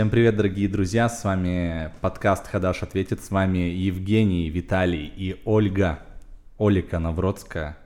Всем 0.00 0.08
привет, 0.08 0.34
дорогие 0.34 0.66
друзья, 0.66 1.10
с 1.10 1.24
вами 1.24 1.90
подкаст 2.00 2.46
«Хадаш 2.46 2.82
ответит», 2.82 3.22
с 3.22 3.30
вами 3.30 3.58
Евгений, 3.58 4.48
Виталий 4.48 5.12
и 5.14 5.42
Ольга, 5.44 5.98
Олика 6.58 6.98
Навродская, 6.98 7.76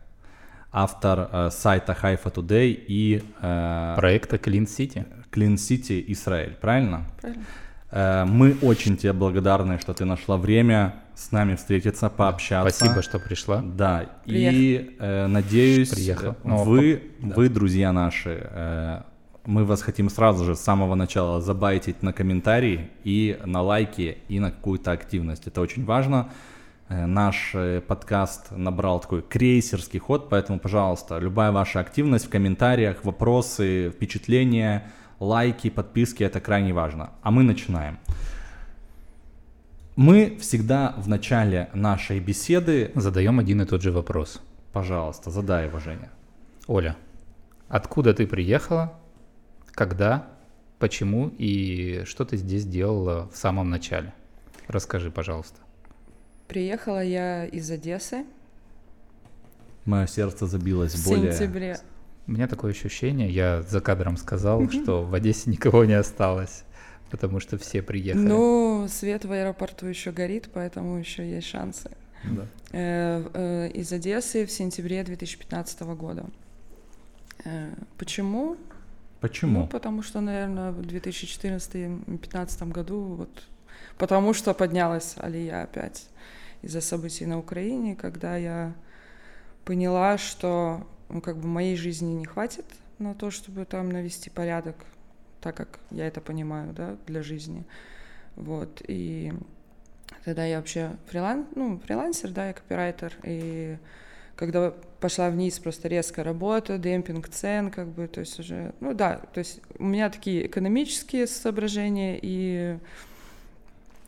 автор 0.71 1.29
э, 1.33 1.51
сайта 1.51 1.99
Haifa 2.01 2.33
Today 2.33 2.71
и... 2.87 3.21
Э, 3.43 3.95
Проекта 3.97 4.37
Clean 4.37 4.65
City. 4.65 5.05
Clean 5.33 5.55
City 5.55 6.05
Израиль, 6.07 6.57
правильно? 6.61 7.05
Правильно. 7.21 7.45
Э, 7.91 8.25
мы 8.27 8.57
очень 8.63 8.97
тебе 8.97 9.13
благодарны, 9.13 9.81
что 9.81 9.93
ты 9.93 10.05
нашла 10.05 10.37
время 10.37 10.95
с 11.17 11.33
нами 11.33 11.57
встретиться, 11.57 12.09
пообщаться. 12.11 12.71
Спасибо, 12.71 13.03
что 13.03 13.19
пришла. 13.19 13.61
Да, 13.61 14.07
Приехал. 14.25 14.57
и 14.57 14.97
э, 15.01 15.27
надеюсь, 15.27 15.89
Приехал. 15.89 16.37
вы, 16.45 17.11
да. 17.19 17.35
вы, 17.35 17.49
друзья 17.49 17.91
наши, 17.91 18.39
э, 18.41 19.03
мы 19.47 19.65
вас 19.65 19.83
хотим 19.83 20.09
сразу 20.09 20.45
же 20.45 20.57
с 20.57 20.61
самого 20.61 20.95
начала 20.95 21.41
забайтить 21.41 22.03
на 22.03 22.13
комментарии 22.13 22.91
и 23.05 23.39
на 23.45 23.63
лайки 23.63 24.19
и 24.29 24.41
на 24.41 24.51
какую-то 24.51 24.93
активность. 24.93 25.47
Это 25.47 25.61
очень 25.61 25.85
важно. 25.85 26.31
Э, 26.89 27.07
наш 27.07 27.55
э, 27.55 27.81
подкаст 27.81 28.51
набрал 28.51 29.01
такой 29.01 29.23
крейсерский 29.23 29.99
ход, 29.99 30.29
поэтому, 30.31 30.59
пожалуйста, 30.59 31.19
любая 31.19 31.53
ваша 31.53 31.81
активность 31.81 32.27
в 32.27 32.31
комментариях, 32.31 33.05
вопросы, 33.05 33.91
впечатления, 33.91 34.91
лайки, 35.21 35.71
подписки, 35.71 36.23
это 36.23 36.41
крайне 36.41 36.73
важно. 36.73 37.11
А 37.23 37.31
мы 37.31 37.43
начинаем. 37.43 37.99
Мы 39.97 40.39
всегда 40.41 40.95
в 40.97 41.07
начале 41.09 41.69
нашей 41.73 42.19
беседы 42.19 42.91
задаем 42.95 43.39
один 43.39 43.63
и 43.63 43.65
тот 43.65 43.83
же 43.83 43.93
вопрос. 43.93 44.41
Пожалуйста, 44.73 45.31
задай 45.31 45.67
его, 45.67 45.79
Женя. 45.79 46.11
Оля, 46.67 46.97
откуда 47.69 48.13
ты 48.13 48.27
приехала 48.27 48.93
когда, 49.75 50.27
почему 50.79 51.33
и 51.39 52.03
что 52.07 52.25
ты 52.25 52.37
здесь 52.37 52.65
делала 52.65 53.29
в 53.33 53.37
самом 53.37 53.71
начале? 53.71 54.13
Расскажи, 54.69 55.11
пожалуйста. 55.11 55.59
Приехала 56.49 57.03
я 57.03 57.47
из 57.47 57.71
Одессы. 57.71 58.25
Мое 59.85 60.07
сердце 60.07 60.47
забилось 60.47 60.95
в 60.95 61.09
более... 61.09 61.33
сентябре. 61.33 61.79
У 62.27 62.33
меня 62.33 62.49
такое 62.49 62.71
ощущение, 62.71 63.29
я 63.29 63.63
за 63.63 63.83
кадром 63.83 64.17
сказал, 64.17 64.71
что 64.71 65.05
в 65.05 65.13
Одессе 65.13 65.51
никого 65.51 65.85
не 65.85 65.93
осталось, 65.93 66.65
потому 67.11 67.39
что 67.39 67.59
все 67.59 67.83
приехали. 67.83 68.23
Ну, 68.23 68.87
свет 68.89 69.27
в 69.27 69.33
аэропорту 69.33 69.87
еще 69.87 70.11
горит, 70.11 70.49
поэтому 70.53 70.97
еще 70.97 71.29
есть 71.29 71.49
шансы. 71.49 71.91
Да. 72.25 72.47
Э, 72.73 73.29
э, 73.35 73.71
из 73.75 73.93
Одессы 73.93 74.47
в 74.47 74.51
сентябре 74.51 75.05
2015 75.05 75.81
года. 75.83 76.25
Э, 77.45 77.75
почему? 77.99 78.57
Почему? 79.25 79.61
Ну, 79.61 79.67
потому 79.69 80.03
что, 80.03 80.21
наверное, 80.21 80.71
в 80.71 80.81
2014-2015 80.81 82.71
году 82.71 83.01
вот 83.15 83.31
потому 83.97 84.35
что 84.35 84.53
поднялась 84.53 85.15
Алия 85.17 85.63
опять 85.63 86.11
из-за 86.61 86.83
событий 86.83 87.25
на 87.25 87.39
Украине, 87.39 87.97
когда 87.97 88.37
я 88.37 88.75
поняла, 89.65 90.19
что 90.19 90.87
ну, 91.09 91.23
как 91.23 91.39
бы 91.39 91.49
моей 91.49 91.75
жизни 91.75 92.13
не 92.13 92.27
хватит 92.27 92.67
на 92.99 93.15
то, 93.15 93.31
чтобы 93.31 93.65
там 93.65 93.89
навести 93.89 94.29
порядок, 94.29 94.77
так 95.41 95.57
как 95.57 95.81
я 95.91 96.07
это 96.07 96.21
понимаю, 96.21 96.75
да, 96.75 96.99
для 97.07 97.23
жизни. 97.23 97.65
Вот, 98.37 98.83
и 98.87 99.33
тогда 100.27 100.45
я 100.45 100.59
вообще 100.59 100.99
фриланс, 101.07 101.47
ну, 101.55 101.79
фрилансер, 101.79 102.31
да, 102.31 102.49
я 102.49 102.53
копирайтер, 102.53 103.15
и 103.23 103.79
когда 104.37 104.75
пошла 105.05 105.29
вниз 105.29 105.59
просто 105.59 105.89
резко 105.89 106.25
работа, 106.25 106.79
демпинг 106.79 107.29
цен, 107.29 107.71
как 107.71 107.89
бы, 107.89 108.09
то 108.09 108.21
есть 108.21 108.41
уже, 108.41 108.73
ну 108.81 108.95
да, 108.95 109.21
то 109.35 109.39
есть 109.41 109.61
у 109.79 109.85
меня 109.85 110.09
такие 110.09 110.47
экономические 110.47 111.27
соображения 111.27 112.19
и 112.23 112.79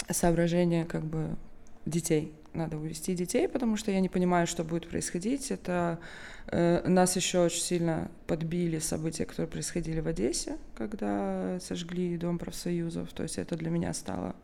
соображения 0.09 0.87
как 0.87 1.05
бы 1.05 1.37
детей. 1.85 2.33
Надо 2.55 2.79
увести 2.79 3.15
детей, 3.15 3.47
потому 3.47 3.77
что 3.77 3.91
я 3.91 4.01
не 4.01 4.09
понимаю, 4.09 4.47
что 4.47 4.65
будет 4.65 4.89
происходить. 4.89 5.51
Это 5.51 5.99
э, 6.47 6.89
нас 6.89 7.15
еще 7.15 7.41
очень 7.41 7.61
сильно 7.61 8.11
подбили 8.27 8.79
события, 8.79 9.27
которые 9.27 9.49
происходили 9.49 10.01
в 10.01 10.09
Одессе, 10.09 10.57
когда 10.75 11.59
сожгли 11.61 12.17
дом 12.17 12.39
профсоюзов. 12.39 13.13
То 13.13 13.23
есть 13.23 13.37
это 13.37 13.55
для 13.57 13.69
меня 13.69 13.93
стало 13.93 14.35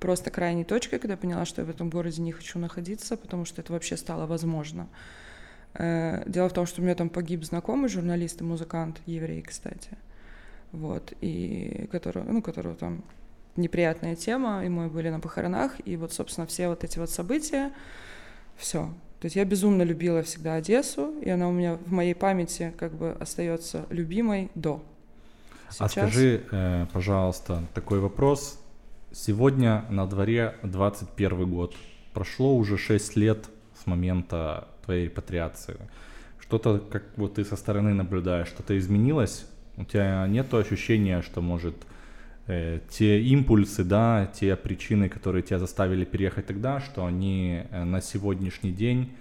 просто 0.00 0.32
крайней 0.32 0.64
точкой, 0.64 0.98
когда 0.98 1.12
я 1.12 1.18
поняла, 1.18 1.44
что 1.44 1.62
я 1.62 1.64
в 1.64 1.70
этом 1.70 1.90
городе 1.90 2.22
не 2.22 2.32
хочу 2.32 2.58
находиться, 2.58 3.16
потому 3.16 3.44
что 3.44 3.60
это 3.60 3.72
вообще 3.72 3.96
стало 3.96 4.26
возможно. 4.26 4.88
Э, 4.90 5.21
дело 5.74 6.48
в 6.48 6.52
том, 6.52 6.66
что 6.66 6.80
у 6.80 6.84
меня 6.84 6.94
там 6.94 7.08
погиб 7.08 7.44
знакомый 7.44 7.88
журналист 7.88 8.40
и 8.40 8.44
музыкант, 8.44 9.00
еврей, 9.06 9.42
кстати. 9.42 9.90
Вот, 10.72 11.12
и 11.20 11.88
которого, 11.90 12.24
ну, 12.24 12.42
которого 12.42 12.74
там 12.74 13.04
неприятная 13.56 14.16
тема, 14.16 14.64
и 14.64 14.68
мы 14.68 14.88
были 14.88 15.10
на 15.10 15.20
похоронах, 15.20 15.74
и 15.84 15.96
вот, 15.96 16.12
собственно, 16.12 16.46
все 16.46 16.68
вот 16.68 16.84
эти 16.84 16.98
вот 16.98 17.10
события, 17.10 17.72
все. 18.56 18.92
То 19.20 19.26
есть 19.26 19.36
я 19.36 19.44
безумно 19.44 19.82
любила 19.82 20.22
всегда 20.22 20.54
Одессу, 20.54 21.14
и 21.20 21.30
она 21.30 21.48
у 21.48 21.52
меня 21.52 21.74
в 21.74 21.92
моей 21.92 22.14
памяти 22.14 22.72
как 22.76 22.92
бы 22.92 23.12
остается 23.12 23.86
любимой 23.88 24.50
до. 24.54 24.82
А 25.68 25.72
Сейчас... 25.72 25.82
А 25.82 25.88
скажи, 25.88 26.42
э, 26.50 26.86
пожалуйста, 26.92 27.62
такой 27.72 28.00
вопрос. 28.00 28.60
Сегодня 29.12 29.84
на 29.90 30.06
дворе 30.06 30.56
21 30.62 31.48
год. 31.50 31.74
Прошло 32.14 32.56
уже 32.56 32.76
6 32.76 33.16
лет 33.16 33.48
с 33.80 33.86
момента 33.86 34.68
твоей 34.84 35.06
репатриации? 35.06 35.76
Что-то, 36.40 36.78
как 36.78 37.04
вот 37.16 37.34
ты 37.34 37.44
со 37.44 37.56
стороны 37.56 37.94
наблюдаешь, 37.94 38.48
что-то 38.48 38.78
изменилось? 38.78 39.46
У 39.76 39.84
тебя 39.84 40.26
нет 40.28 40.52
ощущения, 40.52 41.22
что, 41.22 41.40
может, 41.40 41.74
э, 42.46 42.80
те 42.90 43.22
импульсы, 43.22 43.84
да, 43.84 44.30
те 44.34 44.56
причины, 44.56 45.08
которые 45.08 45.42
тебя 45.42 45.58
заставили 45.58 46.04
переехать 46.04 46.46
тогда, 46.46 46.80
что 46.80 47.06
они 47.06 47.62
э, 47.70 47.84
на 47.84 48.02
сегодняшний 48.02 48.72
день 48.72 49.12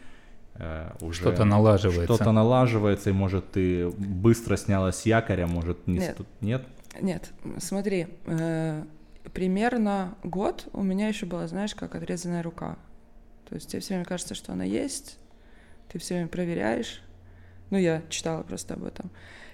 э, 0.56 0.90
уже... 1.02 1.22
Что-то 1.22 1.46
налаживается. 1.46 2.04
Что-то 2.04 2.32
налаживается, 2.32 3.10
и, 3.12 3.14
может, 3.14 3.52
ты 3.52 3.90
быстро 3.90 4.58
сняла 4.58 4.92
с 4.92 5.06
якоря, 5.06 5.48
может, 5.48 5.88
не... 5.88 6.00
Нет. 6.00 6.18
Ст... 6.18 6.26
нет? 6.42 6.64
Нет, 7.00 7.32
смотри, 7.60 8.08
э, 8.26 8.84
примерно 9.34 10.16
год 10.24 10.68
у 10.74 10.84
меня 10.84 11.08
еще 11.08 11.26
была, 11.26 11.48
знаешь, 11.48 11.76
как 11.76 11.96
отрезанная 11.96 12.44
рука. 12.44 12.78
То 13.48 13.56
есть 13.56 13.70
тебе 13.70 13.80
все 13.80 13.94
время 13.94 14.06
кажется, 14.06 14.36
что 14.36 14.54
она 14.54 14.64
есть, 14.64 15.18
ты 15.92 16.00
все 16.00 16.16
время 16.16 16.30
проверяешь. 16.30 17.02
Ну, 17.70 17.78
я 17.78 18.02
читала 18.10 18.44
просто 18.44 18.76
об 18.76 18.84
этом. 18.84 19.12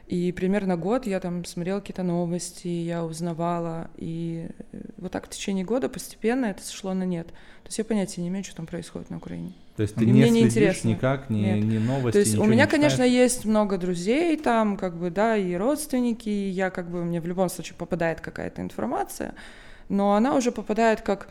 И 0.08 0.32
примерно 0.32 0.78
год 0.78 1.06
я 1.06 1.20
там 1.20 1.44
смотрела 1.44 1.82
какие-то 1.82 2.04
новости, 2.04 2.68
я 2.68 3.04
узнавала, 3.04 3.90
и 3.98 4.48
э, 4.72 4.78
вот 4.98 5.12
так 5.12 5.26
в 5.26 5.30
течение 5.30 5.66
года 5.66 5.90
постепенно 5.90 6.46
это 6.46 6.64
сошло 6.64 6.94
на 6.94 7.04
нет. 7.04 7.28
То 7.28 7.68
есть 7.68 7.78
я 7.78 7.84
понятия 7.84 8.22
не 8.22 8.30
имею, 8.30 8.46
что 8.46 8.56
там 8.56 8.68
происходит 8.68 9.10
на 9.10 9.18
Украине. 9.18 9.52
То 9.76 9.84
есть 9.84 9.96
ты 9.96 10.06
и 10.06 10.08
не 10.08 10.14
мне 10.14 10.30
следишь 10.30 10.52
интересно. 10.52 10.88
никак, 10.88 11.30
ни, 11.30 11.40
нет. 11.40 11.64
ни 11.66 11.78
новости, 11.78 12.14
То 12.14 12.20
есть 12.20 12.38
у 12.38 12.46
меня, 12.46 12.68
конечно, 12.68 13.04
есть 13.04 13.44
много 13.44 13.78
друзей 13.78 14.38
там, 14.38 14.78
как 14.78 14.96
бы, 14.96 15.12
да, 15.12 15.36
и 15.36 15.54
родственники, 15.56 16.30
и 16.30 16.50
я 16.50 16.70
как 16.70 16.90
бы, 16.90 17.04
мне 17.04 17.20
в 17.20 17.28
любом 17.28 17.50
случае 17.50 17.76
попадает 17.78 18.22
какая-то 18.22 18.62
информация, 18.62 19.36
но 19.90 20.14
она 20.14 20.36
уже 20.36 20.54
попадает 20.54 21.02
как 21.02 21.28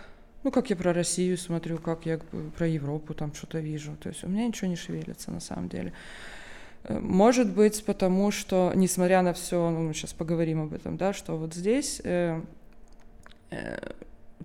ну, 0.47 0.53
как 0.53 0.71
я 0.71 0.77
про 0.77 0.93
Россию 0.93 1.39
смотрю, 1.39 1.79
как 1.79 2.07
я 2.07 2.21
про 2.57 2.69
Европу 2.69 3.15
там 3.15 3.35
что-то 3.35 3.59
вижу. 3.59 3.97
То 4.01 4.11
есть 4.11 4.23
у 4.23 4.29
меня 4.29 4.47
ничего 4.47 4.69
не 4.69 4.77
шевелится 4.77 5.33
на 5.33 5.41
самом 5.41 5.69
деле. 5.69 5.93
Э, 6.85 7.01
может 7.01 7.53
быть, 7.53 7.85
потому 7.85 8.31
что, 8.31 8.71
несмотря 8.77 9.23
на 9.23 9.33
все, 9.33 9.71
ну, 9.71 9.81
мы 9.81 9.93
сейчас 9.93 10.13
поговорим 10.13 10.63
об 10.63 10.73
этом, 10.73 10.97
да, 10.97 11.13
что 11.13 11.37
вот 11.37 11.53
здесь, 11.53 12.01
э, 12.05 12.41
э, 13.51 13.93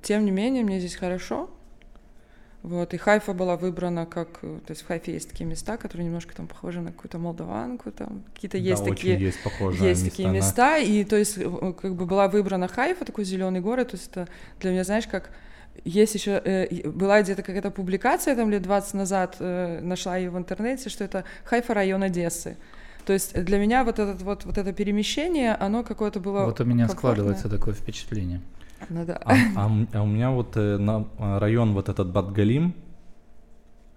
тем 0.01 0.25
не 0.25 0.31
менее, 0.31 0.63
мне 0.63 0.79
здесь 0.79 0.95
хорошо. 0.95 1.51
Вот, 2.63 2.95
и 2.95 2.97
Хайфа 2.97 3.33
была 3.33 3.56
выбрана 3.56 4.07
как, 4.07 4.39
э, 4.41 4.59
то 4.66 4.72
есть 4.72 4.81
в 4.81 4.88
Хайфе 4.88 5.13
есть 5.13 5.29
такие 5.29 5.45
места, 5.45 5.78
которые 5.78 6.07
немножко 6.07 6.35
там 6.35 6.47
похожи 6.47 6.81
на 6.81 6.91
какую-то 6.91 7.19
молдаванку, 7.19 7.91
там 7.91 8.24
какие-то 8.33 8.57
да, 8.57 8.63
есть 8.63 8.83
такие, 8.83 9.19
есть, 9.19 9.38
есть 9.80 10.03
места, 10.03 10.09
такие 10.09 10.30
места, 10.30 10.77
и 10.80 11.03
то 11.03 11.15
есть 11.15 11.36
как 11.36 11.94
бы 11.95 12.07
была 12.07 12.27
выбрана 12.27 12.68
Хайфа, 12.68 13.06
такой 13.06 13.24
зеленый 13.24 13.62
город, 13.62 13.89
то 13.92 13.98
есть 13.98 14.09
это 14.09 14.27
для 14.59 14.71
меня, 14.71 14.83
знаешь, 14.83 15.06
как 15.06 15.30
есть 15.83 16.15
еще, 16.15 16.41
э, 16.44 16.89
была 16.89 17.21
где-то 17.21 17.44
какая-то 17.44 17.71
публикация 17.71 18.35
там 18.35 18.50
лет 18.50 18.62
20 18.62 18.94
назад, 18.94 19.38
э, 19.39 19.79
нашла 19.81 20.18
ее 20.18 20.29
в 20.29 20.38
интернете, 20.38 20.89
что 20.89 21.03
это 21.03 21.23
Хайфа 21.44 21.73
район 21.73 22.03
Одессы. 22.03 22.57
То 23.06 23.13
есть 23.13 23.33
для 23.44 23.57
меня 23.57 23.83
вот, 23.83 24.00
этот, 24.00 24.21
вот, 24.21 24.45
вот 24.45 24.57
это 24.57 24.73
перемещение, 24.73 25.56
оно 25.56 25.83
какое-то 25.83 26.19
было 26.19 26.45
Вот 26.45 26.59
у 26.59 26.65
меня 26.65 26.88
комфортное. 26.88 26.97
складывается 26.97 27.50
такое 27.50 27.73
впечатление. 27.73 28.41
Ну 28.89 29.06
да. 29.06 29.21
А, 29.25 29.35
а, 29.56 29.71
а 29.94 30.01
у 30.03 30.06
меня 30.06 30.31
вот 30.31 30.56
э, 30.56 30.77
на, 30.77 31.07
район 31.39 31.74
вот 31.74 31.89
этот 31.89 32.12
Батгалим, 32.12 32.75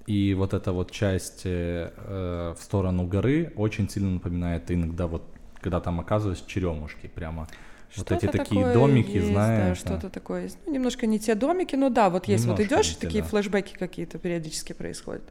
и 0.06 0.34
вот 0.34 0.52
эта 0.52 0.72
вот 0.72 0.90
часть 0.90 1.42
э, 1.46 1.92
э, 1.96 2.54
в 2.58 2.62
сторону 2.62 3.06
горы 3.06 3.52
очень 3.56 3.88
сильно 3.88 4.10
напоминает 4.10 4.70
иногда 4.70 5.06
вот, 5.06 5.22
когда 5.60 5.80
там 5.80 6.00
оказываюсь, 6.00 6.42
черемушки 6.46 7.06
прямо. 7.06 7.46
Вот 7.96 8.12
эти 8.12 8.26
такие 8.26 8.72
домики, 8.72 9.16
есть, 9.16 9.28
знаешь. 9.28 9.82
Да, 9.82 9.88
что-то 9.88 10.10
такое 10.10 10.44
есть. 10.44 10.58
Ну, 10.66 10.72
немножко 10.72 11.06
не 11.06 11.18
те 11.18 11.34
домики, 11.34 11.76
но 11.76 11.90
да, 11.90 12.10
вот 12.10 12.26
есть, 12.26 12.44
немножко 12.44 12.62
вот 12.62 12.72
идешь, 12.72 12.92
и 12.92 12.96
такие 12.96 13.22
флешбеки 13.22 13.74
какие-то 13.74 14.18
периодически 14.18 14.72
происходят. 14.72 15.22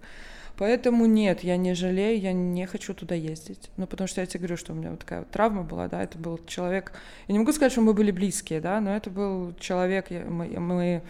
Поэтому 0.57 1.07
нет, 1.07 1.43
я 1.43 1.57
не 1.57 1.73
жалею, 1.73 2.21
я 2.21 2.31
не 2.31 2.67
хочу 2.67 2.93
туда 2.93 3.15
ездить. 3.15 3.71
Ну, 3.75 3.87
потому 3.87 4.07
что 4.07 4.21
я 4.21 4.27
тебе 4.27 4.41
говорю, 4.41 4.57
что 4.57 4.73
у 4.73 4.75
меня 4.75 4.91
вот 4.91 4.99
такая 4.99 5.19
вот 5.19 5.31
травма 5.31 5.63
была, 5.63 5.87
да, 5.87 6.03
это 6.03 6.17
был 6.17 6.39
человек... 6.45 6.93
Я 7.27 7.33
не 7.33 7.39
могу 7.39 7.51
сказать, 7.53 7.71
что 7.71 7.81
мы 7.81 7.93
были 7.93 8.11
близкие, 8.11 8.61
да, 8.61 8.79
но 8.79 8.95
это 8.95 9.09
был 9.09 9.55
человек, 9.59 10.11
мы, 10.11 10.47
мы 10.59 11.01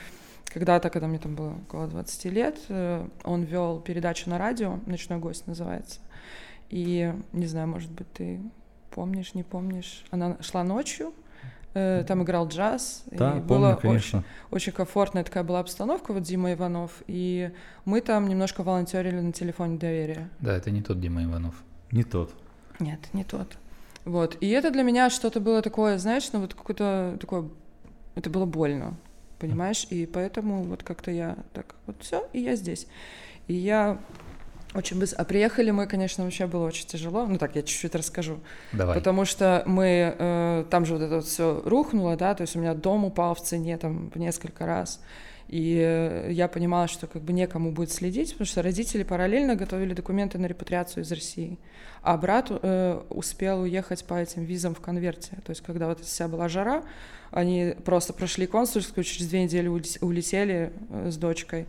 когда-то, 0.45 0.89
когда 0.89 1.07
мне 1.07 1.19
там 1.19 1.35
было 1.35 1.55
около 1.67 1.87
20 1.87 2.25
лет, 2.25 2.57
э, 2.69 3.05
он 3.23 3.43
вел 3.43 3.81
передачу 3.81 4.29
на 4.29 4.37
радио, 4.37 4.79
«Ночной 4.85 5.19
гость» 5.19 5.45
называется. 5.45 5.99
И, 6.69 7.13
не 7.33 7.45
знаю, 7.45 7.67
может 7.67 7.91
быть, 7.91 8.11
ты 8.13 8.39
помнишь, 8.91 9.33
не 9.33 9.43
помнишь, 9.43 10.05
она 10.09 10.37
шла 10.41 10.63
ночью, 10.63 11.13
там 11.73 12.23
играл 12.23 12.47
джаз. 12.47 13.03
Да, 13.07 13.37
и 13.37 13.41
помню, 13.41 13.43
было 13.43 13.75
конечно. 13.75 14.19
Очень, 14.19 14.27
очень 14.51 14.73
комфортная 14.73 15.23
такая 15.23 15.43
была 15.43 15.59
обстановка, 15.59 16.13
вот 16.13 16.23
Дима 16.23 16.53
Иванов. 16.53 17.03
И 17.07 17.51
мы 17.85 18.01
там 18.01 18.27
немножко 18.27 18.63
волонтерили 18.63 19.19
на 19.19 19.33
телефоне 19.33 19.77
доверия. 19.77 20.29
Да, 20.39 20.55
это 20.55 20.71
не 20.71 20.81
тот 20.81 20.99
Дима 20.99 21.23
Иванов. 21.23 21.55
Не 21.91 22.03
тот. 22.03 22.33
Нет, 22.79 22.99
не 23.13 23.23
тот. 23.23 23.57
Вот. 24.05 24.37
И 24.41 24.49
это 24.49 24.71
для 24.71 24.83
меня 24.83 25.09
что-то 25.09 25.39
было 25.39 25.61
такое, 25.61 25.97
знаешь, 25.97 26.29
ну 26.33 26.41
вот 26.41 26.53
какое-то 26.53 27.17
такое... 27.19 27.49
Это 28.15 28.29
было 28.29 28.45
больно, 28.45 28.95
понимаешь? 29.39 29.87
И 29.89 30.05
поэтому 30.05 30.63
вот 30.63 30.83
как-то 30.83 31.09
я 31.09 31.37
так 31.53 31.75
вот 31.87 31.95
все, 32.01 32.27
и 32.33 32.41
я 32.41 32.55
здесь. 32.55 32.87
И 33.47 33.53
я 33.53 33.97
очень 34.73 34.99
быстро. 34.99 35.21
А 35.21 35.25
приехали 35.25 35.71
мы, 35.71 35.87
конечно, 35.87 36.23
вообще 36.23 36.47
было 36.47 36.65
очень 36.65 36.87
тяжело. 36.87 37.25
Ну 37.25 37.37
так, 37.37 37.55
я 37.55 37.61
чуть-чуть 37.61 37.95
расскажу. 37.95 38.39
Давай. 38.71 38.95
Потому 38.95 39.25
что 39.25 39.63
мы 39.65 40.15
э, 40.17 40.65
там 40.69 40.85
же 40.85 40.93
вот 40.93 41.01
это 41.03 41.15
вот 41.15 41.25
все 41.25 41.61
рухнуло, 41.65 42.15
да, 42.15 42.33
то 42.33 42.41
есть 42.41 42.55
у 42.55 42.59
меня 42.59 42.73
дом 42.73 43.05
упал 43.05 43.35
в 43.35 43.41
цене 43.41 43.77
там 43.77 44.09
в 44.09 44.17
несколько 44.17 44.65
раз. 44.65 44.99
И 45.47 45.77
э, 45.79 46.31
я 46.31 46.47
понимала, 46.47 46.87
что 46.87 47.05
как 47.05 47.21
бы 47.21 47.33
некому 47.33 47.71
будет 47.71 47.91
следить, 47.91 48.31
потому 48.31 48.47
что 48.47 48.61
родители 48.61 49.03
параллельно 49.03 49.55
готовили 49.55 49.93
документы 49.93 50.37
на 50.37 50.47
репатриацию 50.47 51.03
из 51.03 51.11
России. 51.11 51.59
А 52.01 52.17
брат 52.17 52.47
э, 52.49 53.01
успел 53.09 53.61
уехать 53.61 54.03
по 54.05 54.15
этим 54.15 54.43
визам 54.43 54.73
в 54.73 54.79
конверте. 54.79 55.37
То 55.45 55.51
есть 55.51 55.61
когда 55.61 55.87
вот 55.87 55.99
вся 55.99 56.27
была 56.27 56.49
жара, 56.49 56.83
они 57.31 57.75
просто 57.85 58.13
прошли 58.13 58.47
консульскую, 58.47 59.03
через 59.03 59.27
две 59.27 59.43
недели 59.43 59.67
улетели 59.67 60.73
э, 60.89 61.11
с 61.11 61.17
дочкой 61.17 61.67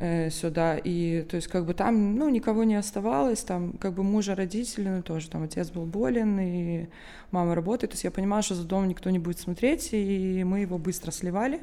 э, 0.00 0.30
сюда, 0.30 0.76
и 0.76 1.22
то 1.22 1.36
есть 1.36 1.46
как 1.48 1.64
бы 1.66 1.74
там, 1.74 2.16
ну, 2.16 2.28
никого 2.28 2.64
не 2.64 2.74
оставалось, 2.74 3.44
там 3.44 3.74
как 3.74 3.92
бы 3.92 4.02
мужа 4.02 4.34
родители, 4.34 4.88
ну, 4.88 5.02
тоже 5.02 5.28
там 5.30 5.44
отец 5.44 5.70
был 5.70 5.84
болен, 5.84 6.40
и 6.40 6.88
мама 7.30 7.54
работает, 7.54 7.92
то 7.92 7.94
есть 7.94 8.04
я 8.04 8.10
понимала, 8.10 8.42
что 8.42 8.54
за 8.54 8.64
домом 8.64 8.88
никто 8.88 9.10
не 9.10 9.18
будет 9.18 9.38
смотреть, 9.38 9.90
и 9.92 10.42
мы 10.44 10.60
его 10.60 10.78
быстро 10.78 11.12
сливали, 11.12 11.60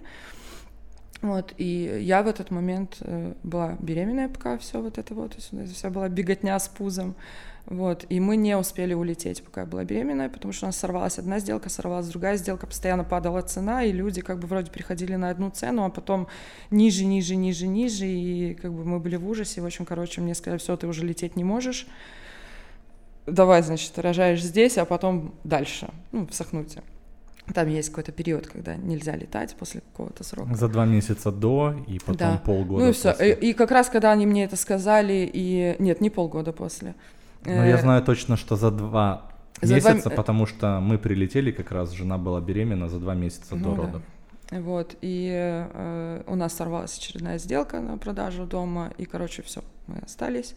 вот, 1.22 1.54
и 1.58 2.00
я 2.02 2.22
в 2.24 2.28
этот 2.28 2.52
момент 2.52 2.98
э, 3.02 3.34
была 3.44 3.76
беременная 3.80 4.30
пока 4.30 4.58
все 4.58 4.82
вот 4.82 4.98
это 5.00 5.14
вот, 5.14 5.32
то 5.32 5.58
есть 5.58 5.76
вся 5.76 5.90
была 5.90 6.08
беготня 6.08 6.58
с 6.60 6.68
пузом, 6.68 7.16
вот, 7.68 8.06
и 8.08 8.22
мы 8.22 8.38
не 8.38 8.56
успели 8.56 8.94
улететь, 8.94 9.44
пока 9.44 9.62
я 9.62 9.68
была 9.68 9.84
беременная, 9.84 10.30
потому 10.30 10.54
что 10.54 10.66
у 10.66 10.70
нас 10.70 10.78
сорвалась 10.78 11.20
одна 11.20 11.40
сделка, 11.40 11.68
сорвалась 11.68 12.08
другая 12.08 12.38
сделка, 12.38 12.66
постоянно 12.66 13.04
падала 13.04 13.42
цена, 13.42 13.84
и 13.84 13.92
люди 13.92 14.22
как 14.22 14.40
бы 14.40 14.48
вроде 14.48 14.72
приходили 14.72 15.16
на 15.16 15.30
одну 15.30 15.50
цену, 15.50 15.84
а 15.84 15.90
потом 15.90 16.28
ниже, 16.72 17.04
ниже, 17.04 17.36
ниже, 17.36 17.68
ниже, 17.68 18.08
и 18.08 18.54
как 18.54 18.72
бы 18.72 18.86
мы 18.86 19.00
были 19.00 19.18
в 19.18 19.28
ужасе. 19.28 19.60
В 19.60 19.66
общем, 19.66 19.86
короче, 19.86 20.22
мне 20.22 20.34
сказали, 20.34 20.60
все, 20.60 20.78
ты 20.78 20.88
уже 20.88 21.06
лететь 21.06 21.36
не 21.36 21.44
можешь. 21.44 21.88
Давай, 23.26 23.62
значит, 23.62 24.00
рожаешь 24.00 24.42
здесь, 24.42 24.78
а 24.78 24.86
потом 24.86 25.36
дальше, 25.44 25.90
ну, 26.14 26.26
в 26.26 26.34
Сахнуте. 26.34 26.84
Там 27.54 27.68
есть 27.68 27.90
какой-то 27.90 28.14
период, 28.14 28.48
когда 28.48 28.76
нельзя 28.76 29.16
летать 29.16 29.56
после 29.58 29.82
какого-то 29.82 30.24
срока. 30.24 30.54
За 30.56 30.70
два 30.70 30.86
месяца 30.86 31.32
до 31.32 31.76
и 31.88 32.00
потом 32.00 32.16
да. 32.18 32.42
полгода. 32.46 32.84
Ну 32.84 32.90
и 32.90 32.94
все. 32.94 33.12
И, 33.12 33.50
и 33.50 33.54
как 33.54 33.72
раз 33.72 33.90
когда 33.90 34.12
они 34.12 34.26
мне 34.26 34.46
это 34.46 34.56
сказали, 34.56 35.30
и 35.32 35.76
нет, 35.80 36.02
не 36.02 36.10
полгода 36.10 36.52
после. 36.52 36.96
Но 37.46 37.66
я 37.66 37.78
э, 37.78 37.82
знаю 37.82 38.04
точно, 38.04 38.38
что 38.38 38.56
за 38.56 38.72
два 38.72 39.32
за 39.62 39.76
месяца, 39.76 40.10
два... 40.10 40.16
потому 40.16 40.46
что 40.46 40.80
мы 40.80 40.98
прилетели, 40.98 41.52
как 41.52 41.72
раз 41.72 41.92
жена 41.92 42.18
была 42.18 42.42
беременна 42.42 42.90
за 42.90 43.00
два 43.00 43.16
месяца 43.16 43.56
ну, 43.56 43.64
до 43.64 43.76
родов. 43.76 44.02
Да. 44.50 44.60
Вот, 44.60 44.96
и 45.02 45.30
э, 45.34 46.24
у 46.26 46.36
нас 46.36 46.54
сорвалась 46.54 46.98
очередная 46.98 47.38
сделка 47.38 47.82
на 47.82 47.98
продажу 47.98 48.46
дома, 48.46 48.94
и, 48.98 49.06
короче, 49.06 49.42
все, 49.42 49.62
мы 49.88 49.98
остались. 49.98 50.56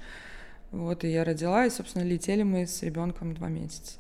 Вот, 0.71 1.03
и 1.03 1.09
я 1.09 1.25
родила, 1.25 1.67
и, 1.67 1.71
собственно, 1.71 2.05
летели 2.05 2.45
мы 2.45 2.67
с 2.67 2.83
ребенком 2.83 3.35
два 3.35 3.49
месяца. 3.49 3.99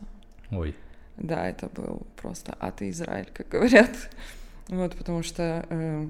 Ой. 0.53 0.76
Да, 1.17 1.49
это 1.49 1.69
был 1.69 2.06
просто 2.17 2.56
ад 2.61 2.83
и 2.83 2.91
Израиль, 2.91 3.29
как 3.33 3.49
говорят. 3.49 3.91
Вот, 4.69 4.94
потому 4.94 5.25
что 5.25 5.67
э, 5.69 6.09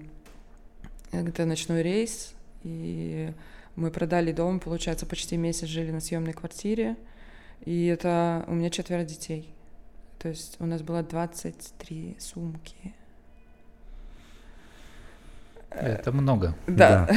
это 1.12 1.46
ночной 1.46 1.82
рейс, 1.82 2.34
и 2.62 3.32
мы 3.80 3.90
продали 3.90 4.32
дом, 4.32 4.60
получается, 4.60 5.06
почти 5.06 5.36
месяц 5.36 5.66
жили 5.66 5.90
на 5.90 6.00
съемной 6.00 6.34
квартире. 6.34 6.96
И 7.64 7.86
это 7.86 8.44
у 8.46 8.54
меня 8.54 8.70
четверо 8.70 9.04
детей. 9.04 9.54
То 10.18 10.28
есть 10.28 10.56
у 10.60 10.66
нас 10.66 10.82
было 10.82 11.02
23 11.02 12.16
сумки. 12.18 12.94
Это 15.70 16.12
много. 16.12 16.54
Да. 16.66 17.06
да. 17.06 17.14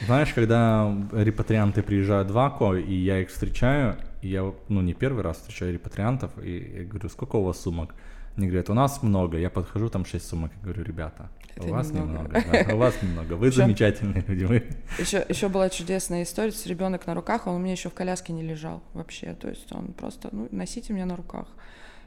Знаешь, 0.06 0.32
когда 0.34 0.94
репатрианты 1.12 1.82
приезжают 1.82 2.30
в 2.30 2.38
Аку, 2.38 2.74
и 2.74 2.94
я 2.94 3.20
их 3.20 3.30
встречаю, 3.30 3.96
и 4.20 4.28
я, 4.28 4.52
ну, 4.68 4.82
не 4.82 4.92
первый 4.92 5.22
раз 5.22 5.38
встречаю 5.38 5.72
репатриантов, 5.72 6.32
и 6.42 6.80
я 6.80 6.84
говорю, 6.84 7.08
сколько 7.08 7.36
у 7.36 7.44
вас 7.44 7.60
сумок? 7.60 7.94
Они 8.36 8.46
говорят, 8.46 8.70
у 8.70 8.74
нас 8.74 9.02
много. 9.02 9.38
Я 9.38 9.50
подхожу, 9.50 9.88
там 9.88 10.04
6 10.04 10.26
сумок. 10.26 10.52
Я 10.56 10.62
говорю, 10.62 10.84
ребята, 10.84 11.28
это 11.54 11.68
у 11.68 11.70
вас 11.70 11.90
немного. 11.90 12.38
немного 12.38 12.64
да, 12.66 12.74
у 12.74 12.78
вас 12.78 13.02
немного. 13.02 13.34
Вы 13.34 13.46
еще, 13.48 13.56
замечательные 13.56 14.24
люди. 14.26 14.44
Вы. 14.44 14.64
Еще, 14.98 15.24
еще 15.28 15.48
была 15.48 15.68
чудесная 15.68 16.22
история. 16.22 16.52
С 16.52 16.66
ребенок 16.66 17.06
на 17.06 17.14
руках, 17.14 17.46
он 17.46 17.56
у 17.56 17.58
меня 17.58 17.72
еще 17.72 17.90
в 17.90 17.94
коляске 17.94 18.32
не 18.32 18.42
лежал 18.42 18.82
вообще. 18.94 19.34
То 19.34 19.48
есть 19.48 19.70
он 19.72 19.92
просто, 19.92 20.30
ну, 20.32 20.48
носите 20.50 20.92
меня 20.92 21.06
на 21.06 21.16
руках. 21.16 21.46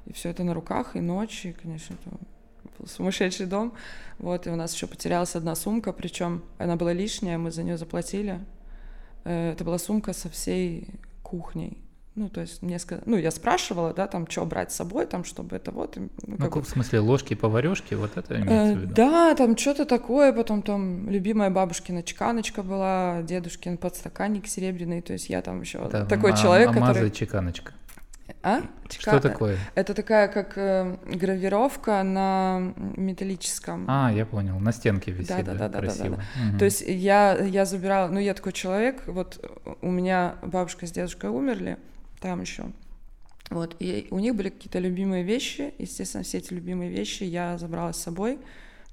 И 0.06 0.14
все 0.14 0.30
это 0.30 0.44
на 0.44 0.54
руках, 0.54 0.96
и 0.96 1.02
ночь, 1.02 1.46
и, 1.46 1.52
конечно, 1.54 1.96
это 1.96 2.10
был 2.10 2.88
сумасшедший 2.88 3.46
дом. 3.46 3.74
Вот, 4.20 4.48
и 4.48 4.50
у 4.50 4.56
нас 4.56 4.74
еще 4.74 4.88
потерялась 4.88 5.36
одна 5.36 5.56
сумка, 5.56 5.94
причем 5.94 6.44
она 6.58 6.76
была 6.76 6.94
лишняя, 6.94 7.38
мы 7.38 7.52
за 7.52 7.64
нее 7.64 7.78
заплатили. 7.78 8.40
Э, 9.24 9.52
это 9.52 9.64
была 9.64 9.78
сумка 9.78 10.14
со 10.14 10.30
всей 10.30 10.88
кухней. 11.24 11.85
Ну, 12.16 12.30
то 12.30 12.40
есть 12.40 12.62
мне 12.62 12.80
сказали, 12.80 13.04
ну, 13.08 13.18
я 13.18 13.30
спрашивала, 13.30 13.94
да, 13.94 14.08
там, 14.08 14.26
что 14.30 14.46
брать 14.46 14.72
с 14.72 14.76
собой, 14.76 15.06
там, 15.06 15.26
чтобы 15.26 15.58
это 15.58 15.72
вот. 15.72 15.98
Ну, 15.98 16.10
ну 16.26 16.50
как 16.50 16.64
в 16.64 16.70
смысле, 16.70 17.00
ложки, 17.00 17.34
поварешки, 17.34 17.94
вот 17.94 18.16
это 18.16 18.40
имеется 18.40 18.78
в 18.78 18.82
виду? 18.84 18.94
Да, 18.96 19.36
там 19.36 19.58
что-то 19.58 19.86
такое, 19.86 20.32
потом 20.32 20.62
там 20.62 21.10
любимая 21.10 21.50
бабушкина 21.50 22.04
чеканочка 22.04 22.64
была, 22.64 23.22
дедушкин 23.24 23.78
подстаканник 23.78 24.48
серебряный, 24.48 25.02
то 25.02 25.12
есть 25.12 25.30
я 25.30 25.42
там 25.42 25.60
еще 25.60 25.90
да, 25.90 26.06
такой 26.06 26.32
а, 26.32 26.38
человек, 26.38 26.70
а 26.70 26.74
который... 26.74 27.12
чеканочка. 27.12 27.74
А? 28.42 28.62
Чека... 28.88 29.12
Что 29.12 29.20
такое? 29.20 29.58
Это 29.76 29.94
такая 29.94 30.28
как 30.28 30.58
э, 30.58 30.98
гравировка 31.06 32.02
на 32.04 32.74
металлическом. 32.96 33.86
А, 33.88 34.12
я 34.14 34.26
понял, 34.26 34.58
на 34.60 34.72
стенке 34.72 35.12
висит. 35.12 35.36
Да, 35.36 35.44
да, 35.44 35.54
да, 35.54 35.70
да, 35.70 35.80
красиво. 35.80 36.16
да, 36.16 36.16
да. 36.16 36.50
Угу. 36.50 36.60
То 36.60 36.66
есть 36.66 36.82
я 36.82 37.38
я 37.44 37.66
забирала, 37.66 38.08
ну 38.08 38.20
я 38.20 38.34
такой 38.34 38.54
человек, 38.54 39.04
вот 39.06 39.44
у 39.82 39.92
меня 39.92 40.36
бабушка 40.42 40.88
с 40.88 40.92
дедушкой 40.92 41.30
умерли, 41.30 41.78
там 42.26 42.42
еще. 42.42 42.72
Вот, 43.52 43.76
и 43.80 44.08
у 44.10 44.18
них 44.18 44.36
были 44.36 44.50
какие-то 44.50 44.80
любимые 44.80 45.24
вещи, 45.24 45.76
естественно, 45.78 46.24
все 46.24 46.40
эти 46.40 46.52
любимые 46.54 46.90
вещи 46.90 47.24
я 47.24 47.60
забрала 47.60 47.94
с 47.94 48.02
собой, 48.02 48.40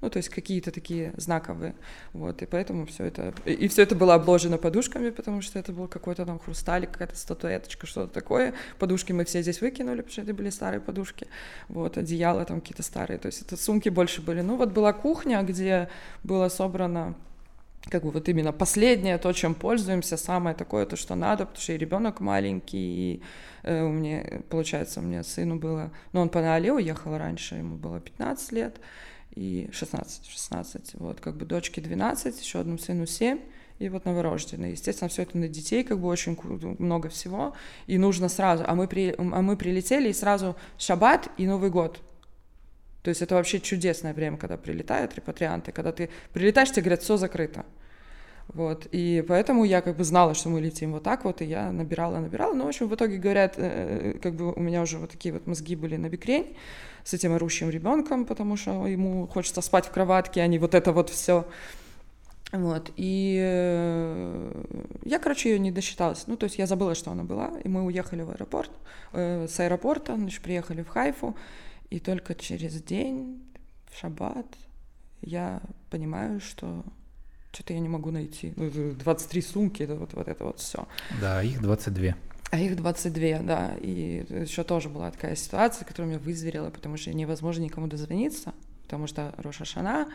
ну, 0.01 0.11
то 0.11 0.17
есть 0.17 0.29
какие-то 0.29 0.69
такие 0.69 1.13
знаковые, 1.17 1.73
вот, 2.13 2.43
и 2.43 2.45
поэтому 2.45 2.85
все 2.85 3.05
это, 3.05 3.33
и 3.45 3.67
все 3.67 3.81
это 3.81 3.95
было 3.95 4.13
обложено 4.13 4.59
подушками, 4.59 5.09
потому 5.09 5.41
что 5.41 5.57
это 5.57 5.73
был 5.73 5.87
какой-то 5.87 6.27
там 6.27 6.37
хрусталик, 6.37 6.91
какая-то 6.91 7.15
статуэточка, 7.15 7.87
что-то 7.87 8.13
такое, 8.13 8.53
подушки 8.77 9.11
мы 9.11 9.25
все 9.25 9.41
здесь 9.41 9.61
выкинули, 9.61 10.01
потому 10.01 10.11
что 10.11 10.21
это 10.21 10.33
были 10.35 10.51
старые 10.51 10.81
подушки, 10.81 11.25
вот, 11.69 11.97
одеяла 11.97 12.45
там 12.45 12.61
какие-то 12.61 12.83
старые, 12.83 13.17
то 13.17 13.25
есть 13.25 13.41
это 13.41 13.57
сумки 13.57 13.89
больше 13.89 14.21
были, 14.21 14.41
ну, 14.41 14.57
вот 14.57 14.71
была 14.71 14.93
кухня, 14.93 15.41
где 15.41 15.89
было 16.23 16.49
собрано 16.49 17.15
как 17.89 18.03
бы 18.03 18.11
вот 18.11 18.29
именно 18.29 18.51
последнее, 18.51 19.17
то, 19.17 19.31
чем 19.33 19.55
пользуемся, 19.55 20.17
самое 20.17 20.55
такое, 20.55 20.85
то, 20.85 20.95
что 20.95 21.15
надо, 21.15 21.45
потому 21.45 21.61
что 21.61 21.73
и 21.73 21.77
ребенок 21.77 22.19
маленький, 22.21 22.77
и 22.77 23.21
э, 23.63 23.83
у 23.83 23.89
меня, 23.89 24.41
получается, 24.49 24.99
у 24.99 25.03
меня 25.03 25.23
сыну 25.23 25.57
было, 25.57 25.91
ну, 26.13 26.21
он 26.21 26.29
по 26.29 26.41
Нале 26.41 26.71
уехал 26.71 27.17
раньше, 27.17 27.55
ему 27.55 27.75
было 27.75 27.99
15 27.99 28.51
лет, 28.53 28.79
и 29.35 29.69
16, 29.71 30.25
16, 30.25 30.93
вот, 30.95 31.19
как 31.19 31.35
бы 31.35 31.45
дочке 31.45 31.81
12, 31.81 32.41
еще 32.41 32.59
одному 32.59 32.77
сыну 32.77 33.05
7, 33.05 33.39
и 33.79 33.89
вот 33.89 34.05
новорожденные. 34.05 34.71
Естественно, 34.71 35.09
все 35.09 35.23
это 35.23 35.37
на 35.37 35.47
детей, 35.47 35.83
как 35.83 35.99
бы 35.99 36.07
очень 36.07 36.37
много 36.79 37.09
всего, 37.09 37.53
и 37.87 37.97
нужно 37.97 38.29
сразу, 38.29 38.63
а 38.65 38.75
мы, 38.75 38.87
при, 38.87 39.15
а 39.17 39.41
мы 39.41 39.57
прилетели, 39.57 40.09
и 40.09 40.13
сразу 40.13 40.55
шаббат 40.77 41.29
и 41.37 41.45
Новый 41.47 41.69
год, 41.69 41.99
то 43.03 43.09
есть 43.09 43.21
это 43.21 43.35
вообще 43.35 43.59
чудесное 43.59 44.13
время, 44.13 44.37
когда 44.37 44.57
прилетают 44.57 45.13
репатрианты, 45.15 45.71
когда 45.71 45.91
ты 45.91 46.09
прилетаешь, 46.31 46.71
тебе 46.71 46.83
говорят, 46.83 47.03
все 47.03 47.17
закрыто. 47.17 47.65
Вот, 48.47 48.87
и 48.91 49.23
поэтому 49.27 49.63
я 49.63 49.81
как 49.81 49.95
бы 49.97 50.03
знала, 50.03 50.33
что 50.33 50.49
мы 50.49 50.61
летим 50.61 50.91
вот 50.91 51.03
так 51.03 51.23
вот, 51.23 51.41
и 51.41 51.45
я 51.45 51.71
набирала, 51.71 52.19
набирала. 52.19 52.53
Ну, 52.53 52.65
в 52.65 52.67
общем, 52.67 52.87
в 52.87 52.95
итоге 52.95 53.17
говорят, 53.17 53.55
э, 53.57 54.17
как 54.21 54.35
бы 54.35 54.53
у 54.53 54.59
меня 54.59 54.81
уже 54.81 54.97
вот 54.97 55.11
такие 55.11 55.33
вот 55.33 55.47
мозги 55.47 55.75
были 55.75 55.95
на 55.95 56.09
бикрень 56.09 56.55
с 57.03 57.13
этим 57.13 57.33
орущим 57.33 57.69
ребенком, 57.69 58.25
потому 58.25 58.57
что 58.57 58.85
ему 58.85 59.27
хочется 59.27 59.61
спать 59.61 59.85
в 59.85 59.91
кроватке, 59.91 60.41
а 60.41 60.47
не 60.47 60.59
вот 60.59 60.75
это 60.75 60.91
вот 60.91 61.09
все. 61.09 61.45
Вот, 62.51 62.91
и 62.97 63.39
э, 63.41 64.63
я, 65.03 65.19
короче, 65.19 65.49
ее 65.49 65.59
не 65.59 65.71
досчиталась. 65.71 66.27
Ну, 66.27 66.37
то 66.37 66.43
есть 66.43 66.59
я 66.59 66.67
забыла, 66.67 66.95
что 66.95 67.11
она 67.11 67.23
была, 67.23 67.51
и 67.63 67.67
мы 67.67 67.83
уехали 67.83 68.21
в 68.21 68.29
аэропорт, 68.29 68.69
э, 69.13 69.47
с 69.49 69.59
аэропорта, 69.59 70.15
значит, 70.15 70.43
приехали 70.43 70.83
в 70.83 70.89
Хайфу, 70.89 71.35
и 71.93 71.99
только 71.99 72.33
через 72.33 72.81
день, 72.81 73.43
в 73.91 73.99
шаббат, 73.99 74.47
я 75.21 75.61
понимаю, 75.91 76.39
что 76.39 76.83
что-то 77.51 77.73
я 77.73 77.79
не 77.79 77.87
могу 77.87 78.09
найти. 78.09 78.51
23 78.57 79.41
ну, 79.41 79.47
сумки, 79.47 79.83
это 79.83 79.95
вот, 79.95 80.13
вот 80.15 80.27
это 80.27 80.43
вот 80.43 80.59
все. 80.59 80.87
Да, 81.21 81.43
их 81.43 81.61
22. 81.61 82.15
А 82.49 82.59
их 82.59 82.75
22, 82.77 83.43
да. 83.43 83.75
И 83.79 84.25
еще 84.27 84.63
тоже 84.63 84.89
была 84.89 85.11
такая 85.11 85.35
ситуация, 85.35 85.85
которая 85.85 86.13
меня 86.13 86.19
вызверила, 86.19 86.71
потому 86.71 86.97
что 86.97 87.13
невозможно 87.13 87.61
никому 87.61 87.85
дозвониться, 87.85 88.55
потому 88.81 89.05
что 89.05 89.31
Роша 89.37 89.63
Шана, 89.63 90.07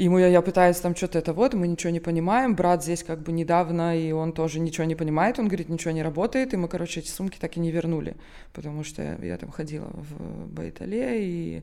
Ему 0.00 0.18
я, 0.18 0.28
я 0.28 0.40
пытаюсь 0.40 0.78
там 0.78 0.96
что-то 0.96 1.18
это 1.18 1.34
вот, 1.34 1.52
мы 1.52 1.68
ничего 1.68 1.92
не 1.92 2.00
понимаем. 2.00 2.56
Брат 2.56 2.82
здесь 2.82 3.04
как 3.04 3.20
бы 3.20 3.32
недавно, 3.32 3.94
и 3.98 4.12
он 4.12 4.32
тоже 4.32 4.58
ничего 4.58 4.84
не 4.86 4.94
понимает. 4.94 5.38
Он 5.38 5.46
говорит, 5.46 5.68
ничего 5.68 5.90
не 5.90 6.02
работает. 6.02 6.54
И 6.54 6.56
мы, 6.56 6.68
короче, 6.68 7.00
эти 7.00 7.08
сумки 7.08 7.36
так 7.38 7.58
и 7.58 7.60
не 7.60 7.70
вернули. 7.70 8.16
Потому 8.54 8.82
что 8.82 9.18
я 9.22 9.36
там 9.36 9.50
ходила 9.50 9.90
в 9.92 10.46
Байтале, 10.46 11.22
и 11.22 11.62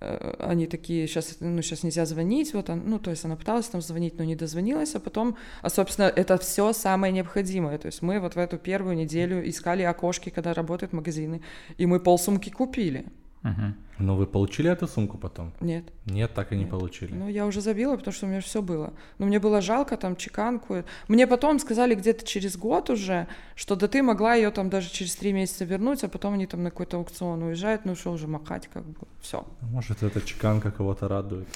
э, 0.00 0.34
они 0.38 0.66
такие, 0.66 1.06
сейчас, 1.06 1.36
ну, 1.40 1.60
сейчас 1.60 1.82
нельзя 1.82 2.06
звонить, 2.06 2.54
вот 2.54 2.70
он, 2.70 2.84
ну, 2.86 2.98
то 2.98 3.10
есть 3.10 3.26
она 3.26 3.36
пыталась 3.36 3.66
там 3.66 3.82
звонить, 3.82 4.16
но 4.16 4.24
не 4.24 4.34
дозвонилась, 4.34 4.94
а 4.94 5.00
потом, 5.00 5.36
а, 5.60 5.68
собственно, 5.68 6.06
это 6.06 6.38
все 6.38 6.72
самое 6.72 7.12
необходимое, 7.12 7.76
то 7.76 7.86
есть 7.86 8.00
мы 8.00 8.18
вот 8.18 8.34
в 8.34 8.38
эту 8.38 8.56
первую 8.56 8.96
неделю 8.96 9.46
искали 9.46 9.82
окошки, 9.82 10.30
когда 10.30 10.54
работают 10.54 10.94
магазины, 10.94 11.42
и 11.76 11.86
мы 11.86 12.00
полсумки 12.00 12.48
купили, 12.50 13.04
Угу. 13.44 13.74
Но 13.98 14.16
вы 14.16 14.26
получили 14.26 14.70
эту 14.70 14.88
сумку 14.88 15.18
потом? 15.18 15.52
Нет. 15.60 15.84
Нет, 16.06 16.34
так 16.34 16.52
и 16.52 16.56
Нет. 16.56 16.64
не 16.64 16.70
получили. 16.70 17.12
Ну, 17.14 17.28
я 17.28 17.46
уже 17.46 17.60
забила, 17.60 17.96
потому 17.96 18.12
что 18.12 18.26
у 18.26 18.28
меня 18.28 18.40
все 18.40 18.62
было. 18.62 18.92
Но 19.18 19.26
мне 19.26 19.38
было 19.38 19.60
жалко 19.60 19.96
там 19.96 20.16
чеканку. 20.16 20.82
Мне 21.08 21.26
потом 21.26 21.58
сказали 21.58 21.94
где-то 21.94 22.26
через 22.26 22.56
год 22.56 22.90
уже, 22.90 23.28
что 23.54 23.76
да 23.76 23.86
ты 23.86 24.02
могла 24.02 24.34
ее 24.34 24.50
там 24.50 24.70
даже 24.70 24.90
через 24.90 25.14
три 25.14 25.32
месяца 25.32 25.64
вернуть, 25.64 26.02
а 26.04 26.08
потом 26.08 26.34
они 26.34 26.46
там 26.46 26.62
на 26.62 26.70
какой-то 26.70 26.96
аукцион 26.96 27.42
уезжают, 27.42 27.84
ну 27.84 27.94
что 27.94 28.12
уже 28.12 28.26
махать 28.26 28.68
как 28.72 28.84
бы, 28.84 29.06
все. 29.20 29.46
Может, 29.60 30.02
эта 30.02 30.20
чеканка 30.20 30.70
кого-то 30.70 31.06
радует. 31.06 31.46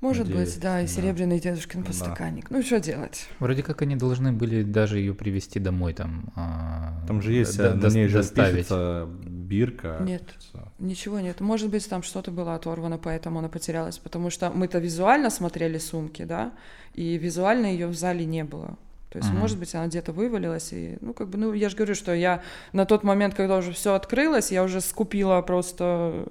Может 0.00 0.28
Надеюсь, 0.28 0.54
быть, 0.54 0.60
да, 0.62 0.80
и 0.80 0.86
да. 0.86 0.92
серебряный 0.92 1.40
дедушкин 1.40 1.82
подстаканник. 1.82 2.48
Да. 2.48 2.56
Ну, 2.56 2.62
что 2.62 2.78
делать? 2.78 3.26
Вроде 3.40 3.64
как 3.64 3.82
они 3.82 3.96
должны 3.96 4.32
были 4.32 4.62
даже 4.62 4.98
ее 4.98 5.12
привезти 5.12 5.58
домой 5.58 5.92
там. 5.92 6.32
А... 6.36 7.04
Там 7.08 7.20
же 7.20 7.32
есть, 7.32 7.56
до, 7.56 7.74
на 7.74 7.88
ней 7.88 8.06
же 8.06 8.22
пишется 8.22 9.08
бирка. 9.26 9.98
Нет, 10.00 10.22
все. 10.38 10.72
ничего 10.78 11.18
нет. 11.18 11.40
Может 11.40 11.70
быть, 11.70 11.88
там 11.88 12.04
что-то 12.04 12.30
было 12.30 12.54
оторвано, 12.54 12.96
поэтому 12.96 13.40
она 13.40 13.48
потерялась. 13.48 13.98
Потому 13.98 14.30
что 14.30 14.50
мы-то 14.50 14.78
визуально 14.78 15.30
смотрели 15.30 15.78
сумки, 15.78 16.22
да, 16.22 16.52
и 16.94 17.18
визуально 17.18 17.66
ее 17.66 17.88
в 17.88 17.96
зале 17.96 18.24
не 18.24 18.44
было. 18.44 18.78
То 19.10 19.18
есть, 19.18 19.30
uh-huh. 19.30 19.38
может 19.38 19.58
быть, 19.58 19.74
она 19.74 19.86
где-то 19.86 20.12
вывалилась, 20.12 20.72
и, 20.72 20.98
ну, 21.00 21.14
как 21.14 21.30
бы, 21.30 21.38
ну, 21.38 21.54
я 21.54 21.70
же 21.70 21.76
говорю, 21.76 21.94
что 21.94 22.14
я 22.14 22.42
на 22.72 22.84
тот 22.84 23.04
момент, 23.04 23.34
когда 23.34 23.56
уже 23.56 23.72
все 23.72 23.94
открылось, 23.94 24.52
я 24.52 24.62
уже 24.62 24.82
скупила 24.82 25.40
просто 25.40 26.26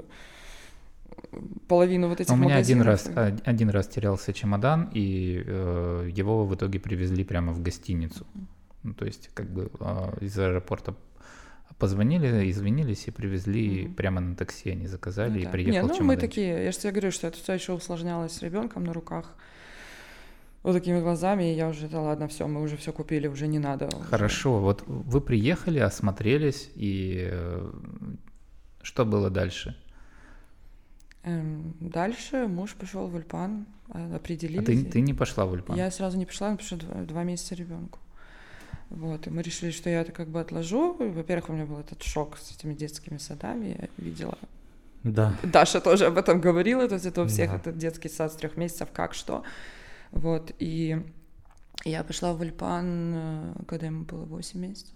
половину 1.68 2.08
вот 2.10 2.22
этих 2.22 2.34
У 2.34 2.36
меня 2.36 2.58
один 2.58 2.82
раз, 2.82 3.10
один 3.46 3.70
раз 3.70 3.88
терялся 3.88 4.34
чемодан, 4.34 4.90
и 4.94 5.44
э, 5.46 6.10
его 6.14 6.46
в 6.46 6.56
итоге 6.56 6.80
привезли 6.80 7.24
прямо 7.24 7.54
в 7.54 7.62
гостиницу. 7.62 8.26
Ну, 8.84 8.94
то 8.94 9.06
есть 9.06 9.30
как 9.34 9.50
бы 9.50 9.70
э, 9.80 10.18
из 10.22 10.38
аэропорта 10.38 10.96
позвонили, 11.78 12.50
извинились 12.50 13.08
и 13.08 13.12
привезли 13.12 13.84
mm-hmm. 13.84 13.94
прямо 13.94 14.22
на 14.22 14.36
такси, 14.36 14.72
они 14.72 14.88
заказали 14.88 15.32
ну, 15.32 15.38
и 15.40 15.44
да. 15.44 15.50
приехал 15.50 15.74
Не, 15.74 15.82
ну 15.82 15.96
чемоданчик. 15.96 16.08
мы 16.08 16.18
такие, 16.18 16.64
я 16.64 16.72
же 16.72 16.78
тебе 16.78 16.92
говорю, 16.92 17.12
что 17.12 17.28
это 17.28 17.38
все 17.38 17.54
еще 17.54 17.74
усложнялось 17.74 18.32
с 18.32 18.42
ребенком 18.42 18.84
на 18.84 18.94
руках 18.94 19.36
вот 20.64 20.74
такими 20.74 21.00
глазами, 21.00 21.54
и 21.54 21.56
я 21.56 21.70
уже, 21.70 21.88
да 21.88 22.02
ладно, 22.02 22.28
все, 22.28 22.48
мы 22.48 22.62
уже 22.62 22.76
все 22.78 22.92
купили, 22.92 23.28
уже 23.28 23.48
не 23.48 23.60
надо. 23.60 23.90
Хорошо, 24.10 24.56
уже. 24.56 24.64
вот 24.64 24.84
вы 24.88 25.22
приехали, 25.22 25.80
осмотрелись, 25.80 26.70
и 26.76 27.30
э, 27.32 27.72
что 28.82 29.06
было 29.06 29.30
дальше? 29.30 29.78
Эм, 31.28 31.74
дальше 31.82 32.48
муж 32.48 32.74
пошел 32.76 33.08
в 33.08 33.16
Ульпан, 33.16 33.66
определились. 33.90 34.64
А 34.64 34.66
ты, 34.66 34.84
ты 34.86 35.02
не 35.02 35.14
пошла 35.14 35.46
в 35.46 35.52
Ульпан? 35.52 35.76
Я 35.76 35.92
сразу 35.92 36.18
не 36.18 36.26
пошла, 36.26 36.52
потому 36.52 36.66
что 36.66 36.78
два, 36.78 37.02
два 37.04 37.24
месяца 37.24 37.54
ребенку. 37.54 38.00
Вот, 38.90 39.28
и 39.28 39.30
мы 39.30 39.42
решили, 39.42 39.72
что 39.72 39.90
я 39.90 40.02
это 40.02 40.14
как 40.14 40.30
бы 40.30 40.40
отложу. 40.40 40.96
Во-первых, 40.98 41.50
у 41.50 41.54
меня 41.54 41.66
был 41.66 41.80
этот 41.80 42.02
шок 42.02 42.38
с 42.38 42.56
этими 42.56 42.74
детскими 42.74 43.18
садами, 43.18 43.78
я 43.78 44.06
видела. 44.06 44.38
Да. 45.04 45.36
Даша 45.44 45.82
тоже 45.82 46.06
об 46.06 46.18
этом 46.18 46.40
говорила, 46.40 46.88
то 46.88 46.96
есть 46.96 47.06
это 47.06 47.24
у 47.24 47.28
всех 47.28 47.52
да. 47.52 47.58
этот 47.58 47.78
детский 47.78 48.08
сад 48.08 48.32
с 48.32 48.36
трех 48.36 48.56
месяцев, 48.56 48.88
как 48.94 49.14
что. 49.14 49.44
Вот, 50.12 50.54
и 50.60 51.04
я 51.84 52.06
пошла 52.06 52.34
в 52.34 52.40
Ульпан, 52.40 53.14
э, 53.16 53.54
когда 53.68 53.88
ему 53.88 54.06
было 54.06 54.24
8 54.24 54.60
месяцев. 54.60 54.96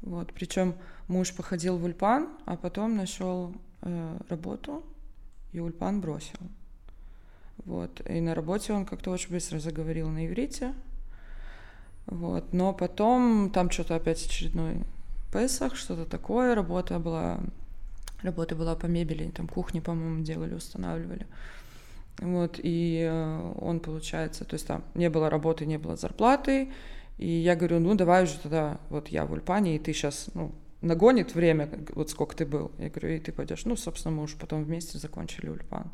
Вот, 0.00 0.32
причем 0.32 0.74
муж 1.08 1.34
походил 1.34 1.76
в 1.76 1.84
Ульпан, 1.84 2.30
а 2.46 2.56
потом 2.56 2.96
нашел 2.96 3.54
работу, 3.80 4.82
и 5.52 5.60
Ульпан 5.60 6.00
бросил. 6.00 6.38
Вот. 7.64 8.00
И 8.08 8.20
на 8.20 8.34
работе 8.34 8.72
он 8.72 8.86
как-то 8.86 9.10
очень 9.10 9.30
быстро 9.30 9.58
заговорил 9.58 10.08
на 10.08 10.26
иврите. 10.26 10.74
Вот. 12.06 12.52
Но 12.52 12.72
потом 12.72 13.50
там 13.50 13.70
что-то 13.70 13.96
опять 13.96 14.24
очередной 14.24 14.82
Песах, 15.32 15.76
что-то 15.76 16.06
такое. 16.06 16.54
Работа 16.54 16.98
была, 16.98 17.40
работа 18.22 18.56
была 18.56 18.74
по 18.76 18.86
мебели, 18.86 19.30
там 19.30 19.46
кухни, 19.46 19.80
по-моему, 19.80 20.24
делали, 20.24 20.54
устанавливали. 20.54 21.26
Вот, 22.20 22.58
и 22.60 23.06
э, 23.08 23.52
он, 23.60 23.78
получается, 23.78 24.44
то 24.44 24.54
есть 24.54 24.66
там 24.66 24.82
не 24.94 25.08
было 25.08 25.30
работы, 25.30 25.66
не 25.66 25.78
было 25.78 25.94
зарплаты, 25.96 26.72
и 27.16 27.28
я 27.28 27.54
говорю, 27.54 27.78
ну 27.78 27.94
давай 27.94 28.24
уже 28.24 28.38
тогда, 28.38 28.80
вот 28.90 29.08
я 29.08 29.24
в 29.24 29.32
Ульпане, 29.32 29.76
и 29.76 29.78
ты 29.78 29.92
сейчас, 29.92 30.28
ну, 30.34 30.52
нагонит 30.80 31.34
время, 31.34 31.68
вот 31.94 32.10
сколько 32.10 32.36
ты 32.36 32.46
был. 32.46 32.72
Я 32.78 32.90
говорю, 32.90 33.16
и 33.16 33.18
ты 33.18 33.32
пойдешь. 33.32 33.64
Ну, 33.64 33.76
собственно, 33.76 34.14
мы 34.14 34.22
уже 34.22 34.36
потом 34.36 34.64
вместе 34.64 34.98
закончили 34.98 35.48
Ульпан. 35.48 35.90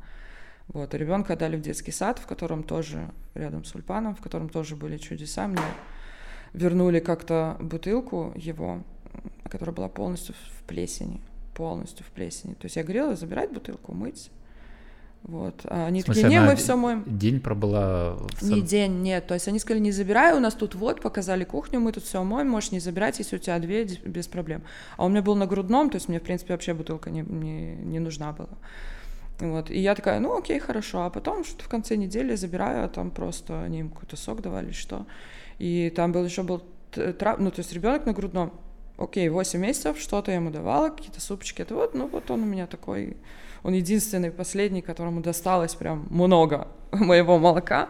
Вот, 0.69 0.95
ребенка 0.95 1.35
отдали 1.35 1.57
в 1.57 1.61
детский 1.61 1.93
сад, 1.93 2.19
в 2.19 2.27
котором 2.27 2.63
тоже, 2.63 3.11
рядом 3.35 3.65
с 3.65 3.75
Ульпаном, 3.75 4.15
в 4.15 4.21
котором 4.21 4.49
тоже 4.49 4.77
были 4.77 4.97
чудеса. 4.97 5.47
Мне 5.47 5.61
вернули 6.55 7.01
как-то 7.01 7.57
бутылку 7.61 8.33
его, 8.35 8.83
которая 9.49 9.75
была 9.75 9.89
полностью 9.89 10.35
в 10.35 10.63
плесени, 10.65 11.21
полностью 11.55 12.05
в 12.07 12.11
плесени. 12.11 12.55
То 12.55 12.65
есть 12.65 12.77
я 12.77 12.83
говорила, 12.83 13.15
забирать 13.15 13.53
бутылку, 13.53 13.93
мыть, 13.93 14.31
вот. 15.25 15.63
А 15.65 15.87
они 15.87 16.03
смысле, 16.03 16.23
такие, 16.23 16.41
не, 16.41 16.47
мы 16.47 16.55
все 16.55 16.77
моем. 16.77 17.03
День 17.07 17.41
пробыла 17.41 18.19
в 18.19 18.43
Не 18.43 18.61
день, 18.61 19.01
нет. 19.01 19.27
То 19.27 19.35
есть 19.35 19.49
они 19.49 19.59
сказали, 19.59 19.83
не 19.83 19.91
забирай, 19.91 20.37
у 20.37 20.41
нас 20.41 20.53
тут 20.53 20.75
вот, 20.75 21.01
показали 21.01 21.45
кухню, 21.45 21.81
мы 21.81 21.93
тут 21.93 22.05
все 22.05 22.23
моем, 22.23 22.51
можешь 22.51 22.73
не 22.73 22.79
забирать, 22.79 23.19
если 23.19 23.37
у 23.37 23.39
тебя 23.39 23.59
две, 23.59 23.85
без 23.85 24.27
проблем. 24.29 24.63
А 24.99 25.07
у 25.07 25.09
меня 25.09 25.23
был 25.23 25.35
на 25.35 25.47
грудном, 25.47 25.89
то 25.89 25.97
есть 25.97 26.09
мне, 26.09 26.21
в 26.21 26.23
принципе, 26.23 26.53
вообще 26.53 26.75
бутылка 26.75 27.11
не, 27.11 27.23
не, 27.23 27.75
не 27.75 27.99
нужна 28.01 28.33
была. 28.33 28.51
Вот. 29.41 29.71
И 29.71 29.81
я 29.81 29.95
такая, 29.95 30.21
ну 30.21 30.37
окей, 30.37 30.59
хорошо. 30.59 31.05
А 31.05 31.11
потом 31.11 31.45
что-то 31.45 31.65
в 31.65 31.69
конце 31.69 31.97
недели 31.97 32.35
забираю, 32.35 32.85
а 32.85 32.89
там 32.89 33.11
просто 33.11 33.63
они 33.63 33.81
им 33.81 33.91
какой-то 33.91 34.17
сок 34.17 34.43
давали, 34.43 34.73
что. 34.73 35.07
И 35.59 35.91
там 35.97 36.13
был 36.13 36.25
еще 36.25 36.43
был 36.43 36.63
трав... 36.91 37.39
ну 37.39 37.51
то 37.51 37.61
есть 37.61 37.73
ребенок 37.73 38.05
на 38.05 38.13
грудном, 38.13 38.53
окей, 38.99 39.29
8 39.31 39.59
месяцев, 39.59 39.99
что-то 39.99 40.31
я 40.31 40.37
ему 40.37 40.51
давала, 40.51 40.91
какие-то 40.91 41.21
супчики, 41.21 41.63
это 41.63 41.75
вот, 41.75 41.95
ну 41.95 42.09
вот 42.09 42.31
он 42.31 42.43
у 42.43 42.47
меня 42.47 42.67
такой 42.67 43.17
он 43.65 43.73
единственный, 43.73 44.31
последний, 44.31 44.83
которому 44.83 45.21
досталось 45.21 45.75
прям 45.75 46.07
много 46.11 46.69
моего 46.93 47.39
молока. 47.39 47.89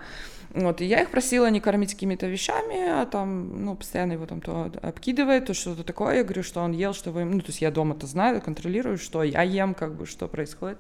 Вот, 0.55 0.81
и 0.81 0.85
я 0.85 1.03
их 1.03 1.11
просила 1.11 1.51
не 1.51 1.61
кормить 1.61 1.95
какими-то 1.95 2.29
вещами, 2.29 2.89
а 2.89 3.07
там, 3.07 3.65
ну, 3.65 3.75
постоянно 3.75 4.13
его 4.13 4.25
там 4.25 4.41
то 4.41 4.71
обкидывает, 4.83 5.47
то 5.47 5.55
что-то 5.55 5.83
такое. 5.83 6.19
Я 6.19 6.23
говорю, 6.23 6.45
что 6.45 6.61
он 6.61 6.71
ел, 6.71 6.95
что 6.95 7.11
вы... 7.11 7.25
Ну, 7.25 7.41
то 7.41 7.49
есть 7.49 7.61
я 7.61 7.73
дома-то 7.73 8.07
знаю, 8.07 8.41
контролирую, 8.41 8.97
что 8.97 9.25
я 9.25 9.43
ем, 9.43 9.75
как 9.75 9.97
бы, 9.97 10.07
что 10.07 10.29
происходит. 10.29 10.79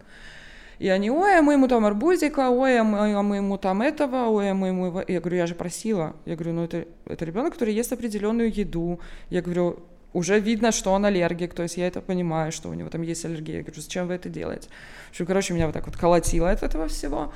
И 0.78 0.88
они, 0.88 1.10
ой, 1.10 1.38
а 1.38 1.42
мы 1.42 1.54
ему 1.54 1.66
там 1.66 1.84
арбузика, 1.86 2.50
ой, 2.50 2.78
а 2.78 2.84
мы, 2.84 3.14
а 3.14 3.22
мы 3.22 3.36
ему 3.36 3.58
там 3.58 3.82
этого, 3.82 4.28
ой, 4.28 4.52
а 4.52 4.54
мы 4.54 4.68
ему... 4.68 5.02
Я 5.08 5.20
говорю, 5.20 5.38
я 5.38 5.46
же 5.46 5.56
просила. 5.56 6.14
Я 6.24 6.36
говорю, 6.36 6.52
ну, 6.52 6.64
это, 6.64 6.86
это 7.06 7.24
ребенок, 7.24 7.54
который 7.54 7.74
ест 7.74 7.92
определенную 7.92 8.56
еду. 8.56 9.00
Я 9.28 9.42
говорю, 9.42 9.80
уже 10.14 10.40
видно, 10.40 10.72
что 10.72 10.92
он 10.92 11.04
аллергик, 11.04 11.52
то 11.52 11.62
есть 11.64 11.76
я 11.76 11.86
это 11.86 12.00
понимаю, 12.00 12.52
что 12.52 12.70
у 12.70 12.74
него 12.74 12.88
там 12.88 13.02
есть 13.02 13.24
аллергия. 13.26 13.56
Я 13.56 13.62
говорю, 13.62 13.82
зачем 13.82 14.06
вы 14.06 14.14
это 14.14 14.30
делаете? 14.30 14.68
Что, 15.12 15.26
короче, 15.26 15.52
меня 15.52 15.66
вот 15.66 15.72
так 15.72 15.84
вот 15.86 15.96
колотило 15.96 16.50
от 16.50 16.62
этого 16.62 16.88
всего. 16.88 17.32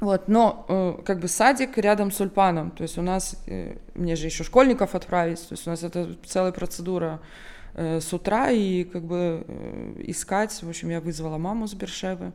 Вот, 0.00 0.28
но 0.28 0.64
э, 0.68 1.02
как 1.04 1.20
бы 1.20 1.28
садик 1.28 1.76
рядом 1.76 2.10
с 2.10 2.20
Ульпаном, 2.20 2.70
то 2.70 2.84
есть 2.84 2.96
у 2.96 3.02
нас, 3.02 3.36
э, 3.46 3.76
мне 3.94 4.16
же 4.16 4.26
еще 4.26 4.44
школьников 4.44 4.94
отправить, 4.94 5.46
то 5.46 5.52
есть 5.52 5.66
у 5.66 5.70
нас 5.70 5.82
это 5.82 6.16
целая 6.24 6.52
процедура 6.52 7.20
э, 7.74 8.00
с 8.00 8.10
утра, 8.14 8.50
и 8.50 8.84
как 8.84 9.04
бы 9.04 9.44
э, 9.46 9.94
искать, 10.06 10.52
в 10.62 10.68
общем, 10.68 10.88
я 10.88 11.02
вызвала 11.02 11.36
маму 11.36 11.66
с 11.66 11.74
Бершевы, 11.74 12.32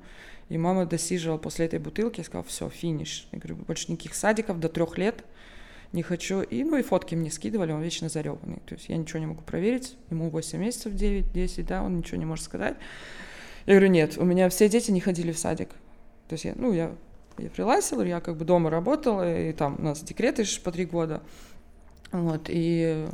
и 0.49 0.59
мама 0.59 0.85
досиживала 0.85 1.39
после 1.39 1.65
этой 1.65 1.79
бутылки, 1.79 2.19
я 2.19 2.23
сказала, 2.23 2.43
все, 2.43 2.69
финиш. 2.69 3.27
Я 3.31 3.39
говорю, 3.39 3.55
больше 3.55 3.91
никаких 3.91 4.13
садиков 4.13 4.59
до 4.59 4.69
трех 4.69 4.99
лет, 4.99 5.23
не 5.95 6.03
хочу. 6.03 6.41
И, 6.41 6.63
ну, 6.63 6.77
и 6.77 6.83
фотки 6.83 7.15
мне 7.15 7.31
скидывали, 7.31 7.71
он 7.71 7.81
вечно 7.81 8.09
заребанный. 8.09 8.61
То 8.65 8.75
есть 8.75 8.89
я 8.89 8.97
ничего 8.97 9.19
не 9.19 9.25
могу 9.25 9.41
проверить. 9.41 9.97
Ему 10.11 10.29
8 10.29 10.59
месяцев, 10.59 10.93
9, 10.93 11.31
10, 11.31 11.65
да, 11.65 11.81
он 11.81 11.97
ничего 11.97 12.17
не 12.17 12.25
может 12.25 12.45
сказать. 12.45 12.75
Я 13.65 13.73
говорю, 13.73 13.87
нет, 13.87 14.17
у 14.17 14.25
меня 14.25 14.49
все 14.49 14.69
дети 14.69 14.91
не 14.91 14.99
ходили 14.99 15.31
в 15.31 15.39
садик. 15.39 15.69
То 16.27 16.33
есть 16.33 16.45
я, 16.45 16.53
ну, 16.55 16.71
я 16.71 16.95
я 17.37 17.49
фрилансила, 17.49 18.01
я 18.01 18.21
как 18.21 18.37
бы 18.37 18.45
дома 18.45 18.69
работала, 18.69 19.49
и 19.49 19.51
там 19.51 19.75
у 19.79 19.81
нас 19.81 20.01
декреты 20.01 20.45
по 20.63 20.71
три 20.71 20.85
года. 20.85 21.21
Вот, 22.11 22.45
и 22.47 23.05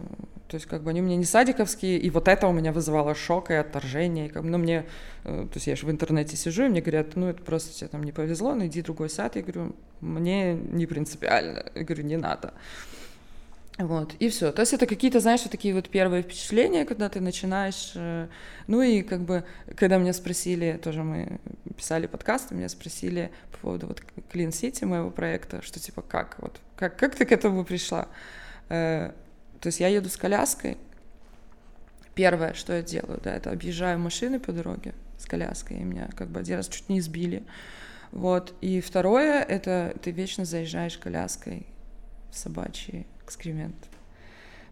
то 0.51 0.55
есть 0.55 0.67
как 0.67 0.84
бы 0.84 0.89
они 0.89 1.01
мне 1.01 1.15
не 1.15 1.24
садиковские, 1.24 1.98
и 1.98 2.10
вот 2.10 2.27
это 2.27 2.46
у 2.46 2.51
меня 2.51 2.74
вызывало 2.74 3.15
шок 3.15 3.51
и 3.51 3.53
отторжение. 3.53 4.25
И 4.25 4.29
как, 4.29 4.43
ну, 4.43 4.58
мне, 4.58 4.86
э, 5.24 5.48
то 5.50 5.55
есть 5.55 5.65
я 5.65 5.77
же 5.77 5.86
в 5.86 5.89
интернете 5.89 6.36
сижу, 6.36 6.65
и 6.65 6.67
мне 6.67 6.81
говорят, 6.81 7.15
ну, 7.15 7.27
это 7.27 7.41
просто 7.41 7.74
тебе 7.74 7.88
там 7.88 8.03
не 8.03 8.12
повезло, 8.12 8.53
ну, 8.53 8.65
иди 8.65 8.81
в 8.81 8.84
другой 8.84 9.10
сад. 9.10 9.38
Я 9.38 9.43
говорю, 9.43 9.74
мне 10.01 10.55
не 10.55 10.88
принципиально. 10.88 11.72
Я 11.74 11.84
говорю, 11.84 12.03
не 12.03 12.17
надо. 12.17 12.53
Вот, 13.77 14.13
и 14.20 14.27
все. 14.27 14.51
То 14.51 14.63
есть 14.63 14.74
это 14.74 14.88
какие-то, 14.88 15.22
знаешь, 15.22 15.39
вот 15.43 15.51
такие 15.51 15.74
вот 15.74 15.88
первые 15.88 16.22
впечатления, 16.22 16.84
когда 16.84 17.08
ты 17.08 17.22
начинаешь... 17.22 17.93
Э, 17.96 18.27
ну 18.67 18.81
и 18.81 19.03
как 19.03 19.22
бы, 19.22 19.46
когда 19.77 20.00
меня 20.00 20.12
спросили, 20.12 20.77
тоже 20.84 21.01
мы 21.01 21.39
писали 21.77 22.08
подкаст, 22.08 22.51
меня 22.51 22.67
спросили 22.67 23.31
по 23.53 23.58
поводу 23.60 23.88
вот 23.88 24.03
Clean 24.34 24.50
City 24.50 24.86
моего 24.86 25.12
проекта, 25.12 25.62
что 25.62 25.79
типа 25.79 26.01
как, 26.01 26.36
вот, 26.39 26.60
как, 26.75 26.98
как 26.98 27.15
ты 27.15 27.24
к 27.24 27.31
этому 27.31 27.63
пришла? 27.63 28.10
То 29.61 29.67
есть 29.67 29.79
я 29.79 29.87
еду 29.87 30.09
с 30.09 30.17
коляской. 30.17 30.77
Первое, 32.15 32.53
что 32.53 32.73
я 32.73 32.81
делаю, 32.81 33.21
да, 33.23 33.33
это 33.33 33.51
объезжаю 33.51 33.97
машины 33.99 34.39
по 34.39 34.51
дороге 34.51 34.93
с 35.17 35.25
коляской, 35.25 35.77
и 35.77 35.83
меня 35.83 36.09
как 36.15 36.29
бы 36.29 36.39
один 36.39 36.57
раз 36.57 36.67
чуть 36.67 36.89
не 36.89 36.99
сбили. 36.99 37.43
Вот. 38.11 38.53
И 38.59 38.81
второе, 38.81 39.41
это 39.41 39.95
ты 40.01 40.11
вечно 40.11 40.43
заезжаешь 40.43 40.97
коляской 40.97 41.67
в 42.31 42.37
собачий 42.37 43.07
экскремент. 43.23 43.75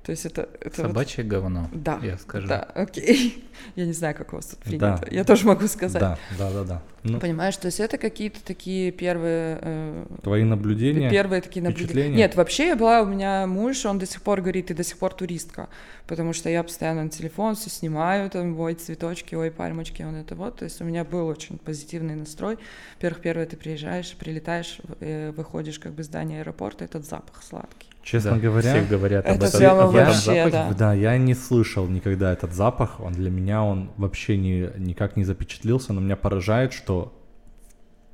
То 0.03 0.12
есть 0.12 0.25
это... 0.25 0.50
это 0.62 0.84
Собачье 0.84 1.24
вот... 1.24 1.32
говно, 1.32 1.70
да, 1.74 2.00
я 2.01 2.18
скажу. 2.18 2.48
Да, 2.48 2.63
окей. 2.74 3.44
Я 3.75 3.86
не 3.86 3.91
знаю, 3.91 4.15
как 4.15 4.32
у 4.34 4.38
вас 4.38 4.46
тут 4.46 4.60
принято. 4.60 5.00
Да. 5.01 5.08
Я 5.12 5.24
тоже 5.24 5.46
могу 5.46 5.68
сказать. 5.68 6.00
Да, 6.00 6.18
да, 6.38 6.51
да, 6.51 6.63
да. 6.63 6.82
Ну, 7.03 7.20
Понимаешь, 7.20 7.56
то 7.58 7.68
есть 7.68 7.79
это 7.79 7.98
какие-то 7.98 8.44
такие 8.44 8.91
первые... 8.91 9.60
Э, 9.62 10.06
Твои 10.24 10.44
наблюдения? 10.44 11.10
Первые 11.10 11.41
такие 11.41 11.62
наблюдения. 11.62 12.15
Нет, 12.15 12.36
вообще 12.36 12.68
я 12.68 12.75
была, 12.75 13.01
у 13.01 13.06
меня 13.06 13.46
муж, 13.48 13.86
он 13.86 14.00
до 14.00 14.06
сих 14.06 14.22
пор 14.22 14.41
говорит, 14.41 14.68
ты 14.68 14.74
до 14.74 14.84
сих 14.84 14.98
пор 14.98 15.13
туристка, 15.13 15.70
потому 16.08 16.34
что 16.34 16.50
я 16.50 16.63
постоянно 16.63 17.03
на 17.03 17.10
телефон 17.10 17.56
все 17.56 17.70
снимаю, 17.70 18.29
там, 18.29 18.58
ой, 18.60 18.74
цветочки, 18.75 19.36
ой, 19.36 19.51
пальмочки, 19.51 20.03
он 20.03 20.15
это 20.15 20.36
вот. 20.36 20.58
То 20.58 20.65
есть 20.65 20.82
у 20.82 20.86
меня 20.86 21.03
был 21.03 21.27
очень 21.27 21.58
позитивный 21.58 22.15
настрой. 22.15 22.58
Во-первых, 22.96 23.22
первое, 23.22 23.46
ты 23.46 23.58
приезжаешь, 23.58 24.15
прилетаешь, 24.18 24.79
э, 25.00 25.32
выходишь 25.32 25.79
как 25.79 25.94
бы 25.94 26.01
из 26.01 26.06
здания 26.06 26.39
аэропорта, 26.39 26.86
этот 26.86 27.06
запах 27.06 27.44
сладкий. 27.44 27.88
Честно 28.01 28.32
да, 28.32 28.38
говоря, 28.38 28.74
все 28.74 28.86
говорят 28.86 29.25
это 29.25 29.36
об 29.36 29.44
этом. 29.44 29.60
Прямо 29.60 29.84
об 29.84 29.91
вообще, 29.91 30.20
запахе, 30.20 30.51
да. 30.51 30.74
да, 30.74 30.94
я 30.94 31.18
не 31.18 31.34
слышал 31.34 31.88
никогда 31.88 32.32
этот 32.32 32.53
запах. 32.53 33.00
Он 33.00 33.13
для 33.13 33.29
меня 33.29 33.63
он 33.63 33.91
вообще 33.98 34.38
не, 34.38 34.70
никак 34.77 35.18
не 35.18 35.24
запечатлился, 35.24 35.94
но 35.94 36.01
меня 36.01 36.15
поражает, 36.15 36.74
что 36.74 37.13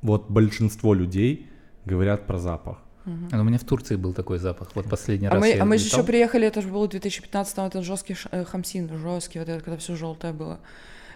вот 0.02 0.28
большинство 0.28 0.92
людей 0.92 1.48
говорят 1.84 2.26
про 2.26 2.38
запах. 2.38 2.78
Угу. 3.06 3.28
А 3.32 3.40
у 3.40 3.44
меня 3.44 3.58
в 3.58 3.64
Турции 3.64 3.96
был 3.96 4.12
такой 4.12 4.38
запах. 4.38 4.70
Вот 4.74 4.88
последний 4.88 5.28
а 5.28 5.30
раз. 5.30 5.40
Мы, 5.40 5.48
я 5.50 5.62
а 5.62 5.64
мы 5.64 5.78
же 5.78 5.86
еще 5.86 6.02
приехали, 6.02 6.46
это 6.46 6.60
же 6.60 6.68
было 6.68 6.86
в 6.86 6.90
2015 6.90 7.58
это 7.58 7.82
жесткий 7.82 8.16
э, 8.32 8.44
хамсин, 8.44 8.90
жесткий, 8.98 9.38
вот 9.38 9.48
это, 9.48 9.64
когда 9.64 9.78
все 9.78 9.94
желтое 9.94 10.32
было. 10.32 10.58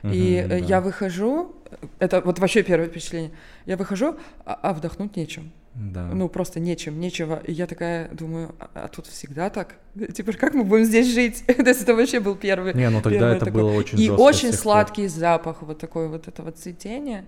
Мгм, 0.03 0.13
И 0.15 0.47
да. 0.49 0.57
э, 0.57 0.61
я 0.61 0.81
выхожу, 0.81 1.57
это 1.99 2.21
вот 2.21 2.39
вообще 2.39 2.63
первое 2.63 2.89
впечатление. 2.89 3.33
Я 3.67 3.77
выхожу, 3.77 4.17
а, 4.45 4.55
а 4.55 4.73
вдохнуть 4.73 5.17
нечем. 5.17 5.51
Да. 5.81 6.11
Ну, 6.13 6.29
просто 6.29 6.61
нечем, 6.61 7.01
нечего. 7.01 7.41
И 7.47 7.53
я 7.53 7.67
такая 7.67 8.11
думаю, 8.11 8.55
а, 8.59 8.69
а 8.75 8.89
тут 8.89 9.07
всегда 9.07 9.49
так? 9.49 9.77
Типа, 10.15 10.33
как 10.33 10.53
мы 10.53 10.65
будем 10.65 10.85
здесь 10.85 11.13
жить? 11.13 11.43
То 11.47 11.53
есть 11.69 11.83
это 11.83 11.95
вообще 11.95 12.21
был 12.21 12.37
первый. 12.37 12.75
не, 12.75 12.89
ну 12.91 13.01
тогда 13.01 13.31
это 13.35 13.47
такой. 13.47 13.63
было 13.63 13.73
очень 13.73 13.99
И 13.99 14.11
очень 14.11 14.39
с 14.39 14.41
тех 14.41 14.51
пор. 14.51 14.61
сладкий 14.63 15.07
запах, 15.09 15.63
вот 15.63 15.79
такой 15.79 16.09
вот 16.09 16.29
этого 16.29 16.53
цветения. 16.53 17.25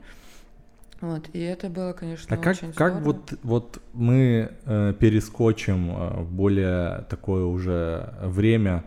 Вот, 1.01 1.31
и 1.33 1.41
это 1.41 1.69
было, 1.69 1.95
конечно, 1.95 2.37
А 2.37 2.39
как, 2.39 2.53
очень 2.57 2.73
как 2.75 2.93
здорово. 2.93 3.05
вот, 3.05 3.39
вот 3.43 3.83
мы 3.93 4.53
э, 4.67 4.95
перескочим 5.01 5.91
э, 5.91 6.21
в 6.21 6.31
более 6.31 7.07
такое 7.09 7.45
уже 7.45 8.13
время 8.21 8.85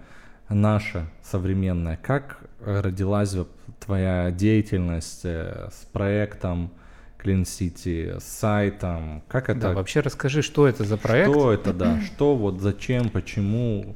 наше 0.48 1.08
современное? 1.24 1.98
Как 1.98 2.38
родилась 2.62 3.36
твоя 3.84 4.32
деятельность 4.32 5.22
э, 5.26 5.70
с 5.74 5.86
проектом 5.92 6.72
Clean 7.26 7.44
City, 7.44 8.20
с 8.20 8.24
сайтом? 8.24 9.24
Как 9.28 9.50
это? 9.50 9.60
Да, 9.60 9.72
вообще 9.74 10.02
расскажи, 10.02 10.42
что 10.44 10.68
это 10.68 10.84
за 10.84 10.98
проект. 10.98 11.32
Что 11.32 11.52
это, 11.52 11.74
да? 11.74 12.00
Что 12.06 12.36
вот, 12.36 12.62
зачем, 12.62 13.10
почему 13.10 13.96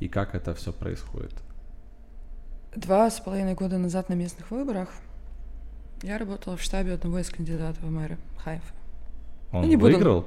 и 0.00 0.08
как 0.08 0.34
это 0.34 0.54
все 0.54 0.72
происходит? 0.72 1.32
Два 2.76 3.10
с 3.10 3.20
половиной 3.20 3.54
года 3.54 3.78
назад 3.78 4.08
на 4.10 4.14
местных 4.14 4.50
выборах 4.50 4.90
я 6.02 6.18
работала 6.18 6.56
в 6.56 6.62
штабе 6.62 6.92
одного 6.92 7.18
из 7.18 7.30
кандидатов 7.30 7.82
в 7.82 7.90
мэры 7.90 8.18
Хайфа. 8.44 8.74
Он 9.50 9.68
не 9.68 9.76
буду- 9.76 9.92
выиграл? 9.94 10.20
Э, 10.20 10.24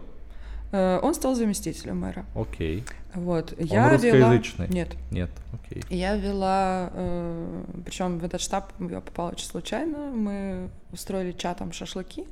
Он 0.72 1.14
стал 1.14 1.36
заместителем 1.36 2.00
мэра. 2.00 2.26
Окей. 2.36 2.84
Вот. 3.14 3.54
Он 3.60 3.66
я 3.66 3.90
русскоязычный? 3.90 4.68
Вела... 4.68 4.74
Нет. 4.74 4.96
Нет, 5.12 5.30
окей. 5.54 5.84
Я 5.90 6.16
вела, 6.16 6.92
причем 7.86 8.20
в 8.20 8.24
этот 8.24 8.40
штаб 8.40 8.72
я 8.80 9.02
попала 9.02 9.32
очень 9.32 9.48
случайно. 9.48 9.98
Мы 10.12 10.70
устроили 10.94 11.34
чатом 11.34 11.74
шашлыки, 11.74 12.26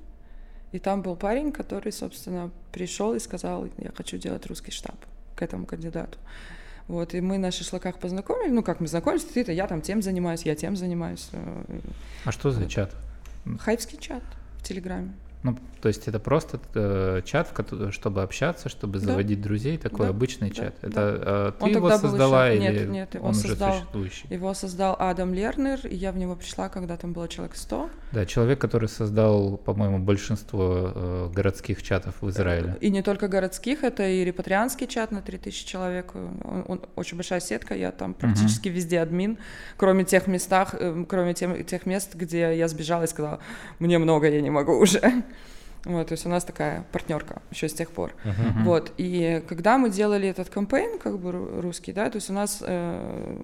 и 0.71 0.79
там 0.79 1.01
был 1.01 1.15
парень, 1.17 1.51
который, 1.51 1.91
собственно, 1.91 2.49
пришел 2.71 3.13
и 3.13 3.19
сказал, 3.19 3.67
я 3.77 3.91
хочу 3.93 4.17
делать 4.17 4.45
русский 4.45 4.71
штаб 4.71 4.95
к 5.35 5.41
этому 5.41 5.65
кандидату. 5.65 6.17
Вот, 6.87 7.13
и 7.13 7.21
мы 7.21 7.37
на 7.37 7.51
шашлыках 7.51 7.99
познакомились, 7.99 8.51
ну, 8.51 8.63
как 8.63 8.79
мы 8.79 8.87
знакомились, 8.87 9.23
ты-то, 9.23 9.51
я 9.51 9.67
там 9.67 9.81
тем 9.81 10.01
занимаюсь, 10.01 10.41
я 10.43 10.55
тем 10.55 10.75
занимаюсь. 10.75 11.27
э, 11.33 11.79
А 12.25 12.31
что 12.31 12.49
за 12.51 12.67
чат? 12.67 12.95
Хайвский 13.59 13.99
чат 13.99 14.23
в 14.57 14.63
Телеграме. 14.63 15.13
Ну, 15.41 15.57
то 15.81 15.87
есть 15.87 16.05
это 16.09 16.19
просто 16.19 16.59
э, 16.75 17.21
чат, 17.23 17.53
чтобы 17.91 18.23
общаться, 18.23 18.67
чтобы 18.67 18.99
Да. 18.99 19.05
заводить 19.05 19.41
друзей, 19.41 19.77
такой 19.77 20.07
Да, 20.07 20.09
обычный 20.09 20.49
да, 20.49 20.55
чат. 20.55 20.75
да. 20.81 20.87
Это 20.89 20.99
э, 20.99 21.51
ты 21.59 21.63
Он 21.65 21.71
его 21.71 21.89
создала 21.97 22.49
еще- 22.49 22.63
или 22.65 22.79
нет, 22.79 22.89
нет, 22.89 23.15
его 23.15 23.27
он 23.27 23.33
создал- 23.33 23.69
уже 23.69 23.77
существующий? 23.79 24.27
Его 24.33 24.53
создал 24.53 24.97
Адам 24.99 25.33
Лернер, 25.33 25.79
и 25.87 25.95
я 25.95 26.11
в 26.11 26.17
него 26.17 26.35
пришла, 26.35 26.67
когда 26.67 26.97
там 26.97 27.13
было 27.13 27.29
человек 27.29 27.55
100. 27.55 27.89
Да, 28.11 28.25
человек, 28.25 28.59
который 28.59 28.89
создал, 28.89 29.55
по-моему, 29.57 29.99
большинство 29.99 30.91
э, 30.93 31.29
городских 31.33 31.83
чатов 31.83 32.15
в 32.19 32.29
Израиле. 32.29 32.75
И 32.81 32.89
не 32.89 33.01
только 33.01 33.29
городских, 33.29 33.85
это 33.85 34.05
и 34.05 34.25
репатрианский 34.25 34.87
чат 34.87 35.11
на 35.11 35.21
3000 35.21 35.65
человек. 35.65 36.13
Он, 36.15 36.65
он- 36.67 36.81
очень 36.97 37.15
большая 37.15 37.39
сетка, 37.39 37.75
я 37.75 37.93
там 37.93 38.13
практически 38.13 38.67
везде 38.67 38.99
админ, 38.99 39.37
кроме 39.77 40.03
тех 40.03 40.27
местах, 40.27 40.75
э, 40.77 41.05
кроме 41.07 41.33
тем- 41.33 41.63
тех 41.63 41.85
мест, 41.85 42.15
где 42.15 42.57
я 42.57 42.67
сбежала 42.67 43.03
и 43.03 43.07
сказала, 43.07 43.39
мне 43.79 43.97
много, 43.99 44.27
я 44.29 44.41
не 44.41 44.49
могу 44.49 44.73
уже. 44.77 44.99
Вот, 45.85 46.07
то 46.07 46.11
есть 46.11 46.25
у 46.25 46.29
нас 46.29 46.43
такая 46.43 46.85
партнерка 46.91 47.41
еще 47.51 47.69
с 47.69 47.73
тех 47.73 47.89
пор. 47.89 48.13
Мгм. 48.25 48.65
Вот, 48.65 48.91
и 48.97 49.41
когда 49.47 49.77
мы 49.77 49.89
делали 49.89 50.27
этот 50.27 50.49
кампейн, 50.49 50.99
как 50.99 51.17
бы 51.17 51.29
ру- 51.29 51.61
русский, 51.61 51.93
да, 51.93 52.09
то 52.09 52.17
есть 52.17 52.29
у 52.29 52.33
нас 52.33 52.61
э, 52.61 53.37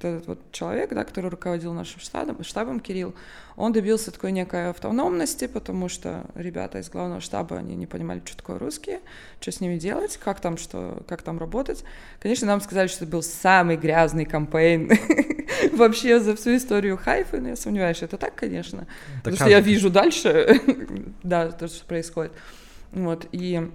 этот 0.00 0.26
вот 0.26 0.38
человек, 0.52 0.94
да, 0.94 1.04
который 1.04 1.28
руководил 1.28 1.74
нашим 1.74 2.00
штабом, 2.00 2.42
штабом 2.44 2.80
Кирилл, 2.80 3.14
он 3.56 3.72
добился 3.72 4.10
такой 4.10 4.32
некой 4.32 4.70
автономности, 4.70 5.46
потому 5.46 5.88
что 5.88 6.24
ребята 6.34 6.78
из 6.78 6.88
главного 6.88 7.20
штаба, 7.20 7.58
они 7.58 7.74
не 7.76 7.86
понимали, 7.86 8.22
что 8.24 8.36
такое 8.36 8.58
русские, 8.58 9.00
что 9.40 9.52
с 9.52 9.60
ними 9.60 9.78
делать, 9.78 10.16
как 10.16 10.40
там, 10.40 10.56
что, 10.56 11.02
как 11.08 11.22
там 11.22 11.38
работать. 11.38 11.84
Конечно, 12.20 12.46
нам 12.46 12.60
сказали, 12.60 12.88
что 12.88 13.04
это 13.04 13.12
был 13.12 13.22
самый 13.22 13.76
грязный 13.76 14.24
кампейн 14.24 14.90
вообще 15.72 16.20
за 16.20 16.34
всю 16.36 16.56
историю 16.56 16.96
Хайфы, 16.96 17.40
но 17.40 17.48
я 17.50 17.56
сомневаюсь, 17.56 17.96
что 17.96 18.06
это 18.06 18.16
так, 18.16 18.34
конечно. 18.34 18.86
Потому 19.18 19.36
что 19.36 19.48
я 19.48 19.60
вижу 19.60 19.90
дальше, 19.90 20.60
да, 21.22 21.50
то, 21.50 21.68
что 21.68 21.84
происходит. 21.84 22.32
Вот, 22.92 23.26
и 23.32 23.70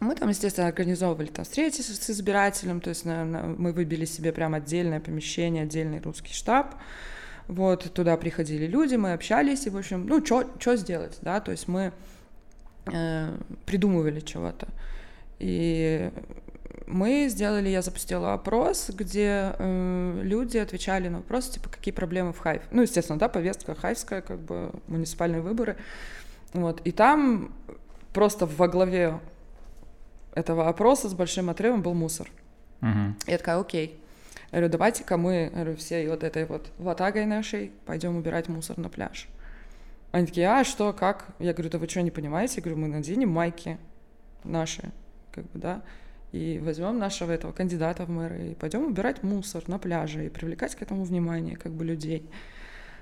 мы 0.00 0.14
там, 0.14 0.28
естественно, 0.28 0.68
организовывали 0.68 1.26
там 1.26 1.44
встречи 1.44 1.80
с, 1.80 2.10
избирателем, 2.10 2.80
то 2.80 2.90
есть 2.90 3.04
на- 3.04 3.24
на- 3.24 3.42
мы 3.42 3.72
выбили 3.72 4.04
себе 4.04 4.32
прям 4.32 4.54
отдельное 4.54 5.00
помещение, 5.00 5.64
отдельный 5.64 6.00
русский 6.00 6.32
штаб. 6.32 6.74
Вот, 7.48 7.92
туда 7.94 8.16
приходили 8.18 8.66
люди, 8.66 8.96
мы 8.96 9.14
общались, 9.14 9.66
и, 9.66 9.70
в 9.70 9.76
общем, 9.76 10.06
ну, 10.06 10.24
что 10.24 10.76
сделать, 10.76 11.18
да, 11.22 11.40
то 11.40 11.50
есть 11.50 11.66
мы 11.66 11.92
э, 12.92 13.36
придумывали 13.64 14.20
чего-то. 14.20 14.68
И 15.38 16.10
мы 16.86 17.28
сделали, 17.30 17.70
я 17.70 17.80
запустила 17.80 18.34
опрос, 18.34 18.90
где 18.90 19.54
э, 19.58 20.20
люди 20.22 20.58
отвечали 20.58 21.08
на 21.08 21.18
вопросы, 21.18 21.52
типа, 21.52 21.70
какие 21.70 21.92
проблемы 21.92 22.34
в 22.34 22.38
Хайф. 22.38 22.62
Ну, 22.70 22.82
естественно, 22.82 23.18
да, 23.18 23.28
повестка 23.28 23.74
хайфская, 23.74 24.20
как 24.20 24.40
бы 24.40 24.72
муниципальные 24.86 25.40
выборы. 25.40 25.76
Вот, 26.52 26.82
и 26.84 26.92
там 26.92 27.54
просто 28.12 28.44
во 28.44 28.68
главе 28.68 29.20
этого 30.34 30.68
опроса 30.68 31.08
с 31.08 31.14
большим 31.14 31.48
отрывом 31.50 31.82
был 31.82 31.94
мусор. 31.94 32.30
Мгм. 32.80 33.16
Я 33.26 33.38
такая, 33.38 33.58
окей. 33.58 33.98
Говорю, 34.50 34.68
давайте-ка 34.70 35.16
мы, 35.16 35.50
говорю, 35.52 35.76
всей 35.76 36.08
вот 36.08 36.24
этой 36.24 36.46
вот 36.46 36.70
ватагой 36.78 37.26
нашей 37.26 37.72
пойдем 37.84 38.16
убирать 38.16 38.48
мусор 38.48 38.78
на 38.78 38.88
пляж. 38.88 39.28
Они 40.10 40.26
такие, 40.26 40.48
а 40.48 40.64
что, 40.64 40.92
как? 40.94 41.26
Я 41.38 41.52
говорю, 41.52 41.70
да 41.70 41.78
вы 41.78 41.88
что, 41.88 42.00
не 42.00 42.10
понимаете? 42.10 42.54
Я 42.56 42.62
говорю, 42.62 42.78
мы 42.78 42.88
наденем 42.88 43.28
майки 43.28 43.78
наши, 44.44 44.90
как 45.32 45.44
бы, 45.50 45.58
да, 45.58 45.82
и 46.32 46.60
возьмем 46.62 46.98
нашего 46.98 47.30
этого 47.30 47.52
кандидата 47.52 48.04
в 48.04 48.10
мэры 48.10 48.48
и 48.48 48.54
пойдем 48.54 48.86
убирать 48.86 49.22
мусор 49.22 49.68
на 49.68 49.78
пляже 49.78 50.26
и 50.26 50.28
привлекать 50.30 50.74
к 50.74 50.82
этому 50.82 51.04
внимание, 51.04 51.56
как 51.56 51.72
бы, 51.72 51.84
людей. 51.84 52.28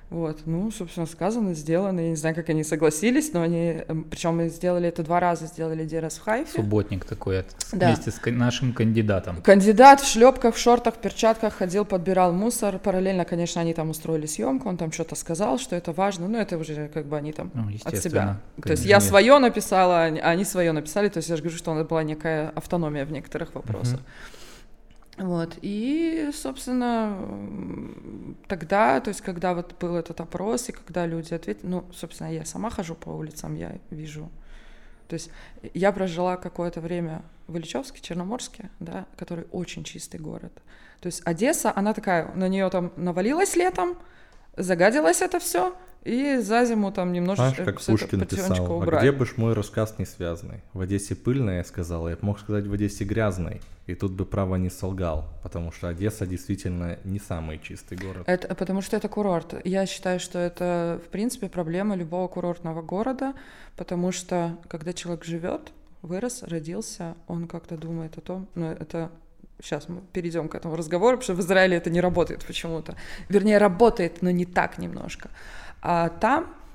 Вот, 0.08 0.42
ну, 0.46 0.70
собственно, 0.70 1.04
сказано, 1.06 1.52
сделано. 1.54 1.98
Я 1.98 2.10
не 2.10 2.16
знаю, 2.16 2.36
как 2.36 2.48
они 2.48 2.62
согласились, 2.62 3.32
но 3.32 3.42
они... 3.42 3.82
эм, 3.88 4.04
Причем 4.04 4.48
сделали 4.48 4.88
это 4.88 5.02
два 5.02 5.18
раза, 5.18 5.46
сделали 5.46 5.82
один 5.82 5.98
раз 6.00 6.18
в 6.18 6.22
Хайфе. 6.22 6.52
Субботник 6.62 7.04
такой 7.04 7.44
Да. 7.72 7.88
вместе 7.88 8.12
с 8.12 8.20
нашим 8.24 8.72
кандидатом. 8.72 9.42
Кандидат 9.42 10.00
в 10.00 10.08
шлепках, 10.08 10.54
в 10.54 10.58
шортах, 10.58 10.94
в 10.94 10.98
перчатках 10.98 11.54
ходил, 11.54 11.84
подбирал 11.84 12.32
мусор. 12.32 12.78
Параллельно, 12.78 13.24
конечно, 13.24 13.60
они 13.60 13.74
там 13.74 13.90
устроили 13.90 14.26
съемку, 14.26 14.68
он 14.68 14.76
там 14.76 14.92
что-то 14.92 15.16
сказал, 15.16 15.58
что 15.58 15.74
это 15.74 15.90
важно. 15.92 16.28
Ну, 16.28 16.38
это 16.38 16.56
уже 16.56 16.86
как 16.94 17.06
бы 17.06 17.16
они 17.16 17.32
там 17.32 17.50
Ну, 17.52 17.64
от 17.84 17.96
себя. 17.98 18.38
То 18.62 18.70
есть 18.70 18.82
конечно. 18.82 18.88
я 18.88 19.00
свое 19.00 19.38
написала, 19.38 20.02
а 20.04 20.30
они- 20.30 20.44
свое 20.44 20.70
написали. 20.70 21.08
То 21.08 21.16
есть 21.18 21.28
я 21.30 21.36
же 21.36 21.42
говорю, 21.42 21.58
что 21.58 21.72
у 21.72 21.74
нас 21.74 21.84
была 21.84 22.04
некая 22.04 22.50
автономия 22.54 23.04
в 23.04 23.10
некоторых 23.10 23.56
вопросах. 23.56 23.98
Вот. 25.18 25.58
И, 25.62 26.30
собственно, 26.34 27.18
тогда, 28.48 29.00
то 29.00 29.08
есть, 29.08 29.22
когда 29.22 29.54
вот 29.54 29.74
был 29.80 29.96
этот 29.96 30.20
опрос, 30.20 30.68
и 30.68 30.72
когда 30.72 31.06
люди 31.06 31.32
ответили, 31.32 31.66
ну, 31.66 31.84
собственно, 31.92 32.32
я 32.32 32.44
сама 32.44 32.70
хожу 32.70 32.94
по 32.94 33.10
улицам, 33.10 33.54
я 33.54 33.78
вижу. 33.90 34.30
То 35.08 35.14
есть 35.14 35.30
я 35.72 35.92
прожила 35.92 36.36
какое-то 36.36 36.80
время 36.80 37.22
в 37.46 37.56
Ильичевске, 37.56 38.00
Черноморске, 38.00 38.70
да, 38.80 39.06
который 39.16 39.46
очень 39.52 39.84
чистый 39.84 40.18
город. 40.18 40.52
То 41.00 41.06
есть 41.06 41.22
Одесса, 41.24 41.72
она 41.74 41.94
такая, 41.94 42.32
на 42.34 42.48
нее 42.48 42.68
там 42.70 42.92
навалилось 42.96 43.56
летом, 43.56 43.96
загадилось 44.56 45.22
это 45.22 45.38
все, 45.38 45.76
и 46.04 46.38
за 46.38 46.64
зиму 46.64 46.92
там 46.92 47.12
немножечко 47.12 47.62
Знаешь, 47.62 47.74
как 47.74 47.84
Пушкин 47.84 48.26
писал, 48.26 48.66
а 48.66 48.70
убрали. 48.70 49.08
где 49.08 49.12
бы 49.12 49.26
ж 49.26 49.34
мой 49.36 49.54
рассказ 49.54 49.94
не 49.98 50.06
связанный? 50.06 50.62
В 50.72 50.80
Одессе 50.80 51.14
пыльная, 51.14 51.58
я 51.58 51.64
сказал, 51.64 52.08
я 52.08 52.16
мог 52.20 52.38
сказать 52.40 52.66
в 52.66 52.72
Одессе 52.72 53.04
грязной. 53.04 53.60
И 53.86 53.94
тут 53.94 54.12
бы 54.12 54.26
право 54.26 54.56
не 54.56 54.68
солгал, 54.68 55.28
потому 55.42 55.70
что 55.70 55.88
Одесса 55.88 56.26
действительно 56.26 56.98
не 57.04 57.20
самый 57.20 57.60
чистый 57.60 57.96
город. 57.96 58.24
Это 58.26 58.54
потому 58.54 58.82
что 58.82 58.96
это 58.96 59.08
курорт. 59.08 59.54
Я 59.64 59.86
считаю, 59.86 60.18
что 60.18 60.40
это, 60.40 61.00
в 61.04 61.08
принципе, 61.08 61.48
проблема 61.48 61.94
любого 61.94 62.26
курортного 62.26 62.82
города, 62.82 63.34
потому 63.76 64.10
что 64.10 64.58
когда 64.68 64.92
человек 64.92 65.24
живет, 65.24 65.72
вырос, 66.02 66.42
родился, 66.42 67.14
он 67.28 67.46
как-то 67.46 67.76
думает 67.76 68.18
о 68.18 68.20
том, 68.20 68.48
ну 68.56 68.66
это 68.66 69.10
сейчас 69.62 69.88
мы 69.88 70.00
перейдем 70.12 70.48
к 70.48 70.54
этому 70.54 70.76
разговору, 70.76 71.18
потому 71.18 71.22
что 71.22 71.42
в 71.42 71.46
Израиле 71.46 71.76
это 71.76 71.90
не 71.90 72.00
работает 72.00 72.44
почему-то. 72.44 72.96
Вернее, 73.28 73.58
работает, 73.58 74.20
но 74.22 74.30
не 74.30 74.46
так 74.46 74.78
немножко. 74.78 75.30
А 75.80 76.08
там, 76.08 76.44
э, 76.44 76.65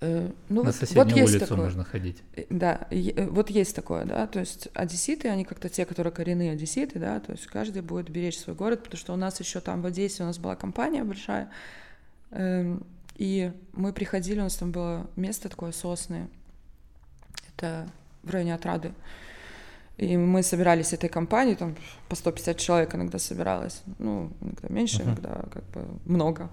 ну 0.00 0.32
На 0.48 0.62
вот, 0.64 0.74
соседнюю 0.74 1.06
вот 1.08 1.16
есть 1.16 1.30
улицу 1.30 1.46
такое. 1.46 1.64
можно 1.64 1.84
ходить. 1.84 2.22
Э, 2.36 2.44
Да, 2.50 2.86
э, 2.90 3.26
вот 3.28 3.50
есть 3.50 3.74
такое, 3.74 4.04
да, 4.04 4.26
то 4.26 4.38
есть 4.40 4.68
одесситы, 4.74 5.28
они 5.28 5.44
как-то 5.44 5.68
те, 5.68 5.84
которые 5.84 6.12
коренные 6.12 6.52
одесситы, 6.52 6.98
да, 6.98 7.18
то 7.20 7.32
есть 7.32 7.46
каждый 7.46 7.82
будет 7.82 8.08
беречь 8.08 8.38
свой 8.38 8.54
город, 8.54 8.82
потому 8.84 8.98
что 8.98 9.12
у 9.12 9.16
нас 9.16 9.40
еще 9.40 9.60
там 9.60 9.82
в 9.82 9.86
Одессе 9.86 10.22
у 10.22 10.26
нас 10.26 10.38
была 10.38 10.54
компания 10.56 11.02
большая, 11.04 11.50
эм, 12.30 12.86
и 13.16 13.52
мы 13.72 13.92
приходили, 13.92 14.38
у 14.38 14.44
нас 14.44 14.54
там 14.54 14.70
было 14.70 15.06
место 15.16 15.48
такое 15.48 15.72
сосны, 15.72 16.28
это 17.56 17.88
в 18.22 18.30
районе 18.30 18.54
Отрады, 18.54 18.92
и 19.96 20.16
мы 20.16 20.44
собирались 20.44 20.92
этой 20.92 21.08
компанией, 21.08 21.56
там 21.56 21.74
по 22.08 22.14
150 22.14 22.56
человек 22.58 22.94
иногда 22.94 23.18
собиралось, 23.18 23.82
ну, 23.98 24.30
иногда 24.40 24.68
меньше, 24.68 24.98
Мгм. 24.98 25.06
иногда 25.10 25.44
как 25.52 25.64
бы 25.70 25.84
много. 26.04 26.50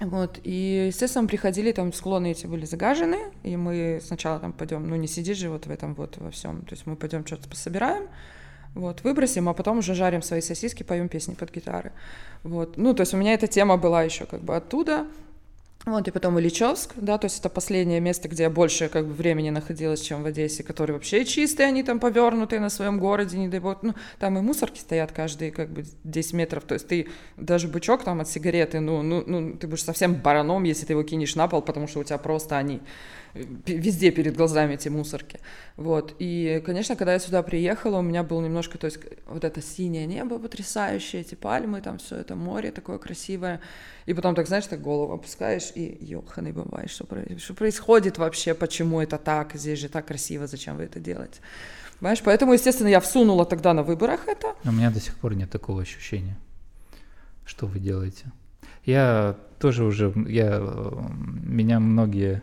Вот, 0.00 0.40
и, 0.44 0.86
естественно, 0.86 1.28
приходили, 1.28 1.72
там 1.72 1.92
склоны 1.92 2.30
эти 2.32 2.46
были 2.46 2.64
загажены, 2.64 3.18
и 3.42 3.54
мы 3.56 4.00
сначала 4.02 4.40
там 4.40 4.54
пойдем, 4.54 4.88
ну 4.88 4.96
не 4.96 5.06
сидишь 5.06 5.36
же 5.36 5.50
вот 5.50 5.66
в 5.66 5.70
этом 5.70 5.94
вот 5.94 6.16
во 6.16 6.30
всем, 6.30 6.62
то 6.62 6.72
есть 6.72 6.86
мы 6.86 6.96
пойдем 6.96 7.26
что-то 7.26 7.46
пособираем, 7.48 8.08
вот, 8.74 9.02
выбросим, 9.04 9.48
а 9.48 9.52
потом 9.52 9.78
уже 9.78 9.94
жарим 9.94 10.22
свои 10.22 10.40
сосиски, 10.40 10.84
поем 10.84 11.08
песни 11.08 11.34
под 11.34 11.52
гитары. 11.52 11.92
Вот, 12.44 12.78
ну, 12.78 12.94
то 12.94 13.02
есть 13.02 13.12
у 13.12 13.18
меня 13.18 13.34
эта 13.34 13.46
тема 13.46 13.76
была 13.76 14.02
еще 14.02 14.24
как 14.24 14.42
бы 14.42 14.56
оттуда. 14.56 15.06
Вот, 15.86 16.06
и 16.06 16.10
потом 16.10 16.38
Ильичевск, 16.38 16.92
да, 16.96 17.16
то 17.16 17.24
есть 17.24 17.40
это 17.40 17.48
последнее 17.48 18.00
место, 18.00 18.28
где 18.28 18.42
я 18.44 18.50
больше 18.50 18.90
как 18.90 19.06
бы 19.06 19.14
времени 19.14 19.48
находилась, 19.48 20.02
чем 20.02 20.22
в 20.22 20.26
Одессе, 20.26 20.62
который 20.62 20.92
вообще 20.92 21.24
чистые, 21.24 21.68
они 21.68 21.82
там 21.82 21.98
повернутые 21.98 22.60
на 22.60 22.68
своем 22.68 22.98
городе, 22.98 23.38
не 23.38 23.48
дай 23.48 23.60
бог, 23.60 23.82
ну, 23.82 23.94
там 24.18 24.36
и 24.36 24.42
мусорки 24.42 24.78
стоят 24.78 25.12
каждые 25.12 25.52
как 25.52 25.70
бы 25.70 25.84
10 26.04 26.34
метров, 26.34 26.64
то 26.64 26.74
есть 26.74 26.86
ты 26.86 27.08
даже 27.38 27.66
бычок 27.66 28.04
там 28.04 28.20
от 28.20 28.28
сигареты, 28.28 28.80
ну, 28.80 29.00
ну, 29.02 29.24
ну, 29.26 29.56
ты 29.56 29.66
будешь 29.66 29.82
совсем 29.82 30.16
бараном, 30.16 30.64
если 30.64 30.84
ты 30.84 30.92
его 30.92 31.02
кинешь 31.02 31.34
на 31.34 31.48
пол, 31.48 31.62
потому 31.62 31.88
что 31.88 32.00
у 32.00 32.04
тебя 32.04 32.18
просто 32.18 32.58
они 32.58 32.82
везде 33.34 34.10
перед 34.10 34.36
глазами 34.36 34.74
эти 34.74 34.88
мусорки. 34.88 35.38
Вот. 35.76 36.14
И, 36.18 36.62
конечно, 36.64 36.96
когда 36.96 37.12
я 37.12 37.18
сюда 37.18 37.42
приехала, 37.42 37.98
у 37.98 38.02
меня 38.02 38.22
был 38.22 38.40
немножко, 38.40 38.78
то 38.78 38.86
есть 38.86 38.98
вот 39.26 39.44
это 39.44 39.62
синее 39.62 40.06
небо 40.06 40.38
потрясающее, 40.38 41.22
эти 41.22 41.34
пальмы, 41.34 41.80
там 41.80 41.98
все 41.98 42.16
это 42.16 42.36
море 42.36 42.72
такое 42.72 42.98
красивое. 42.98 43.60
И 44.06 44.14
потом 44.14 44.34
так, 44.34 44.46
знаешь, 44.46 44.66
так 44.66 44.80
голову 44.80 45.12
опускаешь 45.12 45.72
и 45.74 45.98
ёханый 46.00 46.52
бывает, 46.52 46.90
что, 46.90 47.06
что 47.38 47.54
происходит 47.54 48.18
вообще, 48.18 48.54
почему 48.54 49.00
это 49.00 49.18
так, 49.18 49.54
здесь 49.54 49.78
же 49.78 49.88
так 49.88 50.06
красиво, 50.06 50.46
зачем 50.46 50.76
вы 50.76 50.84
это 50.84 51.00
делаете. 51.00 51.40
Понимаешь, 52.00 52.22
поэтому, 52.24 52.54
естественно, 52.54 52.88
я 52.88 53.00
всунула 53.00 53.44
тогда 53.44 53.74
на 53.74 53.82
выборах 53.82 54.26
это. 54.26 54.54
У 54.64 54.72
меня 54.72 54.90
до 54.90 55.00
сих 55.00 55.14
пор 55.16 55.34
нет 55.34 55.50
такого 55.50 55.82
ощущения. 55.82 56.38
Что 57.44 57.66
вы 57.66 57.78
делаете? 57.78 58.32
Я 58.86 59.36
тоже 59.58 59.84
уже, 59.84 60.12
я, 60.26 60.58
э, 60.60 60.92
меня 61.44 61.78
многие 61.78 62.42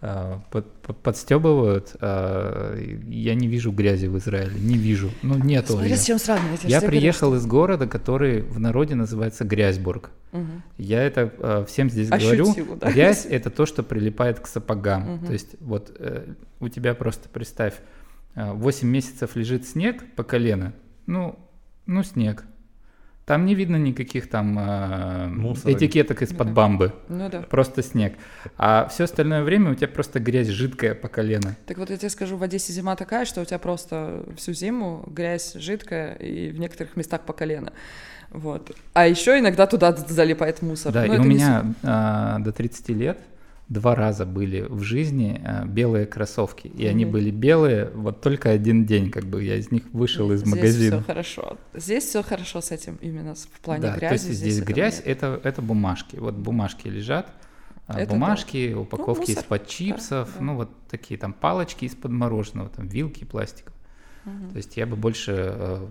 под, 0.00 0.72
под- 0.82 0.96
подстебывают. 1.02 1.94
э, 2.00 2.96
Я 3.08 3.34
не 3.34 3.48
вижу 3.48 3.70
грязи 3.70 4.06
в 4.06 4.16
Израиле, 4.18 4.58
не 4.58 4.76
вижу. 4.78 5.10
Ну, 5.22 5.36
нету 5.36 5.72
Смотри, 5.74 5.90
её. 5.90 5.98
с 5.98 6.04
чем 6.06 6.18
сравнивать. 6.18 6.60
Я 6.64 6.68
же 6.68 6.68
тебе 6.68 6.78
говорю, 6.80 6.88
приехал 7.00 7.34
из 7.34 7.46
города, 7.46 7.86
который 7.86 8.40
в 8.42 8.58
народе 8.58 8.94
называется 8.94 9.44
Грязьбург. 9.44 10.10
что- 10.30 10.38
Мгм. 10.38 10.62
Я 10.78 11.02
это 11.02 11.32
э, 11.38 11.64
всем 11.68 11.90
здесь 11.90 12.10
Ощутил, 12.10 12.44
говорю. 12.46 12.76
да? 12.80 12.90
Грязь 12.92 13.26
это 13.28 13.50
то, 13.50 13.66
что 13.66 13.82
прилипает 13.82 14.40
к 14.40 14.46
сапогам. 14.46 15.16
Мгм. 15.16 15.26
То 15.26 15.32
есть 15.32 15.56
вот 15.60 15.94
э, 15.98 16.26
у 16.60 16.68
тебя 16.68 16.94
просто 16.94 17.28
представь, 17.28 17.74
э, 18.36 18.52
8 18.52 18.88
месяцев 18.88 19.36
лежит 19.36 19.66
снег 19.66 20.02
по 20.16 20.22
колено. 20.22 20.72
Ну, 21.06 21.38
ну 21.86 22.02
снег. 22.04 22.44
Там 23.30 23.46
не 23.46 23.54
видно 23.54 23.76
никаких 23.76 24.28
там 24.28 24.58
э, 24.58 25.28
Мусора. 25.28 25.72
этикеток 25.72 26.20
из-под 26.22 26.48
Да. 26.48 26.52
бамбы. 26.52 26.92
Ну 27.08 27.28
да. 27.30 27.42
Просто 27.42 27.80
снег. 27.80 28.14
А 28.58 28.88
все 28.90 29.04
остальное 29.04 29.44
время 29.44 29.70
у 29.70 29.76
тебя 29.76 29.86
просто 29.86 30.18
грязь 30.18 30.48
жидкая 30.48 30.96
по 30.96 31.06
колено. 31.06 31.56
Так 31.66 31.78
вот 31.78 31.90
я 31.90 31.96
тебе 31.96 32.10
скажу, 32.10 32.36
в 32.36 32.42
Одессе 32.42 32.72
зима 32.72 32.96
такая, 32.96 33.24
что 33.26 33.40
у 33.40 33.44
тебя 33.44 33.60
просто 33.60 34.24
всю 34.36 34.52
зиму 34.52 35.04
грязь 35.06 35.54
жидкая 35.54 36.14
и 36.14 36.50
в 36.50 36.58
некоторых 36.58 36.96
местах 36.96 37.20
по 37.20 37.32
колено. 37.32 37.72
Вот. 38.30 38.76
А 38.94 39.06
еще 39.06 39.38
иногда 39.38 39.68
туда 39.68 39.94
залипает 39.94 40.60
мусор. 40.60 40.92
Да, 40.92 41.04
Но 41.06 41.12
и 41.12 41.16
это 41.16 41.22
у 41.22 41.24
меня 41.24 41.64
а, 41.84 42.40
до 42.40 42.50
30 42.50 42.88
лет 42.88 43.20
два 43.70 43.94
раза 43.94 44.26
были 44.26 44.62
в 44.68 44.82
жизни 44.82 45.40
а, 45.44 45.64
белые 45.64 46.04
кроссовки. 46.04 46.66
И 46.66 46.84
они 46.86 47.04
Мгм. 47.04 47.12
были 47.12 47.30
белые 47.30 47.88
вот 47.94 48.20
только 48.20 48.50
один 48.50 48.84
день, 48.84 49.10
как 49.10 49.24
бы 49.24 49.42
я 49.42 49.56
из 49.56 49.70
них 49.70 49.84
вышел 49.92 50.30
из 50.32 50.40
Здесь 50.40 50.50
магазина. 50.52 50.96
все 50.98 51.06
хорошо. 51.06 51.56
Здесь 51.72 52.04
все 52.04 52.22
хорошо 52.22 52.60
с 52.60 52.72
этим 52.72 52.96
именно 53.00 53.34
в 53.34 53.60
плане 53.62 53.82
да, 53.82 53.96
грязи. 53.96 54.08
то 54.08 54.28
есть 54.28 54.38
здесь, 54.40 54.58
этого 54.58 54.74
грязь 54.74 55.02
это, 55.04 55.40
это 55.44 55.62
бумажки. 55.62 56.16
Вот 56.16 56.34
бумажки 56.34 56.88
лежат, 56.88 57.32
а, 57.86 58.00
Это 58.00 58.12
бумажки, 58.12 58.74
упаковки 58.74 59.30
мусор, 59.30 59.44
из-под 59.44 59.66
чипсов, 59.68 60.30
да. 60.36 60.44
ну 60.44 60.56
вот 60.56 60.70
такие 60.88 61.18
там 61.18 61.32
палочки 61.32 61.84
из-под 61.84 62.10
мороженого, 62.10 62.68
там 62.70 62.88
вилки 62.88 63.24
пластиковые. 63.24 63.76
Мгм. 64.24 64.50
То 64.50 64.56
есть 64.56 64.76
я 64.76 64.84
бы 64.86 64.96
больше 64.96 65.32
э, 65.36 65.86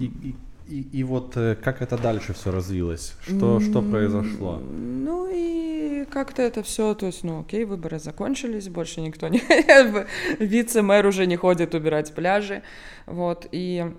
И, 0.00 0.04
и- 0.06 0.36
и- 0.68 0.88
и 1.00 1.04
вот 1.04 1.36
э, 1.36 1.54
как 1.56 1.82
это 1.82 1.96
дальше 1.98 2.32
все 2.34 2.50
развилось? 2.50 3.14
Что, 3.20 3.60
что 3.60 3.82
произошло? 3.82 4.58
Ну 4.58 5.28
и 5.32 6.04
как-то 6.10 6.42
это 6.42 6.62
все, 6.62 6.94
то 6.94 7.06
есть, 7.06 7.24
ну 7.24 7.40
окей, 7.40 7.64
выборы 7.64 7.98
закончились, 7.98 8.68
больше 8.68 9.00
никто 9.00 9.28
не... 9.28 9.40
Вице-мэр 10.38 11.06
уже 11.06 11.26
не 11.26 11.36
ходит 11.36 11.74
убирать 11.74 12.14
пляжи, 12.14 12.62
вот, 13.06 13.46
и... 13.52 13.92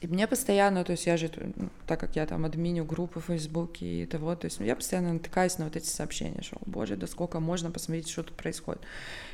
И 0.00 0.08
мне 0.08 0.26
постоянно, 0.26 0.82
то 0.82 0.90
есть 0.92 1.06
я 1.06 1.16
же, 1.16 1.30
ну, 1.54 1.68
так 1.86 2.00
как 2.00 2.16
я 2.16 2.26
там 2.26 2.44
админю 2.44 2.84
группы 2.84 3.20
в 3.20 3.26
Фейсбуке 3.26 4.02
и 4.02 4.06
того, 4.06 4.34
то 4.34 4.46
есть 4.46 4.58
я 4.58 4.74
постоянно 4.74 5.12
натыкаюсь 5.12 5.58
на 5.58 5.66
вот 5.66 5.76
эти 5.76 5.86
сообщения, 5.86 6.42
что, 6.42 6.56
«О, 6.56 6.60
боже, 6.66 6.96
да 6.96 7.06
сколько 7.06 7.38
можно 7.38 7.70
посмотреть, 7.70 8.08
что 8.08 8.24
тут 8.24 8.36
происходит. 8.36 8.82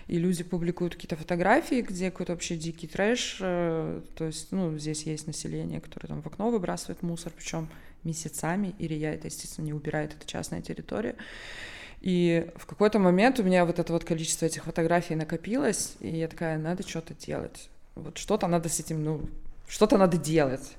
И 0.08 0.18
люди 0.18 0.42
публикуют 0.42 0.94
какие-то 0.94 1.16
фотографии, 1.16 1.82
где 1.82 2.10
какой-то 2.10 2.32
вообще 2.32 2.56
дикий 2.56 2.86
трэш, 2.86 3.38
э, 3.40 4.00
то 4.16 4.24
есть, 4.24 4.52
ну, 4.52 4.76
здесь 4.78 5.02
есть 5.02 5.26
население, 5.26 5.80
которое 5.80 6.08
там 6.08 6.22
в 6.22 6.26
окно 6.26 6.50
выбрасывает 6.50 7.02
мусор, 7.02 7.32
причем 7.36 7.68
месяцами, 8.04 8.74
и 8.78 8.88
Рия 8.88 9.12
это, 9.12 9.26
естественно, 9.26 9.66
не 9.66 9.74
убирает, 9.74 10.14
это 10.14 10.26
частная 10.26 10.62
территория. 10.62 11.14
И 12.00 12.50
в 12.56 12.64
какой-то 12.64 12.98
момент 12.98 13.38
у 13.38 13.42
меня 13.42 13.66
вот 13.66 13.78
это 13.78 13.92
вот 13.92 14.04
количество 14.04 14.46
этих 14.46 14.64
фотографий 14.64 15.14
накопилось, 15.14 15.96
и 16.00 16.16
я 16.16 16.28
такая, 16.28 16.56
надо 16.56 16.88
что-то 16.88 17.14
делать. 17.14 17.68
Вот 17.94 18.16
что-то 18.16 18.46
надо 18.46 18.68
с 18.68 18.80
этим, 18.80 19.04
ну, 19.04 19.20
что-то 19.66 19.98
надо 19.98 20.16
делать. 20.16 20.76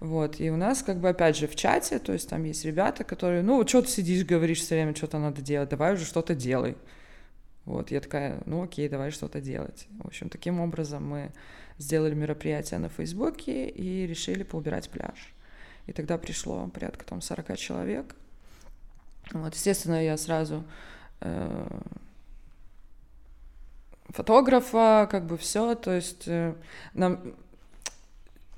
Вот, 0.00 0.40
и 0.40 0.50
у 0.50 0.56
нас 0.56 0.82
как 0.82 1.00
бы 1.00 1.08
опять 1.08 1.36
же 1.36 1.48
в 1.48 1.56
чате, 1.56 1.98
то 1.98 2.12
есть 2.12 2.28
там 2.28 2.44
есть 2.44 2.64
ребята, 2.64 3.04
которые, 3.04 3.42
ну, 3.42 3.66
что 3.66 3.82
ты 3.82 3.88
сидишь, 3.88 4.24
говоришь 4.24 4.60
все 4.60 4.76
время, 4.76 4.94
что-то 4.94 5.18
надо 5.18 5.42
делать, 5.42 5.68
давай 5.68 5.94
уже 5.94 6.04
что-то 6.04 6.34
делай. 6.34 6.76
Вот, 7.64 7.90
я 7.90 8.00
такая, 8.00 8.42
ну 8.44 8.62
окей, 8.62 8.88
давай 8.88 9.10
что-то 9.10 9.40
делать. 9.40 9.86
В 10.02 10.06
общем, 10.06 10.28
таким 10.28 10.60
образом 10.60 11.06
мы 11.06 11.32
сделали 11.78 12.14
мероприятие 12.14 12.78
на 12.78 12.88
Фейсбуке 12.88 13.68
и 13.68 14.06
решили 14.06 14.42
поубирать 14.42 14.90
пляж. 14.90 15.34
И 15.86 15.92
тогда 15.92 16.18
пришло 16.18 16.66
порядка 16.68 17.04
там 17.04 17.20
40 17.20 17.56
человек. 17.56 18.14
Вот, 19.32 19.54
естественно, 19.54 20.02
я 20.04 20.16
сразу 20.16 20.64
э, 21.20 21.80
фотографа, 24.08 25.08
как 25.10 25.26
бы 25.26 25.36
все, 25.38 25.74
то 25.74 25.92
есть 25.92 26.28
э, 26.28 26.54
нам 26.92 27.34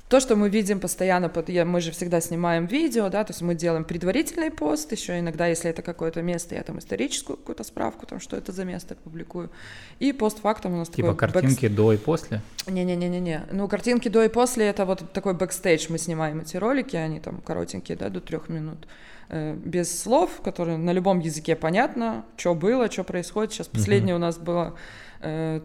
то, 0.09 0.21
что 0.21 0.37
мы 0.37 0.49
видим 0.49 0.79
постоянно, 0.79 1.33
мы 1.65 1.81
же 1.81 1.91
всегда 1.91 2.21
снимаем 2.21 2.67
видео, 2.67 3.09
да, 3.09 3.25
то 3.25 3.33
есть 3.33 3.43
мы 3.43 3.57
делаем 3.57 3.85
предварительный 3.85 4.53
пост, 4.53 4.93
еще 4.93 5.19
иногда, 5.19 5.49
если 5.49 5.71
это 5.71 5.83
какое-то 5.83 6.23
место, 6.23 6.55
я 6.55 6.63
там 6.63 6.79
историческую 6.79 7.37
какую-то 7.37 7.65
справку, 7.65 8.07
там, 8.07 8.21
что 8.21 8.37
это 8.37 8.53
за 8.53 8.65
место 8.65 8.95
публикую, 8.95 9.51
и 9.99 10.13
постфактум 10.13 10.75
у 10.75 10.77
нас 10.77 10.89
типа 10.89 11.09
такой... 11.09 11.33
картинки 11.33 11.67
бэкс... 11.67 11.77
до 11.77 11.93
и 11.93 11.97
после? 11.97 12.41
Не-не-не-не-не, 12.69 13.47
ну, 13.51 13.67
картинки 13.67 14.09
до 14.09 14.23
и 14.23 14.29
после, 14.29 14.67
это 14.67 14.85
вот 14.85 15.13
такой 15.13 15.35
бэкстейдж, 15.35 15.87
мы 15.89 15.99
снимаем 15.99 16.41
эти 16.41 16.57
ролики, 16.57 16.95
они 16.95 17.19
там 17.19 17.41
коротенькие, 17.41 17.99
да, 17.99 18.09
до 18.09 18.21
трех 18.21 18.49
минут, 18.49 18.87
э, 19.29 19.55
без 19.55 20.01
слов, 20.01 20.41
которые 20.45 20.79
на 20.79 20.93
любом 20.93 21.19
языке 21.19 21.57
понятно, 21.57 22.25
что 22.37 22.55
было, 22.55 22.89
что 22.89 23.03
происходит, 23.03 23.53
сейчас 23.53 23.67
последнее 23.67 24.15
uh-huh. 24.15 24.19
у 24.19 24.21
нас 24.21 24.39
было 24.39 24.77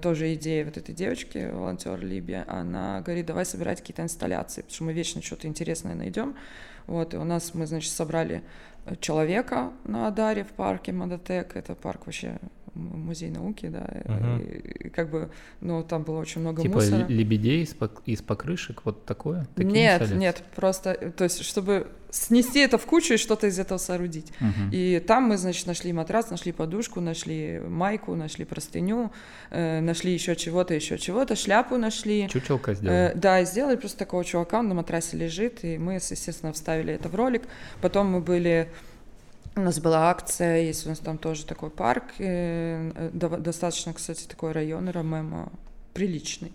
тоже 0.01 0.33
идея 0.33 0.65
вот 0.65 0.77
этой 0.77 0.95
девочки, 0.95 1.49
волонтер 1.51 1.99
Либия, 1.99 2.45
она 2.47 3.01
говорит, 3.01 3.25
давай 3.25 3.45
собирать 3.45 3.79
какие-то 3.79 4.01
инсталляции, 4.01 4.61
потому 4.61 4.75
что 4.75 4.83
мы 4.85 4.93
вечно 4.93 5.21
что-то 5.21 5.47
интересное 5.47 5.95
найдем. 5.95 6.35
Вот, 6.87 7.13
и 7.13 7.17
у 7.17 7.23
нас 7.23 7.53
мы, 7.53 7.67
значит, 7.67 7.91
собрали 7.91 8.43
человека 8.99 9.71
на 9.83 10.07
Адаре 10.07 10.43
в 10.43 10.51
парке 10.53 10.91
Мадатек, 10.91 11.55
это 11.55 11.75
парк 11.75 12.07
вообще 12.07 12.39
музей 12.73 13.29
науки, 13.29 13.67
да, 13.67 13.79
uh-huh. 13.79 14.85
и, 14.85 14.89
как 14.89 15.09
бы, 15.09 15.29
ну, 15.59 15.83
там 15.83 16.03
было 16.03 16.19
очень 16.19 16.41
много 16.41 16.61
типа 16.61 16.75
мусора. 16.75 17.01
Типа 17.01 17.11
лебедей 17.11 17.63
из, 17.63 17.75
из 18.05 18.21
покрышек, 18.21 18.81
вот 18.85 19.05
такое? 19.05 19.47
Нет, 19.57 20.11
нет, 20.11 20.43
просто, 20.55 20.93
то 21.15 21.23
есть, 21.23 21.43
чтобы 21.43 21.87
снести 22.09 22.59
это 22.59 22.77
в 22.77 22.85
кучу 22.85 23.13
и 23.13 23.17
что-то 23.17 23.47
из 23.47 23.57
этого 23.57 23.77
соорудить. 23.77 24.31
Uh-huh. 24.39 24.69
И 24.71 24.99
там 24.99 25.23
мы, 25.23 25.37
значит, 25.37 25.65
нашли 25.65 25.93
матрас, 25.93 26.29
нашли 26.29 26.51
подушку, 26.51 26.99
нашли 26.99 27.59
майку, 27.59 28.15
нашли 28.15 28.43
простыню, 28.45 29.11
э, 29.49 29.79
нашли 29.79 30.13
еще 30.13 30.35
чего-то, 30.35 30.73
еще 30.73 30.97
чего-то, 30.97 31.35
шляпу 31.35 31.77
нашли. 31.77 32.27
Чучелка 32.29 32.73
сделали? 32.73 33.11
Э, 33.11 33.15
да, 33.15 33.43
сделали 33.45 33.77
просто 33.77 33.99
такого 33.99 34.25
чувака, 34.25 34.59
он 34.59 34.67
на 34.67 34.75
матрасе 34.75 35.17
лежит, 35.17 35.63
и 35.63 35.77
мы, 35.77 35.95
естественно, 35.95 36.51
вставили 36.51 36.93
это 36.93 37.07
в 37.07 37.15
ролик. 37.15 37.43
Потом 37.81 38.07
мы 38.07 38.19
были 38.19 38.69
у 39.55 39.61
нас 39.61 39.79
была 39.79 40.09
акция, 40.09 40.61
есть 40.61 40.85
у 40.85 40.89
нас 40.89 40.99
там 40.99 41.17
тоже 41.17 41.45
такой 41.45 41.69
парк, 41.69 42.05
э, 42.19 43.09
достаточно, 43.13 43.93
кстати, 43.93 44.25
такой 44.25 44.51
район 44.53 44.89
Ромема, 44.89 45.51
приличный. 45.93 46.53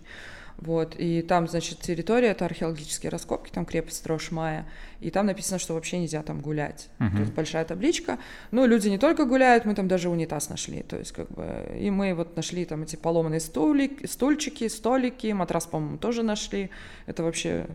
Вот, 0.57 0.95
и 0.97 1.21
там, 1.21 1.47
значит, 1.47 1.81
территория, 1.81 2.29
это 2.29 2.45
археологические 2.45 3.11
раскопки, 3.11 3.51
там 3.51 3.63
крепость 3.63 4.03
Трошмая, 4.03 4.65
и 5.01 5.11
там 5.11 5.27
написано, 5.27 5.59
что 5.59 5.75
вообще 5.75 5.99
нельзя 5.99 6.23
там 6.23 6.41
гулять. 6.41 6.89
Uh-huh. 6.97 7.19
Есть 7.19 7.33
большая 7.33 7.63
табличка. 7.63 8.17
Ну, 8.49 8.65
люди 8.65 8.87
не 8.87 8.97
только 8.97 9.25
гуляют, 9.25 9.65
мы 9.65 9.75
там 9.75 9.87
даже 9.87 10.09
унитаз 10.09 10.49
нашли, 10.49 10.81
то 10.81 10.97
есть 10.97 11.11
как 11.11 11.29
бы, 11.29 11.77
и 11.79 11.91
мы 11.91 12.15
вот 12.15 12.35
нашли 12.35 12.65
там 12.65 12.81
эти 12.81 12.95
поломанные 12.95 13.39
стульки, 13.39 14.07
стульчики, 14.07 14.67
столики, 14.67 15.27
матрас, 15.27 15.67
по-моему, 15.67 15.99
тоже 15.99 16.23
нашли. 16.23 16.71
Это 17.05 17.21
вообще 17.21 17.67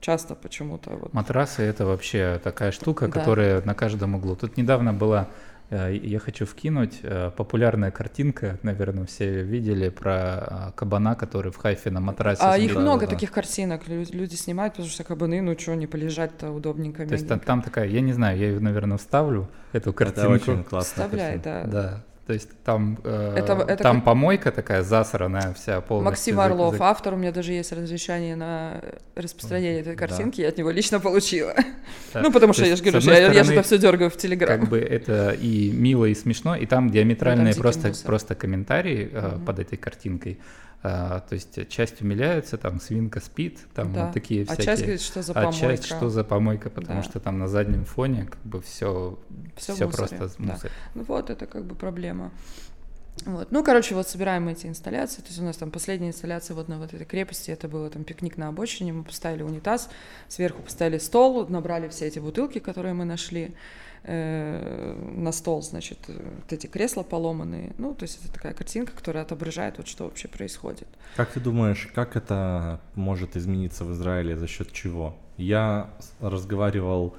часто 0.00 0.34
почему-то. 0.34 0.90
Вот. 0.90 1.12
Матрасы 1.12 1.62
это 1.62 1.86
вообще 1.86 2.40
такая 2.42 2.72
штука, 2.72 3.06
да. 3.06 3.12
которая 3.12 3.62
на 3.62 3.74
каждом 3.74 4.14
углу. 4.14 4.36
Тут 4.36 4.56
недавно 4.56 4.92
была, 4.92 5.28
э, 5.70 5.94
я 5.94 6.18
хочу 6.18 6.46
вкинуть, 6.46 7.00
э, 7.02 7.30
популярная 7.36 7.90
картинка, 7.90 8.58
наверное, 8.62 9.06
все 9.06 9.42
видели 9.42 9.88
про 9.88 10.12
э, 10.12 10.72
кабана, 10.76 11.14
который 11.14 11.52
в 11.52 11.56
Хайфе 11.56 11.90
на 11.90 12.00
матрасе. 12.00 12.42
А 12.42 12.56
их 12.56 12.74
много 12.74 13.06
да. 13.06 13.12
таких 13.12 13.32
картинок, 13.32 13.88
люди 13.88 14.34
снимают, 14.34 14.74
потому 14.74 14.88
что 14.88 15.04
кабаны, 15.04 15.42
ну 15.42 15.58
что, 15.58 15.74
не 15.74 15.86
полежать-то 15.86 16.50
удобненько. 16.50 17.06
То 17.06 17.14
есть 17.14 17.28
там, 17.28 17.40
там 17.40 17.62
такая, 17.62 17.88
я 17.88 18.00
не 18.00 18.12
знаю, 18.12 18.38
я 18.38 18.48
ее, 18.48 18.60
наверное, 18.60 18.98
вставлю, 18.98 19.48
эту 19.72 19.92
картинку. 19.92 20.32
Это 20.32 20.50
очень 20.52 20.64
классно. 20.64 21.04
Вставляй, 21.04 21.38
да. 21.38 21.64
Да. 21.64 22.04
То 22.26 22.32
есть 22.32 22.48
там, 22.64 22.98
э, 23.04 23.34
это, 23.36 23.52
это 23.52 23.82
там 23.84 23.96
как... 23.96 24.06
помойка 24.06 24.50
такая 24.50 24.82
засранная 24.82 25.54
вся 25.54 25.80
полностью. 25.80 26.10
Максим 26.10 26.40
Орлов, 26.40 26.76
за... 26.76 26.84
автор, 26.84 27.14
у 27.14 27.16
меня 27.16 27.30
даже 27.30 27.52
есть 27.52 27.70
разрешение 27.70 28.34
на 28.34 28.80
распространение 29.14 29.80
этой 29.80 29.94
картинки, 29.94 30.38
да. 30.38 30.42
я 30.42 30.48
от 30.48 30.58
него 30.58 30.70
лично 30.70 30.98
получила. 30.98 31.54
Да. 32.12 32.22
Ну, 32.26 32.32
потому 32.32 32.52
что 32.52 32.64
я 32.64 32.74
же 32.74 32.82
говорю, 32.82 32.98
я, 32.98 33.02
стороны, 33.02 33.34
я 33.34 33.44
же 33.44 33.52
это 33.52 33.62
все 33.62 33.78
дергаю 33.78 34.10
в 34.10 34.16
Телеграм. 34.16 34.58
Как 34.58 34.68
бы 34.68 34.78
это 34.80 35.30
и 35.30 35.70
мило, 35.70 36.06
и 36.06 36.14
смешно, 36.14 36.56
и 36.56 36.66
там 36.66 36.90
диаметральные 36.90 37.54
там 37.54 37.62
просто, 37.62 37.92
просто 38.04 38.34
комментарии 38.34 39.06
угу. 39.06 39.44
под 39.44 39.60
этой 39.60 39.78
картинкой. 39.78 40.40
А, 40.82 41.20
то 41.20 41.34
есть 41.34 41.68
часть 41.68 42.00
умиляется, 42.02 42.58
там 42.58 42.80
свинка 42.80 43.20
спит, 43.20 43.60
там 43.74 43.92
да. 43.92 44.04
вот 44.04 44.14
такие 44.14 44.44
всякие. 44.44 44.62
А 44.62 44.66
часть 44.66 44.82
говорит, 44.82 45.00
что 45.00 45.22
за 45.22 45.34
помойка. 45.34 45.56
А 45.56 45.60
часть 45.60 45.84
что 45.84 46.08
за 46.10 46.24
помойка, 46.24 46.70
потому 46.70 47.00
да. 47.00 47.08
что 47.08 47.20
там 47.20 47.38
на 47.38 47.48
заднем 47.48 47.84
фоне 47.84 48.26
как 48.26 48.40
бы 48.42 48.60
все, 48.62 49.18
все, 49.56 49.74
все 49.74 49.88
просто 49.90 50.30
мусор. 50.38 50.70
Да. 50.70 50.90
Ну 50.94 51.02
вот 51.04 51.30
это 51.30 51.46
как 51.46 51.64
бы 51.64 51.74
проблема. 51.74 52.30
Вот. 53.24 53.50
Ну, 53.50 53.64
короче, 53.64 53.94
вот 53.94 54.06
собираем 54.08 54.46
эти 54.48 54.66
инсталляции. 54.66 55.22
То 55.22 55.28
есть 55.28 55.40
у 55.40 55.42
нас 55.42 55.56
там 55.56 55.70
последняя 55.70 56.08
инсталляция 56.08 56.54
вот 56.54 56.68
на 56.68 56.78
вот 56.78 56.92
этой 56.92 57.06
крепости, 57.06 57.50
это 57.50 57.66
было 57.66 57.88
там 57.88 58.04
пикник 58.04 58.36
на 58.36 58.48
обочине, 58.48 58.92
мы 58.92 59.04
поставили 59.04 59.42
унитаз, 59.42 59.88
сверху 60.28 60.62
поставили 60.62 60.98
стол, 60.98 61.48
набрали 61.48 61.88
все 61.88 62.06
эти 62.06 62.18
бутылки, 62.18 62.58
которые 62.58 62.94
мы 62.94 63.04
нашли. 63.04 63.54
Э, 64.04 64.94
на 65.16 65.32
стол, 65.32 65.62
значит, 65.62 65.98
вот 66.06 66.52
эти 66.52 66.68
кресла 66.68 67.02
поломанные. 67.02 67.72
Ну, 67.78 67.94
то 67.94 68.04
есть 68.04 68.20
это 68.22 68.32
такая 68.32 68.52
картинка, 68.52 68.92
которая 68.92 69.24
отображает 69.24 69.78
вот 69.78 69.88
что 69.88 70.04
вообще 70.04 70.28
происходит. 70.28 70.86
Как 71.16 71.32
ты 71.32 71.40
думаешь, 71.40 71.88
как 71.94 72.16
это 72.16 72.80
может 72.94 73.36
измениться 73.36 73.84
в 73.84 73.92
Израиле, 73.92 74.36
за 74.36 74.46
счет 74.46 74.72
чего? 74.72 75.16
Я 75.36 75.90
разговаривал 76.20 77.16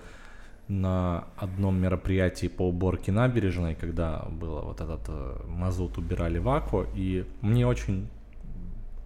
на 0.70 1.26
одном 1.36 1.80
мероприятии 1.80 2.48
по 2.48 2.68
уборке 2.68 3.12
набережной, 3.12 3.76
когда 3.76 4.26
было 4.30 4.62
вот 4.62 4.80
этот 4.80 5.02
э, 5.08 5.44
мазут 5.48 5.98
убирали 5.98 6.40
в 6.40 6.48
Аку, 6.48 6.86
и 6.96 7.26
мне 7.42 7.68
очень 7.68 8.08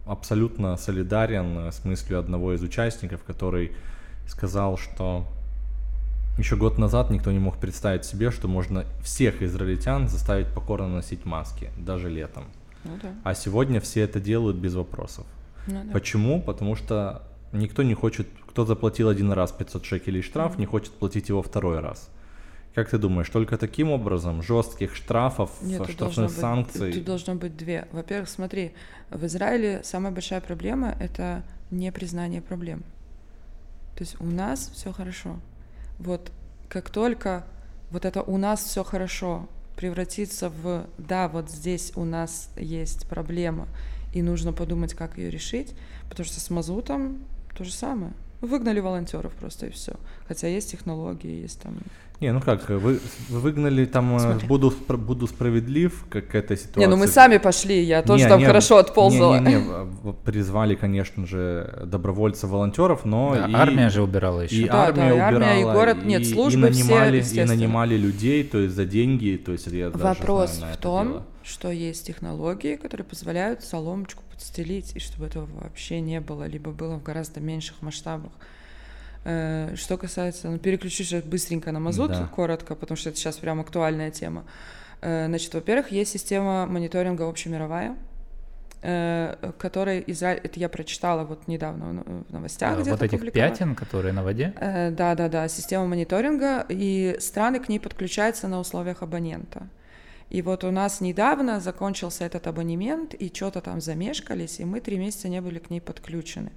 абсолютно 0.06 0.78
солидарен 0.78 1.72
с 1.72 1.84
мыслью 1.86 2.20
одного 2.20 2.54
из 2.54 2.62
участников, 2.62 3.24
который 3.24 3.72
сказал, 4.28 4.78
что 4.78 5.26
еще 6.38 6.56
год 6.56 6.78
назад 6.78 7.10
никто 7.10 7.32
не 7.32 7.40
мог 7.40 7.58
представить 7.58 8.06
себе, 8.06 8.32
что 8.32 8.48
можно 8.48 8.86
всех 9.04 9.42
израильтян 9.42 10.08
заставить 10.08 10.48
покорно 10.48 10.88
носить 10.88 11.26
маски, 11.26 11.70
даже 11.78 12.10
летом. 12.10 12.46
Ну, 12.84 12.92
да. 13.02 13.14
А 13.24 13.34
сегодня 13.34 13.80
все 13.80 14.02
это 14.02 14.20
делают 14.20 14.58
без 14.58 14.74
вопросов. 14.74 15.26
Ну, 15.68 15.84
да. 15.84 15.92
Почему? 15.92 16.42
Потому 16.42 16.76
что 16.76 17.24
никто 17.52 17.84
не 17.84 17.94
хочет, 17.94 18.28
кто 18.48 18.66
заплатил 18.66 19.10
один 19.10 19.32
раз 19.32 19.52
500 19.52 19.86
шекелей 19.86 20.22
штраф, 20.22 20.56
mm-hmm. 20.56 20.60
не 20.60 20.66
хочет 20.66 20.94
платить 20.94 21.30
его 21.30 21.42
второй 21.44 21.80
раз. 21.80 22.10
Как 22.74 22.90
ты 22.90 22.98
думаешь, 22.98 23.30
только 23.30 23.58
таким 23.58 23.92
образом 23.92 24.42
жестких 24.42 24.96
штрафов, 24.96 25.52
Нет, 25.62 25.90
штрафных 25.90 26.32
санкций? 26.32 26.94
Тут 26.94 27.04
должно 27.04 27.36
быть 27.36 27.58
две. 27.58 27.88
Во-первых, 27.92 28.30
смотри, 28.30 28.72
в 29.10 29.26
Израиле 29.26 29.82
самая 29.84 30.14
большая 30.14 30.40
проблема 30.40 30.96
это 31.00 31.44
непризнание 31.70 32.42
проблем. 32.42 32.84
То 33.98 34.04
есть 34.04 34.16
у 34.22 34.26
нас 34.26 34.72
все 34.74 34.94
хорошо 34.94 35.36
вот 36.02 36.32
как 36.68 36.90
только 36.90 37.46
вот 37.92 38.06
это 38.06 38.22
у 38.22 38.38
нас 38.38 38.64
все 38.64 38.84
хорошо 38.84 39.48
превратится 39.76 40.50
в 40.50 40.88
да, 40.98 41.28
вот 41.28 41.50
здесь 41.50 41.92
у 41.96 42.06
нас 42.06 42.50
есть 42.56 43.08
проблема, 43.08 43.68
и 44.14 44.22
нужно 44.22 44.54
подумать, 44.54 44.94
как 44.94 45.18
ее 45.18 45.30
решить, 45.30 45.74
потому 46.10 46.26
что 46.26 46.40
с 46.40 46.50
мазутом 46.50 47.24
то 47.56 47.64
же 47.64 47.72
самое. 47.72 48.14
Выгнали 48.42 48.80
волонтеров 48.80 49.34
просто 49.34 49.68
и 49.68 49.70
все. 49.70 49.94
Хотя 50.28 50.48
есть 50.48 50.72
технологии, 50.72 51.42
есть 51.42 51.62
там 51.62 51.78
не, 52.22 52.32
ну 52.32 52.40
как, 52.40 52.70
вы, 52.70 53.00
вы 53.30 53.40
выгнали 53.40 53.86
там, 53.86 54.16
э, 54.16 54.40
буду, 54.46 54.72
буду 54.88 55.26
справедлив, 55.26 56.06
как 56.08 56.36
эта 56.36 56.56
ситуация. 56.56 56.82
Не, 56.82 56.88
ну 56.88 56.96
мы 56.96 57.08
сами 57.08 57.38
пошли, 57.38 57.82
я 57.82 58.04
тоже 58.04 58.26
не, 58.26 58.30
там 58.30 58.40
не, 58.40 58.46
хорошо 58.46 58.78
отползала. 58.78 59.40
Не, 59.40 59.56
не, 59.56 59.62
не, 60.04 60.14
призвали, 60.24 60.76
конечно 60.76 61.26
же, 61.26 61.82
добровольцев-волонтеров, 61.86 63.06
но 63.06 63.34
да, 63.34 63.48
и... 63.48 63.54
армия 63.54 63.90
же 63.90 64.04
убирала 64.04 64.42
еще. 64.42 64.56
И 64.56 64.66
да, 64.68 64.84
армия 64.84 65.10
да, 65.10 65.14
убирала, 65.30 65.46
армия, 65.46 65.62
и 65.62 65.64
город, 65.64 66.06
нет, 66.06 66.28
службы 66.28 66.68
и 66.68 66.72
нанимали, 66.72 67.22
все, 67.22 67.42
и 67.42 67.46
нанимали 67.46 67.98
людей, 67.98 68.44
то 68.44 68.60
есть 68.60 68.76
за 68.76 68.86
деньги, 68.86 69.42
то 69.44 69.52
есть 69.52 69.66
я 69.66 69.90
Вопрос 69.90 70.58
знаю, 70.58 70.76
в 70.76 70.78
том, 70.78 71.08
дело. 71.08 71.24
что 71.42 71.72
есть 71.72 72.06
технологии, 72.06 72.76
которые 72.76 73.04
позволяют 73.04 73.64
соломочку 73.64 74.22
подстелить, 74.32 74.96
и 74.96 75.00
чтобы 75.00 75.26
этого 75.26 75.48
вообще 75.60 76.00
не 76.02 76.22
было, 76.22 76.46
либо 76.46 76.70
было 76.70 76.98
в 76.98 77.04
гораздо 77.04 77.40
меньших 77.40 77.82
масштабах. 77.82 78.32
Э, 79.24 79.76
что 79.76 79.98
касается, 79.98 80.50
ну, 80.50 80.58
переключишь 80.58 81.14
быстренько 81.24 81.72
на 81.72 81.80
мазут, 81.80 82.12
да. 82.12 82.30
коротко, 82.34 82.74
потому 82.76 82.98
что 82.98 83.10
это 83.10 83.20
сейчас 83.20 83.38
прям 83.38 83.60
актуальная 83.60 84.10
тема. 84.10 84.46
Э, 85.02 85.28
значит, 85.28 85.54
во-первых, 85.54 85.92
есть 85.92 86.12
система 86.12 86.66
мониторинга 86.66 87.30
общемировая, 87.30 87.96
э, 88.82 89.52
которой 89.60 90.04
Израиль, 90.08 90.40
это 90.44 90.60
я 90.60 90.70
прочитала 90.70 91.24
вот 91.24 91.48
недавно 91.48 92.04
в 92.28 92.34
новостях 92.34 92.80
а, 92.80 92.84
Вот 92.84 93.02
этих 93.04 93.32
пятен, 93.32 93.76
которые 93.76 94.12
на 94.14 94.24
воде? 94.24 94.54
Да, 94.60 95.14
да, 95.14 95.30
да, 95.30 95.48
система 95.48 95.86
мониторинга, 95.86 96.66
и 96.68 97.16
страны 97.20 97.60
к 97.60 97.70
ней 97.70 97.80
подключаются 97.80 98.48
на 98.48 98.60
условиях 98.60 99.04
абонента. 99.04 99.68
И 100.32 100.42
вот 100.42 100.64
у 100.64 100.72
нас 100.72 101.00
недавно 101.00 101.60
закончился 101.60 102.24
этот 102.24 102.48
абонемент, 102.48 103.14
и 103.14 103.32
что-то 103.32 103.62
там 103.62 103.82
замешкались, 103.82 104.60
и 104.62 104.66
мы 104.66 104.80
три 104.80 104.98
месяца 104.98 105.30
не 105.30 105.42
были 105.42 105.60
к 105.60 105.70
ней 105.70 105.82
подключены. 105.82 106.52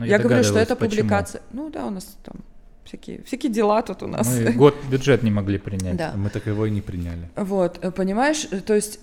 Ну, 0.00 0.06
я, 0.06 0.16
я 0.16 0.18
говорю, 0.18 0.42
что 0.42 0.58
это 0.58 0.76
почему. 0.76 1.02
публикация. 1.02 1.42
Ну 1.52 1.70
да, 1.70 1.86
у 1.86 1.90
нас 1.90 2.16
там 2.24 2.36
всякие, 2.84 3.22
всякие 3.22 3.52
дела 3.52 3.82
тут 3.82 4.02
у 4.02 4.06
нас. 4.06 4.26
Мы 4.26 4.52
год 4.56 4.74
бюджет 4.90 5.22
не 5.22 5.30
могли 5.30 5.58
принять. 5.58 5.96
Да. 5.96 6.12
Мы 6.16 6.30
так 6.30 6.46
его 6.46 6.66
и 6.66 6.70
не 6.70 6.80
приняли. 6.80 7.28
Вот, 7.36 7.78
э, 7.82 7.90
понимаешь, 7.90 8.48
то 8.64 8.74
есть 8.74 9.00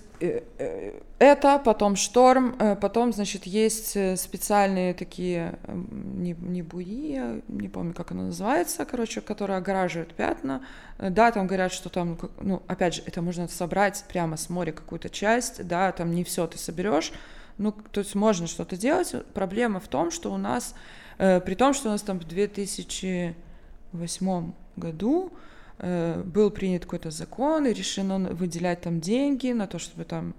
это, 1.20 1.60
потом 1.64 1.94
шторм, 1.94 2.56
потом, 2.80 3.12
значит, 3.12 3.46
есть 3.46 3.96
специальные 4.18 4.92
такие, 4.94 5.60
не, 5.68 6.34
не 6.40 6.62
буи, 6.62 7.40
не 7.46 7.68
помню, 7.68 7.94
как 7.94 8.10
оно 8.10 8.24
называется, 8.24 8.84
короче, 8.84 9.20
которые 9.20 9.58
огораживают 9.58 10.14
пятна. 10.14 10.62
Да, 10.98 11.30
там 11.30 11.46
говорят, 11.46 11.72
что 11.72 11.88
там, 11.88 12.18
ну, 12.40 12.62
опять 12.66 12.94
же, 12.94 13.02
это 13.06 13.22
можно 13.22 13.46
собрать 13.46 14.04
прямо 14.08 14.36
с 14.36 14.50
моря 14.50 14.72
какую-то 14.72 15.08
часть, 15.08 15.64
да, 15.64 15.92
там 15.92 16.10
не 16.10 16.24
все 16.24 16.48
ты 16.48 16.58
соберешь, 16.58 17.12
ну, 17.58 17.72
то 17.72 18.00
есть 18.00 18.14
можно 18.14 18.46
что-то 18.46 18.76
делать. 18.76 19.12
Проблема 19.34 19.80
в 19.80 19.88
том, 19.88 20.12
что 20.12 20.32
у 20.32 20.36
нас, 20.36 20.76
э, 21.18 21.40
при 21.40 21.54
том, 21.54 21.74
что 21.74 21.88
у 21.88 21.92
нас 21.92 22.02
там 22.02 22.20
в 22.20 22.24
2008 22.24 24.52
году 24.76 25.32
э, 25.78 26.22
был 26.24 26.50
принят 26.50 26.84
какой-то 26.84 27.10
закон 27.10 27.66
и 27.66 27.72
решено 27.72 28.18
выделять 28.32 28.82
там 28.82 29.00
деньги 29.00 29.50
на 29.50 29.66
то, 29.66 29.80
чтобы 29.80 30.04
там 30.04 30.34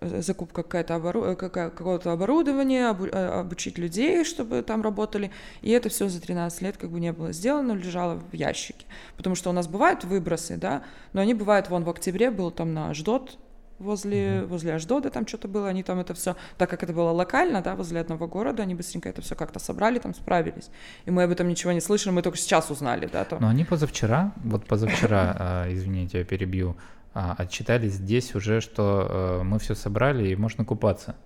э, 0.00 0.20
закупка 0.20 0.62
какая-то 0.62 0.96
обору... 0.96 1.24
Э, 1.24 1.36
какого-то 1.36 2.12
оборудования. 2.12 2.94
Э, 3.12 3.40
обучить 3.40 3.78
людей, 3.78 4.22
чтобы 4.24 4.62
там 4.62 4.82
работали. 4.82 5.30
И 5.62 5.70
это 5.70 5.88
все 5.88 6.10
за 6.10 6.20
13 6.20 6.60
лет 6.60 6.76
как 6.76 6.90
бы 6.90 7.00
не 7.00 7.12
было 7.12 7.32
сделано, 7.32 7.72
лежало 7.72 8.20
в 8.30 8.34
ящике. 8.34 8.84
Потому 9.16 9.36
что 9.36 9.48
у 9.48 9.54
нас 9.54 9.68
бывают 9.68 10.04
выбросы, 10.04 10.58
да, 10.58 10.82
но 11.14 11.22
они 11.22 11.32
бывают, 11.32 11.70
вон 11.70 11.84
в 11.84 11.88
октябре 11.88 12.30
был 12.30 12.50
там 12.50 12.74
на 12.74 12.92
Ждот 12.92 13.38
возле, 13.78 14.40
угу. 14.42 14.52
возле 14.52 14.74
Аждода 14.74 15.10
там 15.10 15.26
что-то 15.26 15.48
было, 15.48 15.68
они 15.68 15.82
там 15.82 15.98
это 15.98 16.14
все, 16.14 16.36
так 16.58 16.70
как 16.70 16.82
это 16.82 16.92
было 16.92 17.10
локально, 17.10 17.62
да, 17.62 17.74
возле 17.74 18.00
одного 18.00 18.26
города, 18.26 18.62
они 18.62 18.74
быстренько 18.74 19.08
это 19.08 19.22
все 19.22 19.34
как-то 19.34 19.58
собрали, 19.58 19.98
там 19.98 20.14
справились. 20.14 20.70
И 21.04 21.10
мы 21.10 21.24
об 21.24 21.30
этом 21.30 21.48
ничего 21.48 21.72
не 21.72 21.80
слышали, 21.80 22.12
мы 22.12 22.22
только 22.22 22.38
сейчас 22.38 22.70
узнали, 22.70 23.06
да. 23.06 23.24
Там. 23.24 23.40
Но 23.40 23.48
они 23.48 23.64
позавчера, 23.64 24.32
вот 24.44 24.66
позавчера, 24.66 25.36
а, 25.38 25.72
извините, 25.72 26.18
я 26.18 26.24
перебью, 26.24 26.76
а, 27.14 27.34
отчитались 27.38 27.94
здесь 27.94 28.34
уже, 28.34 28.60
что 28.60 29.40
э, 29.40 29.42
мы 29.42 29.58
все 29.58 29.74
собрали 29.74 30.28
и 30.28 30.36
можно 30.36 30.66
купаться 30.66 31.16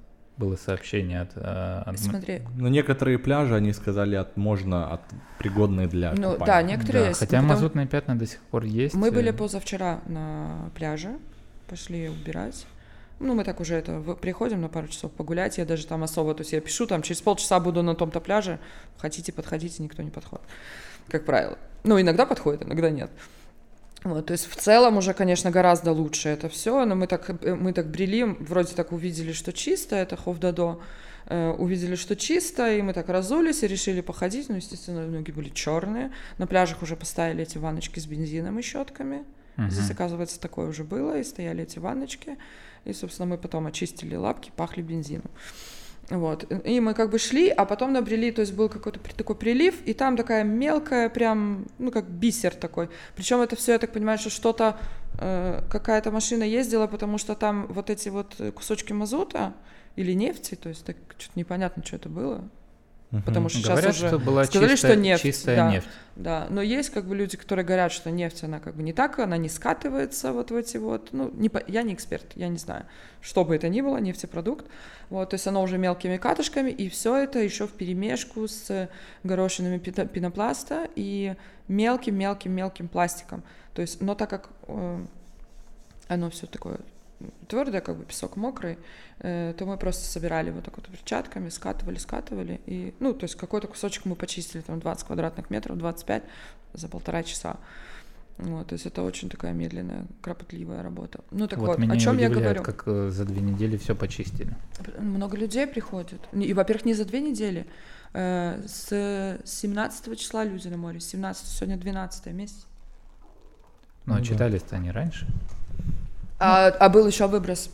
было 0.40 0.56
сообщение 0.56 1.20
от, 1.20 1.32
э, 1.36 1.82
от... 1.84 1.98
Смотри. 1.98 2.40
Но 2.56 2.68
некоторые 2.68 3.18
пляжи, 3.18 3.54
они 3.54 3.72
сказали, 3.72 4.16
от, 4.16 4.36
можно, 4.36 4.90
от, 4.90 5.02
пригодные 5.38 5.86
для 5.86 6.12
Ну 6.12 6.32
купания. 6.32 6.46
да, 6.46 6.62
некоторые 6.62 7.02
да, 7.02 7.08
есть. 7.08 7.20
Хотя 7.20 7.36
потому... 7.38 7.48
мазутные 7.48 7.86
пятна 7.86 8.18
до 8.18 8.26
сих 8.26 8.40
пор 8.40 8.64
есть. 8.64 8.94
Мы 8.94 9.10
были 9.10 9.32
позавчера 9.32 10.00
на 10.06 10.70
пляже, 10.74 11.18
пошли 11.70 12.08
убирать. 12.08 12.66
Ну, 13.20 13.34
мы 13.34 13.44
так 13.44 13.60
уже 13.60 13.76
это 13.76 14.00
приходим 14.20 14.60
на 14.60 14.68
пару 14.68 14.88
часов 14.88 15.12
погулять. 15.12 15.58
Я 15.58 15.64
даже 15.64 15.86
там 15.86 16.02
особо, 16.02 16.34
то 16.34 16.40
есть 16.40 16.52
я 16.52 16.60
пишу, 16.60 16.86
там 16.86 17.02
через 17.02 17.20
полчаса 17.22 17.60
буду 17.60 17.82
на 17.82 17.94
том-то 17.94 18.20
пляже. 18.20 18.58
Хотите, 18.98 19.32
подходите, 19.32 19.82
никто 19.82 20.02
не 20.02 20.10
подходит. 20.10 20.44
Как 21.08 21.24
правило. 21.24 21.58
Ну, 21.84 22.00
иногда 22.00 22.26
подходит, 22.26 22.62
иногда 22.62 22.90
нет. 22.90 23.10
Вот, 24.02 24.26
то 24.26 24.32
есть 24.32 24.50
в 24.50 24.56
целом 24.56 24.96
уже, 24.96 25.12
конечно, 25.12 25.50
гораздо 25.50 25.92
лучше 25.92 26.30
это 26.30 26.48
все, 26.48 26.84
но 26.86 26.94
мы 26.94 27.06
так, 27.06 27.30
э, 27.44 27.54
мы 27.54 27.74
так 27.74 27.90
брели, 27.90 28.24
вроде 28.24 28.74
так 28.74 28.92
увидели, 28.92 29.32
что 29.32 29.52
чисто, 29.52 29.94
это 29.94 30.16
Ховдадо, 30.16 30.80
э, 31.26 31.50
увидели, 31.50 31.96
что 31.96 32.16
чисто, 32.16 32.72
и 32.72 32.80
мы 32.80 32.94
так 32.94 33.10
разулись 33.10 33.62
и 33.62 33.66
решили 33.66 34.00
походить, 34.00 34.48
ну, 34.48 34.56
естественно, 34.56 35.06
ноги 35.06 35.32
были 35.32 35.50
черные, 35.50 36.10
на 36.38 36.46
пляжах 36.46 36.80
уже 36.80 36.96
поставили 36.96 37.42
эти 37.42 37.58
ванночки 37.58 38.00
с 38.00 38.06
бензином 38.06 38.58
и 38.58 38.62
щетками, 38.62 39.24
Угу. 39.60 39.70
Здесь, 39.70 39.90
оказывается, 39.90 40.40
такое 40.40 40.68
уже 40.68 40.84
было, 40.84 41.18
и 41.18 41.24
стояли 41.24 41.64
эти 41.64 41.78
ванночки, 41.78 42.38
и, 42.84 42.92
собственно, 42.92 43.26
мы 43.26 43.38
потом 43.38 43.66
очистили 43.66 44.16
лапки, 44.16 44.50
пахли 44.56 44.82
бензином. 44.82 45.30
Вот. 46.08 46.50
И 46.66 46.80
мы 46.80 46.94
как 46.94 47.10
бы 47.10 47.18
шли, 47.18 47.48
а 47.48 47.64
потом 47.64 47.92
набрели, 47.92 48.32
то 48.32 48.40
есть 48.40 48.52
был 48.54 48.68
какой-то 48.68 48.98
такой 49.14 49.36
прилив, 49.36 49.76
и 49.84 49.94
там 49.94 50.16
такая 50.16 50.42
мелкая, 50.42 51.08
прям, 51.08 51.66
ну, 51.78 51.92
как 51.92 52.08
бисер 52.08 52.54
такой. 52.54 52.88
Причем 53.14 53.40
это 53.40 53.54
все, 53.54 53.72
я 53.72 53.78
так 53.78 53.92
понимаю, 53.92 54.18
что 54.18 54.30
что-то, 54.30 54.78
э, 55.20 55.62
какая-то 55.70 56.10
машина 56.10 56.42
ездила, 56.42 56.88
потому 56.88 57.18
что 57.18 57.36
там 57.36 57.66
вот 57.68 57.90
эти 57.90 58.08
вот 58.08 58.34
кусочки 58.56 58.92
мазута 58.92 59.54
или 59.94 60.12
нефти, 60.12 60.56
то 60.56 60.68
есть 60.68 60.84
так 60.84 60.96
что-то 61.18 61.38
непонятно, 61.38 61.84
что 61.84 61.96
это 61.96 62.08
было. 62.08 62.48
Угу. 63.12 63.22
Потому 63.22 63.48
что 63.48 63.58
сейчас 63.58 63.70
говорят, 63.70 63.90
уже 63.90 64.06
что 64.06 64.18
была 64.20 64.44
сказали, 64.44 64.70
чистая, 64.70 64.92
что 64.92 65.00
нефть, 65.00 65.22
чистая 65.22 65.56
да, 65.56 65.70
нефть. 65.72 65.88
Да, 66.14 66.46
но 66.48 66.62
есть 66.62 66.90
как 66.90 67.06
бы 67.06 67.16
люди, 67.16 67.36
которые 67.36 67.64
говорят, 67.66 67.90
что 67.90 68.10
нефть 68.10 68.44
она 68.44 68.60
как 68.60 68.76
бы 68.76 68.84
не 68.84 68.92
так, 68.92 69.18
она 69.18 69.36
не 69.36 69.48
скатывается 69.48 70.32
вот 70.32 70.52
в 70.52 70.54
эти 70.54 70.76
вот, 70.76 71.08
ну 71.12 71.28
не, 71.34 71.50
я 71.66 71.82
не 71.82 71.94
эксперт, 71.94 72.26
я 72.36 72.46
не 72.46 72.58
знаю, 72.58 72.84
что 73.20 73.44
бы 73.44 73.56
это 73.56 73.68
ни 73.68 73.80
было, 73.80 73.96
нефтепродукт, 73.98 74.64
вот, 75.08 75.30
то 75.30 75.34
есть 75.34 75.46
оно 75.48 75.60
уже 75.62 75.76
мелкими 75.76 76.18
катышками 76.18 76.70
и 76.70 76.88
все 76.88 77.16
это 77.16 77.40
еще 77.40 77.66
в 77.66 77.72
перемешку 77.72 78.46
с 78.46 78.88
горошинами 79.24 79.78
пенопласта 79.78 80.88
и 80.94 81.34
мелким 81.66 82.16
мелким 82.16 82.52
мелким 82.52 82.86
пластиком, 82.86 83.42
то 83.74 83.82
есть, 83.82 84.00
но 84.00 84.14
так 84.14 84.30
как 84.30 84.50
э, 84.68 85.04
оно 86.06 86.30
все 86.30 86.46
такое 86.46 86.78
твердое, 87.48 87.80
как 87.80 87.96
бы 87.96 88.04
песок 88.04 88.36
мокрый, 88.36 88.78
э, 89.18 89.54
то 89.56 89.66
мы 89.66 89.76
просто 89.76 90.04
собирали 90.04 90.50
вот 90.50 90.64
так 90.64 90.76
вот 90.76 90.86
перчатками, 90.88 91.48
скатывали, 91.48 91.98
скатывали, 91.98 92.60
и, 92.66 92.94
ну, 93.00 93.12
то 93.14 93.24
есть 93.24 93.34
какой-то 93.34 93.68
кусочек 93.68 94.04
мы 94.04 94.16
почистили, 94.16 94.62
там 94.62 94.80
20 94.80 95.06
квадратных 95.06 95.50
метров, 95.50 95.78
25 95.78 96.22
за 96.72 96.88
полтора 96.88 97.22
часа. 97.22 97.56
Вот, 98.38 98.68
то 98.68 98.72
есть 98.72 98.86
это 98.86 99.02
очень 99.02 99.28
такая 99.28 99.52
медленная, 99.52 100.06
кропотливая 100.22 100.82
работа. 100.82 101.20
Ну 101.30 101.46
так 101.46 101.58
вот, 101.58 101.68
вот 101.68 101.78
меня 101.78 101.92
о 101.92 101.98
чем 101.98 102.16
я 102.16 102.30
говорю? 102.30 102.62
как 102.62 102.84
э, 102.86 103.10
за 103.10 103.26
две 103.26 103.42
недели 103.42 103.76
все 103.76 103.94
почистили. 103.94 104.56
Много 104.98 105.36
людей 105.36 105.66
приходит. 105.66 106.20
И, 106.32 106.54
во-первых, 106.54 106.86
не 106.86 106.94
за 106.94 107.04
две 107.04 107.20
недели. 107.20 107.66
Э, 108.14 108.62
с 108.66 109.38
17 109.44 110.18
числа 110.18 110.44
люди 110.44 110.68
на 110.68 110.78
море, 110.78 111.00
17, 111.00 111.46
сегодня 111.46 111.76
12 111.76 112.26
месяц. 112.32 112.66
Ну, 114.06 114.14
а 114.14 114.22
читались-то 114.22 114.76
они 114.76 114.90
раньше? 114.90 115.26
А, 116.40 116.68
а 116.68 116.88
был 116.88 117.06
еще 117.06 117.26
выброс. 117.26 117.70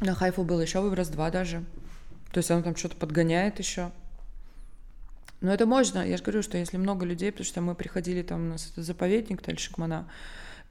На 0.00 0.14
хайфу 0.14 0.44
был 0.44 0.60
еще 0.60 0.80
выброс 0.80 1.08
два 1.08 1.30
даже. 1.30 1.64
То 2.32 2.38
есть 2.38 2.50
оно 2.50 2.62
там 2.62 2.76
что-то 2.76 2.96
подгоняет 2.96 3.58
еще. 3.58 3.90
Но 5.40 5.52
это 5.52 5.66
можно. 5.66 6.06
Я 6.06 6.18
же 6.18 6.22
говорю, 6.22 6.42
что 6.42 6.58
если 6.58 6.76
много 6.76 7.06
людей, 7.06 7.32
потому 7.32 7.46
что 7.46 7.60
мы 7.62 7.74
приходили 7.74 8.22
там, 8.22 8.46
у 8.46 8.48
нас 8.50 8.70
это 8.70 8.82
заповедник 8.82 9.42
Тельшикмана 9.42 10.06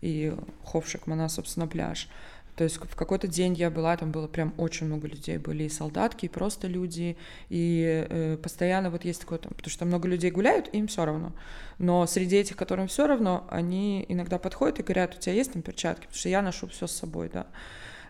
и 0.02 0.36
Ховшикмана, 0.64 1.28
собственно, 1.28 1.68
пляж. 1.68 2.08
То 2.56 2.64
есть 2.64 2.78
в 2.78 2.96
какой-то 2.96 3.28
день 3.28 3.54
я 3.56 3.72
была, 3.72 3.98
там 3.98 4.12
было 4.12 4.28
прям 4.28 4.54
очень 4.58 4.86
много 4.86 5.08
людей, 5.08 5.38
были 5.38 5.64
и 5.64 5.70
солдатки, 5.70 6.26
и 6.26 6.30
просто 6.30 6.68
люди, 6.68 7.18
и 7.50 8.06
э, 8.10 8.38
постоянно 8.38 8.92
вот 8.92 9.06
есть 9.06 9.22
такое, 9.22 9.40
там, 9.40 9.54
потому 9.54 9.72
что 9.72 9.86
много 9.86 10.08
людей 10.08 10.30
гуляют, 10.30 10.70
им 10.74 10.88
все 10.88 11.06
равно. 11.06 11.32
Но 11.80 12.06
среди 12.06 12.38
этих, 12.38 12.56
которым 12.56 12.88
все 12.88 13.08
равно, 13.08 13.48
они 13.50 14.06
иногда 14.08 14.38
подходят 14.38 14.80
и 14.80 14.84
говорят, 14.84 15.16
у 15.16 15.20
тебя 15.20 15.34
есть 15.34 15.54
там 15.54 15.64
перчатки, 15.64 16.02
потому 16.02 16.18
что 16.18 16.30
я 16.30 16.42
ношу 16.42 16.68
все 16.68 16.86
с 16.86 16.92
собой, 16.92 17.30
да. 17.34 17.48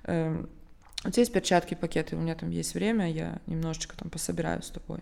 Э, 0.03 0.43
у 1.05 1.09
тебя 1.09 1.21
есть 1.21 1.33
перчатки, 1.33 1.75
пакеты, 1.75 2.15
у 2.15 2.19
меня 2.19 2.35
там 2.35 2.49
есть 2.49 2.73
время, 2.73 3.11
я 3.11 3.39
немножечко 3.45 3.95
там 3.97 4.09
пособираю 4.09 4.61
с 4.61 4.69
тобой. 4.69 4.99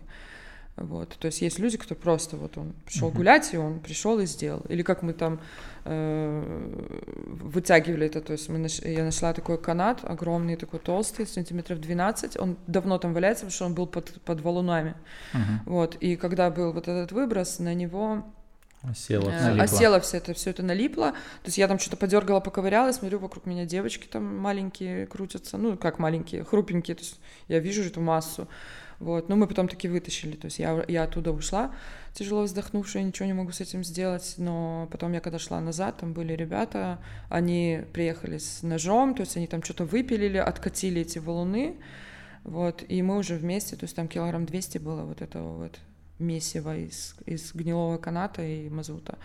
Вот, 0.76 1.16
то 1.18 1.26
есть 1.26 1.42
есть 1.42 1.58
люди, 1.58 1.76
кто 1.76 1.94
просто 1.94 2.36
вот 2.36 2.56
он 2.56 2.72
пришел 2.86 3.10
uh-huh. 3.10 3.14
гулять, 3.14 3.52
и 3.52 3.58
он 3.58 3.78
пришел 3.78 4.18
и 4.20 4.26
сделал. 4.26 4.62
Или 4.70 4.82
как 4.82 5.02
мы 5.02 5.12
там 5.12 5.38
э, 5.84 6.86
вытягивали 7.26 8.06
это, 8.06 8.22
то 8.22 8.32
есть 8.32 8.48
мы 8.48 8.58
наш, 8.58 8.80
я 8.80 9.04
нашла 9.04 9.34
такой 9.34 9.58
канат, 9.58 10.00
огромный, 10.02 10.56
такой 10.56 10.80
толстый, 10.80 11.26
сантиметров 11.26 11.78
12, 11.78 12.38
он 12.38 12.56
давно 12.66 12.98
там 12.98 13.12
валяется, 13.12 13.44
потому 13.44 13.54
что 13.54 13.66
он 13.66 13.74
был 13.74 13.86
под, 13.86 14.20
под 14.22 14.40
валунами. 14.40 14.94
Uh-huh. 15.34 15.40
Вот, 15.66 15.96
и 15.96 16.16
когда 16.16 16.50
был 16.50 16.72
вот 16.72 16.88
этот 16.88 17.12
выброс, 17.12 17.58
на 17.58 17.74
него 17.74 18.24
Осела, 18.82 19.30
э, 19.30 19.60
осела 19.60 20.00
все 20.00 20.16
это, 20.16 20.34
все 20.34 20.50
это 20.50 20.62
налипло. 20.64 21.12
То 21.12 21.46
есть 21.46 21.58
я 21.58 21.68
там 21.68 21.78
что-то 21.78 21.96
подергала, 21.96 22.40
поковыряла, 22.40 22.90
смотрю, 22.90 23.20
вокруг 23.20 23.46
меня 23.46 23.64
девочки 23.64 24.08
там 24.08 24.36
маленькие 24.38 25.06
крутятся, 25.06 25.56
ну 25.56 25.76
как 25.76 26.00
маленькие, 26.00 26.42
хрупенькие, 26.44 26.96
то 26.96 27.02
есть 27.02 27.20
я 27.46 27.60
вижу 27.60 27.84
эту 27.84 28.00
массу. 28.00 28.48
Вот. 29.02 29.28
Но 29.28 29.34
мы 29.34 29.48
потом 29.48 29.66
таки 29.66 29.88
вытащили. 29.88 30.36
То 30.36 30.44
есть 30.44 30.60
я, 30.60 30.84
я 30.86 31.02
оттуда 31.02 31.32
ушла, 31.32 31.74
тяжело 32.14 32.42
вздохнувшая, 32.42 33.02
ничего 33.02 33.26
не 33.26 33.32
могу 33.32 33.50
с 33.50 33.60
этим 33.60 33.82
сделать. 33.82 34.34
Но 34.38 34.88
потом 34.92 35.12
я 35.12 35.20
когда 35.20 35.40
шла 35.40 35.60
назад, 35.60 35.96
там 35.98 36.12
были 36.12 36.34
ребята, 36.34 37.00
они 37.28 37.80
приехали 37.92 38.38
с 38.38 38.62
ножом, 38.62 39.16
то 39.16 39.22
есть 39.22 39.36
они 39.36 39.48
там 39.48 39.60
что-то 39.64 39.86
выпилили, 39.86 40.38
откатили 40.38 41.00
эти 41.00 41.18
валуны. 41.18 41.74
Вот, 42.44 42.84
и 42.88 43.02
мы 43.02 43.18
уже 43.18 43.34
вместе, 43.34 43.76
то 43.76 43.84
есть 43.84 43.96
там 43.96 44.06
килограмм 44.06 44.46
200 44.46 44.78
было 44.78 45.02
вот 45.02 45.20
этого 45.20 45.64
вот 45.64 45.80
месива 46.20 46.76
из, 46.76 47.16
из 47.26 47.52
гнилого 47.54 47.98
каната 47.98 48.42
и 48.42 48.68
мазута. 48.68 49.18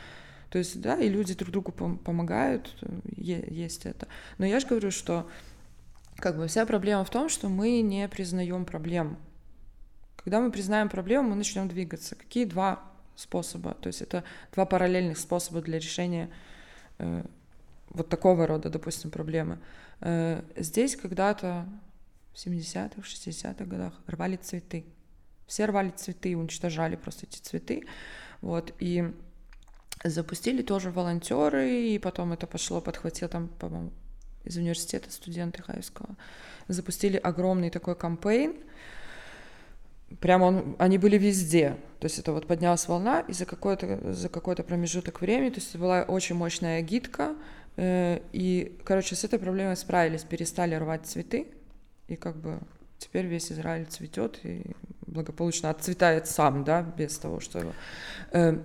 То 0.49 0.57
есть, 0.57 0.81
да, 0.81 0.97
и 0.99 1.07
люди 1.07 1.35
друг 1.35 1.51
другу 1.51 1.71
пом- 1.71 1.97
помогают, 1.97 2.75
есть 3.15 3.85
это. 3.85 4.07
Но 4.39 4.45
я 4.45 4.59
же 4.59 4.67
говорю, 4.67 4.89
что 4.89 5.29
как 6.15 6.37
бы 6.37 6.47
вся 6.47 6.65
проблема 6.65 7.03
в 7.05 7.11
том, 7.11 7.29
что 7.29 7.47
мы 7.47 7.81
не 7.81 8.07
признаем 8.07 8.65
проблем. 8.65 9.17
Когда 10.27 10.41
мы 10.41 10.51
признаем 10.51 10.89
проблему, 10.89 11.29
мы 11.29 11.35
начнем 11.35 11.69
двигаться. 11.69 12.13
Какие 12.15 12.43
два 12.43 12.83
способа? 13.15 13.75
То 13.75 13.87
есть 13.87 14.01
это 14.01 14.25
два 14.53 14.65
параллельных 14.65 15.17
способа 15.17 15.61
для 15.61 15.79
решения 15.79 16.29
э, 16.97 17.23
вот 17.91 18.09
такого 18.09 18.45
рода, 18.45 18.69
допустим, 18.69 19.09
проблемы. 19.09 19.57
Э, 20.01 20.43
здесь 20.57 20.97
когда-то 20.97 21.65
в 22.33 22.45
70-х, 22.45 23.03
60-х 23.03 23.63
годах 23.63 23.93
рвали 24.05 24.35
цветы. 24.35 24.83
Все 25.45 25.65
рвали 25.65 25.91
цветы, 25.91 26.35
уничтожали 26.35 26.97
просто 26.97 27.25
эти 27.25 27.39
цветы. 27.39 27.85
Вот, 28.41 28.73
и 28.79 29.13
запустили 30.03 30.61
тоже 30.61 30.91
волонтеры, 30.91 31.71
и 31.71 31.99
потом 31.99 32.33
это 32.33 32.47
пошло, 32.47 32.81
подхватил 32.81 33.29
там, 33.29 33.47
по-моему, 33.47 33.93
из 34.43 34.57
университета 34.57 35.09
студенты 35.09 35.63
Хаевского. 35.63 36.17
Запустили 36.67 37.15
огромный 37.15 37.69
такой 37.69 37.95
кампейн, 37.95 38.57
прямо 40.19 40.45
он, 40.45 40.75
они 40.79 40.97
были 40.97 41.17
везде. 41.17 41.77
То 41.99 42.05
есть 42.05 42.19
это 42.19 42.31
вот 42.31 42.47
поднялась 42.47 42.87
волна, 42.87 43.21
и 43.21 43.33
за 43.33 43.45
какой-то, 43.45 44.13
за 44.13 44.29
какой-то 44.29 44.63
промежуток 44.63 45.21
времени, 45.21 45.49
то 45.49 45.57
есть 45.57 45.69
это 45.69 45.79
была 45.79 46.03
очень 46.03 46.35
мощная 46.35 46.81
гидка, 46.81 47.35
э, 47.75 48.19
и, 48.33 48.77
короче, 48.83 49.15
с 49.15 49.23
этой 49.23 49.39
проблемой 49.39 49.75
справились, 49.75 50.23
перестали 50.23 50.75
рвать 50.75 51.05
цветы, 51.05 51.47
и 52.07 52.15
как 52.15 52.37
бы 52.37 52.59
теперь 52.99 53.25
весь 53.25 53.51
Израиль 53.51 53.85
цветет 53.85 54.39
и 54.43 54.63
благополучно 55.05 55.69
отцветает 55.69 56.27
сам, 56.27 56.63
да, 56.63 56.81
без 56.81 57.17
того, 57.17 57.39
что 57.39 57.59
его... 57.59 57.73
Э, 58.31 58.57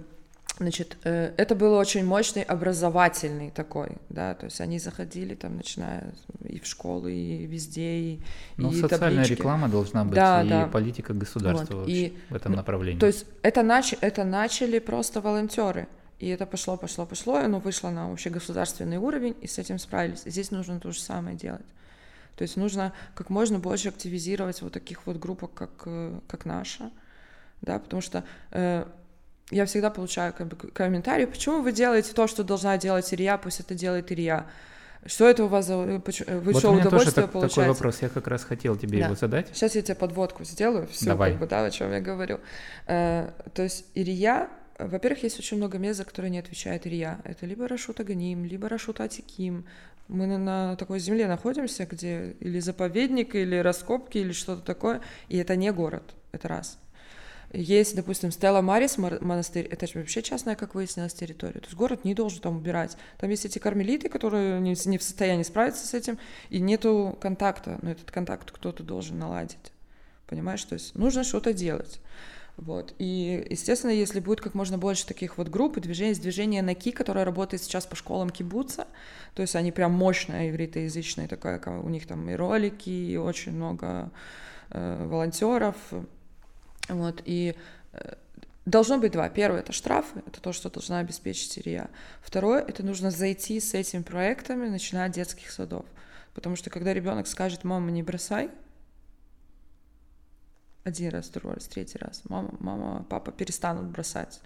Значит, 0.58 0.98
э, 1.04 1.32
это 1.38 1.54
был 1.54 1.72
очень 1.74 2.04
мощный 2.04 2.42
образовательный 2.42 3.50
такой, 3.50 3.92
да, 4.10 4.34
то 4.34 4.44
есть 4.44 4.60
они 4.60 4.78
заходили 4.78 5.34
там, 5.34 5.56
начиная 5.56 6.12
и 6.44 6.60
в 6.60 6.66
школы, 6.66 7.12
и 7.12 7.46
везде, 7.46 7.94
и 7.94 8.20
Ну, 8.58 8.70
и 8.70 8.80
социальная 8.80 9.22
таблички. 9.22 9.32
реклама 9.32 9.68
должна 9.68 10.04
быть, 10.04 10.14
Да, 10.14 10.42
и 10.42 10.48
да. 10.48 10.66
политика 10.66 11.14
государства 11.14 11.74
Вот, 11.74 11.80
вообще 11.80 12.06
и, 12.08 12.18
в 12.28 12.34
этом 12.34 12.52
направлении. 12.52 13.00
То 13.00 13.06
есть 13.06 13.24
это, 13.42 13.62
нач... 13.62 13.94
это 14.00 14.24
начали 14.24 14.78
просто 14.78 15.20
волонтеры, 15.22 15.88
и 16.18 16.28
это 16.28 16.44
пошло, 16.44 16.76
пошло, 16.76 17.06
пошло, 17.06 17.40
и 17.40 17.44
оно 17.44 17.58
вышло 17.58 17.88
на 17.90 18.12
общегосударственный 18.12 18.98
уровень, 18.98 19.34
и 19.40 19.46
с 19.46 19.58
этим 19.58 19.78
справились. 19.78 20.22
Здесь 20.26 20.50
нужно 20.50 20.78
то 20.80 20.92
же 20.92 21.00
самое 21.00 21.36
делать. 21.36 21.66
То 22.36 22.42
есть 22.42 22.56
нужно 22.56 22.92
как 23.14 23.30
можно 23.30 23.58
больше 23.58 23.88
активизировать 23.88 24.62
вот 24.62 24.72
таких 24.72 25.06
вот 25.06 25.16
группах, 25.18 25.50
как, 25.54 25.70
э, 25.86 26.20
как 26.28 26.44
наша, 26.44 26.90
да, 27.62 27.78
потому 27.78 28.02
что 28.02 28.24
э, 28.50 28.84
я 29.52 29.66
всегда 29.66 29.90
получаю 29.90 30.32
как 30.32 30.48
бы, 30.48 30.56
комментарии, 30.56 31.26
почему 31.26 31.62
вы 31.62 31.72
делаете 31.72 32.12
то, 32.12 32.26
что 32.26 32.42
должна 32.44 32.78
делать 32.78 33.12
Илья, 33.14 33.38
пусть 33.38 33.60
это 33.60 33.74
делает 33.74 34.10
Илья. 34.10 34.46
Что 35.04 35.28
это 35.28 35.44
у 35.44 35.48
вас 35.48 35.66
за... 35.66 35.74
э, 35.74 36.00
э, 36.26 36.38
Вы 36.38 36.52
вот 36.52 36.58
что, 36.60 36.70
удовольствие 36.72 37.12
так- 37.12 37.26
такой 37.26 37.40
получаете? 37.40 37.70
вопрос, 37.70 38.02
я 38.02 38.08
как 38.08 38.26
раз 38.28 38.44
хотел 38.44 38.76
тебе 38.76 38.98
Да. 39.00 39.06
его 39.06 39.14
задать. 39.16 39.48
Сейчас 39.52 39.74
я 39.74 39.82
тебе 39.82 39.96
подводку 39.96 40.44
сделаю, 40.44 40.86
все, 40.86 41.06
Давай. 41.06 41.32
как 41.32 41.40
бы, 41.40 41.46
да, 41.48 41.64
о 41.64 41.70
чем 41.70 41.92
я 41.92 42.00
говорю. 42.00 42.38
Э, 42.86 43.30
то 43.52 43.62
есть 43.62 43.84
Илья, 43.94 44.48
во-первых, 44.78 45.24
есть 45.24 45.38
очень 45.40 45.56
много 45.56 45.78
мест, 45.78 45.98
за 45.98 46.04
которые 46.04 46.30
не 46.30 46.38
отвечает 46.38 46.86
Илья. 46.86 47.20
Это 47.24 47.46
либо 47.46 47.66
Рашут 47.66 47.98
Аганим, 48.00 48.44
либо 48.44 48.68
Рашут 48.68 49.00
Атиким. 49.00 49.64
Мы 50.08 50.26
на, 50.26 50.38
на 50.38 50.76
такой 50.76 51.00
земле 51.00 51.26
находимся, 51.26 51.84
где 51.84 52.36
или 52.40 52.60
заповедник, 52.60 53.34
или 53.34 53.56
раскопки, 53.56 54.18
или 54.18 54.32
что-то 54.32 54.62
такое, 54.62 55.00
и 55.28 55.36
это 55.38 55.56
не 55.56 55.72
город, 55.72 56.02
это 56.32 56.48
раз. 56.48 56.78
Есть, 57.52 57.94
допустим, 57.96 58.30
Стелла 58.30 58.62
Марис 58.62 58.96
монастырь, 58.96 59.66
это 59.66 59.86
же 59.86 59.98
вообще 59.98 60.22
частная, 60.22 60.56
как 60.56 60.74
выяснилось, 60.74 61.12
территория. 61.12 61.60
То 61.60 61.66
есть 61.66 61.74
город 61.74 62.04
не 62.04 62.14
должен 62.14 62.40
там 62.40 62.56
убирать. 62.56 62.96
Там 63.18 63.28
есть 63.28 63.44
эти 63.44 63.58
кармелиты, 63.58 64.08
которые 64.08 64.58
не, 64.60 64.74
в- 64.74 65.02
состоянии 65.02 65.42
справиться 65.42 65.86
с 65.86 65.92
этим, 65.92 66.18
и 66.48 66.60
нету 66.60 67.16
контакта, 67.20 67.78
но 67.82 67.90
этот 67.90 68.10
контакт 68.10 68.50
кто-то 68.50 68.82
должен 68.82 69.18
наладить. 69.18 69.72
Понимаешь, 70.26 70.64
то 70.64 70.72
есть 70.74 70.94
нужно 70.94 71.24
что-то 71.24 71.52
делать. 71.52 72.00
Вот. 72.56 72.94
И, 72.98 73.46
естественно, 73.50 73.90
если 73.90 74.20
будет 74.20 74.40
как 74.40 74.54
можно 74.54 74.78
больше 74.78 75.06
таких 75.06 75.36
вот 75.36 75.48
групп 75.48 75.76
и 75.76 75.80
движений, 75.80 76.10
есть 76.10 76.22
движение 76.22 76.62
Наки, 76.62 76.90
которое 76.90 77.24
работает 77.24 77.62
сейчас 77.62 77.84
по 77.84 77.96
школам 77.96 78.30
кибуца, 78.30 78.86
то 79.34 79.42
есть 79.42 79.56
они 79.56 79.72
прям 79.72 79.92
мощная 79.92 80.48
ивритоязычная 80.50 81.28
такая, 81.28 81.58
ка- 81.58 81.80
у 81.80 81.88
них 81.90 82.06
там 82.06 82.28
и 82.30 82.34
ролики, 82.34 82.90
и 82.90 83.16
очень 83.16 83.52
много 83.52 84.10
э, 84.70 85.06
волонтеров, 85.06 85.76
вот, 86.88 87.22
и 87.24 87.54
э, 87.92 88.14
должно 88.66 88.98
быть 88.98 89.12
два. 89.12 89.28
Первое— 89.28 89.60
это 89.62 89.72
штрафы, 89.72 90.22
это 90.26 90.40
то, 90.40 90.52
что 90.52 90.70
должна 90.70 90.98
обеспечить 90.98 91.56
РИА. 91.58 91.90
Второе— 92.22 92.60
это 92.68 92.82
нужно 92.82 93.10
зайти 93.10 93.60
с 93.60 93.74
этими 93.74 94.02
проектами, 94.02 94.68
начиная 94.68 95.06
от 95.06 95.12
детских 95.12 95.50
садов. 95.50 95.84
Потому 96.34 96.56
что 96.56 96.70
когда 96.70 96.94
ребенок 96.94 97.26
скажет, 97.26 97.64
мама, 97.64 97.90
не 97.90 98.02
бросай, 98.02 98.50
один 100.84 101.10
раз, 101.10 101.28
другой 101.28 101.54
раз, 101.54 101.66
третий 101.66 101.98
раз, 101.98 102.22
мама, 102.28 102.54
мама, 102.58 103.06
папа 103.08 103.30
перестанут 103.30 103.86
бросать. 103.86 104.40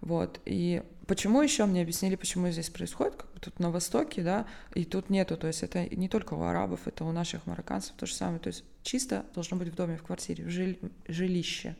Вот. 0.00 0.40
И 0.44 0.82
почему 1.06 1.42
еще 1.42 1.64
мне 1.66 1.82
объяснили, 1.82 2.16
почему 2.16 2.50
здесь 2.50 2.70
происходит, 2.70 3.16
как 3.16 3.26
тут 3.40 3.58
на 3.58 3.70
Востоке, 3.70 4.22
да, 4.22 4.46
и 4.74 4.84
тут 4.84 5.10
нету, 5.10 5.36
то 5.36 5.46
есть 5.46 5.62
это 5.62 5.84
не 5.94 6.08
только 6.08 6.34
у 6.34 6.42
арабов, 6.42 6.86
это 6.86 7.04
у 7.04 7.12
наших 7.12 7.46
марокканцев 7.46 7.94
то 7.96 8.06
же 8.06 8.14
самое, 8.14 8.38
то 8.38 8.48
есть 8.48 8.64
чисто 8.82 9.24
должно 9.34 9.56
быть 9.56 9.68
в 9.68 9.74
доме, 9.74 9.96
в 9.96 10.02
квартире, 10.02 10.44
в 10.44 10.48
жиль- 10.48 10.78
жилище. 11.06 11.76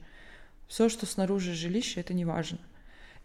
Все, 0.66 0.88
что 0.88 1.06
снаружи 1.06 1.54
жилища, 1.54 2.00
это 2.00 2.14
не 2.14 2.24
важно. 2.24 2.58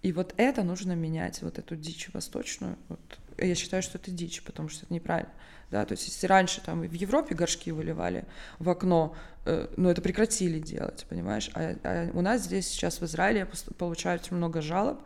И 0.01 0.11
вот 0.11 0.33
это 0.37 0.63
нужно 0.63 0.93
менять, 0.93 1.41
вот 1.41 1.57
эту 1.57 1.75
дичь 1.75 2.09
восточную. 2.13 2.77
Вот. 2.89 3.19
Я 3.37 3.55
считаю, 3.55 3.81
что 3.83 3.97
это 3.97 4.11
дичь, 4.11 4.43
потому 4.43 4.69
что 4.69 4.85
это 4.85 4.93
неправильно. 4.93 5.31
Да, 5.71 5.85
то 5.85 5.93
есть 5.93 6.07
если 6.07 6.27
раньше 6.27 6.61
там 6.61 6.81
в 6.81 6.93
Европе 6.93 7.33
горшки 7.33 7.71
выливали 7.71 8.25
в 8.59 8.69
окно, 8.69 9.15
э, 9.45 9.67
ну 9.75 9.89
это 9.89 10.01
прекратили 10.01 10.59
делать, 10.59 11.05
понимаешь? 11.09 11.49
А, 11.55 11.75
а 11.83 12.09
у 12.13 12.21
нас 12.21 12.43
здесь 12.43 12.67
сейчас 12.67 13.01
в 13.01 13.05
Израиле 13.05 13.39
я 13.39 13.45
пос- 13.45 13.73
получаю 13.73 14.19
очень 14.19 14.35
много 14.37 14.61
жалоб. 14.61 15.01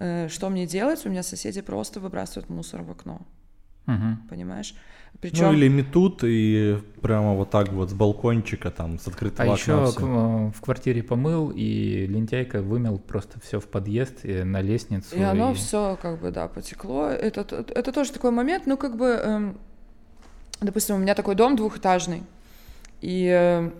Э, 0.00 0.28
что 0.28 0.50
мне 0.50 0.66
делать? 0.66 1.06
У 1.06 1.08
меня 1.08 1.22
соседи 1.22 1.62
просто 1.62 2.00
выбрасывают 2.00 2.50
мусор 2.50 2.82
в 2.82 2.90
окно, 2.90 3.22
Мгм. 3.86 4.26
понимаешь? 4.28 4.74
Ну 5.14 5.18
Причем 5.30 5.52
или 5.54 5.68
метут 5.68 6.20
и 6.22 6.78
прямо 7.00 7.34
вот 7.34 7.48
так 7.50 7.72
вот 7.72 7.88
с 7.90 7.94
балкончика 7.94 8.70
там, 8.70 8.98
с 8.98 9.06
А 9.06 9.10
открытого 9.10 9.46
окна 9.54 9.54
еще 9.54 9.86
всё. 9.86 10.52
в 10.54 10.60
квартире 10.60 11.02
помыл, 11.02 11.50
и 11.54 12.06
лентяйка 12.06 12.60
вымел 12.60 12.98
просто 12.98 13.40
все 13.40 13.58
в 13.58 13.66
подъезд, 13.68 14.24
и 14.24 14.42
на 14.42 14.60
лестницу. 14.60 15.16
И 15.16 15.22
оно 15.22 15.52
и- 15.52 15.54
все 15.54 15.98
как 16.02 16.20
бы, 16.20 16.30
да, 16.30 16.48
потекло. 16.48 17.06
Это, 17.08 17.40
это 17.68 17.92
тоже 17.92 18.12
такой 18.12 18.32
момент, 18.32 18.66
ну, 18.66 18.76
как 18.76 18.96
бы, 18.98 19.06
эм, 19.06 19.58
допустим, 20.60 20.96
у 20.96 20.98
меня 20.98 21.14
такой 21.14 21.34
дом 21.36 21.56
двухэтажный, 21.56 22.22
и 23.00 23.26
э, 23.32 23.70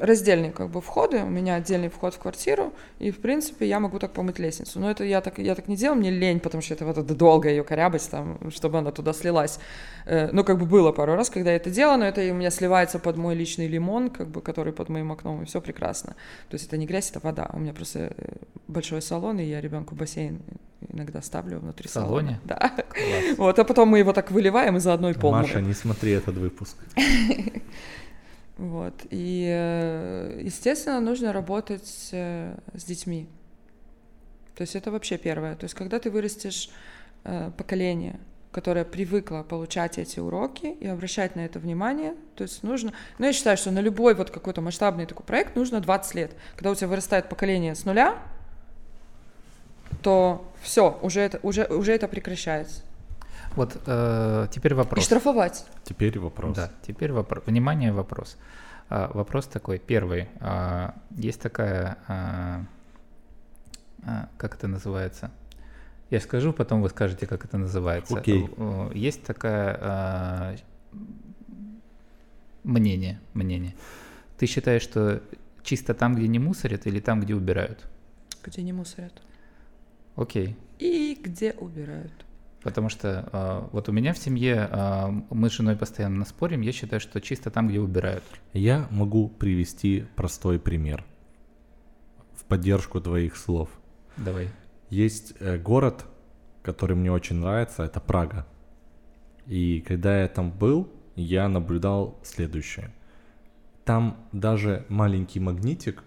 раздельные 0.00 0.50
как 0.52 0.70
бы 0.70 0.80
входы, 0.80 1.22
у 1.22 1.28
меня 1.28 1.54
отдельный 1.56 1.88
вход 1.88 2.14
в 2.14 2.18
квартиру, 2.18 2.72
и, 2.98 3.10
в 3.10 3.18
принципе, 3.20 3.66
я 3.66 3.80
могу 3.80 3.98
так 3.98 4.12
помыть 4.12 4.38
лестницу. 4.38 4.80
Но 4.80 4.90
это 4.90 5.04
я 5.04 5.20
так, 5.20 5.38
я 5.38 5.54
так 5.54 5.68
не 5.68 5.76
делаю, 5.76 5.98
мне 5.98 6.10
лень, 6.10 6.40
потому 6.40 6.62
что 6.62 6.74
это 6.74 6.84
вот 6.84 6.98
это 6.98 7.14
долго 7.14 7.48
ее 7.48 7.64
корябать, 7.64 8.08
там, 8.10 8.50
чтобы 8.50 8.78
она 8.78 8.90
туда 8.90 9.12
слилась. 9.12 9.58
Э, 10.06 10.30
Ну, 10.32 10.44
как 10.44 10.58
бы 10.58 10.66
было 10.66 10.92
пару 10.92 11.14
раз, 11.14 11.30
когда 11.30 11.50
я 11.50 11.56
это 11.56 11.70
делала, 11.70 11.96
но 11.96 12.04
это 12.06 12.20
у 12.20 12.34
меня 12.34 12.50
сливается 12.50 12.98
под 12.98 13.16
мой 13.16 13.34
личный 13.34 13.66
лимон, 13.68 14.10
как 14.10 14.28
бы, 14.28 14.40
который 14.40 14.72
под 14.72 14.88
моим 14.88 15.12
окном, 15.12 15.42
и 15.42 15.44
все 15.46 15.60
прекрасно. 15.60 16.14
То 16.48 16.54
есть 16.54 16.66
это 16.66 16.76
не 16.76 16.86
грязь, 16.86 17.10
это 17.10 17.20
вода. 17.20 17.50
У 17.52 17.58
меня 17.58 17.72
просто 17.72 17.98
э, 18.16 18.32
большой 18.68 19.02
салон, 19.02 19.38
и 19.38 19.44
я 19.44 19.60
ребенку 19.60 19.94
бассейн 19.94 20.40
иногда 20.92 21.22
ставлю 21.22 21.60
внутри 21.60 21.88
В 21.88 21.90
салона. 21.90 22.08
салоне? 22.10 22.40
Да. 22.44 22.58
Класс. 22.76 23.38
Вот, 23.38 23.58
а 23.58 23.64
потом 23.64 23.88
мы 23.88 23.98
его 24.00 24.12
так 24.12 24.30
выливаем 24.30 24.76
и 24.76 24.80
заодно 24.80 25.10
и 25.10 25.14
пол 25.14 25.32
Маша, 25.32 25.60
не 25.62 25.72
смотри 25.72 26.12
этот 26.12 26.36
выпуск. 26.36 26.76
Вот. 28.56 28.94
И, 29.10 29.48
э, 29.50 30.40
естественно, 30.42 31.00
нужно 31.00 31.32
работать 31.32 32.08
э, 32.12 32.56
с 32.74 32.84
детьми. 32.84 33.28
То 34.54 34.62
есть 34.62 34.76
это 34.76 34.90
вообще 34.90 35.18
первое. 35.18 35.56
То 35.56 35.64
есть 35.64 35.74
когда 35.74 35.98
ты 35.98 36.10
вырастешь 36.10 36.70
э, 37.24 37.50
поколение, 37.56 38.20
которое 38.52 38.84
привыкло 38.84 39.42
получать 39.42 39.98
эти 39.98 40.20
уроки 40.20 40.66
и 40.66 40.86
обращать 40.86 41.34
на 41.34 41.40
это 41.40 41.58
внимание, 41.58 42.14
то 42.36 42.44
есть 42.44 42.62
нужно... 42.62 42.92
Ну, 43.18 43.26
я 43.26 43.32
считаю, 43.32 43.56
что 43.56 43.72
на 43.72 43.80
любой 43.80 44.14
вот 44.14 44.30
какой-то 44.30 44.60
масштабный 44.60 45.06
такой 45.06 45.26
проект 45.26 45.56
нужно 45.56 45.80
20 45.80 46.14
лет. 46.14 46.36
Когда 46.54 46.70
у 46.70 46.74
тебя 46.76 46.86
вырастает 46.86 47.28
поколение 47.28 47.74
с 47.74 47.84
нуля, 47.84 48.16
то 50.02 50.48
все, 50.62 50.96
уже 51.02 51.20
это, 51.20 51.40
уже, 51.42 51.64
уже 51.64 51.92
это 51.92 52.06
прекращается. 52.06 52.82
Вот 53.56 53.80
э, 53.86 54.48
теперь 54.50 54.72
И 54.72 54.74
вопрос. 54.74 55.04
штрафовать. 55.04 55.64
Теперь 55.84 56.18
вопрос. 56.18 56.56
Да, 56.56 56.70
теперь 56.86 57.12
вопрос. 57.12 57.44
Внимание, 57.46 57.92
вопрос. 57.92 58.36
А, 58.88 59.10
вопрос 59.14 59.46
такой. 59.46 59.78
Первый. 59.78 60.28
А, 60.40 60.94
есть 61.10 61.40
такая, 61.40 61.98
а, 62.08 62.64
а, 64.02 64.28
как 64.36 64.56
это 64.56 64.66
называется? 64.66 65.30
Я 66.10 66.20
скажу, 66.20 66.52
потом 66.52 66.82
вы 66.82 66.90
скажете, 66.90 67.26
как 67.26 67.44
это 67.44 67.56
называется. 67.58 68.18
Окей. 68.18 68.48
Э, 68.56 68.90
Есть 68.94 69.22
такая 69.24 69.78
а, 69.80 70.56
мнение, 72.62 73.20
мнение. 73.32 73.74
Ты 74.38 74.46
считаешь, 74.46 74.82
что 74.82 75.22
чисто 75.62 75.94
там, 75.94 76.14
где 76.14 76.28
не 76.28 76.38
мусорят, 76.38 76.86
или 76.86 77.00
там, 77.00 77.20
где 77.20 77.34
убирают? 77.34 77.86
Где 78.42 78.62
не 78.62 78.72
мусорят. 78.72 79.22
Окей. 80.16 80.56
И 80.78 81.18
где 81.20 81.52
убирают. 81.52 82.12
Потому 82.64 82.88
что 82.88 83.28
а, 83.32 83.68
вот 83.72 83.88
у 83.88 83.92
меня 83.92 84.12
в 84.12 84.18
семье 84.18 84.68
а, 84.70 85.10
мы 85.30 85.48
с 85.48 85.52
женой 85.52 85.76
постоянно 85.76 86.24
спорим. 86.24 86.62
Я 86.62 86.72
считаю, 86.72 86.98
что 86.98 87.20
чисто 87.20 87.50
там, 87.50 87.68
где 87.68 87.78
убирают. 87.78 88.24
Я 88.52 88.88
могу 88.90 89.28
привести 89.28 90.06
простой 90.16 90.58
пример 90.58 91.04
в 92.34 92.44
поддержку 92.44 93.00
твоих 93.00 93.36
слов. 93.36 93.68
Давай. 94.16 94.48
Есть 94.90 95.34
э, 95.38 95.58
город, 95.58 96.04
который 96.62 96.96
мне 96.96 97.12
очень 97.12 97.36
нравится, 97.36 97.84
это 97.84 98.00
Прага. 98.00 98.46
И 99.46 99.80
когда 99.86 100.22
я 100.22 100.28
там 100.28 100.50
был, 100.50 100.88
я 101.14 101.48
наблюдал 101.48 102.18
следующее. 102.24 102.92
Там 103.84 104.16
даже 104.32 104.86
маленький 104.88 105.38
магнитик 105.38 106.02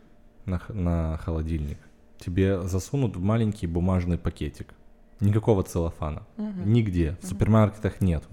на, 0.46 0.60
на 0.70 1.18
холодильник 1.18 1.78
тебе 2.20 2.62
засунут 2.62 3.16
в 3.16 3.22
маленький 3.22 3.68
бумажный 3.68 4.18
пакетик. 4.18 4.74
Никакого 5.20 5.64
целлофана. 5.64 6.24
Угу. 6.38 6.62
Нигде. 6.66 7.18
В 7.22 7.28
супермаркетах 7.28 8.02
нет. 8.02 8.24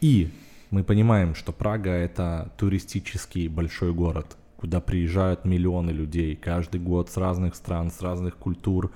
И 0.00 0.30
мы 0.70 0.84
понимаем, 0.84 1.34
что 1.34 1.52
Прага 1.52 1.90
это 1.90 2.52
туристический 2.56 3.48
большой 3.48 3.92
город, 3.92 4.36
куда 4.56 4.80
приезжают 4.80 5.44
миллионы 5.44 5.90
людей 5.90 6.36
каждый 6.36 6.80
год 6.80 7.10
с 7.10 7.16
разных 7.16 7.54
стран, 7.54 7.90
с 7.90 8.00
разных 8.00 8.36
культур, 8.36 8.90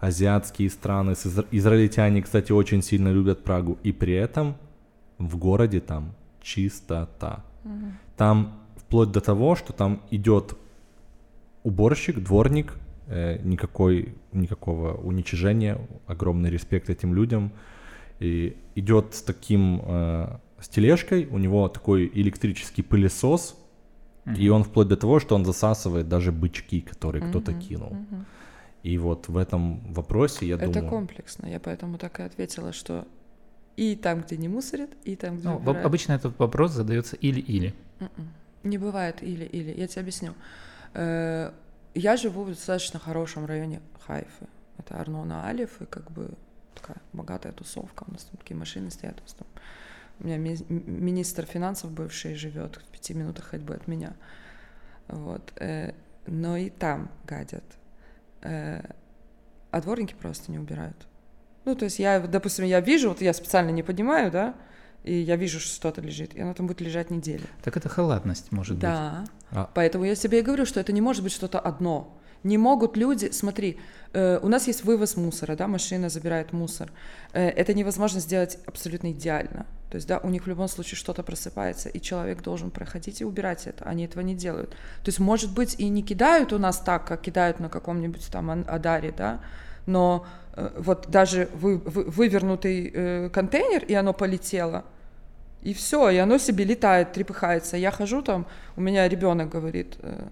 азиатские 0.00 0.68
страны, 0.70 1.12
изра- 1.12 1.46
израильтяне, 1.50 2.22
кстати, 2.22 2.52
очень 2.52 2.82
сильно 2.82 3.08
любят 3.08 3.42
Прагу, 3.42 3.78
и 3.82 3.92
при 3.92 4.14
этом 4.14 4.56
в 5.18 5.36
городе 5.36 5.80
там 5.80 6.14
чистота. 6.42 7.44
Угу. 7.64 7.84
Там 8.16 8.58
вплоть 8.76 9.12
до 9.12 9.20
того, 9.20 9.56
что 9.56 9.72
там 9.72 10.00
идет 10.10 10.56
уборщик, 11.62 12.22
дворник, 12.22 12.74
никакой, 13.08 14.14
никакого 14.32 14.94
уничижения, 14.94 15.78
огромный 16.06 16.50
респект 16.50 16.90
этим 16.90 17.14
людям, 17.14 17.52
и 18.20 18.56
идет 18.74 19.14
с 19.14 19.22
таким 19.22 19.82
э, 19.84 20.38
с 20.60 20.68
тележкой, 20.68 21.26
у 21.26 21.38
него 21.38 21.68
такой 21.68 22.10
электрический 22.14 22.82
пылесос, 22.82 23.56
mm-hmm. 24.24 24.36
и 24.36 24.48
он 24.48 24.64
вплоть 24.64 24.88
до 24.88 24.96
того, 24.96 25.20
что 25.20 25.34
он 25.34 25.44
засасывает 25.44 26.08
даже 26.08 26.32
бычки, 26.32 26.80
которые 26.80 27.22
mm-hmm. 27.22 27.30
кто-то 27.30 27.52
кинул. 27.52 27.90
Mm-hmm. 27.90 28.24
И 28.84 28.98
вот 28.98 29.28
в 29.28 29.36
этом 29.36 29.80
вопросе 29.92 30.46
я 30.46 30.54
Это 30.54 30.66
думаю... 30.66 30.82
Это 30.82 30.88
комплексно, 30.88 31.46
я 31.46 31.60
поэтому 31.60 31.98
так 31.98 32.20
и 32.20 32.22
ответила, 32.22 32.72
что 32.72 33.06
и 33.76 33.96
там, 33.96 34.22
где 34.22 34.36
не 34.36 34.48
мусорят, 34.48 34.90
и 35.04 35.16
там, 35.16 35.36
где 35.36 35.48
ну, 35.48 35.56
убирают. 35.56 35.84
Обычно 35.84 36.12
этот 36.12 36.38
вопрос 36.38 36.72
задается 36.72 37.16
или-или. 37.16 37.74
М-м. 38.00 38.28
Не 38.62 38.78
бывает 38.78 39.22
или-или, 39.22 39.74
я 39.78 39.86
тебе 39.86 40.02
объясню. 40.02 40.34
Я 41.94 42.16
живу 42.16 42.42
в 42.42 42.48
достаточно 42.48 42.98
хорошем 42.98 43.46
районе 43.46 43.80
Хайфы. 44.06 44.46
Это 44.78 45.00
Арнона 45.00 45.46
Алиф, 45.46 45.80
и 45.80 45.86
как 45.86 46.10
бы 46.10 46.30
такая 46.74 46.96
богатая 47.12 47.52
тусовка. 47.52 48.04
У 48.08 48.12
нас 48.12 48.24
там 48.24 48.36
такие 48.38 48.56
машины 48.56 48.90
стоят. 48.90 49.18
У, 49.20 49.22
нас 49.22 49.34
там... 49.34 49.46
у 50.18 50.26
меня 50.26 50.36
ми- 50.36 50.66
министр 50.68 51.46
финансов 51.46 51.92
бывший 51.92 52.34
живет 52.34 52.76
в 52.76 52.84
пяти 52.90 53.14
минутах 53.14 53.46
ходьбы 53.46 53.74
от 53.74 53.86
меня. 53.86 54.14
Вот. 55.06 55.52
Э, 55.56 55.92
но 56.26 56.56
и 56.56 56.70
там 56.70 57.10
гадят. 57.26 57.64
Э, 58.42 58.82
а 59.70 59.80
дворники 59.80 60.14
просто 60.14 60.50
не 60.50 60.58
убирают. 60.58 61.06
Ну, 61.64 61.74
то 61.74 61.84
есть 61.84 61.98
я, 61.98 62.20
допустим, 62.20 62.64
я 62.64 62.80
вижу, 62.80 63.08
вот 63.08 63.20
я 63.20 63.32
специально 63.32 63.70
не 63.70 63.82
поднимаю, 63.82 64.30
да, 64.30 64.54
и 65.04 65.14
я 65.14 65.36
вижу, 65.36 65.60
что 65.60 65.74
что-то 65.74 66.00
лежит, 66.00 66.34
и 66.34 66.40
оно 66.40 66.54
там 66.54 66.66
будет 66.66 66.80
лежать 66.80 67.10
неделю. 67.10 67.44
Так 67.62 67.76
это 67.76 67.88
халатность, 67.88 68.50
может 68.52 68.78
да. 68.78 69.20
быть. 69.20 69.30
Да. 69.50 69.60
А. 69.60 69.70
Поэтому 69.74 70.04
я 70.04 70.14
себе 70.14 70.40
и 70.40 70.42
говорю, 70.42 70.66
что 70.66 70.80
это 70.80 70.92
не 70.92 71.00
может 71.00 71.22
быть 71.22 71.32
что-то 71.32 71.60
одно. 71.60 72.18
Не 72.42 72.58
могут 72.58 72.96
люди, 72.96 73.30
смотри, 73.30 73.78
э, 74.12 74.38
у 74.42 74.48
нас 74.48 74.66
есть 74.66 74.84
вывоз 74.84 75.16
мусора, 75.16 75.56
да, 75.56 75.66
машина 75.66 76.10
забирает 76.10 76.52
мусор. 76.52 76.90
Э, 77.32 77.48
это 77.48 77.72
невозможно 77.72 78.20
сделать 78.20 78.58
абсолютно 78.66 79.12
идеально. 79.12 79.66
То 79.90 79.96
есть, 79.96 80.08
да, 80.08 80.18
у 80.18 80.28
них 80.28 80.44
в 80.44 80.48
любом 80.48 80.68
случае 80.68 80.96
что-то 80.96 81.22
просыпается, 81.22 81.88
и 81.88 82.00
человек 82.00 82.42
должен 82.42 82.70
проходить 82.70 83.20
и 83.20 83.24
убирать 83.24 83.66
это. 83.66 83.84
Они 83.84 84.04
этого 84.04 84.22
не 84.22 84.34
делают. 84.34 84.70
То 84.70 85.06
есть, 85.06 85.20
может 85.20 85.54
быть, 85.54 85.76
и 85.78 85.88
не 85.88 86.02
кидают 86.02 86.52
у 86.52 86.58
нас 86.58 86.78
так, 86.78 87.06
как 87.06 87.22
кидают 87.22 87.60
на 87.60 87.68
каком-нибудь 87.68 88.26
там 88.30 88.50
Адаре, 88.50 89.14
да, 89.16 89.40
но 89.86 90.26
э, 90.54 90.70
вот 90.78 91.08
даже 91.08 91.48
вы, 91.54 91.78
вы, 91.78 92.04
вывернутый 92.04 92.90
э, 92.92 93.30
контейнер, 93.30 93.84
и 93.84 93.94
оно 93.94 94.12
полетело, 94.12 94.84
и 95.64 95.72
все, 95.72 96.10
и 96.10 96.16
оно 96.18 96.38
себе 96.38 96.64
летает, 96.64 97.12
трепыхается. 97.12 97.76
Я 97.76 97.90
хожу 97.90 98.22
там, 98.22 98.46
у 98.76 98.80
меня 98.80 99.08
ребенок 99.08 99.48
говорит, 99.48 99.96
э, 100.00 100.28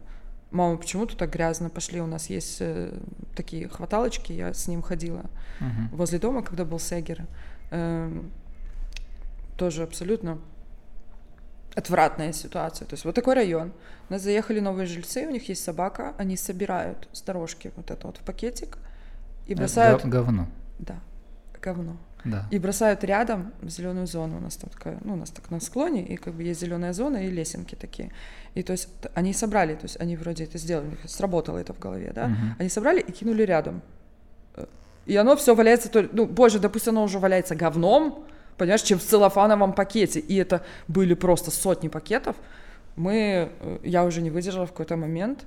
мама, 0.51 0.77
почему 0.77 1.07
тут 1.07 1.19
так 1.19 1.31
грязно? 1.31 1.71
Пошли, 1.71 2.01
у 2.01 2.07
нас 2.07 2.31
есть 2.31 2.59
э, 2.61 2.93
такие 3.35 3.69
хваталочки, 3.69 4.33
я 4.33 4.53
с 4.53 4.69
ним 4.69 4.83
ходила 4.83 5.25
uh-huh. 5.61 5.97
возле 5.97 6.19
дома, 6.19 6.43
когда 6.43 6.65
был 6.67 6.79
Сегер. 6.79 7.27
Э, 7.71 8.23
тоже 9.57 9.85
абсолютно 9.85 10.39
отвратная 11.75 12.33
ситуация. 12.33 12.87
То 12.87 12.95
есть 12.95 13.05
вот 13.07 13.15
такой 13.15 13.35
район. 13.35 13.73
У 14.11 14.13
нас 14.13 14.23
заехали 14.23 14.61
новые 14.61 14.87
жильцы, 14.87 15.27
у 15.27 15.31
них 15.31 15.49
есть 15.49 15.65
собака, 15.65 16.15
они 16.19 16.37
собирают 16.37 17.09
с 17.13 17.23
дорожки 17.23 17.73
вот 17.77 17.91
это 17.91 18.07
вот 18.07 18.19
в 18.19 18.21
пакетик 18.21 18.77
и 19.47 19.55
бросают... 19.55 20.05
Говно. 20.05 20.47
Да, 20.79 21.01
говно. 21.63 21.97
Да. 22.25 22.47
И 22.51 22.59
бросают 22.59 23.05
рядом 23.05 23.53
в 23.61 23.69
зеленую 23.69 24.07
зону. 24.07 24.39
У 24.39 24.41
нас 24.41 24.57
там 24.57 24.71
такая, 24.71 24.99
ну, 25.05 25.15
у 25.15 25.17
нас 25.17 25.31
так 25.31 25.51
на 25.51 25.61
склоне, 25.61 26.05
и 26.05 26.17
как 26.17 26.35
бы 26.35 26.43
есть 26.43 26.61
зеленая 26.61 26.93
зона 26.93 27.27
и 27.27 27.31
лесенки 27.31 27.75
такие. 27.75 28.11
И 28.55 28.63
то 28.63 28.73
есть 28.73 28.89
они 29.15 29.33
собрали, 29.33 29.75
то 29.75 29.85
есть 29.85 30.01
они 30.01 30.17
вроде 30.17 30.45
это 30.45 30.59
сделали, 30.59 30.97
сработало 31.07 31.59
это 31.59 31.75
в 31.75 31.79
голове, 31.79 32.13
да? 32.15 32.27
Угу. 32.27 32.61
Они 32.61 32.69
собрали 32.69 33.01
и 33.01 33.13
кинули 33.13 33.43
рядом. 33.43 33.83
И 35.07 35.17
оно 35.17 35.37
все 35.37 35.55
валяется, 35.55 35.91
ну, 36.13 36.27
боже, 36.27 36.59
допустим, 36.59 36.93
оно 36.93 37.05
уже 37.05 37.19
валяется 37.19 37.57
говном, 37.57 38.25
понимаешь, 38.57 38.83
чем 38.83 38.99
в 38.99 39.03
целлофановом 39.03 39.73
пакете. 39.73 40.21
И 40.21 40.37
это 40.37 40.63
были 40.87 41.15
просто 41.15 41.51
сотни 41.51 41.89
пакетов. 41.89 42.37
Мы, 42.95 43.51
э, 43.61 43.79
я 43.83 44.05
уже 44.05 44.23
не 44.23 44.31
выдержала 44.31 44.67
в 44.67 44.71
какой-то 44.71 44.97
момент, 44.97 45.45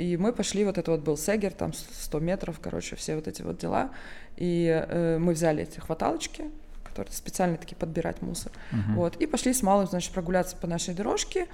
и 0.00 0.16
мы 0.16 0.32
пошли, 0.32 0.64
вот 0.64 0.78
это 0.78 0.92
вот 0.92 1.00
был 1.00 1.18
Сегер, 1.18 1.52
там 1.52 1.72
100 1.74 2.20
метров, 2.20 2.58
короче, 2.58 2.96
все 2.96 3.16
вот 3.16 3.28
эти 3.28 3.42
вот 3.42 3.58
дела. 3.58 3.90
И 4.36 4.66
э, 4.66 5.18
мы 5.18 5.34
взяли 5.34 5.64
эти 5.64 5.78
хваталочки, 5.78 6.44
которые 6.84 7.12
специально 7.12 7.58
такие 7.58 7.76
подбирать 7.76 8.22
мусор. 8.22 8.50
Uh-huh. 8.72 8.94
Вот, 8.94 9.16
и 9.16 9.26
пошли 9.26 9.52
с 9.52 9.62
малым, 9.62 9.86
значит, 9.86 10.14
прогуляться 10.14 10.56
по 10.56 10.66
нашей 10.66 10.94
дорожке. 10.94 11.48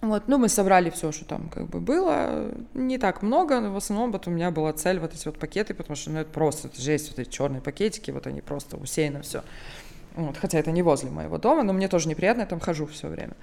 Вот, 0.00 0.24
ну, 0.26 0.38
мы 0.38 0.48
собрали 0.48 0.90
все, 0.90 1.12
что 1.12 1.24
там 1.24 1.48
как 1.48 1.68
бы 1.68 1.80
было. 1.80 2.52
Не 2.74 2.98
так 2.98 3.22
много, 3.22 3.60
но 3.60 3.72
в 3.72 3.76
основном 3.76 4.10
вот 4.10 4.26
у 4.26 4.30
меня 4.30 4.50
была 4.50 4.72
цель 4.72 4.98
вот 4.98 5.14
эти 5.14 5.26
вот 5.26 5.38
пакеты, 5.38 5.72
потому 5.72 5.94
что, 5.94 6.10
ну, 6.10 6.18
это 6.18 6.30
просто 6.32 6.66
это 6.66 6.82
жесть, 6.82 7.10
вот 7.10 7.20
эти 7.20 7.30
черные 7.30 7.62
пакетики, 7.62 8.10
вот 8.10 8.26
они 8.26 8.40
просто 8.40 8.76
усеяны 8.76 9.22
все. 9.22 9.44
Вот, 10.16 10.36
хотя 10.36 10.58
это 10.58 10.72
не 10.72 10.82
возле 10.82 11.10
моего 11.10 11.38
дома, 11.38 11.62
но 11.62 11.72
мне 11.72 11.86
тоже 11.86 12.08
неприятно, 12.08 12.40
я 12.40 12.46
там 12.46 12.58
хожу 12.58 12.86
все 12.86 13.06
время. 13.06 13.34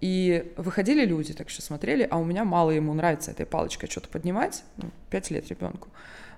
И 0.00 0.52
выходили 0.56 1.04
люди, 1.04 1.32
так 1.32 1.48
что 1.48 1.62
смотрели, 1.62 2.06
а 2.10 2.18
у 2.18 2.24
меня 2.24 2.44
мало 2.44 2.70
ему 2.70 2.92
нравится 2.94 3.30
этой 3.30 3.46
палочкой 3.46 3.88
что-то 3.88 4.08
поднимать, 4.08 4.64
ну, 4.76 4.90
5 5.10 5.30
лет 5.30 5.48
ребенку. 5.48 5.88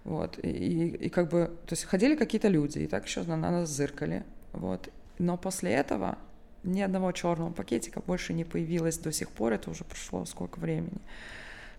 Вот, 0.05 0.39
и, 0.43 0.89
и 0.89 1.09
как 1.09 1.31
бы, 1.31 1.51
то 1.67 1.73
есть 1.73 1.85
ходили 1.85 2.15
какие-то 2.15 2.47
люди, 2.47 2.79
и 2.79 2.87
так 2.87 3.07
еще 3.07 3.23
на 3.25 3.37
нас 3.37 3.69
зыркали, 3.69 4.25
вот. 4.53 4.89
Но 5.19 5.37
после 5.37 5.73
этого 5.73 6.17
ни 6.63 6.81
одного 6.81 7.11
черного 7.13 7.51
пакетика 7.51 8.01
больше 8.01 8.35
не 8.35 8.45
появилось 8.45 8.99
до 8.99 9.11
сих 9.11 9.31
пор, 9.31 9.55
это 9.55 9.71
уже 9.71 9.85
прошло 9.85 10.25
сколько 10.27 10.61
времени. 10.61 11.01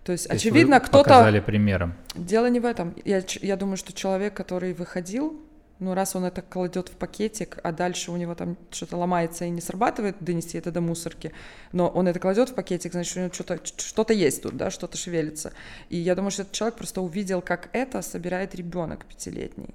То 0.04 0.12
есть, 0.12 0.28
То 0.28 0.34
очевидно, 0.34 0.80
кто-то... 0.80 1.04
Показали 1.04 1.40
примером. 1.40 1.94
Дело 2.14 2.46
не 2.46 2.60
в 2.60 2.64
этом. 2.64 2.94
Я, 3.04 3.22
я 3.42 3.56
думаю, 3.56 3.76
что 3.76 3.92
человек, 3.92 4.34
который 4.34 4.72
выходил, 4.72 5.38
ну, 5.80 5.94
раз 5.94 6.16
он 6.16 6.24
это 6.24 6.42
кладет 6.42 6.88
в 6.88 6.92
пакетик, 6.92 7.58
а 7.62 7.72
дальше 7.72 8.10
у 8.10 8.16
него 8.16 8.34
там 8.34 8.56
что-то 8.70 8.96
ломается 8.96 9.44
и 9.44 9.50
не 9.50 9.60
срабатывает 9.60 10.16
донести 10.20 10.58
это 10.58 10.72
до 10.72 10.80
мусорки, 10.80 11.32
но 11.72 11.88
он 11.88 12.08
это 12.08 12.18
кладет 12.18 12.50
в 12.50 12.54
пакетик, 12.54 12.92
значит, 12.92 13.16
у 13.16 13.20
него 13.20 13.32
что-то 13.32 13.60
что 13.64 14.06
есть 14.12 14.42
тут, 14.42 14.56
да, 14.56 14.70
что-то 14.70 14.96
шевелится. 14.96 15.52
И 15.88 15.96
я 15.96 16.14
думаю, 16.14 16.30
что 16.30 16.42
этот 16.42 16.54
человек 16.54 16.76
просто 16.76 17.00
увидел, 17.00 17.42
как 17.42 17.70
это 17.72 18.02
собирает 18.02 18.54
ребенок 18.54 19.04
пятилетний. 19.04 19.74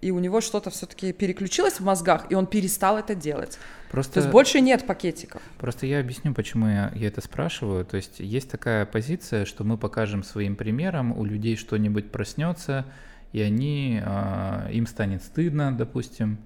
И 0.00 0.10
у 0.10 0.18
него 0.18 0.40
что-то 0.40 0.70
все-таки 0.70 1.12
переключилось 1.12 1.74
в 1.74 1.84
мозгах, 1.84 2.26
и 2.30 2.34
он 2.34 2.46
перестал 2.46 2.96
это 2.96 3.14
делать. 3.14 3.58
Просто, 3.90 4.14
То 4.14 4.20
есть 4.20 4.32
больше 4.32 4.60
нет 4.60 4.86
пакетиков. 4.86 5.42
Просто 5.58 5.84
я 5.86 6.00
объясню, 6.00 6.32
почему 6.32 6.68
я, 6.68 6.90
я 6.94 7.08
это 7.08 7.20
спрашиваю. 7.20 7.84
То 7.84 7.98
есть 7.98 8.18
есть 8.18 8.50
такая 8.50 8.86
позиция, 8.86 9.44
что 9.44 9.62
мы 9.62 9.76
покажем 9.76 10.22
своим 10.22 10.56
примером, 10.56 11.16
у 11.16 11.24
людей 11.24 11.56
что-нибудь 11.56 12.10
проснется, 12.10 12.86
и 13.32 13.40
они, 13.40 14.00
а, 14.04 14.68
им 14.70 14.86
станет 14.86 15.22
стыдно, 15.22 15.76
допустим, 15.76 16.38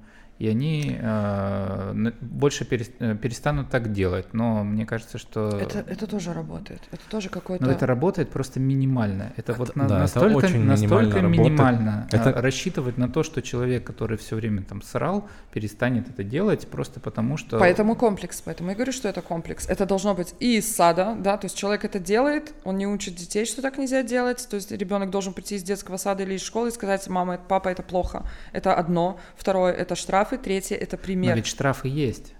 и 0.44 0.48
они 0.48 0.98
э, 1.00 2.12
больше 2.20 2.66
э, 2.70 3.16
перестанут 3.16 3.70
так 3.70 3.92
делать. 3.92 4.34
Но 4.34 4.62
мне 4.62 4.84
кажется, 4.84 5.16
что... 5.16 5.48
Это, 5.48 5.78
это 5.78 6.06
тоже 6.06 6.34
работает. 6.34 6.82
Это 6.92 7.02
тоже 7.08 7.30
какой-то... 7.30 7.64
Но 7.64 7.72
это 7.72 7.86
работает 7.86 8.28
просто 8.28 8.60
минимально. 8.60 9.32
Это, 9.38 9.52
это 9.52 9.54
вот 9.54 9.74
на, 9.74 9.88
да, 9.88 9.98
настолько, 10.00 10.46
это 10.46 10.58
настолько 10.58 11.22
минимально 11.22 12.08
это... 12.12 12.32
рассчитывать 12.42 12.98
на 12.98 13.08
то, 13.08 13.22
что 13.22 13.40
человек, 13.40 13.86
который 13.86 14.18
все 14.18 14.36
время 14.36 14.62
там 14.62 14.82
срал, 14.82 15.26
перестанет 15.50 16.10
это 16.10 16.22
делать 16.22 16.68
просто 16.68 17.00
потому, 17.00 17.38
что... 17.38 17.58
Поэтому 17.58 17.96
комплекс. 17.96 18.42
Поэтому 18.44 18.68
я 18.68 18.74
говорю, 18.74 18.92
что 18.92 19.08
это 19.08 19.22
комплекс. 19.22 19.66
Это 19.66 19.86
должно 19.86 20.14
быть 20.14 20.34
и 20.40 20.58
из 20.58 20.76
сада, 20.76 21.16
да, 21.18 21.38
то 21.38 21.46
есть 21.46 21.56
человек 21.56 21.86
это 21.86 21.98
делает, 21.98 22.52
он 22.64 22.76
не 22.76 22.86
учит 22.86 23.14
детей, 23.14 23.46
что 23.46 23.62
так 23.62 23.78
нельзя 23.78 24.02
делать. 24.02 24.46
То 24.50 24.56
есть 24.56 24.70
ребенок 24.72 25.08
должен 25.08 25.32
прийти 25.32 25.54
из 25.54 25.62
детского 25.62 25.96
сада 25.96 26.22
или 26.22 26.34
из 26.34 26.42
школы 26.42 26.68
и 26.68 26.70
сказать, 26.70 27.08
мама, 27.08 27.40
папа, 27.48 27.70
это 27.70 27.82
плохо. 27.82 28.24
Это 28.52 28.74
одно. 28.74 29.18
Второе, 29.36 29.72
это 29.72 29.94
штраф 29.96 30.33
штрафы, 30.34 30.44
третье 30.44 30.76
это 30.76 30.96
пример. 30.96 31.30
Но 31.30 31.36
ведь 31.36 31.46
штрафы 31.46 31.88
есть. 31.88 32.34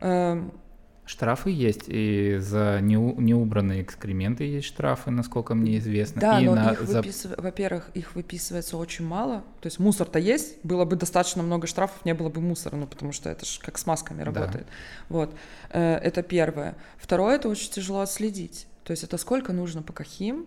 Эм... 0.00 0.52
Штрафы 1.04 1.50
есть, 1.50 1.84
и 1.88 2.36
за 2.38 2.78
неубранные 2.80 3.82
экскременты 3.82 4.44
есть 4.44 4.68
штрафы, 4.68 5.10
насколько 5.10 5.54
мне 5.54 5.78
известно. 5.78 6.20
Да, 6.20 6.40
и 6.40 6.44
но 6.44 6.54
на... 6.54 6.70
их, 6.70 6.80
выпис... 6.80 7.26
во-первых, 7.36 7.90
их 7.94 8.14
выписывается 8.14 8.76
очень 8.76 9.04
мало. 9.04 9.42
То 9.60 9.66
есть 9.66 9.80
мусор-то 9.80 10.20
есть, 10.20 10.64
было 10.64 10.84
бы 10.84 10.94
достаточно 10.94 11.42
много 11.42 11.66
штрафов, 11.66 12.04
не 12.04 12.14
было 12.14 12.28
бы 12.28 12.40
мусора, 12.40 12.76
ну 12.76 12.86
потому 12.86 13.10
что 13.10 13.30
это 13.30 13.44
же 13.44 13.60
как 13.60 13.78
с 13.78 13.86
масками 13.86 14.22
работает. 14.22 14.66
Да. 14.66 14.72
Вот, 15.08 15.34
э, 15.70 15.96
это 15.96 16.22
первое. 16.22 16.76
Второе, 16.98 17.34
это 17.34 17.48
очень 17.48 17.70
тяжело 17.72 18.00
отследить. 18.00 18.68
То 18.84 18.92
есть 18.92 19.02
это 19.02 19.18
сколько 19.18 19.52
нужно 19.52 19.82
по 19.82 19.92
каким 19.92 20.46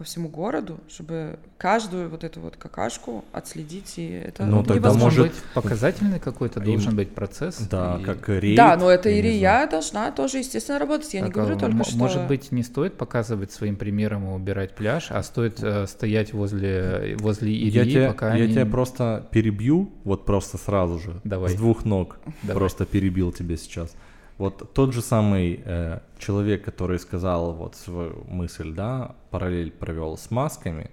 по 0.00 0.04
всему 0.04 0.30
городу, 0.30 0.80
чтобы 0.88 1.38
каждую 1.58 2.08
вот 2.08 2.24
эту 2.24 2.40
вот 2.40 2.56
какашку 2.56 3.22
отследить, 3.32 3.98
и 3.98 4.08
это 4.08 4.46
ну, 4.46 4.64
тогда 4.64 4.94
может 4.94 5.26
быть 5.26 5.36
показательный 5.52 6.18
какой-то 6.18 6.58
должен 6.58 6.96
быть 6.96 7.14
процесс. 7.14 7.58
Да, 7.70 7.98
и... 8.00 8.04
как 8.04 8.26
рейд. 8.30 8.56
Да, 8.56 8.78
но 8.78 8.88
это 8.88 9.10
и 9.10 9.30
я 9.30 9.66
должна 9.66 10.10
тоже, 10.10 10.38
естественно, 10.38 10.78
работать. 10.78 11.12
Я 11.12 11.20
так, 11.20 11.28
не 11.28 11.34
говорю 11.34 11.56
а 11.56 11.58
только, 11.58 11.84
что... 11.84 11.98
Может 11.98 12.28
быть, 12.28 12.50
не 12.50 12.62
стоит 12.62 12.96
показывать 12.96 13.52
своим 13.52 13.76
примером 13.76 14.26
и 14.30 14.32
убирать 14.32 14.74
пляж, 14.74 15.10
а 15.10 15.22
стоит 15.22 15.62
э, 15.62 15.86
стоять 15.86 16.32
возле, 16.32 17.16
возле 17.18 17.52
Ирии, 17.52 17.70
я 17.70 17.84
тебя, 17.84 18.08
пока 18.08 18.34
Я 18.34 18.44
они... 18.44 18.54
тебя 18.54 18.64
просто 18.64 19.28
перебью, 19.30 19.92
вот 20.04 20.24
просто 20.24 20.56
сразу 20.56 20.98
же, 20.98 21.20
Давай. 21.24 21.50
с 21.50 21.56
двух 21.56 21.84
ног. 21.84 22.20
Давай. 22.42 22.56
Просто 22.56 22.86
перебил 22.86 23.32
тебя 23.32 23.58
сейчас. 23.58 23.94
Вот 24.40 24.72
тот 24.72 24.94
же 24.94 25.02
самый 25.02 25.60
э, 25.62 26.00
человек, 26.18 26.64
который 26.64 26.98
сказал 26.98 27.52
вот 27.52 27.76
свою 27.76 28.24
мысль, 28.24 28.72
да, 28.72 29.14
параллель 29.30 29.70
провел 29.70 30.16
с 30.16 30.30
масками, 30.30 30.90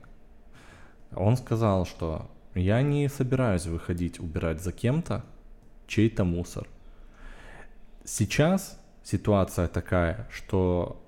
он 1.15 1.37
сказал, 1.37 1.85
что 1.85 2.29
я 2.55 2.81
не 2.81 3.07
собираюсь 3.07 3.65
выходить 3.65 4.19
убирать 4.19 4.61
за 4.61 4.73
кем-то 4.73 5.23
чей-то 5.87 6.25
мусор. 6.25 6.67
Сейчас 8.03 8.77
ситуация 9.01 9.69
такая, 9.69 10.27
что 10.29 11.01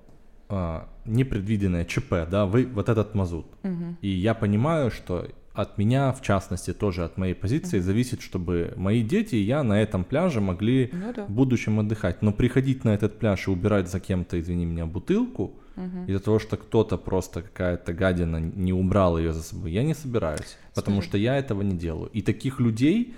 э, 0.48 0.80
непредвиденное 1.04 1.84
ЧП, 1.84 2.26
да, 2.30 2.46
вы 2.46 2.64
вот 2.64 2.88
этот 2.88 3.14
мазут. 3.14 3.48
Угу. 3.64 3.96
И 4.00 4.08
я 4.08 4.32
понимаю, 4.32 4.90
что 4.90 5.28
от 5.52 5.78
меня, 5.78 6.12
в 6.12 6.22
частности, 6.22 6.72
тоже 6.72 7.04
от 7.04 7.16
моей 7.16 7.34
позиции 7.34 7.78
mm-hmm. 7.78 7.82
зависит, 7.82 8.22
чтобы 8.22 8.72
мои 8.76 9.02
дети 9.02 9.34
и 9.34 9.42
я 9.42 9.62
на 9.62 9.82
этом 9.82 10.04
пляже 10.04 10.40
могли 10.40 10.90
ну, 10.92 11.12
да. 11.12 11.24
в 11.24 11.30
будущем 11.30 11.80
отдыхать. 11.80 12.22
Но 12.22 12.32
приходить 12.32 12.84
на 12.84 12.90
этот 12.90 13.18
пляж 13.18 13.48
и 13.48 13.50
убирать 13.50 13.90
за 13.90 13.98
кем-то, 13.98 14.38
извини 14.38 14.64
меня, 14.64 14.86
бутылку, 14.86 15.54
mm-hmm. 15.76 16.06
из-за 16.06 16.20
того, 16.20 16.38
что 16.38 16.56
кто-то 16.56 16.96
просто 16.96 17.42
какая-то 17.42 17.92
гадина 17.92 18.36
не 18.38 18.72
убрал 18.72 19.18
ее 19.18 19.32
за 19.32 19.42
собой, 19.42 19.72
я 19.72 19.82
не 19.82 19.94
собираюсь, 19.94 20.56
потому 20.74 21.02
что 21.02 21.18
я 21.18 21.36
этого 21.36 21.62
не 21.62 21.76
делаю. 21.76 22.10
И 22.12 22.22
таких 22.22 22.60
людей, 22.60 23.14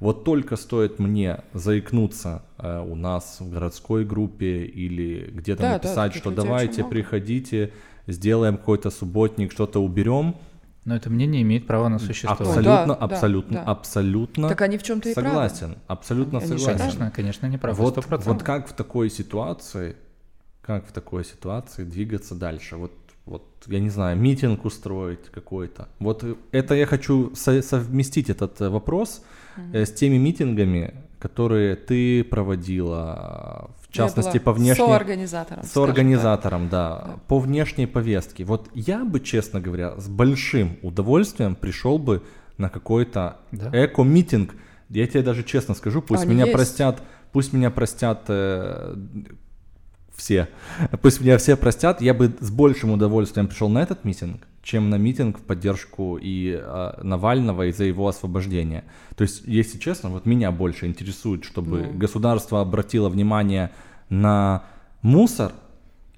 вот 0.00 0.24
только 0.24 0.56
стоит 0.56 0.98
мне 0.98 1.38
заикнуться 1.52 2.42
э, 2.58 2.80
у 2.80 2.96
нас 2.96 3.38
в 3.40 3.50
городской 3.50 4.04
группе 4.04 4.64
или 4.64 5.30
где-то 5.32 5.62
да, 5.62 5.72
написать, 5.74 6.12
да, 6.12 6.18
что 6.18 6.30
давайте 6.30 6.84
приходите, 6.84 7.72
сделаем 8.06 8.56
какой-то 8.56 8.90
субботник, 8.90 9.52
что-то 9.52 9.82
уберем, 9.82 10.36
но 10.86 10.94
это 10.94 11.10
мнение 11.10 11.42
имеет 11.42 11.66
право 11.66 11.88
на 11.88 11.98
существование. 11.98 12.48
Абсолютно, 12.48 12.94
да, 12.94 12.94
абсолютно, 12.94 13.54
да. 13.54 13.62
абсолютно. 13.64 14.48
Так 14.48 14.62
они 14.62 14.78
в 14.78 14.84
чем-то 14.84 15.08
и 15.08 15.14
согласен, 15.14 15.58
правы. 15.58 15.80
абсолютно 15.88 16.38
они 16.38 16.46
согласен. 16.46 16.78
Конечно, 16.78 17.10
конечно, 17.10 17.46
не 17.46 17.58
правы. 17.58 17.76
Вот, 17.76 17.98
100%. 17.98 18.22
вот 18.24 18.42
как 18.44 18.68
в 18.68 18.72
такой 18.72 19.10
ситуации, 19.10 19.96
как 20.62 20.86
в 20.86 20.92
такой 20.92 21.24
ситуации 21.24 21.82
двигаться 21.82 22.36
дальше? 22.36 22.76
Вот, 22.76 22.92
вот 23.24 23.44
я 23.66 23.80
не 23.80 23.90
знаю, 23.90 24.16
митинг 24.16 24.64
устроить 24.64 25.28
какой-то. 25.32 25.88
Вот 25.98 26.24
это 26.52 26.74
я 26.74 26.86
хочу 26.86 27.34
со- 27.34 27.62
совместить 27.62 28.30
этот 28.30 28.60
э, 28.60 28.68
вопрос 28.68 29.24
угу. 29.56 29.76
с 29.76 29.90
теми 29.90 30.18
митингами, 30.18 30.94
которые 31.18 31.74
ты 31.74 32.22
проводила 32.22 33.72
частности, 33.96 34.38
по 34.38 34.52
внешней... 34.52 34.86
Соорганизатором. 34.86 35.64
Соорганизатором, 35.64 36.68
да, 36.68 37.04
да. 37.06 37.14
По 37.28 37.38
внешней 37.38 37.86
повестке. 37.86 38.44
Вот 38.44 38.68
я 38.74 39.04
бы, 39.04 39.20
честно 39.20 39.60
говоря, 39.60 39.98
с 39.98 40.08
большим 40.08 40.78
удовольствием 40.82 41.54
пришел 41.54 41.98
бы 41.98 42.22
на 42.58 42.68
какой-то 42.68 43.38
да? 43.52 43.70
эко-митинг. 43.72 44.54
Я 44.88 45.06
тебе 45.06 45.22
даже 45.22 45.42
честно 45.42 45.74
скажу, 45.74 46.02
пусть 46.02 46.22
Они 46.22 46.34
меня 46.34 46.44
есть. 46.44 46.54
простят, 46.54 47.02
пусть 47.32 47.52
меня 47.52 47.70
простят 47.70 48.24
э, 48.28 48.94
все, 50.16 50.48
пусть 51.02 51.20
меня 51.20 51.38
все 51.38 51.56
простят, 51.56 52.00
я 52.00 52.14
бы 52.14 52.34
с 52.40 52.50
большим 52.50 52.92
удовольствием 52.92 53.48
пришел 53.48 53.68
на 53.68 53.82
этот 53.82 54.04
митинг, 54.04 54.46
чем 54.62 54.90
на 54.90 54.96
митинг 54.96 55.38
в 55.38 55.42
поддержку 55.42 56.18
и 56.20 56.58
э, 56.60 57.00
Навального 57.02 57.66
и 57.66 57.72
за 57.72 57.84
его 57.84 58.08
освобождение. 58.08 58.84
То 59.16 59.22
есть, 59.22 59.42
если 59.46 59.78
честно, 59.78 60.10
вот 60.10 60.26
меня 60.26 60.50
больше 60.50 60.86
интересует, 60.86 61.44
чтобы 61.44 61.80
mm. 61.80 61.98
государство 61.98 62.60
обратило 62.60 63.08
внимание 63.08 63.70
на 64.08 64.64
мусор, 65.02 65.52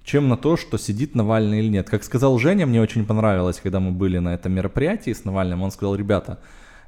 чем 0.05 0.29
на 0.29 0.37
то, 0.37 0.57
что 0.57 0.79
сидит 0.79 1.15
Навальный 1.15 1.61
или 1.61 1.69
нет. 1.69 1.91
Как 1.91 2.03
сказал 2.03 2.39
Женя, 2.39 2.67
мне 2.67 2.81
очень 2.81 3.05
понравилось, 3.05 3.61
когда 3.63 3.81
мы 3.81 3.91
были 3.91 4.19
на 4.19 4.35
этом 4.35 4.53
мероприятии 4.53 5.13
с 5.13 5.25
Навальным, 5.25 5.63
он 5.63 5.71
сказал, 5.71 5.95
ребята, 5.95 6.39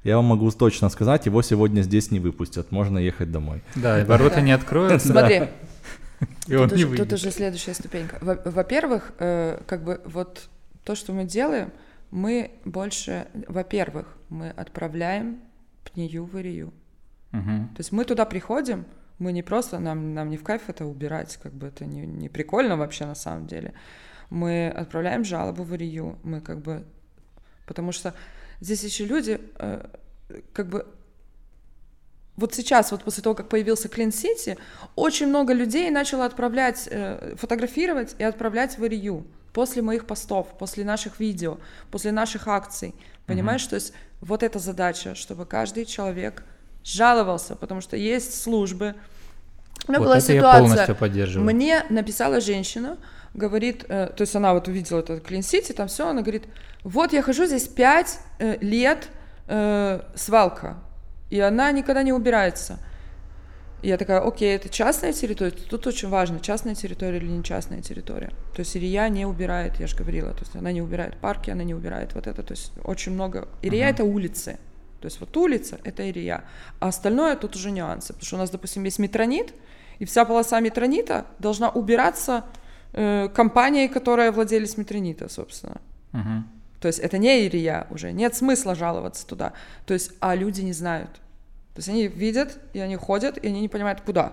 я 0.04 0.16
вам 0.16 0.26
могу 0.26 0.50
точно 0.50 0.88
сказать, 0.88 1.26
его 1.26 1.42
сегодня 1.42 1.82
здесь 1.82 2.10
не 2.10 2.20
выпустят, 2.20 2.72
можно 2.72 2.98
ехать 2.98 3.30
домой. 3.30 3.62
Да, 3.74 4.00
и 4.00 4.04
ворота 4.04 4.40
не 4.40 4.52
откроются. 4.52 5.08
Смотри, 5.08 5.42
тут, 6.46 6.72
уже, 6.72 6.96
тут 6.96 7.12
уже 7.12 7.30
следующая 7.30 7.74
ступенька. 7.74 8.18
Во-первых, 8.22 9.12
э, 9.18 9.60
как 9.66 9.84
бы 9.84 10.00
вот 10.06 10.48
то, 10.84 10.94
что 10.94 11.12
мы 11.12 11.24
делаем, 11.24 11.70
мы 12.10 12.52
больше, 12.64 13.26
во-первых, 13.46 14.16
мы 14.30 14.50
отправляем 14.50 15.40
пнию 15.84 16.24
в 16.24 16.38
Ирию. 16.38 16.72
Угу. 17.32 17.42
То 17.42 17.78
есть 17.78 17.92
мы 17.92 18.04
туда 18.04 18.24
приходим, 18.24 18.86
мы 19.20 19.32
не 19.32 19.42
просто, 19.42 19.78
нам, 19.78 20.14
нам 20.14 20.30
не 20.30 20.36
в 20.36 20.42
кайф 20.42 20.62
это 20.68 20.86
убирать, 20.86 21.38
как 21.42 21.52
бы 21.52 21.68
это 21.68 21.84
не, 21.84 22.06
не 22.06 22.28
прикольно 22.28 22.76
вообще 22.76 23.04
на 23.06 23.14
самом 23.14 23.46
деле. 23.46 23.74
Мы 24.30 24.68
отправляем 24.68 25.24
жалобу 25.24 25.62
в 25.62 25.74
Ирию, 25.74 26.18
мы 26.22 26.40
как 26.40 26.60
бы, 26.60 26.84
потому 27.66 27.92
что 27.92 28.14
здесь 28.60 28.82
еще 28.82 29.04
люди, 29.04 29.38
э, 29.58 29.86
как 30.52 30.68
бы 30.68 30.86
вот 32.36 32.54
сейчас, 32.54 32.92
вот 32.92 33.04
после 33.04 33.22
того, 33.22 33.34
как 33.34 33.50
появился 33.50 33.88
Clean 33.88 34.08
City, 34.08 34.58
очень 34.96 35.26
много 35.26 35.52
людей 35.52 35.90
начало 35.90 36.24
отправлять, 36.24 36.88
э, 36.90 37.34
фотографировать 37.36 38.16
и 38.18 38.24
отправлять 38.24 38.78
в 38.78 38.84
Ирию 38.84 39.26
после 39.52 39.82
моих 39.82 40.06
постов, 40.06 40.56
после 40.58 40.82
наших 40.84 41.20
видео, 41.20 41.58
после 41.90 42.12
наших 42.12 42.48
акций. 42.48 42.94
Понимаешь, 43.26 43.66
mm-hmm. 43.66 43.70
то 43.70 43.74
есть 43.74 43.92
вот 44.22 44.42
эта 44.42 44.58
задача, 44.58 45.14
чтобы 45.14 45.44
каждый 45.44 45.84
человек 45.84 46.42
жаловался, 46.84 47.56
потому 47.56 47.80
что 47.80 47.96
есть 47.96 48.42
службы. 48.42 48.94
У 49.86 49.92
меня 49.92 50.00
вот 50.00 50.06
была 50.06 50.20
ситуация. 50.20 50.86
Мне 51.40 51.84
написала 51.88 52.40
женщина, 52.40 52.98
говорит, 53.34 53.84
э, 53.88 54.08
то 54.14 54.22
есть 54.22 54.34
она 54.34 54.54
вот 54.54 54.68
увидела 54.68 55.00
этот 55.00 55.26
Clean 55.28 55.40
City, 55.40 55.72
там 55.72 55.88
все, 55.88 56.08
она 56.08 56.22
говорит, 56.22 56.44
вот 56.82 57.12
я 57.12 57.22
хожу 57.22 57.46
здесь 57.46 57.68
пять 57.68 58.18
э, 58.38 58.58
лет, 58.60 59.08
э, 59.46 60.00
свалка, 60.14 60.78
и 61.30 61.40
она 61.40 61.70
никогда 61.72 62.02
не 62.02 62.12
убирается. 62.12 62.78
И 63.82 63.88
я 63.88 63.96
такая, 63.96 64.20
окей, 64.20 64.54
это 64.54 64.68
частная 64.68 65.12
территория, 65.12 65.52
тут 65.52 65.86
очень 65.86 66.08
важно, 66.08 66.40
частная 66.40 66.74
территория 66.74 67.16
или 67.16 67.28
не 67.28 67.42
частная 67.42 67.80
территория. 67.80 68.30
То 68.54 68.60
есть 68.60 68.76
Ирия 68.76 69.08
не 69.08 69.24
убирает, 69.24 69.80
я 69.80 69.86
же 69.86 69.96
говорила, 69.96 70.32
то 70.32 70.40
есть 70.40 70.54
она 70.54 70.70
не 70.70 70.82
убирает 70.82 71.16
парки, 71.16 71.50
она 71.50 71.64
не 71.64 71.74
убирает 71.74 72.14
вот 72.14 72.26
это, 72.26 72.42
то 72.42 72.52
есть 72.52 72.72
очень 72.84 73.12
много. 73.12 73.48
Ирия 73.62 73.86
uh-huh. 73.86 73.90
это 73.90 74.04
улицы, 74.04 74.58
то 75.00 75.06
есть 75.06 75.20
вот 75.20 75.36
улица— 75.36 75.78
это 75.84 76.02
Ирия, 76.02 76.44
а 76.78 76.88
остальное 76.88 77.36
тут 77.36 77.56
уже 77.56 77.70
нюансы, 77.70 78.12
потому 78.12 78.26
что 78.26 78.36
у 78.36 78.38
нас, 78.38 78.50
допустим, 78.50 78.84
есть 78.84 78.98
метронит, 78.98 79.54
и 79.98 80.04
вся 80.04 80.24
полоса 80.24 80.60
метронита 80.60 81.26
должна 81.38 81.70
убираться 81.70 82.44
э, 82.92 83.28
компанией, 83.28 83.88
которая 83.88 84.30
владелец 84.30 84.76
метронита, 84.76 85.28
собственно. 85.28 85.80
Uh-huh. 86.12 86.42
То 86.80 86.88
есть 86.88 86.98
это 86.98 87.18
не 87.18 87.46
Ирия 87.46 87.86
уже, 87.90 88.12
нет 88.12 88.34
смысла 88.34 88.74
жаловаться 88.74 89.26
туда. 89.26 89.52
То 89.86 89.94
есть, 89.94 90.12
а 90.20 90.34
люди 90.34 90.60
не 90.62 90.72
знают. 90.72 91.10
То 91.74 91.78
есть 91.78 91.88
они 91.88 92.08
видят, 92.08 92.58
и 92.72 92.80
они 92.80 92.96
ходят, 92.96 93.38
и 93.38 93.46
они 93.46 93.60
не 93.60 93.68
понимают, 93.68 94.00
куда. 94.00 94.32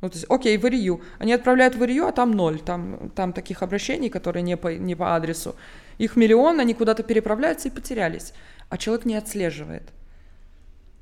Ну, 0.00 0.10
то 0.10 0.16
есть, 0.16 0.26
окей, 0.28 0.58
в 0.58 0.66
Ирию. 0.66 1.00
Они 1.18 1.32
отправляют 1.32 1.74
в 1.74 1.82
Ирию, 1.82 2.06
а 2.06 2.12
там 2.12 2.32
ноль. 2.32 2.60
Там, 2.60 3.10
там 3.10 3.32
таких 3.32 3.62
обращений, 3.62 4.10
которые 4.10 4.42
не 4.42 4.56
по, 4.56 4.68
не 4.68 4.94
по 4.94 5.16
адресу. 5.16 5.56
Их 5.96 6.16
миллион, 6.16 6.60
они 6.60 6.74
куда-то 6.74 7.02
переправляются 7.02 7.68
и 7.68 7.70
потерялись 7.70 8.34
а 8.68 8.76
человек 8.76 9.04
не 9.04 9.16
отслеживает. 9.16 9.90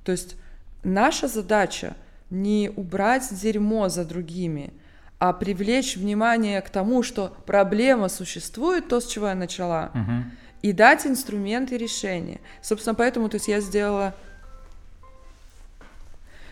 То 0.04 0.12
есть 0.12 0.36
наша 0.82 1.28
задача 1.28 1.96
не 2.30 2.70
убрать 2.74 3.28
дерьмо 3.30 3.88
за 3.88 4.04
другими, 4.04 4.72
а 5.18 5.32
привлечь 5.32 5.96
внимание 5.96 6.60
к 6.62 6.70
тому, 6.70 7.02
что 7.02 7.32
проблема 7.46 8.08
существует, 8.08 8.88
то, 8.88 9.00
с 9.00 9.06
чего 9.06 9.28
я 9.28 9.34
начала, 9.34 9.92
uh-huh. 9.94 10.22
и 10.62 10.72
дать 10.72 11.06
инструменты 11.06 11.76
решения. 11.76 12.40
Собственно, 12.60 12.94
поэтому 12.94 13.28
то 13.28 13.36
есть 13.36 13.48
я 13.48 13.60
сделала, 13.60 14.14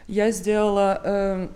я 0.07 0.31
сделала 0.31 1.01
э, 1.03 1.49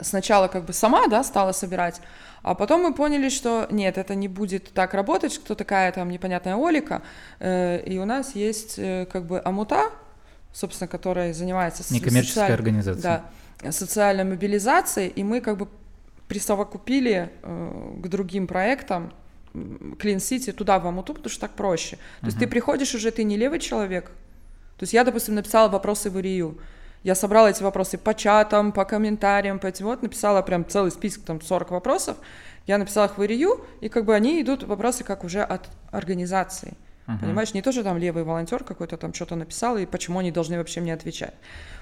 сначала 0.00 0.48
как 0.48 0.64
бы 0.64 0.72
сама, 0.72 1.06
да, 1.06 1.24
стала 1.24 1.52
собирать, 1.52 2.00
а 2.44 2.54
потом 2.54 2.82
мы 2.82 2.92
поняли, 2.92 3.30
что 3.30 3.66
нет, 3.70 3.96
это 3.96 4.14
не 4.14 4.28
будет 4.28 4.70
так 4.74 4.92
работать, 4.92 5.38
кто 5.38 5.54
такая 5.54 5.90
там 5.92 6.10
непонятная 6.10 6.56
Олика. 6.56 7.02
Э, 7.40 7.82
и 7.82 7.98
у 7.98 8.04
нас 8.04 8.34
есть 8.34 8.78
э, 8.78 9.06
как 9.10 9.24
бы 9.24 9.40
Амута, 9.42 9.90
собственно, 10.52 10.86
которая 10.86 11.32
занимается... 11.32 11.82
Некоммерческая 11.92 12.44
социаль... 12.44 12.52
организация. 12.52 13.24
Да, 13.62 13.72
социальной 13.72 14.24
мобилизацией, 14.24 15.08
и 15.08 15.24
мы 15.24 15.40
как 15.40 15.56
бы 15.56 15.68
присовокупили 16.28 17.30
э, 17.42 17.92
к 18.02 18.08
другим 18.08 18.46
проектам 18.46 19.14
Clean 19.54 20.16
City 20.16 20.52
туда, 20.52 20.78
в 20.78 20.86
Амуту, 20.86 21.14
потому 21.14 21.30
что 21.30 21.40
так 21.40 21.52
проще. 21.52 21.96
То 21.96 22.02
uh-huh. 22.02 22.26
есть 22.26 22.38
ты 22.38 22.46
приходишь 22.46 22.94
уже, 22.94 23.10
ты 23.10 23.24
не 23.24 23.38
левый 23.38 23.58
человек. 23.58 24.10
То 24.76 24.82
есть 24.82 24.92
я, 24.92 25.04
допустим, 25.04 25.34
написала 25.34 25.70
вопросы 25.70 26.10
в 26.10 26.18
Ирию. 26.18 26.58
Я 27.04 27.14
собрала 27.14 27.50
эти 27.50 27.62
вопросы 27.62 27.98
по 27.98 28.14
чатам, 28.14 28.72
по 28.72 28.86
комментариям, 28.86 29.58
по 29.58 29.66
этим 29.66 29.84
вот, 29.84 30.02
написала 30.02 30.40
прям 30.40 30.66
целый 30.66 30.90
список, 30.90 31.24
там 31.24 31.40
40 31.40 31.70
вопросов, 31.70 32.16
я 32.66 32.78
написала 32.78 33.06
их 33.06 33.18
в 33.18 33.22
Ирию, 33.22 33.60
и 33.82 33.90
как 33.90 34.06
бы 34.06 34.14
они 34.14 34.40
идут, 34.40 34.62
вопросы 34.62 35.04
как 35.04 35.22
уже 35.22 35.42
от 35.42 35.68
организации. 35.90 36.72
Uh-huh. 37.06 37.20
Понимаешь, 37.20 37.52
не 37.52 37.60
то, 37.60 37.72
что 37.72 37.84
там 37.84 37.98
левый 37.98 38.24
волонтер 38.24 38.64
какой-то 38.64 38.96
там 38.96 39.12
что-то 39.12 39.36
написал, 39.36 39.76
и 39.76 39.84
почему 39.84 40.20
они 40.20 40.32
должны 40.32 40.56
вообще 40.56 40.80
мне 40.80 40.94
отвечать. 40.94 41.34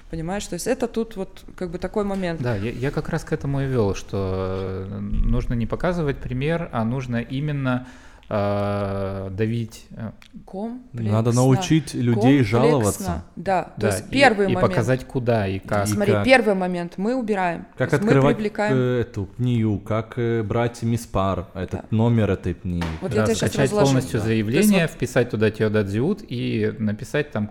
Понимаешь, 0.09 0.45
то 0.45 0.55
есть 0.55 0.67
это 0.67 0.89
тут 0.89 1.15
вот 1.15 1.45
как 1.55 1.69
бы 1.71 1.77
такой 1.77 2.03
момент. 2.03 2.41
Да, 2.41 2.57
я, 2.57 2.71
я 2.71 2.91
как 2.91 3.07
раз 3.07 3.23
к 3.23 3.31
этому 3.31 3.61
и 3.61 3.65
вел, 3.65 3.95
что 3.95 4.85
нужно 4.99 5.53
не 5.53 5.65
показывать 5.65 6.17
пример, 6.17 6.67
а 6.73 6.83
нужно 6.83 7.21
именно 7.21 7.87
э, 8.33 9.29
давить. 9.31 9.85
Э, 9.91 10.11
комплексно. 10.45 11.11
Надо 11.11 11.31
научить 11.33 11.93
людей 11.93 12.13
комплексно. 12.13 12.45
жаловаться. 12.45 13.23
Да, 13.35 13.73
да, 13.77 13.87
то 13.89 13.95
есть 13.95 14.09
первый 14.09 14.45
и, 14.45 14.53
момент. 14.53 14.65
И 14.65 14.69
показать 14.69 15.05
куда 15.05 15.47
и 15.47 15.59
как. 15.59 15.87
Смотри, 15.87 16.13
и 16.13 16.15
как. 16.15 16.25
первый 16.25 16.55
момент 16.55 16.93
мы 16.97 17.15
убираем. 17.15 17.65
Как 17.77 17.93
открывать 17.93 18.23
мы 18.23 18.35
привлекаем... 18.35 18.75
Э, 18.75 19.01
эту 19.01 19.25
пнию, 19.25 19.79
как 19.79 20.17
брать 20.45 20.81
миспар, 20.83 21.47
этот 21.53 21.71
да. 21.71 21.85
номер 21.91 22.31
этой 22.31 22.55
пнии. 22.55 22.83
Вот 23.01 23.11
да, 23.11 23.21
я 23.21 23.25
тебе 23.25 23.35
скачать 23.35 23.69
полностью 23.69 24.19
да. 24.19 24.25
заявление, 24.25 24.87
вот... 24.87 24.91
вписать 24.91 25.29
туда 25.29 25.51
Теодадзиут 25.51 26.23
и 26.27 26.73
написать 26.79 27.31
там, 27.31 27.47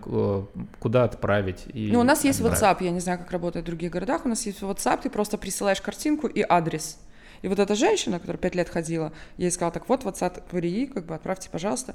куда 0.78 1.05
отправить. 1.05 1.64
И 1.72 1.91
ну, 1.93 2.01
у 2.01 2.05
нас 2.05 2.24
есть 2.24 2.41
WhatsApp, 2.41 2.78
я 2.80 2.91
не 2.91 3.01
знаю, 3.01 3.18
как 3.18 3.30
работает 3.30 3.64
в 3.64 3.66
других 3.66 3.93
городах, 3.93 4.24
у 4.24 4.28
нас 4.28 4.45
есть 4.47 4.62
WhatsApp, 4.62 5.01
ты 5.03 5.11
просто 5.11 5.39
присылаешь 5.39 5.80
картинку 5.80 6.26
и 6.26 6.45
адрес. 6.49 6.99
И 7.43 7.49
вот 7.49 7.59
эта 7.59 7.74
женщина, 7.74 8.18
которая 8.18 8.38
пять 8.38 8.55
лет 8.55 8.68
ходила, 8.68 9.12
я 9.36 9.47
ей 9.47 9.51
сказала, 9.51 9.72
так 9.72 9.88
вот, 9.88 10.05
WhatsApp 10.05 10.43
Рии, 10.53 10.86
как 10.86 11.07
бы 11.07 11.14
отправьте, 11.14 11.51
пожалуйста. 11.51 11.95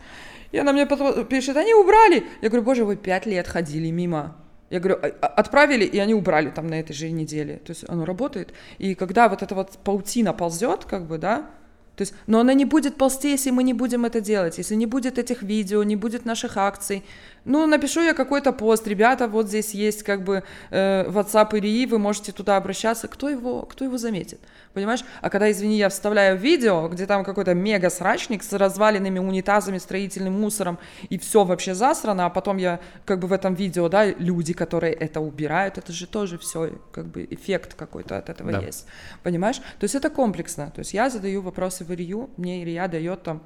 И 0.52 0.58
она 0.58 0.74
мне 0.74 0.86
пишет, 0.86 1.58
они 1.58 1.74
убрали. 1.74 2.24
Я 2.42 2.50
говорю, 2.50 2.66
боже, 2.66 2.86
вы 2.86 2.98
пять 2.98 3.26
лет 3.26 3.48
ходили 3.48 3.90
мимо. 3.90 4.36
Я 4.70 4.82
говорю, 4.82 5.00
«А, 5.02 5.08
а, 5.22 5.28
отправили, 5.28 5.86
и 5.86 5.98
они 5.98 6.14
убрали 6.14 6.50
там 6.50 6.68
на 6.68 6.80
этой 6.80 6.94
же 6.94 7.10
неделе. 7.10 7.62
То 7.66 7.72
есть 7.72 7.86
оно 7.88 8.04
работает. 8.04 8.54
И 8.78 8.96
когда 8.96 9.30
вот 9.30 9.42
эта 9.42 9.56
вот 9.56 9.78
паутина 9.84 10.34
ползет, 10.34 10.84
как 10.84 11.08
бы, 11.08 11.18
да, 11.18 11.50
то 11.98 12.04
есть, 12.04 12.14
но 12.28 12.40
она 12.40 12.54
не 12.54 12.66
будет 12.66 12.96
ползти, 12.96 13.32
если 13.32 13.50
мы 13.50 13.64
не 13.64 13.74
будем 13.74 14.06
это 14.06 14.22
делать, 14.22 14.60
если 14.60 14.76
не 14.76 14.86
будет 14.86 15.18
этих 15.18 15.42
видео, 15.42 15.82
не 15.82 15.96
будет 15.96 16.26
наших 16.26 16.56
акций. 16.56 17.04
Ну, 17.44 17.66
напишу 17.66 18.02
я 18.02 18.14
какой-то 18.14 18.52
пост, 18.52 18.88
ребята, 18.88 19.28
вот 19.28 19.48
здесь 19.48 19.74
есть 19.74 20.04
как 20.04 20.24
бы 20.24 20.44
э, 20.70 21.10
WhatsApp 21.10 21.58
Ирии, 21.58 21.88
вы 21.88 21.98
можете 21.98 22.32
туда 22.32 22.58
обращаться, 22.58 23.08
кто 23.08 23.30
его, 23.30 23.64
кто 23.64 23.84
его 23.84 23.98
заметит? 23.98 24.40
Понимаешь? 24.78 25.04
А 25.22 25.32
когда, 25.32 25.50
извини, 25.50 25.76
я 25.76 25.90
вставляю 25.90 26.38
видео, 26.38 26.88
где 26.88 27.08
там 27.08 27.24
какой-то 27.24 27.56
мега-срачник 27.56 28.44
с 28.44 28.54
разваленными 28.54 29.18
унитазами, 29.18 29.80
строительным 29.80 30.40
мусором, 30.40 30.78
и 31.10 31.18
все 31.18 31.44
вообще 31.44 31.74
засрано, 31.74 32.28
а 32.28 32.30
потом 32.30 32.58
я 32.58 32.80
как 33.04 33.18
бы 33.18 33.28
в 33.28 33.34
этом 33.34 33.56
видео, 33.56 33.90
да, 33.90 34.06
люди, 34.06 34.54
которые 34.54 34.94
это 34.94 35.20
убирают, 35.20 35.80
это 35.80 35.92
же 35.92 36.06
тоже 36.06 36.38
все 36.38 36.74
как 36.92 37.08
бы 37.08 37.28
эффект 37.28 37.74
какой-то 37.74 38.20
от 38.20 38.30
этого 38.30 38.52
да. 38.52 38.60
есть, 38.60 38.86
понимаешь? 39.24 39.58
То 39.58 39.86
есть 39.86 39.96
это 39.96 40.12
комплексно, 40.12 40.70
то 40.70 40.80
есть 40.82 40.94
я 40.94 41.10
задаю 41.10 41.42
вопросы 41.42 41.84
в 41.84 41.92
Илью, 41.92 42.30
мне 42.38 42.64
Илья 42.64 42.88
дает 42.88 43.24
там 43.24 43.42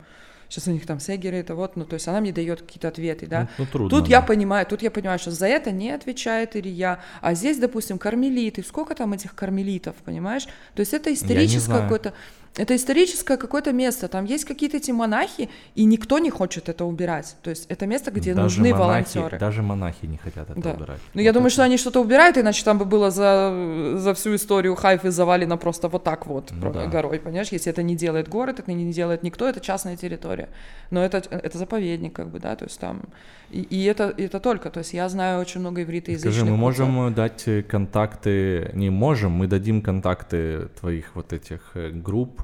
сейчас 0.51 0.67
у 0.67 0.71
них 0.71 0.85
там 0.85 0.99
сегеры, 0.99 1.37
это 1.37 1.55
вот, 1.55 1.77
ну, 1.77 1.85
то 1.85 1.93
есть 1.93 2.07
она 2.07 2.19
мне 2.19 2.33
дает 2.33 2.61
какие-то 2.61 2.89
ответы, 2.89 3.25
да. 3.25 3.41
Ну, 3.41 3.47
ну, 3.59 3.65
трудно, 3.65 3.89
тут 3.89 4.03
да. 4.03 4.09
я 4.17 4.21
понимаю, 4.21 4.65
тут 4.65 4.81
я 4.81 4.91
понимаю, 4.91 5.17
что 5.17 5.31
за 5.31 5.47
это 5.47 5.71
не 5.71 5.91
отвечает 5.91 6.55
Илья, 6.57 6.99
а 7.21 7.33
здесь, 7.33 7.57
допустим, 7.57 7.97
кармелиты, 7.97 8.61
сколько 8.63 8.93
там 8.93 9.13
этих 9.13 9.33
кармелитов, 9.33 9.95
понимаешь? 10.03 10.45
То 10.75 10.81
есть 10.81 10.93
это 10.93 11.13
историческое 11.13 11.81
какое-то 11.81 12.13
это 12.55 12.75
историческое 12.75 13.37
какое-то 13.37 13.71
место, 13.71 14.09
там 14.09 14.25
есть 14.25 14.43
какие-то 14.43 14.77
эти 14.77 14.91
монахи, 14.91 15.49
и 15.75 15.85
никто 15.85 16.19
не 16.19 16.29
хочет 16.29 16.67
это 16.67 16.83
убирать. 16.83 17.35
То 17.43 17.49
есть 17.49 17.65
это 17.69 17.87
место, 17.87 18.11
где 18.11 18.33
даже 18.33 18.43
нужны 18.43 18.73
монахи, 18.73 19.17
волонтеры. 19.17 19.39
Даже 19.39 19.61
монахи 19.61 20.05
не 20.05 20.17
хотят 20.17 20.49
это 20.49 20.59
да. 20.59 20.71
убирать. 20.73 20.99
Ну, 21.13 21.21
вот 21.21 21.21
я 21.21 21.31
думаю, 21.31 21.49
что 21.49 21.63
они 21.63 21.77
что-то 21.77 22.01
убирают, 22.01 22.37
иначе 22.37 22.65
там 22.65 22.77
бы 22.77 22.83
было 22.83 23.09
за, 23.09 23.95
за 23.95 24.13
всю 24.13 24.35
историю 24.35 24.75
Хайфы 24.75 25.11
завалено 25.11 25.57
просто 25.57 25.87
вот 25.87 26.03
так 26.03 26.27
вот 26.27 26.51
ну, 26.51 26.73
да. 26.73 26.87
горой, 26.87 27.19
понимаешь? 27.19 27.49
Если 27.49 27.71
это 27.71 27.83
не 27.83 27.95
делает 27.95 28.27
город, 28.27 28.59
это 28.59 28.73
не 28.73 28.91
делает 28.91 29.23
никто, 29.23 29.47
это 29.47 29.61
частная 29.61 29.95
территория. 29.95 30.49
Но 30.89 31.01
это, 31.03 31.19
это 31.29 31.57
заповедник, 31.57 32.13
как 32.13 32.29
бы, 32.29 32.39
да, 32.39 32.55
то 32.57 32.65
есть 32.65 32.79
там... 32.79 33.01
И, 33.49 33.61
и 33.61 33.83
это, 33.85 34.13
это 34.17 34.39
только, 34.39 34.69
то 34.69 34.79
есть 34.79 34.93
я 34.93 35.07
знаю 35.09 35.39
очень 35.41 35.61
много 35.61 35.83
ивритоязычных... 35.83 36.33
Скажи, 36.33 36.49
мы 36.49 36.57
можем 36.57 37.13
дать 37.13 37.45
контакты, 37.67 38.71
не 38.73 38.89
можем, 38.89 39.31
мы 39.31 39.47
дадим 39.47 39.81
контакты 39.81 40.67
твоих 40.79 41.15
вот 41.15 41.33
этих 41.33 41.71
э, 41.75 41.89
групп, 41.91 42.40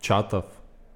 чатов 0.00 0.46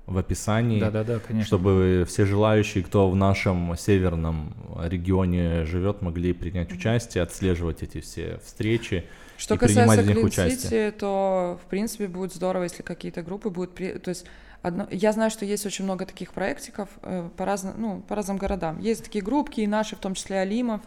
в 0.06 0.18
описании, 0.18 0.78
да, 0.78 0.90
да, 0.90 1.02
да, 1.02 1.18
конечно. 1.18 1.46
чтобы 1.46 2.04
все 2.08 2.26
желающие, 2.26 2.84
кто 2.84 3.10
в 3.10 3.16
нашем 3.16 3.76
северном 3.76 4.54
регионе 4.84 5.64
живет, 5.64 6.00
могли 6.00 6.32
принять 6.32 6.72
участие, 6.72 7.24
отслеживать 7.24 7.82
эти 7.82 8.00
все 8.00 8.38
встречи. 8.44 9.04
Что 9.36 9.56
и 9.56 9.58
касается 9.58 9.96
принимать 9.96 10.06
в 10.06 10.16
них 10.16 10.24
участие. 10.24 10.92
то 10.92 11.58
в 11.62 11.68
принципе 11.68 12.06
будет 12.06 12.32
здорово, 12.32 12.64
если 12.64 12.82
какие-то 12.82 13.22
группы 13.22 13.50
будут, 13.50 13.74
при... 13.74 13.92
то 13.98 14.10
есть 14.10 14.26
одно... 14.62 14.86
я 14.92 15.12
знаю, 15.12 15.30
что 15.30 15.44
есть 15.44 15.66
очень 15.66 15.84
много 15.84 16.06
таких 16.06 16.32
проектиков 16.32 16.88
э, 17.02 17.28
по 17.36 17.44
разным, 17.44 17.74
ну 17.76 18.00
по 18.06 18.14
разным 18.14 18.36
городам. 18.36 18.78
Есть 18.78 19.04
такие 19.04 19.24
группки 19.24 19.60
и 19.60 19.66
наши, 19.66 19.96
в 19.96 19.98
том 19.98 20.14
числе 20.14 20.38
Алимов. 20.38 20.82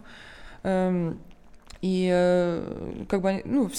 Эм, 0.64 1.20
и 1.82 2.10
э, 2.12 3.06
как 3.08 3.22
бы, 3.22 3.42
ну, 3.46 3.72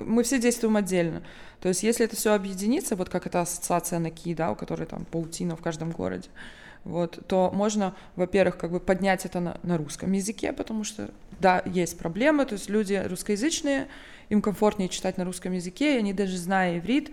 мы, 0.00 0.22
все 0.22 0.38
действуем 0.38 0.76
отдельно. 0.76 1.22
То 1.60 1.68
есть 1.68 1.82
если 1.82 2.04
это 2.04 2.14
все 2.14 2.34
объединится, 2.34 2.94
вот 2.94 3.08
как 3.08 3.26
эта 3.26 3.40
ассоциация 3.40 3.98
НАКИ, 3.98 4.34
да, 4.34 4.50
у 4.50 4.54
которой 4.54 4.86
там 4.86 5.04
паутина 5.06 5.56
в 5.56 5.62
каждом 5.62 5.90
городе, 5.90 6.28
вот, 6.84 7.18
то 7.26 7.50
можно, 7.52 7.94
во-первых, 8.16 8.58
как 8.58 8.70
бы 8.70 8.80
поднять 8.80 9.24
это 9.24 9.40
на, 9.40 9.58
на 9.62 9.78
русском 9.78 10.12
языке, 10.12 10.52
потому 10.52 10.84
что, 10.84 11.10
да, 11.40 11.62
есть 11.64 11.98
проблемы, 11.98 12.44
то 12.44 12.54
есть 12.54 12.68
люди 12.68 12.94
русскоязычные, 12.94 13.88
им 14.28 14.42
комфортнее 14.42 14.88
читать 14.88 15.16
на 15.16 15.24
русском 15.24 15.52
языке, 15.52 15.96
и 15.96 15.98
они 15.98 16.12
даже 16.12 16.36
зная 16.36 16.78
иврит, 16.78 17.10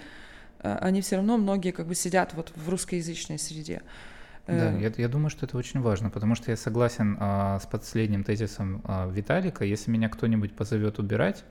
э, 0.60 0.78
они 0.82 1.02
все 1.02 1.16
равно 1.16 1.38
многие 1.38 1.72
как 1.72 1.88
бы 1.88 1.96
сидят 1.96 2.34
вот 2.34 2.52
в 2.56 2.70
русскоязычной 2.70 3.40
среде. 3.40 3.82
Да, 4.48 4.74
э, 4.74 4.82
я, 4.82 4.92
я 4.96 5.08
думаю, 5.08 5.30
что 5.30 5.46
это 5.46 5.58
очень 5.58 5.82
важно, 5.82 6.10
потому 6.10 6.36
что 6.36 6.52
я 6.52 6.58
согласен 6.58 7.18
а, 7.20 7.60
с 7.60 7.66
последним 7.66 8.24
тезисом 8.24 8.82
а, 8.84 9.10
Виталика. 9.10 9.66
Если 9.66 9.90
меня 9.92 10.10
кто-нибудь 10.10 10.54
позовет 10.54 11.00
убирать, 11.00 11.44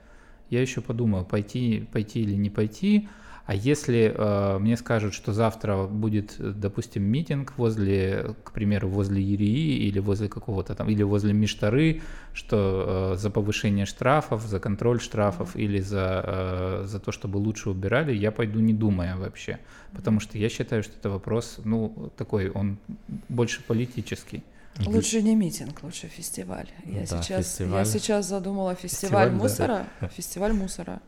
я 0.50 0.60
еще 0.60 0.80
подумаю, 0.80 1.24
пойти, 1.24 1.88
пойти 1.92 2.20
или 2.20 2.34
не 2.34 2.50
пойти. 2.50 3.08
А 3.46 3.54
если 3.54 4.14
э, 4.16 4.58
мне 4.58 4.76
скажут, 4.76 5.12
что 5.12 5.34
завтра 5.34 5.84
будет, 5.86 6.36
допустим, 6.38 7.02
митинг 7.02 7.52
возле, 7.58 8.34
к 8.42 8.52
примеру, 8.52 8.88
возле 8.88 9.22
Ерии 9.22 9.86
или 9.86 9.98
возле 9.98 10.28
какого-то 10.28 10.74
там, 10.74 10.88
или 10.88 11.02
возле 11.02 11.34
Миштары, 11.34 12.00
что 12.32 13.12
э, 13.14 13.18
за 13.18 13.28
повышение 13.28 13.84
штрафов, 13.84 14.42
за 14.42 14.60
контроль 14.60 14.98
штрафов 14.98 15.56
или 15.56 15.80
за, 15.80 16.24
э, 16.24 16.84
за 16.86 17.00
то, 17.00 17.12
чтобы 17.12 17.36
лучше 17.36 17.68
убирали, 17.68 18.14
я 18.14 18.32
пойду 18.32 18.60
не 18.60 18.72
думая 18.72 19.16
вообще. 19.16 19.58
Потому 19.92 20.20
что 20.20 20.38
я 20.38 20.48
считаю, 20.48 20.82
что 20.82 20.92
это 20.98 21.10
вопрос, 21.10 21.60
ну, 21.64 22.10
такой, 22.16 22.48
он 22.48 22.78
больше 23.28 23.62
политический. 23.62 24.42
Лучше 24.86 25.22
не 25.22 25.36
митинг, 25.36 25.82
лучше 25.82 26.08
фестиваль. 26.08 26.68
Я, 26.86 27.00
да, 27.00 27.22
сейчас, 27.22 27.46
фестиваль. 27.46 27.78
я 27.78 27.84
сейчас 27.84 28.26
задумала 28.26 28.74
фестиваль, 28.74 29.28
фестиваль 29.28 29.32
мусора. 29.32 29.86
Да. 30.00 30.08
Фестиваль 30.16 30.52
мусора. 30.52 31.00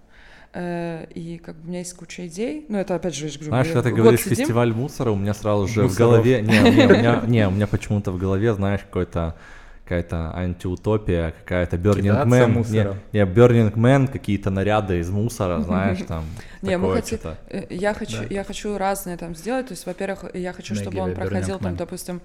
Э, 0.59 1.05
и 1.15 1.37
как 1.37 1.55
бы 1.57 1.65
у 1.65 1.69
меня 1.69 1.81
есть 1.81 1.93
куча 1.93 2.27
идей. 2.27 2.65
Ну, 2.71 2.79
это 2.79 2.95
опять 2.95 3.15
же, 3.15 3.27
я 3.27 3.33
говорю, 3.33 3.49
Знаешь, 3.49 3.67
когда 3.67 3.83
ты 3.83 3.95
говоришь 3.95 4.23
сидим. 4.23 4.37
фестиваль 4.37 4.73
мусора, 4.73 5.11
у 5.11 5.17
меня 5.17 5.35
сразу 5.35 5.67
же 5.67 5.83
Мусоров. 5.83 5.93
в 5.93 5.99
голове... 5.99 6.41
Не, 6.41 6.59
не, 6.59 6.87
у 6.87 6.89
меня, 6.89 7.23
не, 7.27 7.47
у 7.47 7.51
меня 7.51 7.67
почему-то 7.67 8.11
в 8.11 8.17
голове, 8.17 8.55
знаешь, 8.55 8.81
какой-то 8.81 9.35
какая-то 9.85 10.33
антиутопия, 10.35 11.35
какая-то 11.39 11.77
Burning 11.77 12.27
Man. 12.27 12.71
Не, 12.71 13.19
не, 13.19 13.25
Burning 13.27 13.75
Man, 13.75 14.11
какие-то 14.11 14.49
наряды 14.49 14.99
из 14.99 15.11
мусора, 15.11 15.61
знаешь, 15.61 15.99
там. 16.09 16.25
Не, 16.63 16.79
мы 16.79 16.95
хотим, 16.95 17.19
э, 17.51 17.67
я 17.69 17.93
хочу, 17.93 18.23
я 18.31 18.43
хочу 18.43 18.79
разные 18.79 19.19
там 19.19 19.35
сделать. 19.37 19.67
То 19.67 19.73
есть, 19.73 19.85
во-первых, 19.85 20.25
я 20.35 20.55
хочу, 20.55 20.75
чтобы 20.75 21.01
он 21.01 21.15
проходил 21.15 21.59
там, 21.59 21.77
допустим, 21.77 22.23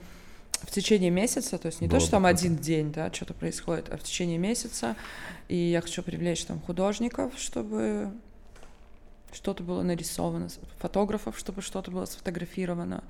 в 0.61 0.71
течение 0.71 1.09
месяца, 1.09 1.57
то 1.57 1.67
есть 1.67 1.81
не 1.81 1.87
Было 1.87 1.99
то, 1.99 2.05
что 2.05 2.11
там 2.11 2.25
один 2.25 2.57
день, 2.57 2.91
да, 2.91 3.11
что-то 3.11 3.33
происходит, 3.33 3.89
а 3.89 3.97
в 3.97 4.03
течение 4.03 4.37
месяца. 4.37 4.95
И 5.47 5.55
я 5.55 5.81
хочу 5.81 6.03
привлечь 6.03 6.45
там 6.45 6.59
художников, 6.59 7.33
чтобы 7.37 8.11
что-то 9.33 9.63
было 9.63 9.81
нарисовано, 9.81 10.49
фотографов, 10.79 11.37
чтобы 11.37 11.61
что-то 11.61 11.91
было 11.91 12.05
сфотографировано. 12.05 13.03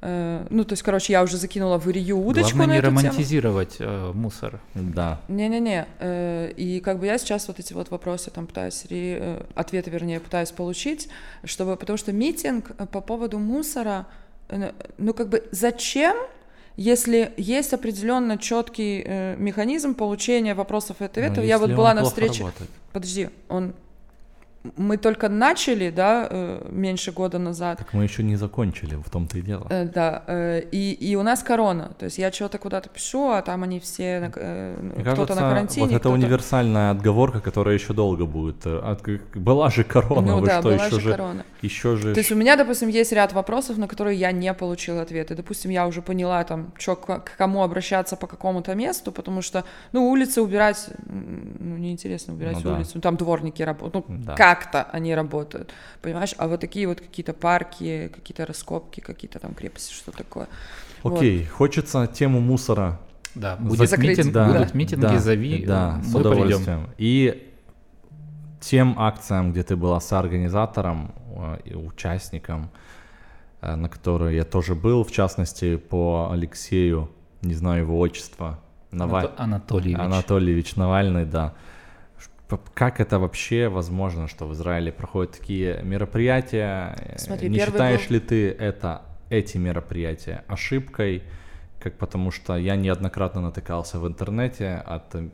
Э, 0.00 0.46
ну, 0.50 0.64
то 0.64 0.74
есть, 0.74 0.82
короче, 0.82 1.12
я 1.12 1.22
уже 1.22 1.36
закинула 1.36 1.78
в 1.78 1.88
Ирию 1.88 2.18
удочку 2.18 2.56
Главное 2.56 2.66
на 2.66 2.80
не 2.80 2.86
романтизировать 2.86 3.76
э, 3.78 4.12
мусор. 4.12 4.60
Да. 4.74 5.20
Не-не-не. 5.28 5.86
Э, 5.98 6.52
и 6.56 6.80
как 6.80 6.98
бы 6.98 7.06
я 7.06 7.16
сейчас 7.18 7.48
вот 7.48 7.58
эти 7.58 7.72
вот 7.72 7.90
вопросы 7.90 8.30
там 8.30 8.46
пытаюсь, 8.46 8.84
ре, 8.90 9.18
э, 9.20 9.42
ответы, 9.54 9.90
вернее, 9.90 10.20
пытаюсь 10.20 10.50
получить, 10.50 11.08
чтобы, 11.44 11.76
потому 11.76 11.96
что 11.96 12.12
митинг 12.12 12.76
по 12.88 13.00
поводу 13.00 13.38
мусора, 13.38 14.06
ну, 14.98 15.14
как 15.14 15.30
бы 15.30 15.48
зачем 15.52 16.16
если 16.76 17.32
есть 17.36 17.72
определенно 17.72 18.36
четкий 18.38 19.02
э, 19.04 19.36
механизм 19.36 19.94
получения 19.94 20.54
вопросов 20.54 21.00
и 21.00 21.04
ответов, 21.04 21.44
я 21.44 21.58
вот 21.58 21.70
была 21.70 21.94
на 21.94 22.04
встрече. 22.04 22.46
Подожди, 22.92 23.28
он 23.48 23.74
мы 24.76 24.96
только 24.96 25.28
начали, 25.28 25.90
да, 25.90 26.26
э, 26.30 26.68
меньше 26.70 27.12
года 27.12 27.38
назад. 27.38 27.78
Так 27.78 27.92
мы 27.92 28.04
еще 28.04 28.22
не 28.22 28.36
закончили, 28.36 28.94
в 28.96 29.10
том-то 29.10 29.38
и 29.38 29.42
дело. 29.42 29.66
Э, 29.68 29.84
да, 29.84 30.24
э, 30.26 30.62
и, 30.72 30.92
и 30.92 31.16
у 31.16 31.22
нас 31.22 31.42
корона, 31.42 31.92
то 31.98 32.06
есть 32.06 32.18
я 32.18 32.32
что-то 32.32 32.58
куда-то 32.58 32.88
пишу, 32.88 33.30
а 33.30 33.42
там 33.42 33.62
они 33.62 33.78
все, 33.78 34.30
кто-то 34.30 35.34
на 35.34 35.40
карантине. 35.40 35.86
Вот 35.86 35.96
это 35.96 36.08
универсальная 36.10 36.92
отговорка, 36.92 37.40
которая 37.40 37.74
еще 37.74 37.92
долго 37.92 38.24
будет. 38.24 38.64
Была 39.34 39.68
же 39.70 39.84
корона, 39.84 40.32
ну, 40.32 40.40
вы 40.40 40.46
да, 40.46 40.60
что, 40.60 40.70
была 40.70 40.86
еще 40.86 41.00
же, 41.00 41.10
корона. 41.10 41.44
еще 41.60 41.96
же... 41.96 42.14
То 42.14 42.20
есть 42.20 42.32
у 42.32 42.36
меня, 42.36 42.56
допустим, 42.56 42.88
есть 42.88 43.12
ряд 43.12 43.32
вопросов, 43.32 43.76
на 43.76 43.86
которые 43.86 44.18
я 44.18 44.32
не 44.32 44.52
получила 44.54 45.02
ответы. 45.02 45.34
Допустим, 45.34 45.70
я 45.70 45.86
уже 45.86 46.00
поняла, 46.00 46.42
там, 46.44 46.72
что, 46.78 46.96
к 46.96 47.36
кому 47.36 47.62
обращаться 47.62 48.16
по 48.16 48.26
какому-то 48.26 48.74
месту, 48.74 49.12
потому 49.12 49.42
что, 49.42 49.64
ну, 49.92 50.08
улицы 50.08 50.40
убирать, 50.40 50.88
ну, 51.06 51.76
неинтересно 51.76 52.32
убирать 52.32 52.64
ну, 52.64 52.76
улицу, 52.76 52.92
да. 52.94 53.00
там 53.00 53.16
дворники 53.16 53.62
работают, 53.62 54.08
ну, 54.08 54.18
да. 54.24 54.34
Как-то 54.54 54.84
они 54.84 55.14
работают, 55.14 55.72
понимаешь? 56.02 56.34
А 56.38 56.46
вот 56.46 56.60
такие 56.60 56.86
вот 56.86 57.00
какие-то 57.00 57.32
парки, 57.32 58.10
какие-то 58.14 58.46
раскопки, 58.46 59.00
какие-то 59.00 59.38
там 59.38 59.54
крепости, 59.54 59.92
что 59.92 60.12
такое. 60.12 60.48
Окей, 61.02 61.40
вот. 61.40 61.48
хочется 61.48 62.06
тему 62.06 62.40
мусора 62.40 63.00
да, 63.34 63.56
будет 63.56 63.90
закрыть, 63.90 64.18
митинг, 64.18 64.32
да, 64.32 64.46
будут 64.46 64.74
митинги, 64.74 65.02
да, 65.02 65.18
зови, 65.18 65.64
да, 65.66 65.96
мы 65.96 66.04
с 66.04 66.14
удовольствием. 66.14 66.86
Придем. 66.86 66.94
И 66.98 67.52
тем 68.60 68.98
акциям, 68.98 69.52
где 69.52 69.62
ты 69.62 69.76
была 69.76 70.00
соорганизатором 70.00 71.14
э, 71.36 71.58
и 71.64 71.74
участником, 71.74 72.70
э, 73.60 73.74
на 73.74 73.88
которые 73.88 74.36
я 74.36 74.44
тоже 74.44 74.74
был, 74.74 75.04
в 75.04 75.10
частности, 75.10 75.76
по 75.76 76.30
Алексею, 76.32 77.10
не 77.42 77.54
знаю 77.54 77.82
его 77.82 77.98
отчество, 77.98 78.60
Наваль... 78.90 79.30
Анатольевич. 79.36 79.98
Анатольевич 79.98 80.76
Навальный, 80.76 81.24
да. 81.24 81.54
Как 82.74 83.00
это 83.00 83.18
вообще 83.18 83.68
возможно, 83.68 84.28
что 84.28 84.46
в 84.46 84.52
Израиле 84.52 84.92
проходят 84.92 85.32
такие 85.32 85.82
мероприятия? 85.82 87.16
Смотри, 87.16 87.48
Не 87.48 87.58
считаешь 87.58 88.06
был... 88.08 88.14
ли 88.14 88.20
ты 88.20 88.50
это, 88.50 89.02
эти 89.30 89.56
мероприятия 89.56 90.44
ошибкой? 90.46 91.22
Как 91.80 91.94
потому 91.94 92.30
что 92.30 92.56
я 92.56 92.76
неоднократно 92.76 93.40
натыкался 93.40 93.98
в 93.98 94.06
интернете 94.06 94.82
от 94.86 95.14
э, 95.14 95.28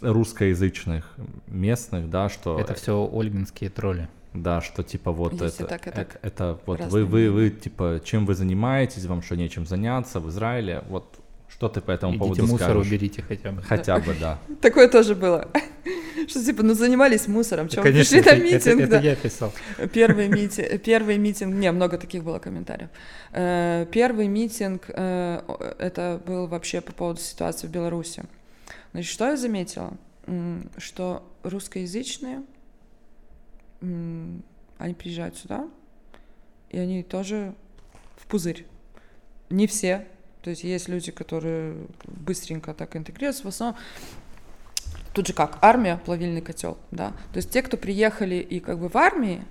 русскоязычных 0.00 1.14
местных, 1.46 2.10
да, 2.10 2.28
что... 2.28 2.58
Это 2.58 2.74
все 2.74 3.08
ольгинские 3.10 3.70
тролли. 3.70 4.08
Да, 4.34 4.60
что 4.60 4.82
типа 4.82 5.10
вот 5.10 5.32
Если 5.32 5.64
это, 5.64 5.66
так, 5.66 5.86
это, 5.86 6.00
это, 6.02 6.18
это 6.22 6.60
вот 6.66 6.80
вы, 6.80 7.04
вы, 7.04 7.30
вы, 7.30 7.50
типа, 7.50 8.00
чем 8.04 8.26
вы 8.26 8.34
занимаетесь, 8.34 9.06
вам 9.06 9.22
что, 9.22 9.36
нечем 9.36 9.66
заняться 9.66 10.20
в 10.20 10.28
Израиле, 10.28 10.84
вот 10.88 11.17
что 11.48 11.68
ты 11.68 11.80
по 11.80 11.90
этому 11.90 12.12
Идите 12.12 12.20
поводу 12.20 12.42
мусор 12.42 12.70
скажешь? 12.70 12.86
уберите 12.86 13.22
хотя 13.22 13.50
бы. 13.52 13.62
Хотя 13.62 13.98
бы, 13.98 14.14
да. 14.20 14.38
Такое 14.60 14.88
тоже 14.88 15.14
было. 15.14 15.48
Что 16.28 16.44
типа, 16.44 16.62
ну 16.62 16.74
занимались 16.74 17.26
мусором, 17.26 17.70
что 17.70 17.82
пришли 17.82 18.20
на 18.20 18.36
митинг. 18.36 18.80
Это 18.80 18.98
я 18.98 19.16
писал. 19.16 19.52
Первый 19.92 20.28
митинг, 20.28 20.82
первый 20.82 21.16
митинг, 21.16 21.54
не, 21.54 21.70
много 21.72 21.96
таких 21.96 22.22
было 22.24 22.38
комментариев. 22.38 22.90
Э, 23.32 23.86
первый 23.90 24.26
митинг, 24.26 24.84
э, 24.88 25.40
это 25.78 26.20
был 26.26 26.48
вообще 26.48 26.80
по 26.80 26.92
поводу 26.92 27.20
ситуации 27.20 27.66
в 27.66 27.70
Беларуси. 27.70 28.24
Значит, 28.92 29.10
что 29.10 29.28
я 29.28 29.36
заметила? 29.36 29.96
Что 30.76 31.22
русскоязычные, 31.42 32.42
они 33.80 34.94
приезжают 34.98 35.36
сюда, 35.36 35.68
и 36.70 36.78
они 36.78 37.02
тоже 37.02 37.54
в 38.16 38.26
пузырь. 38.26 38.66
Не 39.50 39.66
все, 39.66 40.06
то 40.48 40.52
есть 40.52 40.64
есть 40.64 40.88
люди, 40.88 41.12
которые 41.12 41.76
быстренько 42.06 42.72
так 42.72 42.96
интегрируются, 42.96 43.42
в 43.44 43.48
основном 43.48 43.78
тут 45.12 45.26
же 45.26 45.34
как 45.34 45.58
армия, 45.60 46.00
плавильный 46.02 46.40
котел, 46.40 46.78
да. 46.90 47.10
То 47.34 47.36
есть 47.36 47.50
те, 47.50 47.60
кто 47.60 47.76
приехали 47.76 48.36
и 48.36 48.58
как 48.58 48.78
бы 48.78 48.88
в 48.88 48.96
армии, 48.96 49.44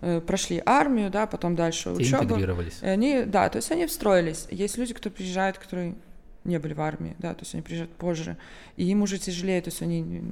э, 0.00 0.20
прошли 0.20 0.60
армию, 0.66 1.10
да, 1.10 1.28
потом 1.28 1.54
дальше 1.54 1.94
те 1.94 2.02
учебу. 2.02 2.24
интегрировались. 2.24 2.80
И 2.82 2.86
они, 2.86 3.22
да, 3.22 3.48
то 3.50 3.58
есть 3.58 3.70
они 3.70 3.86
встроились. 3.86 4.48
Есть 4.50 4.78
люди, 4.78 4.94
кто 4.94 5.10
приезжают, 5.10 5.58
которые 5.58 5.94
не 6.42 6.58
были 6.58 6.74
в 6.74 6.80
армии, 6.80 7.14
да, 7.20 7.34
то 7.34 7.42
есть 7.42 7.54
они 7.54 7.62
приезжают 7.62 7.92
позже, 7.92 8.36
и 8.76 8.84
им 8.86 9.02
уже 9.02 9.18
тяжелее, 9.18 9.62
то 9.62 9.68
есть 9.68 9.80
они 9.80 10.24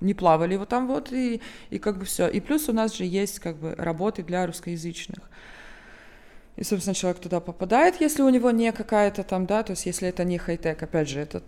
не 0.00 0.14
плавали 0.14 0.56
вот 0.56 0.70
там 0.70 0.88
вот, 0.88 1.12
и, 1.12 1.40
и 1.70 1.78
как 1.78 1.98
бы 1.98 2.04
все. 2.04 2.26
И 2.26 2.40
плюс 2.40 2.68
у 2.68 2.72
нас 2.72 2.96
же 2.96 3.04
есть 3.04 3.38
как 3.38 3.58
бы 3.58 3.76
работы 3.76 4.24
для 4.24 4.44
русскоязычных. 4.44 5.20
И, 6.56 6.64
собственно, 6.64 6.94
человек 6.94 7.20
туда 7.20 7.40
попадает, 7.40 8.00
если 8.00 8.22
у 8.22 8.28
него 8.28 8.50
не 8.50 8.72
какая-то 8.72 9.22
там, 9.22 9.46
да, 9.46 9.62
то 9.62 9.72
есть 9.72 9.86
если 9.86 10.08
это 10.08 10.24
не 10.24 10.38
хай-тек, 10.38 10.82
опять 10.82 11.08
же, 11.08 11.20
это 11.20 11.42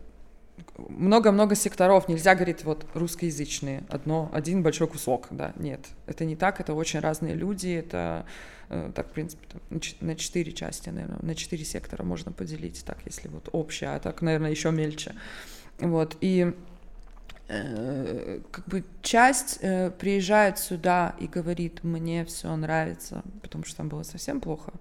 много-много 0.77 1.55
секторов, 1.55 2.09
нельзя 2.09 2.35
говорить 2.35 2.65
вот 2.65 2.87
русскоязычные, 2.95 3.85
одно, 3.89 4.31
один 4.33 4.63
большой 4.63 4.89
кусок, 4.89 5.29
да, 5.31 5.53
нет, 5.57 5.81
это 6.07 6.25
не 6.25 6.37
так, 6.37 6.61
это 6.61 6.75
очень 6.75 7.01
разные 7.01 7.35
люди, 7.35 7.69
это 7.69 8.27
э, 8.69 8.91
так, 8.95 9.09
в 9.09 9.13
принципе, 9.13 9.47
на 10.01 10.15
четыре 10.17 10.53
части, 10.53 10.91
наверное, 10.91 11.21
на 11.23 11.35
четыре 11.35 11.65
сектора 11.65 12.03
можно 12.03 12.33
поделить, 12.33 12.85
так, 12.85 12.99
если 13.07 13.29
вот 13.29 13.49
общее, 13.53 13.91
а 13.91 13.99
так, 14.01 14.21
наверное, 14.21 14.51
еще 14.51 14.71
мельче, 14.71 15.15
вот, 15.79 16.17
и 16.21 16.53
как 17.49 18.67
бы 18.67 18.85
часть 19.01 19.59
э, 19.63 19.91
приезжает 19.91 20.59
сюда 20.59 21.15
и 21.19 21.27
говорит, 21.27 21.83
мне 21.83 22.27
все 22.27 22.55
нравится, 22.55 23.23
потому 23.43 23.65
что 23.65 23.79
там 23.79 23.89
было 23.89 24.03
совсем 24.03 24.41
плохо, 24.41 24.73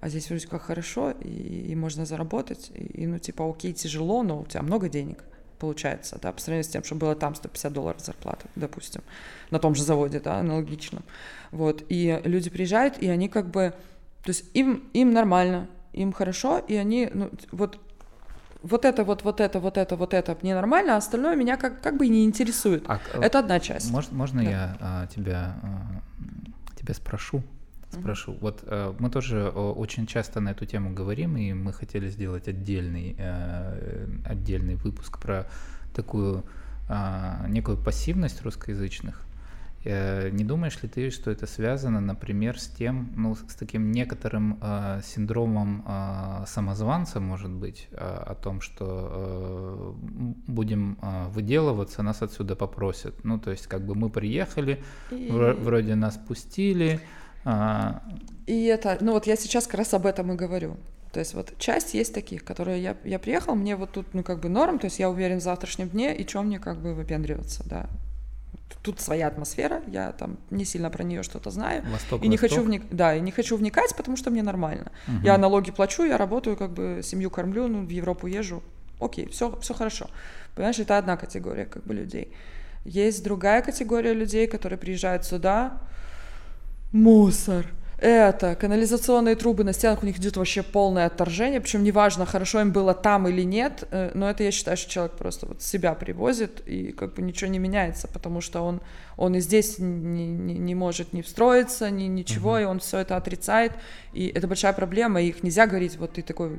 а 0.00 0.08
здесь 0.08 0.28
вроде 0.28 0.46
как 0.46 0.62
хорошо, 0.62 1.10
и, 1.10 1.66
и 1.68 1.74
можно 1.74 2.06
заработать, 2.06 2.70
и, 2.74 3.02
и, 3.02 3.06
ну, 3.06 3.18
типа, 3.18 3.50
окей, 3.50 3.72
тяжело, 3.72 4.22
но 4.22 4.40
у 4.40 4.46
тебя 4.46 4.62
много 4.62 4.88
денег 4.88 5.24
получается, 5.58 6.18
да, 6.20 6.32
по 6.32 6.40
сравнению 6.40 6.64
с 6.64 6.68
тем, 6.68 6.84
что 6.84 6.94
было 6.94 7.16
там 7.16 7.34
150 7.34 7.72
долларов 7.72 8.00
зарплаты, 8.00 8.46
допустим, 8.54 9.02
на 9.50 9.58
том 9.58 9.74
же 9.74 9.82
заводе, 9.82 10.20
да, 10.20 10.38
аналогичном, 10.38 11.02
вот, 11.50 11.82
и 11.88 12.20
люди 12.24 12.50
приезжают, 12.50 12.98
и 12.98 13.08
они 13.08 13.28
как 13.28 13.50
бы, 13.50 13.74
то 14.22 14.28
есть 14.28 14.44
им, 14.54 14.88
им 14.92 15.12
нормально, 15.12 15.66
им 15.92 16.12
хорошо, 16.12 16.58
и 16.58 16.76
они, 16.76 17.10
ну, 17.12 17.30
вот 17.50 17.80
вот 18.66 18.84
это, 18.84 19.04
вот, 19.04 19.22
вот 19.24 19.40
это, 19.40 19.60
вот 19.60 19.78
это, 19.78 19.96
вот 19.96 20.14
это 20.14 20.36
мне 20.42 20.54
нормально, 20.54 20.94
а 20.94 20.96
остальное 20.98 21.36
меня 21.36 21.56
как, 21.56 21.80
как 21.80 21.96
бы 21.96 22.08
не 22.08 22.24
интересует. 22.24 22.84
А, 22.88 23.00
это 23.20 23.38
одна 23.38 23.60
часть. 23.60 23.90
Может, 23.90 24.12
можно 24.12 24.42
да. 24.42 24.50
я 24.50 24.76
а, 24.80 25.06
тебя, 25.06 25.56
а, 25.62 26.76
тебя 26.78 26.94
спрошу? 26.94 27.42
спрошу. 27.90 28.32
Mm-hmm. 28.32 28.38
Вот 28.40 28.64
э, 28.66 28.94
мы 28.98 29.10
тоже 29.10 29.38
э, 29.54 29.58
очень 29.58 30.06
часто 30.06 30.40
на 30.40 30.50
эту 30.50 30.66
тему 30.66 30.92
говорим, 30.92 31.36
и 31.36 31.52
мы 31.52 31.72
хотели 31.72 32.08
сделать 32.10 32.48
отдельный, 32.48 33.14
э, 33.16 34.06
отдельный 34.24 34.74
выпуск 34.74 35.18
про 35.18 35.46
такую 35.94 36.44
э, 36.88 37.46
некую 37.48 37.78
пассивность 37.78 38.42
русскоязычных. 38.42 39.25
Э, 39.88 40.30
не 40.30 40.44
думаешь 40.44 40.82
ли 40.82 40.88
ты, 40.88 41.10
что 41.10 41.30
это 41.30 41.46
связано, 41.46 42.00
например, 42.00 42.58
с 42.58 42.66
тем, 42.66 43.12
ну, 43.16 43.36
с 43.36 43.54
таким 43.54 43.92
некоторым 43.92 44.58
э, 44.60 45.00
синдромом 45.04 45.84
э, 45.86 46.44
самозванца, 46.46 47.20
может 47.20 47.50
быть, 47.50 47.88
э, 47.92 47.96
о 47.96 48.34
том, 48.34 48.60
что 48.60 48.84
э, 48.88 49.92
будем 50.48 50.98
э, 51.00 51.28
выделываться, 51.28 52.02
нас 52.02 52.20
отсюда 52.22 52.56
попросят. 52.56 53.24
Ну, 53.24 53.38
то 53.38 53.52
есть, 53.52 53.68
как 53.68 53.86
бы 53.86 53.94
мы 53.94 54.10
приехали, 54.10 54.82
и... 55.12 55.30
вроде 55.30 55.94
нас 55.94 56.16
пустили, 56.16 57.00
а... 57.44 58.02
И 58.46 58.64
это, 58.64 58.98
ну 59.00 59.12
вот 59.12 59.28
я 59.28 59.36
сейчас 59.36 59.66
как 59.66 59.78
раз 59.78 59.94
об 59.94 60.04
этом 60.06 60.32
и 60.32 60.34
говорю. 60.34 60.76
То 61.12 61.20
есть 61.20 61.32
вот 61.34 61.56
часть 61.58 61.94
есть 61.94 62.12
таких, 62.12 62.44
которые 62.44 62.82
я, 62.82 62.96
я 63.04 63.20
приехал, 63.20 63.54
мне 63.54 63.76
вот 63.76 63.92
тут, 63.92 64.14
ну, 64.14 64.24
как 64.24 64.40
бы 64.40 64.48
норм, 64.48 64.80
то 64.80 64.86
есть 64.86 64.98
я 64.98 65.08
уверен 65.08 65.38
в 65.38 65.42
завтрашнем 65.42 65.88
дне, 65.88 66.14
и 66.16 66.26
чем 66.26 66.46
мне 66.46 66.58
как 66.58 66.82
бы 66.82 66.92
выпендриваться, 66.92 67.62
да. 67.68 67.88
Тут 68.82 69.00
своя 69.00 69.26
атмосфера, 69.28 69.82
я 69.88 70.12
там 70.12 70.38
не 70.50 70.64
сильно 70.64 70.90
про 70.90 71.02
нее 71.02 71.22
что-то 71.22 71.50
знаю. 71.50 71.84
Восток, 71.90 72.22
и 72.22 72.28
не 72.28 72.36
Восток. 72.36 72.50
хочу 72.50 72.62
вник... 72.62 72.82
да, 72.90 73.16
и 73.16 73.20
не 73.20 73.32
хочу 73.32 73.56
вникать, 73.56 73.96
потому 73.96 74.16
что 74.16 74.30
мне 74.30 74.42
нормально. 74.42 74.92
Угу. 75.08 75.24
Я 75.24 75.38
налоги 75.38 75.72
плачу, 75.72 76.04
я 76.04 76.16
работаю, 76.16 76.56
как 76.56 76.72
бы 76.72 77.00
семью 77.02 77.30
кормлю, 77.30 77.66
ну, 77.68 77.84
в 77.84 77.90
Европу 77.90 78.26
езжу. 78.28 78.62
Окей, 79.00 79.28
все, 79.28 79.58
все 79.60 79.74
хорошо. 79.74 80.08
Понимаешь, 80.54 80.78
это 80.78 80.98
одна 80.98 81.16
категория 81.16 81.66
как 81.66 81.84
бы 81.84 81.94
людей. 81.94 82.32
Есть 82.84 83.24
другая 83.24 83.62
категория 83.62 84.14
людей, 84.14 84.46
которые 84.46 84.78
приезжают 84.78 85.24
сюда, 85.24 85.80
мусор, 86.92 87.66
это, 87.98 88.54
канализационные 88.56 89.36
трубы 89.36 89.64
на 89.64 89.72
стенах, 89.72 90.02
у 90.02 90.06
них 90.06 90.18
идет 90.18 90.36
вообще 90.36 90.62
полное 90.62 91.06
отторжение, 91.06 91.60
причем 91.60 91.82
неважно, 91.82 92.26
хорошо 92.26 92.60
им 92.60 92.70
было 92.70 92.92
там 92.92 93.26
или 93.26 93.42
нет, 93.42 93.84
э, 93.90 94.10
но 94.12 94.28
это 94.28 94.44
я 94.44 94.50
считаю, 94.50 94.76
что 94.76 94.90
человек 94.90 95.16
просто 95.16 95.46
вот 95.46 95.62
себя 95.62 95.94
привозит, 95.94 96.62
и 96.66 96.92
как 96.92 97.14
бы 97.14 97.22
ничего 97.22 97.50
не 97.50 97.58
меняется, 97.58 98.06
потому 98.08 98.42
что 98.42 98.60
он, 98.60 98.82
он 99.16 99.34
и 99.34 99.40
здесь 99.40 99.78
не, 99.78 100.26
не, 100.26 100.54
не 100.58 100.74
может 100.74 101.14
не 101.14 101.22
встроиться, 101.22 101.90
ни, 101.90 102.04
ничего, 102.04 102.58
uh-huh. 102.58 102.62
и 102.62 102.66
он 102.66 102.80
все 102.80 102.98
это 102.98 103.16
отрицает, 103.16 103.72
и 104.12 104.26
это 104.26 104.46
большая 104.46 104.74
проблема, 104.74 105.22
и 105.22 105.28
их 105.28 105.42
нельзя 105.42 105.66
говорить, 105.66 105.96
вот 105.96 106.12
ты 106.12 106.22
такой 106.22 106.58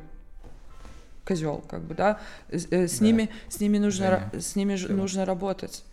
козел, 1.23 1.63
как 1.67 1.81
бы, 1.83 1.93
да, 1.93 2.19
с, 2.51 2.65
э, 2.71 2.88
с 2.88 2.97
да. 2.97 3.05
ними, 3.05 3.29
с 3.47 3.59
ними 3.59 3.77
нужно, 3.77 4.31
с 4.33 4.55
ними 4.55 4.75
нужно 4.89 5.23
работать 5.23 5.83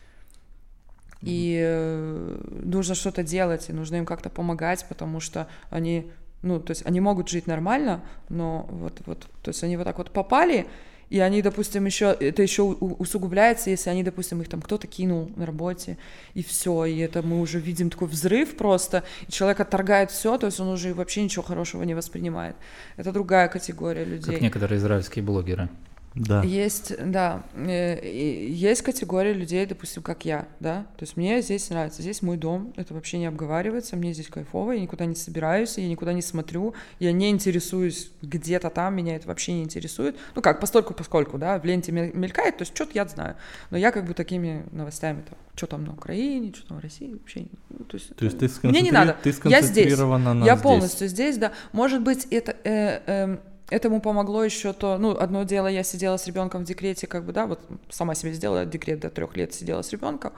и 1.25 1.59
э, 1.63 2.61
нужно 2.63 2.95
что-то 2.95 3.23
делать, 3.23 3.69
и 3.71 3.73
нужно 3.73 3.97
им 3.97 4.07
как-то 4.07 4.31
помогать, 4.31 4.85
потому 4.89 5.21
что 5.21 5.47
они, 5.71 6.11
ну, 6.43 6.61
то 6.61 6.71
есть 6.73 6.87
они 6.87 7.01
могут 7.01 7.29
жить 7.29 7.47
нормально, 7.47 8.03
но 8.29 8.67
вот, 8.71 9.01
вот, 9.07 9.27
то 9.43 9.49
есть 9.51 9.65
они 9.65 9.77
вот 9.77 9.85
так 9.85 9.99
вот 9.99 10.11
попали, 10.11 10.67
И 11.11 11.21
они, 11.21 11.43
допустим, 11.43 11.85
еще, 11.85 12.17
это 12.19 12.43
еще 12.43 12.63
усугубляется, 12.63 13.71
если 13.71 13.91
они, 13.91 14.03
допустим, 14.03 14.41
их 14.41 14.49
там 14.49 14.61
кто-то 14.61 14.87
кинул 14.87 15.31
на 15.37 15.47
работе, 15.47 15.97
и 16.35 16.43
все, 16.43 16.87
и 16.87 16.99
это 16.99 17.23
мы 17.23 17.41
уже 17.41 17.61
видим 17.61 17.91
такой 17.91 18.09
взрыв 18.09 18.57
просто, 18.57 19.05
и 19.29 19.33
человек 19.33 19.61
отторгает 19.61 20.11
все, 20.11 20.39
то 20.39 20.47
есть 20.47 20.59
он 20.61 20.69
уже 20.69 20.95
вообще 20.95 21.23
ничего 21.23 21.43
хорошего 21.43 21.83
не 21.83 21.95
воспринимает. 21.95 22.57
Это 22.97 23.13
другая 23.13 23.49
категория 23.49 24.05
людей. 24.05 24.33
Как 24.33 24.41
некоторые 24.41 24.79
израильские 24.79 25.25
блогеры. 25.25 25.69
Да. 26.15 26.43
Есть, 26.43 26.95
да, 27.05 27.43
э, 27.57 28.09
есть 28.49 28.83
категория 28.83 29.33
людей, 29.33 29.67
допустим, 29.67 30.03
как 30.03 30.25
я, 30.25 30.47
да, 30.61 30.87
то 30.97 31.03
есть 31.03 31.17
мне 31.17 31.43
здесь 31.43 31.69
нравится, 31.71 32.03
здесь 32.03 32.23
мой 32.23 32.37
дом, 32.37 32.73
это 32.77 32.95
вообще 32.95 33.19
не 33.19 33.27
обговаривается, 33.27 33.97
мне 33.97 34.13
здесь 34.13 34.29
кайфово, 34.29 34.73
я 34.73 34.81
никуда 34.81 35.07
не 35.07 35.17
собираюсь, 35.17 35.77
я 35.77 35.89
никуда 35.89 36.13
не 36.13 36.23
смотрю, 36.23 36.75
я 37.01 37.11
не 37.11 37.31
интересуюсь 37.31 38.13
где-то 38.23 38.71
там, 38.71 38.95
меня 38.95 39.17
это 39.17 39.27
вообще 39.27 39.55
не 39.55 39.65
интересует, 39.65 40.17
ну 40.37 40.43
как, 40.43 40.61
постольку 40.61 40.95
поскольку, 40.95 41.37
да, 41.37 41.59
в 41.59 41.65
ленте 41.65 41.91
мелькает, 41.91 42.59
то 42.59 42.63
есть 42.63 42.77
что-то 42.77 42.93
я 42.95 43.09
знаю, 43.09 43.35
но 43.71 43.77
я 43.77 43.91
как 43.91 44.07
бы 44.07 44.15
такими 44.15 44.65
новостями, 44.71 45.23
там, 45.29 45.37
что 45.57 45.67
там 45.67 45.85
на 45.85 45.95
Украине, 45.95 46.53
что 46.55 46.69
там 46.69 46.79
в 46.79 46.81
России, 46.81 47.13
вообще, 47.13 47.47
ну, 47.71 47.85
то 47.87 47.97
есть, 47.97 48.15
то 48.15 48.25
есть 48.25 48.39
ты 48.39 48.49
мне 48.69 48.83
не 48.83 48.93
надо, 48.93 49.17
ты 49.21 49.35
я 49.45 49.63
здесь, 49.63 49.99
на 49.99 50.45
я 50.45 50.55
здесь. 50.55 50.63
полностью 50.63 51.09
здесь, 51.09 51.39
да, 51.39 51.53
может 51.73 52.03
быть, 52.03 52.29
это... 52.31 52.57
Э, 52.63 53.01
э, 53.07 53.39
этому 53.71 54.01
помогло 54.01 54.45
еще 54.45 54.73
то, 54.73 54.99
ну, 54.99 55.17
одно 55.17 55.45
дело, 55.45 55.67
я 55.67 55.83
сидела 55.83 56.17
с 56.17 56.27
ребенком 56.27 56.63
в 56.63 56.67
декрете, 56.67 57.07
как 57.07 57.25
бы, 57.25 57.33
да, 57.33 57.47
вот 57.47 57.61
сама 57.89 58.15
себе 58.15 58.33
сделала 58.33 58.67
декрет 58.67 59.01
до 59.01 59.11
трех 59.11 59.37
лет, 59.37 59.55
сидела 59.55 59.83
с 59.83 59.91
ребенком, 59.91 60.33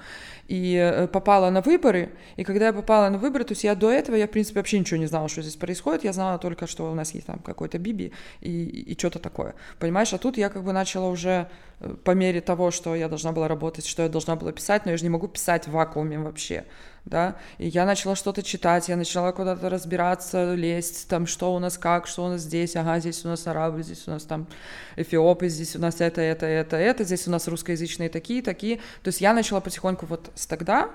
и 0.49 0.75
э, 0.75 1.09
попала 1.09 1.51
на 1.51 1.61
выборы, 1.61 2.11
и 2.37 2.45
когда 2.45 2.67
я 2.67 2.73
попала 2.73 3.09
на 3.09 3.19
выборы, 3.19 3.45
то 3.45 3.53
есть 3.53 3.65
я 3.65 3.75
до 3.75 3.91
этого, 3.91 4.17
я, 4.17 4.27
в 4.27 4.31
принципе, 4.31 4.61
вообще 4.61 4.79
ничего 4.79 4.99
не 4.99 5.07
знала, 5.07 5.29
что 5.29 5.43
здесь 5.43 5.57
происходит, 5.57 6.05
я 6.05 6.13
знала 6.13 6.39
только, 6.39 6.67
что 6.67 6.91
у 6.91 6.95
нас 6.95 7.15
есть 7.15 7.27
там 7.27 7.41
какой-то 7.41 7.79
Биби 7.79 8.13
и, 8.41 8.65
и 8.65 8.99
что-то 8.99 9.19
такое, 9.19 9.55
понимаешь, 9.79 10.13
а 10.13 10.19
тут 10.19 10.37
я 10.37 10.49
как 10.49 10.63
бы 10.63 10.73
начала 10.73 11.09
уже 11.09 11.49
э, 11.81 11.95
по 12.05 12.13
мере 12.13 12.41
того, 12.41 12.71
что 12.71 12.95
я 12.95 13.09
должна 13.09 13.33
была 13.33 13.49
работать, 13.49 13.87
что 13.87 14.03
я 14.03 14.09
должна 14.09 14.37
была 14.37 14.53
писать, 14.53 14.85
но 14.85 14.93
я 14.93 14.97
же 14.97 15.03
не 15.03 15.11
могу 15.11 15.27
писать 15.27 15.67
в 15.67 15.73
вакууме 15.73 16.19
вообще, 16.19 16.65
да, 17.07 17.37
и 17.59 17.69
я 17.69 17.87
начала 17.87 18.17
что-то 18.17 18.43
читать, 18.43 18.89
я 18.89 18.97
начала 18.97 19.31
куда-то 19.31 19.71
разбираться, 19.71 20.55
лезть, 20.55 21.09
там, 21.09 21.27
что 21.27 21.55
у 21.55 21.59
нас 21.61 21.79
как, 21.79 22.09
что 22.09 22.27
у 22.27 22.29
нас 22.29 22.43
здесь, 22.43 22.75
ага, 22.75 22.99
здесь 22.99 23.25
у 23.25 23.29
нас 23.29 23.47
арабы, 23.47 23.85
здесь 23.85 24.07
у 24.09 24.11
нас 24.11 24.25
там 24.25 24.49
эфиопы, 24.97 25.49
здесь 25.49 25.77
у 25.77 25.79
нас 25.79 26.01
это, 26.01 26.21
это, 26.21 26.47
это, 26.47 26.77
это, 26.77 27.05
здесь 27.05 27.29
у 27.29 27.31
нас 27.31 27.47
русскоязычные 27.47 28.09
такие, 28.09 28.43
такие, 28.43 28.79
то 29.03 29.09
есть 29.09 29.21
я 29.21 29.33
начала 29.33 29.61
потихоньку 29.61 30.05
вот 30.07 30.33
с 30.35 30.49
тогда, 30.49 30.91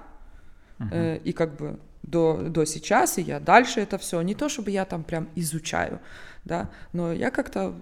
uh-huh. 0.79 0.89
э, 0.91 1.17
и 1.23 1.31
как 1.31 1.55
бы 1.55 1.79
до, 2.03 2.41
до 2.49 2.65
сейчас, 2.65 3.17
и 3.17 3.21
я 3.21 3.39
дальше 3.39 3.79
это 3.79 3.97
все, 3.97 4.21
не 4.21 4.35
то 4.35 4.49
чтобы 4.49 4.71
я 4.71 4.83
там 4.83 5.05
прям 5.05 5.29
изучаю, 5.35 6.01
да, 6.43 6.69
но 6.91 7.13
я 7.13 7.31
как-то 7.31 7.73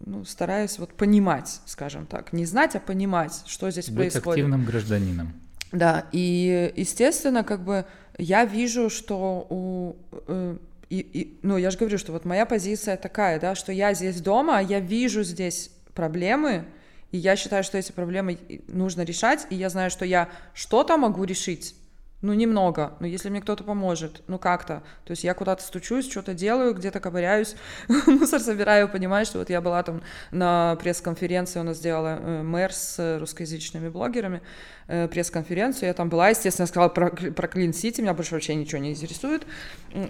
ну, 0.00 0.24
стараюсь 0.24 0.78
вот 0.78 0.94
понимать, 0.94 1.60
скажем 1.66 2.06
так, 2.06 2.32
не 2.32 2.46
знать, 2.46 2.76
а 2.76 2.80
понимать, 2.80 3.42
что 3.46 3.70
здесь 3.70 3.88
Быть 3.88 3.96
происходит. 3.96 4.24
Быть 4.24 4.32
активным 4.32 4.64
гражданином. 4.64 5.45
Да, 5.72 6.06
и, 6.12 6.72
естественно, 6.76 7.44
как 7.44 7.64
бы 7.64 7.84
я 8.18 8.44
вижу, 8.44 8.88
что 8.88 9.46
у... 9.50 9.96
Э, 10.28 10.56
и, 10.88 11.00
и, 11.00 11.38
ну, 11.42 11.56
я 11.56 11.70
же 11.70 11.78
говорю, 11.78 11.98
что 11.98 12.12
вот 12.12 12.24
моя 12.24 12.46
позиция 12.46 12.96
такая, 12.96 13.40
да, 13.40 13.54
что 13.54 13.72
я 13.72 13.92
здесь 13.92 14.20
дома, 14.20 14.62
я 14.62 14.78
вижу 14.78 15.24
здесь 15.24 15.70
проблемы, 15.94 16.64
и 17.10 17.18
я 17.18 17.34
считаю, 17.34 17.64
что 17.64 17.78
эти 17.78 17.90
проблемы 17.92 18.38
нужно 18.68 19.02
решать, 19.02 19.46
и 19.50 19.56
я 19.56 19.68
знаю, 19.68 19.90
что 19.90 20.04
я 20.04 20.28
что-то 20.54 20.96
могу 20.96 21.24
решить, 21.24 21.74
ну, 22.22 22.32
немного, 22.32 22.94
но 22.98 23.06
если 23.06 23.28
мне 23.28 23.42
кто-то 23.42 23.62
поможет, 23.62 24.22
ну, 24.26 24.38
как-то, 24.38 24.82
то 25.04 25.10
есть 25.10 25.22
я 25.22 25.34
куда-то 25.34 25.62
стучусь, 25.62 26.10
что-то 26.10 26.32
делаю, 26.32 26.72
где-то 26.74 26.98
ковыряюсь, 26.98 27.56
мусор 28.06 28.40
собираю, 28.40 28.88
понимаешь, 28.88 29.26
что 29.26 29.38
вот 29.38 29.50
я 29.50 29.60
была 29.60 29.82
там 29.82 30.02
на 30.30 30.76
пресс-конференции, 30.76 31.60
у 31.60 31.62
нас 31.62 31.76
сделала 31.76 32.18
э, 32.18 32.42
мэр 32.42 32.72
с 32.72 33.18
русскоязычными 33.18 33.90
блогерами, 33.90 34.40
э, 34.88 35.08
пресс-конференцию, 35.08 35.88
я 35.88 35.94
там 35.94 36.08
была, 36.08 36.30
естественно, 36.30 36.66
сказала 36.66 36.88
про, 36.88 37.10
про 37.10 37.48
Clean 37.48 37.70
City, 37.70 38.00
меня 38.00 38.14
больше 38.14 38.34
вообще 38.34 38.54
ничего 38.54 38.80
не 38.80 38.92
интересует 38.92 39.46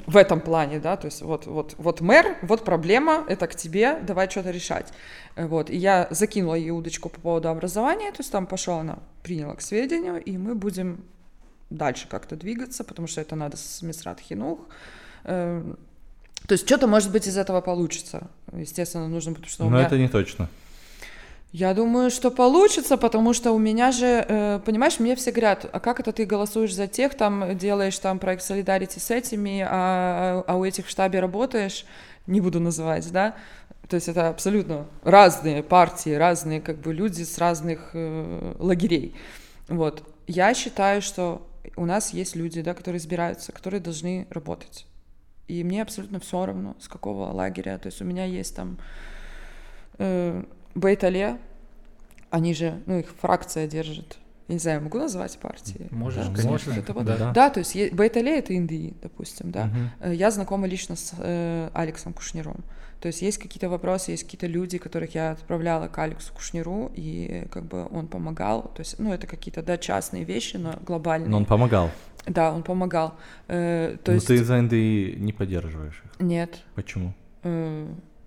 в 0.07 0.17
этом 0.17 0.41
плане, 0.41 0.79
да, 0.79 0.97
то 0.97 1.07
есть 1.07 1.23
вот, 1.23 1.47
вот, 1.47 1.75
вот 1.77 2.01
мэр, 2.01 2.37
вот 2.43 2.65
проблема, 2.65 3.25
это 3.29 3.49
к 3.49 3.57
тебе, 3.57 3.99
давай 4.01 4.31
что-то 4.31 4.53
решать, 4.53 4.93
вот, 5.35 5.71
и 5.71 5.77
я 5.77 6.07
закинула 6.11 6.55
ей 6.55 6.71
удочку 6.71 7.09
по 7.09 7.21
поводу 7.21 7.49
образования, 7.49 8.13
то 8.13 8.19
есть 8.21 8.31
там 8.31 8.47
пошла 8.47 8.81
она, 8.81 9.01
приняла 9.25 9.57
к 9.57 9.61
сведению, 9.61 10.23
и 10.23 10.39
мы 10.39 10.55
будем 10.55 11.05
дальше 11.71 12.07
как-то 12.09 12.37
двигаться, 12.37 12.85
потому 12.85 13.09
что 13.09 13.21
это 13.21 13.37
надо 13.37 13.57
с 13.57 13.83
Мисрат 13.83 14.21
Хинух. 14.21 14.61
Эм, 15.25 15.79
то 16.47 16.53
есть 16.53 16.67
что-то, 16.67 16.87
может 16.87 17.11
быть, 17.11 17.27
из 17.27 17.37
этого 17.37 17.61
получится. 17.61 18.29
Естественно, 18.53 19.09
нужно, 19.09 19.33
потому 19.33 19.51
что 19.51 19.65
Но 19.65 19.71
меня... 19.71 19.87
это 19.87 19.99
не 19.99 20.09
точно. 20.09 20.49
Я 21.53 21.73
думаю, 21.75 22.11
что 22.11 22.31
получится, 22.31 22.97
потому 22.97 23.33
что 23.33 23.53
у 23.53 23.59
меня 23.59 23.91
же, 23.91 24.25
э, 24.29 24.61
понимаешь, 24.65 24.99
мне 24.99 25.17
все 25.17 25.31
говорят, 25.31 25.67
а 25.73 25.81
как 25.81 26.01
это 26.01 26.13
ты 26.13 26.27
голосуешь 26.27 26.75
за 26.75 26.87
тех, 26.87 27.15
там 27.15 27.57
делаешь 27.57 27.99
там 27.99 28.19
проект 28.19 28.43
солидарити 28.43 28.99
с 28.99 29.11
этими, 29.11 29.65
а, 29.67 30.45
а 30.47 30.57
у 30.57 30.65
этих 30.65 30.87
в 30.87 30.91
штабе 30.91 31.21
работаешь, 31.21 31.87
не 32.27 32.41
буду 32.41 32.61
называть, 32.61 33.11
да, 33.11 33.37
то 33.89 33.95
есть 33.95 34.09
это 34.09 34.29
абсолютно 34.29 34.87
разные 35.03 35.63
партии, 35.63 36.11
разные 36.11 36.61
как 36.61 36.79
бы 36.79 36.93
люди 36.93 37.23
с 37.23 37.39
разных 37.39 37.91
э, 37.95 38.55
лагерей, 38.59 39.15
вот. 39.69 40.03
Я 40.27 40.53
считаю, 40.53 41.01
что 41.01 41.47
у 41.77 41.87
нас 41.87 42.13
есть 42.13 42.37
люди, 42.37 42.63
да, 42.63 42.75
которые 42.75 42.99
избираются, 42.99 43.53
которые 43.53 43.81
должны 43.81 44.27
работать. 44.31 44.87
И 45.49 45.63
мне 45.65 45.83
абсолютно 45.83 46.21
все 46.21 46.45
равно, 46.45 46.77
с 46.81 46.89
какого 46.89 47.33
лагеря. 47.33 47.79
То 47.79 47.87
есть 47.87 48.01
у 48.03 48.05
меня 48.05 48.25
есть 48.25 48.57
там 48.57 48.79
э, 49.99 50.45
Бейтале, 50.75 51.39
они 52.31 52.55
же, 52.55 52.83
ну, 52.87 52.99
их 52.99 53.09
фракция 53.21 53.67
держит. 53.67 54.19
Я 54.49 54.55
не 54.55 54.59
знаю, 54.61 54.83
могу 54.83 54.99
назвать 54.99 55.39
партии? 55.39 55.89
Можешь, 55.91 56.27
да? 56.27 56.43
конечно. 56.43 56.73
Это 56.73 56.93
вот, 56.93 57.05
да. 57.05 57.33
да, 57.33 57.51
то 57.51 57.59
есть 57.59 57.75
Бейтале— 57.93 58.39
это 58.39 58.53
Индии, 58.53 58.95
допустим, 59.03 59.51
да. 59.51 59.71
Угу. 60.03 60.13
Я 60.13 60.31
знакома 60.31 60.69
лично 60.69 60.95
с 60.95 61.15
э, 61.19 61.71
Алексом 61.75 62.13
Кушниром. 62.13 62.65
То 63.01 63.09
есть 63.09 63.23
есть 63.23 63.39
какие-то 63.39 63.69
вопросы, 63.69 64.13
есть 64.13 64.25
какие-то 64.25 64.47
люди, 64.47 64.79
которых 64.79 65.15
я 65.15 65.33
отправляла 65.33 65.89
к 65.89 65.99
Алексу 65.99 66.33
Кушниру, 66.33 66.91
и 66.95 67.47
как 67.51 67.65
бы 67.65 67.87
он 67.91 68.07
помогал. 68.07 68.71
То 68.75 68.81
есть, 68.81 68.99
ну, 68.99 69.13
это 69.13 69.27
какие-то, 69.27 69.63
да, 69.63 69.77
частные 69.77 70.25
вещи, 70.25 70.57
но 70.57 70.75
глобальные. 70.85 71.29
Но 71.29 71.39
он 71.39 71.45
помогал. 71.45 71.91
Да, 72.27 72.53
он 72.53 72.63
помогал. 72.63 73.15
Э, 73.49 73.97
то 74.03 74.13
но 74.13 74.15
есть... 74.15 74.27
ты 74.27 74.43
за 74.43 74.61
НДИ 74.61 75.17
не 75.19 75.33
поддерживаешь 75.33 76.03
их? 76.05 76.21
Нет. 76.21 76.63
Почему? 76.75 77.15
Э, 77.43 77.87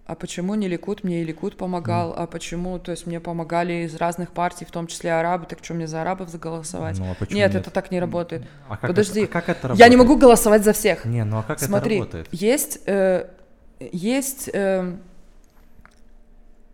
а 0.10 0.16
почему 0.16 0.56
не 0.56 0.68
Ликут? 0.68 1.04
Мне 1.04 1.22
и 1.22 1.24
Ликут 1.24 1.56
помогал, 1.56 2.10
mm. 2.10 2.16
а 2.18 2.26
почему, 2.26 2.80
то 2.80 2.90
есть 2.90 3.06
мне 3.06 3.20
помогали 3.20 3.86
из 3.86 3.96
разных 3.96 4.32
партий, 4.32 4.66
в 4.66 4.72
том 4.72 4.88
числе 4.88 5.14
арабы, 5.14 5.46
так 5.46 5.64
что 5.64 5.76
мне 5.76 5.86
за 5.86 6.02
арабов 6.02 6.30
заголосовать? 6.30 6.98
Ну, 6.98 7.06
а 7.06 7.16
нет, 7.26 7.30
нет, 7.32 7.54
это 7.54 7.70
так 7.70 7.92
не 7.92 8.00
работает. 8.00 8.42
А 8.68 8.78
как 8.78 8.90
Подожди, 8.90 9.22
это, 9.22 9.30
а 9.30 9.34
как 9.34 9.50
это 9.50 9.68
работает? 9.68 9.80
я 9.80 9.88
не 9.88 9.98
могу 9.98 10.18
голосовать 10.18 10.64
за 10.64 10.74
всех. 10.74 11.06
Не, 11.06 11.24
ну 11.26 11.38
а 11.38 11.44
как 11.44 11.60
Смотри, 11.60 11.98
это 11.98 12.06
работает? 12.06 12.28
есть, 12.32 12.80
э, 12.88 13.30
есть 13.80 14.50
э, 14.52 14.96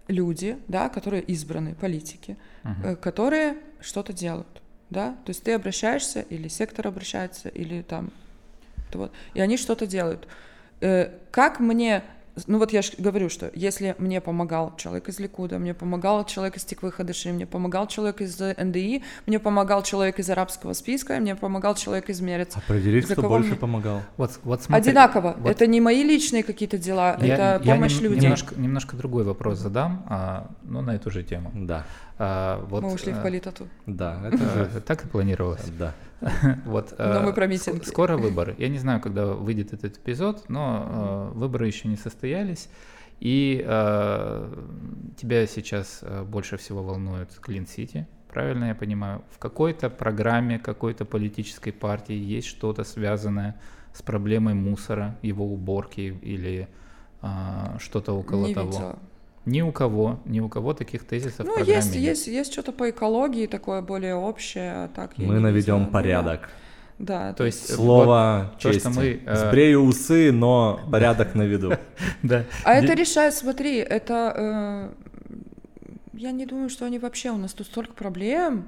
люди, 0.07 0.57
да, 0.69 0.87
которые 0.87 1.21
избраны, 1.23 1.75
политики, 1.75 2.37
Мгм. 2.63 2.85
э, 2.85 2.95
которые 2.95 3.57
что-то 3.81 4.13
делают, 4.13 4.61
да, 4.89 5.09
то 5.25 5.31
есть 5.31 5.43
ты 5.43 5.51
обращаешься, 5.51 6.21
или 6.21 6.47
сектор 6.47 6.87
обращается, 6.87 7.49
или 7.49 7.81
там, 7.81 8.11
вот, 8.93 9.11
и 9.33 9.41
они 9.41 9.57
что-то 9.57 9.87
делают. 9.87 10.25
Э, 10.79 11.09
Как 11.31 11.59
мне 11.59 12.01
ну 12.47 12.57
вот 12.59 12.73
я 12.73 12.81
же 12.81 12.91
говорю, 12.97 13.29
что 13.29 13.49
если 13.53 13.95
мне 13.97 14.19
помогал 14.21 14.73
человек 14.77 15.07
из 15.09 15.19
Ликуда, 15.19 15.57
мне 15.59 15.73
помогал 15.73 16.25
человек 16.25 16.57
из 16.57 16.63
Тиквы 16.65 16.91
Хадыши, 16.91 17.31
мне 17.31 17.45
помогал 17.45 17.87
человек 17.87 18.21
из 18.21 18.39
НДИ, 18.39 19.03
мне 19.25 19.39
помогал 19.39 19.83
человек 19.83 20.19
из 20.19 20.29
арабского 20.29 20.73
списка, 20.73 21.17
мне 21.19 21.35
помогал 21.35 21.75
человек 21.75 22.09
из 22.09 22.19
Мерец. 22.21 22.55
Определить, 22.55 23.07
За 23.07 23.13
кто 23.13 23.27
больше 23.29 23.49
мне- 23.51 23.57
помогал. 23.57 24.01
Вот, 24.17 24.39
вот 24.43 24.61
смотри, 24.63 24.89
Одинаково. 24.89 25.35
вот 25.39 25.49
Это 25.49 25.67
не 25.67 25.79
мои 25.81 26.03
личные 26.03 26.43
какие-то 26.43 26.77
дела, 26.77 27.17
я- 27.21 27.33
это 27.35 27.61
я 27.63 27.73
помощь 27.75 27.93
нем- 27.95 28.03
людей. 28.03 28.21
Немножко, 28.21 28.55
немножко 28.59 28.95
другой 28.97 29.23
вопрос 29.23 29.59
задам, 29.59 30.05
а, 30.09 30.49
но 30.63 30.81
на 30.81 30.95
эту 30.95 31.09
же 31.11 31.23
тему. 31.23 31.51
Да, 31.53 31.85
А, 32.17 32.63
вот, 32.69 32.83
Мы 32.83 32.93
ушли 32.93 33.11
а, 33.11 33.19
в 33.19 33.23
политоту. 33.23 33.67
да, 33.85 34.21
это 34.25 34.37
э. 34.75 34.81
Так 34.85 35.05
и 35.05 35.07
планировалось. 35.07 35.69
Да. 35.77 35.93
Вот, 36.65 36.93
Но 36.97 37.05
э, 37.05 37.25
мы 37.25 37.33
про 37.33 37.45
митинги. 37.45 37.83
Скоро 37.83 38.17
выборы. 38.17 38.55
Я 38.57 38.69
не 38.69 38.77
знаю, 38.79 39.01
когда 39.01 39.25
выйдет 39.27 39.73
этот 39.73 39.97
эпизод, 39.97 40.45
но 40.47 41.31
э, 41.33 41.37
выборы 41.37 41.67
еще 41.67 41.87
не 41.87 41.97
состоялись. 41.97 42.69
И 43.19 43.63
э, 43.65 44.63
тебя 45.17 45.45
сейчас 45.47 45.99
э, 46.01 46.23
больше 46.23 46.57
всего 46.57 46.83
волнует 46.83 47.29
Клин 47.41 47.67
Сити, 47.67 48.07
правильно 48.29 48.65
я 48.65 48.75
понимаю? 48.75 49.23
В 49.31 49.37
какой-то 49.39 49.89
программе 49.89 50.59
какой-то 50.59 51.05
политической 51.05 51.71
партии 51.71 52.15
есть 52.15 52.47
что-то 52.47 52.83
связанное 52.83 53.59
с 53.93 54.01
проблемой 54.01 54.53
мусора, 54.53 55.17
его 55.21 55.45
уборки 55.45 56.17
или 56.21 56.67
э, 57.21 57.27
что-то 57.79 58.13
около 58.13 58.47
не 58.47 58.53
того? 58.53 58.67
видела. 58.67 58.99
Ни 59.45 59.61
у 59.61 59.71
кого, 59.71 60.19
ни 60.25 60.39
у 60.39 60.49
кого 60.49 60.73
таких 60.73 61.05
тезисов 61.05 61.45
в 61.45 61.49
Ну, 61.49 61.53
программе 61.53 61.75
есть, 61.75 61.93
нет. 61.93 62.03
есть, 62.03 62.27
есть 62.27 62.51
что-то 62.51 62.71
по 62.71 62.89
экологии 62.89 63.45
такое 63.45 63.81
более 63.81 64.15
общее, 64.15 64.71
а 64.71 64.87
так 64.87 65.17
Мы 65.17 65.39
наведем 65.39 65.53
видела. 65.53 65.77
Ну, 65.77 65.91
порядок. 65.91 66.49
Да, 66.97 67.33
То 67.33 67.45
есть 67.45 67.69
э, 67.69 67.73
Слово 67.73 68.51
вот 68.53 68.61
то, 68.61 68.71
чести. 68.71 68.79
что 68.79 68.89
мы, 68.89 69.21
э, 69.25 69.35
Сбрею 69.35 69.81
усы, 69.81 70.31
но 70.31 70.79
порядок 70.91 71.35
наведу. 71.35 71.73
да. 72.23 72.45
А 72.63 72.73
это 72.73 72.93
решает, 72.93 73.33
смотри, 73.33 73.77
это, 73.77 74.33
э, 74.35 74.89
я 76.13 76.31
не 76.31 76.45
думаю, 76.45 76.69
что 76.69 76.85
они 76.85 76.97
вообще, 76.97 77.31
у 77.31 77.37
нас 77.37 77.53
тут 77.53 77.67
столько 77.67 77.93
проблем, 77.93 78.67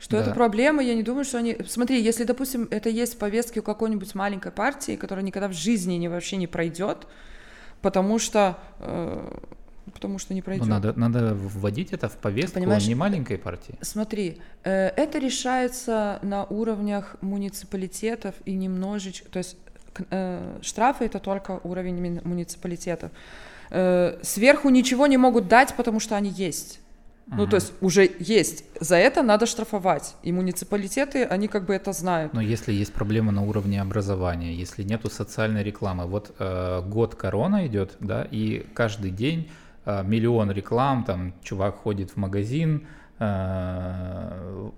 что 0.00 0.16
да. 0.16 0.22
это 0.22 0.34
проблема, 0.34 0.82
я 0.82 0.94
не 0.94 1.02
думаю, 1.02 1.24
что 1.24 1.38
они... 1.38 1.56
Смотри, 1.66 2.02
если, 2.02 2.24
допустим, 2.24 2.68
это 2.70 2.88
есть 2.88 3.14
в 3.14 3.18
повестке 3.18 3.60
у 3.60 3.62
какой-нибудь 3.62 4.14
маленькой 4.14 4.52
партии, 4.52 4.96
которая 4.96 5.24
никогда 5.24 5.48
в 5.48 5.52
жизни 5.52 5.94
не, 5.94 6.08
вообще 6.08 6.36
не 6.36 6.46
пройдет, 6.48 7.06
потому 7.80 8.18
что... 8.18 8.58
Э, 8.80 9.38
потому 9.98 10.18
что 10.18 10.32
не 10.32 10.42
пройдет. 10.42 10.66
Ну, 10.66 10.74
надо, 10.74 10.92
надо 10.96 11.34
вводить 11.34 11.92
это 11.92 12.08
в 12.08 12.16
повестку 12.16 12.60
Понимаешь, 12.60 12.86
не 12.86 12.94
маленькой 12.94 13.36
партии. 13.36 13.74
Смотри, 13.80 14.38
э, 14.62 14.88
это 14.96 15.18
решается 15.18 16.20
на 16.22 16.44
уровнях 16.44 17.16
муниципалитетов 17.20 18.34
и 18.44 18.54
немножечко... 18.54 19.28
То 19.28 19.38
есть 19.38 19.56
э, 20.10 20.58
штрафы— 20.62 21.04
это 21.06 21.18
только 21.18 21.60
уровень 21.64 22.20
муниципалитетов. 22.24 23.10
Э, 23.70 24.18
сверху 24.22 24.68
ничего 24.68 25.08
не 25.08 25.16
могут 25.16 25.48
дать, 25.48 25.74
потому 25.74 25.98
что 25.98 26.14
они 26.16 26.30
есть. 26.30 26.78
Ну, 27.30 27.46
то 27.46 27.56
есть 27.56 27.72
уже 27.80 28.10
есть. 28.18 28.64
За 28.80 28.96
это 28.96 29.22
надо 29.22 29.46
штрафовать. 29.46 30.14
И 30.22 30.32
муниципалитеты, 30.32 31.24
они 31.24 31.48
как 31.48 31.66
бы 31.66 31.74
это 31.74 31.92
знают. 31.92 32.32
Но 32.32 32.40
если 32.40 32.72
есть 32.72 32.92
проблема 32.92 33.32
на 33.32 33.42
уровне 33.42 33.82
образования, 33.82 34.54
если 34.54 34.82
нету 34.82 35.10
социальной 35.10 35.62
рекламы, 35.62 36.06
вот 36.06 36.34
э, 36.38 36.82
год 36.86 37.14
корона 37.14 37.66
идет, 37.66 37.96
да, 38.00 38.26
и 38.30 38.64
каждый 38.74 39.10
день 39.10 39.50
миллион 40.04 40.50
реклам, 40.50 41.04
там 41.04 41.32
чувак 41.42 41.76
ходит 41.76 42.10
в 42.10 42.16
магазин, 42.16 42.86
э, 43.18 44.70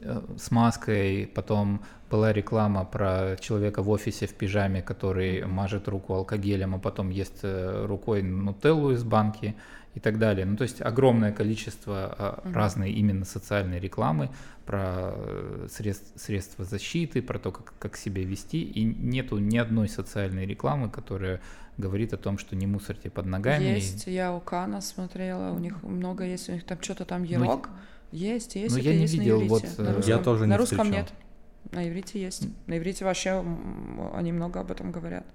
э, 0.00 0.20
с 0.36 0.50
маской, 0.50 1.26
потом 1.34 1.80
была 2.10 2.32
реклама 2.32 2.84
про 2.84 3.36
человека 3.40 3.82
в 3.82 3.90
офисе 3.90 4.26
в 4.26 4.34
пижаме, 4.34 4.82
который 4.82 5.44
мажет 5.46 5.88
руку 5.88 6.14
алкогелем, 6.14 6.74
а 6.74 6.78
потом 6.78 7.10
ест 7.10 7.40
э, 7.42 7.86
рукой 7.86 8.22
нутеллу 8.22 8.92
из 8.92 9.02
банки 9.02 9.54
и 9.94 10.00
так 10.00 10.18
далее. 10.18 10.44
Ну, 10.44 10.56
то 10.56 10.62
есть 10.62 10.82
огромное 10.82 11.32
количество 11.32 12.40
угу. 12.44 12.52
разной 12.52 12.92
именно 12.92 13.24
социальной 13.24 13.78
рекламы 13.78 14.30
про 14.66 15.12
э, 15.14 15.68
средств, 15.70 16.12
средства 16.16 16.64
защиты, 16.64 17.22
про 17.22 17.38
то, 17.38 17.52
как, 17.52 17.74
как 17.78 17.96
себя 17.96 18.24
вести, 18.24 18.62
и 18.62 18.84
нету 18.84 19.38
ни 19.38 19.56
одной 19.56 19.88
социальной 19.88 20.46
рекламы, 20.46 20.90
которая 20.90 21.40
говорит 21.76 22.12
о 22.12 22.16
том, 22.16 22.38
что 22.38 22.56
не 22.56 22.66
мусорьте 22.66 23.10
под 23.10 23.26
ногами. 23.26 23.64
Есть, 23.64 24.06
я 24.06 24.34
у 24.34 24.40
Кана 24.40 24.80
смотрела, 24.80 25.52
у 25.52 25.58
них 25.58 25.82
много 25.82 26.24
есть, 26.24 26.48
у 26.48 26.52
них 26.52 26.64
там 26.64 26.80
что-то 26.80 27.04
там 27.04 27.22
ерок. 27.22 27.68
Ну, 27.68 28.18
есть, 28.18 28.54
есть. 28.54 28.76
Ну, 28.76 28.80
я 28.80 28.94
не 28.94 29.02
есть 29.02 29.14
видел, 29.14 29.40
вот... 29.46 29.62
На 29.78 29.94
русском, 29.94 30.16
я 30.16 30.18
тоже 30.18 30.44
не 30.44 30.50
На 30.50 30.56
русском 30.56 30.86
встречал. 30.86 31.02
нет. 31.02 31.12
На 31.72 31.88
иврите 31.88 32.20
есть. 32.20 32.48
На 32.66 32.78
иврите 32.78 33.04
вообще 33.04 33.44
они 34.14 34.32
много 34.32 34.60
об 34.60 34.70
этом 34.70 34.92
говорят. 34.92 35.26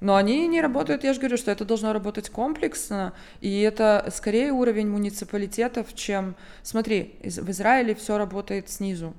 Но 0.00 0.16
они 0.16 0.48
не 0.48 0.62
работают, 0.62 1.04
я 1.04 1.12
же 1.12 1.20
говорю, 1.20 1.36
что 1.36 1.50
это 1.50 1.64
должно 1.64 1.92
работать 1.92 2.30
комплексно, 2.30 3.12
и 3.40 3.60
это 3.60 4.08
скорее 4.14 4.52
уровень 4.52 4.88
муниципалитетов, 4.88 5.94
чем... 5.94 6.36
Смотри, 6.62 7.16
в 7.22 7.50
Израиле 7.50 7.94
все 7.94 8.16
работает 8.16 8.70
снизу. 8.70 9.14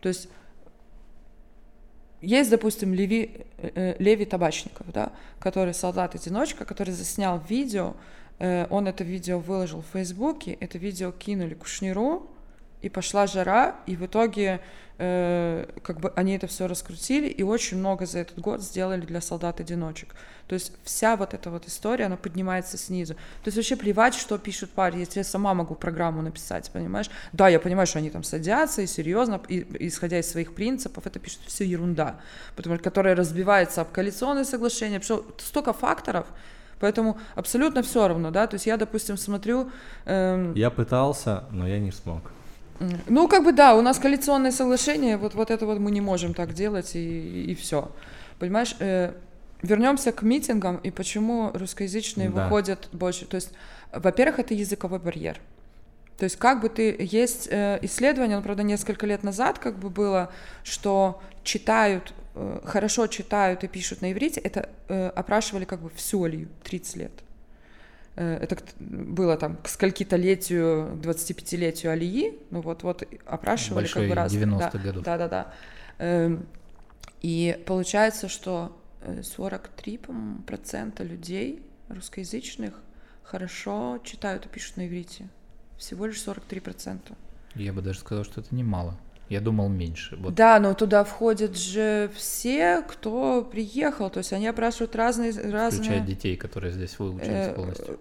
То 0.00 0.08
есть 0.08 0.28
есть, 2.22 2.50
допустим, 2.50 2.94
Леви, 2.94 3.44
э, 3.58 3.70
э, 3.74 3.96
Леви 3.98 4.24
Табачников, 4.24 4.86
да, 4.92 5.12
который 5.40 5.74
солдат-одиночка, 5.74 6.64
который 6.64 6.94
заснял 6.94 7.42
видео, 7.48 7.94
э, 8.38 8.66
он 8.70 8.86
это 8.86 9.02
видео 9.02 9.40
выложил 9.40 9.82
в 9.82 9.92
Фейсбуке, 9.92 10.52
это 10.60 10.78
видео 10.78 11.10
кинули 11.10 11.54
Кушниру, 11.54 12.30
и 12.82 12.88
пошла 12.88 13.26
жара, 13.26 13.76
и 13.86 13.96
в 13.96 14.04
итоге 14.04 14.60
э, 14.98 15.66
как 15.82 16.00
бы 16.00 16.12
они 16.16 16.34
это 16.34 16.46
все 16.46 16.66
раскрутили 16.66 17.28
и 17.28 17.42
очень 17.42 17.78
много 17.78 18.06
за 18.06 18.18
этот 18.18 18.38
год 18.38 18.60
сделали 18.60 19.00
для 19.00 19.20
солдат-одиночек. 19.20 20.14
То 20.48 20.54
есть 20.54 20.72
вся 20.84 21.16
вот 21.16 21.32
эта 21.32 21.50
вот 21.50 21.66
история, 21.66 22.06
она 22.06 22.16
поднимается 22.16 22.76
снизу. 22.76 23.14
То 23.14 23.46
есть 23.46 23.56
вообще 23.56 23.76
плевать, 23.76 24.14
что 24.14 24.36
пишут 24.36 24.70
парни, 24.70 25.00
если 25.00 25.20
я 25.20 25.24
сама 25.24 25.54
могу 25.54 25.74
программу 25.74 26.22
написать, 26.22 26.70
понимаешь? 26.72 27.10
Да, 27.32 27.48
я 27.48 27.58
понимаю, 27.58 27.86
что 27.86 27.98
они 27.98 28.10
там 28.10 28.22
садятся 28.22 28.82
и 28.82 28.86
серьезно, 28.86 29.40
и, 29.48 29.66
исходя 29.88 30.18
из 30.18 30.30
своих 30.30 30.54
принципов, 30.54 31.06
это 31.06 31.18
пишут 31.18 31.40
все 31.46 31.64
ерунда, 31.64 32.16
потому 32.56 32.74
что 32.76 32.84
которая 32.84 33.14
разбивается 33.14 33.80
об 33.80 33.92
коалиционные 33.92 34.44
соглашения, 34.44 35.00
что 35.00 35.24
столько 35.38 35.72
факторов, 35.72 36.26
Поэтому 36.80 37.16
абсолютно 37.36 37.82
все 37.82 38.08
равно, 38.08 38.32
да. 38.32 38.48
То 38.48 38.56
есть 38.56 38.66
я, 38.66 38.76
допустим, 38.76 39.16
смотрю. 39.16 39.70
Эм... 40.04 40.52
Я 40.54 40.68
пытался, 40.68 41.44
но 41.52 41.68
я 41.68 41.78
не 41.78 41.92
смог. 41.92 42.32
Ну, 43.06 43.28
как 43.28 43.44
бы 43.44 43.52
да, 43.52 43.74
у 43.74 43.82
нас 43.82 43.98
коалиционное 43.98 44.50
соглашение, 44.50 45.16
вот, 45.16 45.34
вот 45.34 45.50
это 45.50 45.66
вот 45.66 45.78
мы 45.78 45.90
не 45.90 46.00
можем 46.00 46.34
так 46.34 46.52
делать, 46.52 46.96
и, 46.96 47.44
и 47.44 47.54
все. 47.54 47.90
Понимаешь, 48.38 48.74
э, 48.80 49.12
вернемся 49.62 50.12
к 50.12 50.22
митингам 50.22 50.76
и 50.76 50.90
почему 50.90 51.50
русскоязычные 51.54 52.28
да. 52.28 52.44
выходят 52.44 52.88
больше. 52.92 53.24
То 53.26 53.36
есть, 53.36 53.50
во-первых, 53.92 54.40
это 54.40 54.54
языковой 54.54 54.98
барьер. 54.98 55.40
То 56.18 56.24
есть 56.24 56.36
как 56.36 56.60
бы 56.60 56.68
ты... 56.68 56.96
Есть 56.98 57.48
э, 57.50 57.78
исследование, 57.82 58.36
ну, 58.36 58.42
правда, 58.42 58.62
несколько 58.62 59.06
лет 59.06 59.22
назад 59.22 59.58
как 59.58 59.78
бы 59.78 59.90
было, 59.90 60.30
что 60.62 61.20
читают, 61.42 62.12
э, 62.34 62.60
хорошо 62.64 63.06
читают 63.06 63.64
и 63.64 63.68
пишут 63.68 64.02
на 64.02 64.12
иврите, 64.12 64.40
это 64.40 64.68
э, 64.88 65.08
опрашивали 65.08 65.64
как 65.64 65.80
бы 65.80 65.90
всю 65.90 66.22
Алию, 66.22 66.48
30 66.64 66.96
лет. 66.96 67.12
Э, 68.16 68.36
это 68.36 68.58
было 68.78 69.36
там 69.36 69.56
к 69.56 69.68
скольки-то 69.68 70.16
летию, 70.16 70.98
25-летию 71.02 71.92
Алии, 71.92 72.38
ну 72.50 72.60
вот, 72.60 72.82
вот 72.82 73.04
опрашивали 73.24 73.82
Большой 73.82 74.02
как 74.02 74.08
бы 74.10 74.14
раз. 74.14 74.32
90-х 74.32 74.70
да, 74.72 74.78
годов. 74.78 75.04
Да, 75.04 75.18
да, 75.18 75.28
да. 75.28 75.54
Эм, 75.98 76.46
и 77.20 77.58
получается, 77.66 78.28
что 78.28 78.76
43, 79.22 79.94
э, 79.94 79.98
по-моему, 79.98 80.42
процента 80.42 81.04
людей 81.04 81.62
русскоязычных 81.88 82.74
хорошо 83.22 84.00
читают 84.04 84.46
и 84.46 84.48
пишут 84.48 84.76
на 84.76 84.86
иврите. 84.86 85.28
Всего 85.78 86.06
лишь 86.06 86.20
43 86.20 86.60
процента. 86.60 87.14
Я 87.54 87.72
бы 87.72 87.82
даже 87.82 88.00
сказал, 88.00 88.24
что 88.24 88.40
это 88.40 88.54
немало. 88.54 88.96
Я 89.32 89.40
думал 89.40 89.70
меньше. 89.70 90.16
Вот. 90.16 90.34
Да, 90.34 90.60
но 90.60 90.74
туда 90.74 91.04
входят 91.04 91.56
же 91.56 92.10
все, 92.14 92.82
кто 92.86 93.42
приехал, 93.42 94.10
то 94.10 94.18
есть 94.18 94.34
они 94.34 94.46
опрашивают 94.46 94.94
разные... 94.94 95.32
разные... 95.32 95.82
Включая 95.82 96.00
детей, 96.00 96.36
которые 96.36 96.70
здесь 96.70 96.98
выучились 96.98 97.48
э, 97.48 97.54
полностью. 97.54 97.98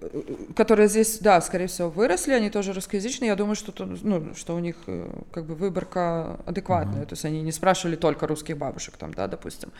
Которые 0.57 0.89
здесь, 0.89 1.19
да, 1.19 1.39
скорее 1.39 1.67
всего, 1.67 1.89
выросли, 1.89 2.33
они 2.33 2.49
тоже 2.49 2.73
русскоязычные, 2.73 3.29
я 3.29 3.37
думаю, 3.37 3.55
что, 3.55 3.71
ну, 3.85 4.35
что 4.35 4.55
у 4.57 4.59
них 4.59 4.75
э, 4.87 5.09
как 5.31 5.45
бы 5.45 5.55
выборка 5.55 6.37
адекватная, 6.45 7.03
uh-huh. 7.03 7.07
то 7.07 7.13
есть 7.13 7.23
они 7.23 7.41
не 7.41 7.53
спрашивали 7.53 7.95
только 7.95 8.27
русских 8.27 8.57
бабушек 8.57 8.97
там, 8.97 9.13
да, 9.13 9.27
допустим. 9.27 9.71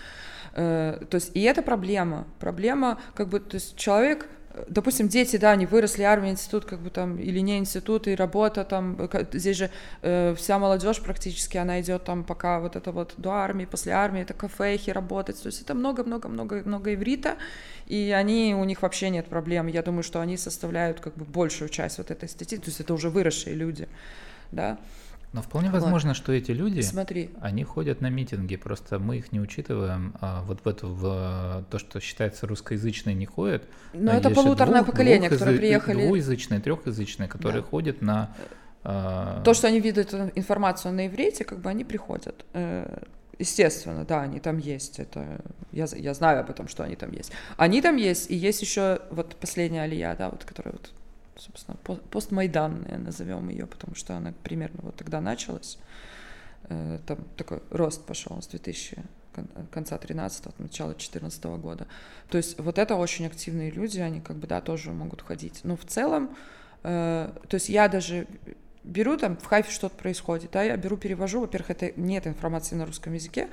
Э, 0.53 1.03
то 1.09 1.15
есть 1.15 1.31
и 1.33 1.41
это 1.41 1.61
проблема, 1.61 2.27
проблема, 2.39 2.97
как 3.13 3.27
бы, 3.27 3.41
то 3.41 3.55
есть 3.55 3.75
человек 3.75 4.29
допустим, 4.67 5.07
дети, 5.07 5.37
да, 5.37 5.51
они 5.51 5.65
выросли, 5.65 6.03
армия, 6.03 6.31
институт, 6.31 6.65
как 6.65 6.79
бы 6.79 6.89
там, 6.89 7.17
или 7.17 7.39
не 7.39 7.57
институт, 7.57 8.07
и 8.07 8.15
работа 8.15 8.63
там, 8.63 9.09
здесь 9.33 9.57
же 9.57 9.69
э, 10.01 10.35
вся 10.37 10.59
молодежь 10.59 11.01
практически, 11.01 11.57
она 11.57 11.81
идет 11.81 12.03
там 12.03 12.23
пока 12.23 12.59
вот 12.59 12.75
это 12.75 12.91
вот 12.91 13.13
до 13.17 13.31
армии, 13.31 13.65
после 13.65 13.93
армии, 13.93 14.21
это 14.21 14.33
кафехи 14.33 14.89
работать, 14.89 15.41
то 15.41 15.47
есть 15.47 15.61
это 15.61 15.73
много-много-много-много 15.73 16.93
иврита, 16.93 17.37
и 17.87 18.13
они, 18.15 18.55
у 18.55 18.63
них 18.63 18.81
вообще 18.81 19.09
нет 19.09 19.27
проблем, 19.27 19.67
я 19.67 19.81
думаю, 19.81 20.03
что 20.03 20.21
они 20.21 20.37
составляют 20.37 20.99
как 20.99 21.15
бы 21.15 21.25
большую 21.25 21.69
часть 21.69 21.97
вот 21.97 22.11
этой 22.11 22.29
статьи, 22.29 22.57
то 22.57 22.67
есть 22.67 22.79
это 22.79 22.93
уже 22.93 23.09
выросшие 23.09 23.55
люди, 23.55 23.87
да, 24.51 24.77
но 25.33 25.41
вполне 25.41 25.69
возможно, 25.69 26.09
вот. 26.09 26.17
что 26.17 26.33
эти 26.33 26.51
люди, 26.51 26.81
Смотри. 26.81 27.29
они 27.39 27.63
ходят 27.63 28.01
на 28.01 28.09
митинги, 28.09 28.57
просто 28.57 28.99
мы 28.99 29.17
их 29.17 29.31
не 29.31 29.39
учитываем, 29.39 30.13
а 30.19 30.43
вот 30.43 30.59
в 30.65 30.67
эту, 30.67 30.89
в 30.89 31.65
то, 31.69 31.79
что 31.79 32.01
считается 32.01 32.47
русскоязычной, 32.47 33.13
не 33.13 33.25
ходят. 33.25 33.63
Но, 33.93 34.11
Но 34.11 34.17
это 34.17 34.29
полуторное 34.29 34.81
двух, 34.81 34.91
поколение, 34.91 35.29
двух, 35.29 35.39
которые 35.39 35.57
приехали. 35.57 36.05
Двуязычные, 36.05 36.59
трехязычные, 36.59 37.29
которые 37.29 37.61
да. 37.61 37.67
ходят 37.67 38.01
на... 38.01 38.35
А... 38.83 39.41
То, 39.43 39.53
что 39.53 39.67
они 39.67 39.79
видят 39.79 40.13
информацию 40.35 40.93
на 40.93 41.07
иврите, 41.07 41.45
как 41.45 41.59
бы 41.59 41.69
они 41.69 41.85
приходят. 41.85 42.45
Э, 42.51 43.03
естественно, 43.39 44.03
да, 44.03 44.23
они 44.23 44.41
там 44.41 44.57
есть. 44.57 44.99
Это 44.99 45.39
я, 45.71 45.85
я 45.95 46.13
знаю 46.13 46.41
об 46.41 46.49
этом, 46.49 46.67
что 46.67 46.83
они 46.83 46.97
там 46.97 47.11
есть. 47.13 47.31
Они 47.55 47.81
там 47.81 47.95
есть, 47.95 48.29
и 48.29 48.35
есть 48.35 48.61
еще 48.61 48.99
вот 49.11 49.37
последняя 49.37 49.83
алия, 49.83 50.13
да, 50.17 50.29
вот, 50.29 50.43
которая 50.43 50.73
вот 50.73 50.91
собственно, 51.41 51.77
постмайданная, 52.11 52.97
назовем 52.97 53.49
ее, 53.49 53.65
потому 53.65 53.95
что 53.95 54.15
она 54.15 54.33
примерно 54.43 54.79
вот 54.83 54.95
тогда 54.95 55.21
началась. 55.21 55.79
Э, 56.69 56.99
там 57.05 57.19
такой 57.35 57.61
рост 57.71 58.05
пошел 58.05 58.41
с 58.41 58.47
2000 58.47 58.97
конца 59.71 59.97
13 59.97 60.59
начала 60.59 60.93
14 60.93 61.43
года. 61.45 61.87
То 62.29 62.37
есть 62.37 62.59
вот 62.59 62.77
это 62.77 62.95
очень 62.95 63.25
активные 63.25 63.71
люди, 63.71 63.99
они 63.99 64.19
как 64.19 64.35
бы, 64.35 64.45
да, 64.45 64.59
тоже 64.59 64.91
могут 64.91 65.21
ходить. 65.21 65.61
Но 65.63 65.77
в 65.77 65.85
целом, 65.85 66.35
э, 66.83 67.31
то 67.47 67.55
есть 67.55 67.69
я 67.69 67.87
даже 67.87 68.27
беру 68.83 69.17
там, 69.17 69.37
в 69.37 69.45
хайфе 69.45 69.71
что-то 69.71 69.95
происходит, 69.95 70.51
да, 70.51 70.63
я 70.63 70.75
беру, 70.75 70.97
перевожу, 70.97 71.39
во-первых, 71.39 71.71
это 71.71 71.93
нет 71.95 72.27
информации 72.27 72.75
на 72.75 72.85
русском 72.85 73.13
языке, 73.13 73.47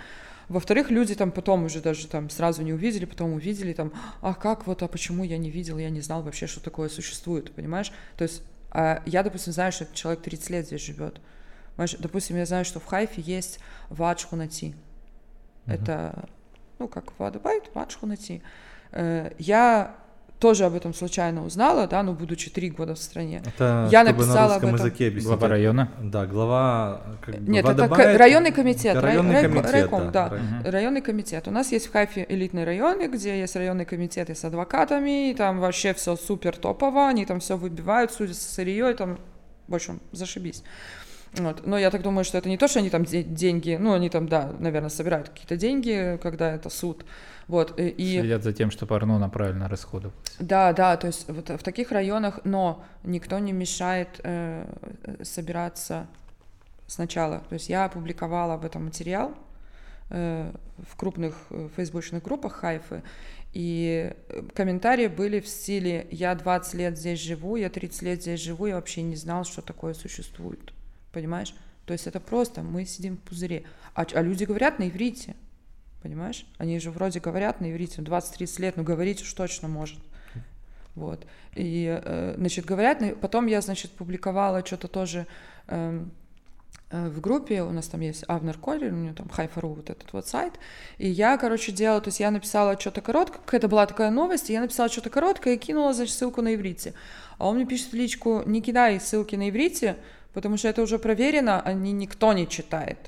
во-вторых, 0.49 0.91
люди 0.91 1.15
там 1.15 1.31
потом 1.31 1.65
уже 1.65 1.81
даже 1.81 2.07
там 2.07 2.31
сразу 2.31 2.62
не 2.62 2.73
увидели, 2.73 3.05
потом 3.05 3.35
увидели 3.35 3.73
там, 3.73 3.93
а 4.20 4.35
как 4.35 4.66
вот, 4.66 4.83
а 4.83 4.89
почему 4.89 5.25
я 5.25 5.39
не 5.39 5.51
видел, 5.51 5.79
я 5.79 5.91
не 5.91 6.01
знал 6.01 6.23
вообще, 6.23 6.47
что 6.47 6.61
такое 6.61 6.89
существует, 6.89 7.53
понимаешь? 7.53 7.93
То 8.16 8.23
есть 8.25 8.43
а 8.70 9.03
я, 9.07 9.23
допустим, 9.23 9.53
знаю, 9.53 9.73
что 9.73 9.87
человек 9.95 10.23
30 10.23 10.51
лет 10.51 10.66
здесь 10.66 10.83
живет. 10.83 11.20
Понимаешь? 11.75 11.97
Допустим, 11.99 12.37
я 12.37 12.47
знаю, 12.47 12.65
что 12.65 12.81
в 12.81 12.85
Хайфе 12.85 13.23
есть 13.23 13.61
вад 13.89 14.20
шхунати. 14.20 14.75
Uh-huh. 15.66 15.75
Это, 15.75 16.29
ну, 16.79 16.89
как 16.89 17.19
вадабайт, 17.19 17.70
вад 17.75 17.91
шхунати. 17.91 18.43
Э, 18.93 19.33
я 19.39 19.97
тоже 20.39 20.65
об 20.66 20.74
этом 20.74 20.94
случайно 20.94 21.44
узнала, 21.44 21.86
да, 21.89 22.02
ну, 22.02 22.12
будучи 22.12 22.48
три 22.51 22.70
года 22.70 22.94
в 22.94 22.98
стране. 22.98 23.43
Это 23.44 23.89
я 23.90 24.05
написала 24.05 24.35
на 24.35 24.55
русском 24.55 24.69
об 24.70 24.74
этом. 24.77 24.86
языке 24.86 25.06
объяснить. 25.09 25.27
Глава 25.27 25.48
района? 25.48 25.89
Да, 26.01 26.27
глава... 26.27 27.02
Как 27.20 27.35
бы, 27.40 27.51
Нет, 27.52 27.65
это 27.65 27.82
Вадабайт- 27.86 28.15
к- 28.15 28.19
районный 28.19 28.52
комитет. 28.52 28.94
рай- 28.94 29.02
Районный 29.02 29.32
рай- 29.35 29.43
комитет, 29.43 29.70
райком, 29.73 30.12
да. 30.12 30.28
Рай- 30.28 30.70
Районный 30.70 31.01
комитет. 31.01 31.48
У 31.48 31.51
нас 31.51 31.73
есть 31.73 31.86
в 31.89 31.93
Хайфе 31.93 32.24
элитные 32.28 32.65
районы, 32.65 33.09
где 33.09 33.39
есть 33.39 33.56
районный 33.56 33.85
комитет 33.85 34.31
и 34.31 34.35
с 34.35 34.44
адвокатами, 34.44 35.31
и 35.31 35.35
там 35.35 35.59
вообще 35.59 35.93
все 35.94 36.15
супер 36.16 36.56
топово, 36.56 37.09
они 37.09 37.27
там 37.27 37.40
все 37.40 37.56
выбивают, 37.56 38.12
судят 38.12 38.36
со 38.36 38.55
сырье, 38.55 38.93
и 38.93 38.94
там, 38.94 39.19
в 39.66 39.74
общем, 39.74 40.01
зашибись. 40.12 40.62
Вот. 41.35 41.66
Но 41.66 41.77
я 41.77 41.90
так 41.90 42.02
думаю, 42.02 42.24
что 42.24 42.39
это 42.39 42.48
не 42.48 42.56
то, 42.56 42.69
что 42.69 42.78
они 42.78 42.90
там 42.90 43.05
де- 43.05 43.23
деньги, 43.24 43.77
ну, 43.78 43.93
они 43.93 44.09
там, 44.09 44.28
да, 44.28 44.52
наверное, 44.60 44.89
собирают 44.89 45.28
какие-то 45.31 45.56
деньги, 45.56 46.19
когда 46.23 46.55
это 46.55 46.70
суд. 46.70 47.05
Вот. 47.49 47.79
И, 47.81 47.89
и- 47.89 48.20
Следят 48.20 48.45
за 48.45 48.53
тем, 48.53 48.70
чтобы 48.70 48.95
Арнона 48.95 49.29
правильно 49.29 49.69
расходовалась. 49.69 50.16
да, 50.39 50.73
да, 50.73 50.97
то 50.97 51.07
есть 51.07 51.29
вот 51.29 51.49
в 51.49 51.62
таких 51.62 51.91
районах, 51.93 52.41
но 52.45 52.85
никто 53.05 53.39
не 53.39 53.53
мешает 53.53 54.20
э, 54.23 54.66
э, 55.03 55.25
собираться 55.25 56.07
сначала. 56.87 57.41
То 57.49 57.55
есть 57.55 57.69
я 57.69 57.87
опубликовала 57.87 58.55
об 58.55 58.65
этом 58.65 58.85
материал 58.85 59.35
э, 60.11 60.53
в 60.87 60.97
крупных 60.97 61.35
э, 61.51 61.69
фейсбучных 61.75 62.23
группах 62.23 62.53
Хайфы, 62.53 63.03
и 63.55 64.12
э, 64.29 64.43
комментарии 64.55 65.07
были 65.07 65.41
в 65.41 65.49
стиле 65.49 66.07
«я 66.11 66.35
20 66.35 66.75
лет 66.75 66.99
здесь 66.99 67.19
живу, 67.20 67.57
я 67.57 67.70
30 67.70 68.03
лет 68.03 68.23
здесь 68.23 68.41
живу, 68.41 68.66
я 68.66 68.75
вообще 68.75 69.03
не 69.03 69.16
знал, 69.16 69.45
что 69.45 69.62
такое 69.62 69.95
существует». 69.95 70.73
Понимаешь? 71.12 71.55
То 71.87 71.95
есть 71.95 72.07
это 72.07 72.20
просто 72.20 72.62
мы 72.62 72.85
сидим 72.85 73.16
в 73.16 73.20
пузыре. 73.20 73.65
А, 73.95 74.05
а 74.12 74.20
люди 74.23 74.45
говорят 74.45 74.79
на 74.79 74.89
иврите. 74.89 75.35
Понимаешь? 76.03 76.47
Они 76.59 76.79
же 76.79 76.91
вроде 76.91 77.20
говорят 77.20 77.61
на 77.61 77.70
иврите, 77.70 78.03
20-30 78.03 78.62
лет, 78.62 78.77
но 78.77 78.83
говорить 78.85 79.23
уж 79.23 79.33
точно 79.33 79.69
может. 79.69 79.99
Вот. 80.95 81.27
И, 81.55 82.01
э, 82.03 82.35
значит, 82.37 82.65
говорят, 82.65 83.03
потом 83.20 83.47
я, 83.47 83.61
значит, 83.61 83.93
публиковала 83.93 84.65
что-то 84.66 84.89
тоже 84.89 85.27
эм, 85.69 86.11
э, 86.91 87.09
в 87.09 87.20
группе, 87.20 87.62
у 87.62 87.70
нас 87.70 87.87
там 87.87 88.01
есть 88.01 88.25
Авнер 88.27 88.59
Колер, 88.59 88.93
у 88.93 88.97
него 88.97 89.15
там 89.15 89.29
Хайфару, 89.29 89.70
вот 89.70 89.91
этот 89.91 90.12
вот 90.12 90.27
сайт, 90.27 90.55
и 90.99 91.09
я, 91.09 91.39
короче, 91.39 91.70
делала, 91.70 92.01
то 92.01 92.09
есть 92.09 92.20
я 92.20 92.31
написала 92.31 92.79
что-то 92.79 93.01
короткое, 93.01 93.39
какая-то 93.39 93.69
была 93.69 93.87
такая 93.87 94.11
новость, 94.11 94.51
и 94.51 94.53
я 94.53 94.61
написала 94.61 94.89
что-то 94.89 95.11
короткое 95.11 95.55
и 95.55 95.59
кинула, 95.59 95.93
значит, 95.93 96.15
ссылку 96.15 96.43
на 96.43 96.55
иврите. 96.55 96.95
А 97.39 97.49
он 97.49 97.57
мне 97.57 97.66
пишет 97.66 97.93
в 97.93 97.95
личку, 97.95 98.43
не 98.45 98.61
кидай 98.61 99.01
ссылки 99.01 99.37
на 99.37 99.51
иврите, 99.51 99.97
потому 100.33 100.57
что 100.57 100.69
это 100.69 100.83
уже 100.83 100.99
проверено, 100.99 101.61
они 101.61 101.93
никто 101.93 102.33
не 102.33 102.49
читает. 102.49 102.99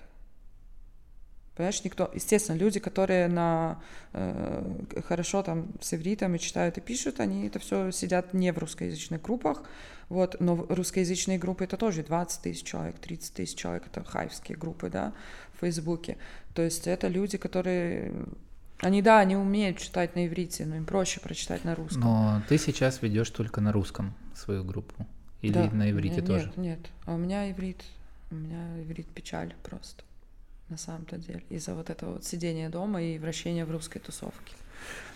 Понимаешь, 1.60 1.84
никто, 1.84 2.10
естественно, 2.14 2.56
люди, 2.56 2.80
которые 2.80 3.28
на 3.28 3.82
э, 4.14 5.02
хорошо 5.06 5.42
там 5.42 5.68
с 5.82 5.92
ивритом 5.92 6.34
и 6.34 6.38
читают 6.38 6.78
и 6.78 6.80
пишут, 6.80 7.20
они 7.20 7.46
это 7.46 7.58
все 7.58 7.90
сидят 7.90 8.32
не 8.32 8.50
в 8.50 8.56
русскоязычных 8.56 9.20
группах, 9.20 9.62
вот, 10.08 10.36
но 10.40 10.56
русскоязычные 10.70 11.38
группы 11.38 11.64
это 11.64 11.76
тоже 11.76 12.02
20 12.02 12.40
тысяч 12.40 12.64
человек, 12.64 12.98
30 12.98 13.34
тысяч 13.34 13.58
человек, 13.58 13.88
это 13.92 14.02
хайвские 14.02 14.56
группы, 14.56 14.88
да, 14.88 15.12
в 15.52 15.60
Фейсбуке. 15.60 16.16
То 16.54 16.62
есть 16.62 16.86
это 16.86 17.08
люди, 17.08 17.36
которые, 17.36 18.14
они, 18.78 19.02
да, 19.02 19.18
они 19.18 19.36
умеют 19.36 19.76
читать 19.76 20.16
на 20.16 20.26
иврите, 20.26 20.64
но 20.64 20.76
им 20.76 20.86
проще 20.86 21.20
прочитать 21.20 21.66
на 21.66 21.74
русском. 21.74 22.00
Но 22.00 22.42
ты 22.48 22.56
сейчас 22.56 23.02
ведешь 23.02 23.28
только 23.28 23.60
на 23.60 23.70
русском 23.70 24.14
свою 24.34 24.64
группу. 24.64 25.06
Или 25.42 25.52
Да, 25.52 25.70
на 25.70 25.90
иврите 25.90 26.22
нет, 26.22 26.26
тоже? 26.26 26.46
Нет, 26.46 26.56
нет, 26.56 26.90
а 27.04 27.16
у 27.16 27.18
меня 27.18 27.50
иврит, 27.50 27.84
у 28.30 28.34
меня 28.34 28.80
иврит 28.80 29.08
печаль 29.08 29.54
просто, 29.62 30.04
на 30.70 30.78
самом-то 30.78 31.18
деле, 31.18 31.42
из-за 31.50 31.74
вот 31.74 31.90
этого 31.90 32.14
вот 32.14 32.24
сидения 32.24 32.68
дома 32.68 33.02
и 33.02 33.18
вращения 33.18 33.66
в 33.66 33.70
русской 33.70 33.98
тусовке. 33.98 34.54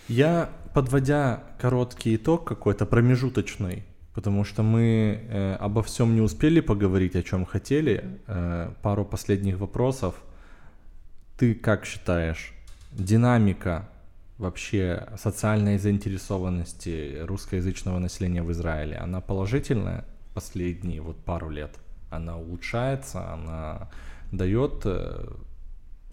Я, 0.07 0.49
подводя 0.73 1.43
короткий 1.59 2.15
итог 2.15 2.47
какой-то 2.47 2.85
промежуточный, 2.85 3.83
потому 4.13 4.43
что 4.43 4.61
мы 4.63 5.25
э, 5.27 5.55
обо 5.55 5.81
всем 5.81 6.13
не 6.13 6.21
успели 6.21 6.59
поговорить, 6.59 7.15
о 7.15 7.23
чем 7.23 7.45
хотели, 7.45 8.19
э, 8.27 8.71
пару 8.81 9.03
последних 9.05 9.57
вопросов. 9.57 10.15
Ты 11.37 11.55
как 11.55 11.85
считаешь, 11.85 12.53
динамика 12.91 13.89
вообще 14.37 15.07
социальной 15.17 15.77
заинтересованности 15.79 17.19
русскоязычного 17.23 17.99
населения 17.99 18.43
в 18.43 18.51
Израиле, 18.51 18.97
она 18.97 19.21
положительная 19.21 20.05
последние 20.33 21.01
вот 21.01 21.17
пару 21.17 21.49
лет? 21.49 21.71
Она 22.11 22.37
улучшается, 22.37 23.33
она 23.33 23.89
дает 24.37 24.81
э, 24.85 25.27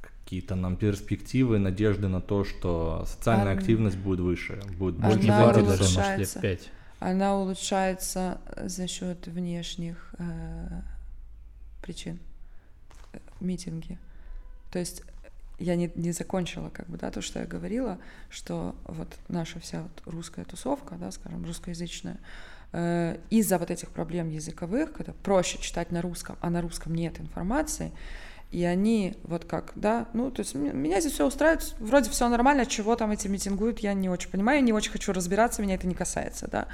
какие-то 0.01 0.55
нам 0.55 0.77
перспективы, 0.77 1.59
надежды 1.59 2.09
на 2.09 2.21
то, 2.21 2.45
что 2.45 3.05
социальная 3.07 3.53
Ам, 3.53 3.59
активность 3.59 3.99
будет 3.99 4.21
выше, 4.21 4.63
будет 4.79 4.99
Она 4.99 5.09
больше 5.09 5.61
улучшается. 5.61 6.41
лет 6.41 6.41
пять. 6.41 6.71
Она 7.01 7.37
улучшается 7.37 8.39
э, 8.47 8.69
за 8.69 8.87
счет 8.87 9.27
внешних 9.27 10.15
э, 10.19 10.81
причин. 11.83 12.19
Э, 13.13 13.19
Митинги. 13.41 13.99
То 14.71 14.79
есть 14.79 15.03
я 15.59 15.77
не, 15.77 15.91
не 15.95 16.13
закончила, 16.13 16.71
как 16.71 16.89
бы, 16.89 16.97
да, 16.97 17.11
то, 17.11 17.21
что 17.21 17.41
я 17.41 17.47
говорила, 17.47 17.99
что 18.31 18.75
вот 18.85 19.09
наша 19.29 19.61
вся 19.61 19.83
вот 19.83 20.03
русская 20.07 20.45
тусовка, 20.45 20.95
да, 20.95 21.11
скажем, 21.11 21.45
русскоязычная, 21.45 22.15
э, 22.15 22.19
из-за 22.73 23.59
вот 23.59 23.71
этих 23.71 23.91
проблем 23.91 24.31
языковых, 24.31 24.93
когда 24.93 25.13
проще 25.23 25.59
читать 25.59 25.93
на 25.93 26.01
русском, 26.01 26.37
а 26.41 26.49
на 26.49 26.63
русском 26.63 26.95
нет 26.95 27.21
информации, 27.21 27.93
и 28.53 28.65
они 28.65 29.15
вот 29.25 29.47
как, 29.47 29.73
да, 29.77 30.09
ну, 30.13 30.31
то 30.31 30.41
есть 30.41 30.55
меня 30.55 31.01
здесь 31.01 31.15
все 31.15 31.27
устраивает, 31.27 31.75
вроде 31.81 32.11
все 32.11 32.29
нормально, 32.29 32.67
чего 32.67 32.97
там 32.97 33.11
эти 33.11 33.27
митингуют, 33.27 33.81
я 33.81 33.95
не 33.95 34.11
очень 34.11 34.31
понимаю, 34.31 34.63
не 34.63 34.75
очень 34.75 34.93
хочу 34.93 35.13
разбираться, 35.13 35.63
меня 35.63 35.75
это 35.75 35.87
не 35.87 35.95
касается, 35.95 36.49
да, 36.51 36.67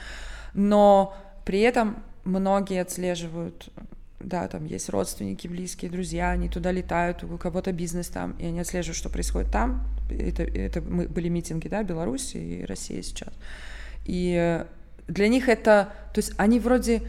но 0.54 1.16
при 1.44 1.60
этом 1.60 2.02
многие 2.24 2.80
отслеживают, 2.80 3.70
да, 4.18 4.48
там 4.48 4.66
есть 4.66 4.88
родственники, 4.88 5.46
близкие, 5.46 5.88
друзья, 5.88 6.30
они 6.30 6.48
туда 6.48 6.72
летают, 6.72 7.22
у 7.22 7.38
кого-то 7.38 7.72
бизнес 7.72 8.08
там, 8.08 8.32
и 8.38 8.46
они 8.46 8.58
отслеживают, 8.58 8.96
что 8.96 9.08
происходит 9.08 9.52
там, 9.52 9.86
это, 10.10 10.42
это 10.42 10.80
мы, 10.80 11.06
были 11.06 11.28
митинги, 11.28 11.68
да, 11.68 11.84
Беларуси 11.84 12.36
и 12.36 12.64
России 12.64 13.00
сейчас, 13.02 13.32
и 14.04 14.34
э, 14.36 14.66
для 15.08 15.28
них 15.28 15.48
это, 15.48 15.92
то 16.12 16.18
есть 16.18 16.32
они 16.36 16.60
вроде 16.60 17.02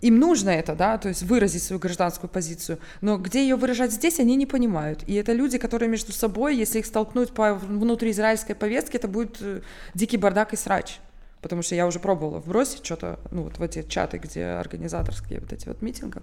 им 0.00 0.18
нужно 0.18 0.50
это, 0.50 0.74
да, 0.74 0.96
то 0.98 1.08
есть 1.08 1.22
выразить 1.22 1.62
свою 1.62 1.80
гражданскую 1.80 2.30
позицию, 2.30 2.78
но 3.00 3.18
где 3.18 3.42
ее 3.42 3.56
выражать 3.56 3.92
здесь, 3.92 4.20
они 4.20 4.36
не 4.36 4.46
понимают. 4.46 5.02
И 5.06 5.14
это 5.14 5.32
люди, 5.32 5.58
которые 5.58 5.88
между 5.88 6.12
собой, 6.12 6.56
если 6.56 6.78
их 6.78 6.86
столкнуть 6.86 7.32
по 7.32 7.54
внутриизраильской 7.54 8.54
повестке, 8.54 8.98
это 8.98 9.08
будет 9.08 9.38
э, 9.40 9.62
дикий 9.94 10.16
бардак 10.16 10.52
и 10.52 10.56
срач. 10.56 11.00
Потому 11.40 11.62
что 11.62 11.74
я 11.74 11.86
уже 11.86 12.00
пробовала 12.00 12.40
вбросить 12.40 12.84
что-то, 12.84 13.18
ну, 13.30 13.42
вот 13.42 13.58
в 13.58 13.62
эти 13.62 13.82
чаты, 13.82 14.18
где 14.18 14.44
организаторские 14.44 15.40
вот 15.40 15.52
эти 15.52 15.68
вот 15.68 15.82
митингов, 15.82 16.22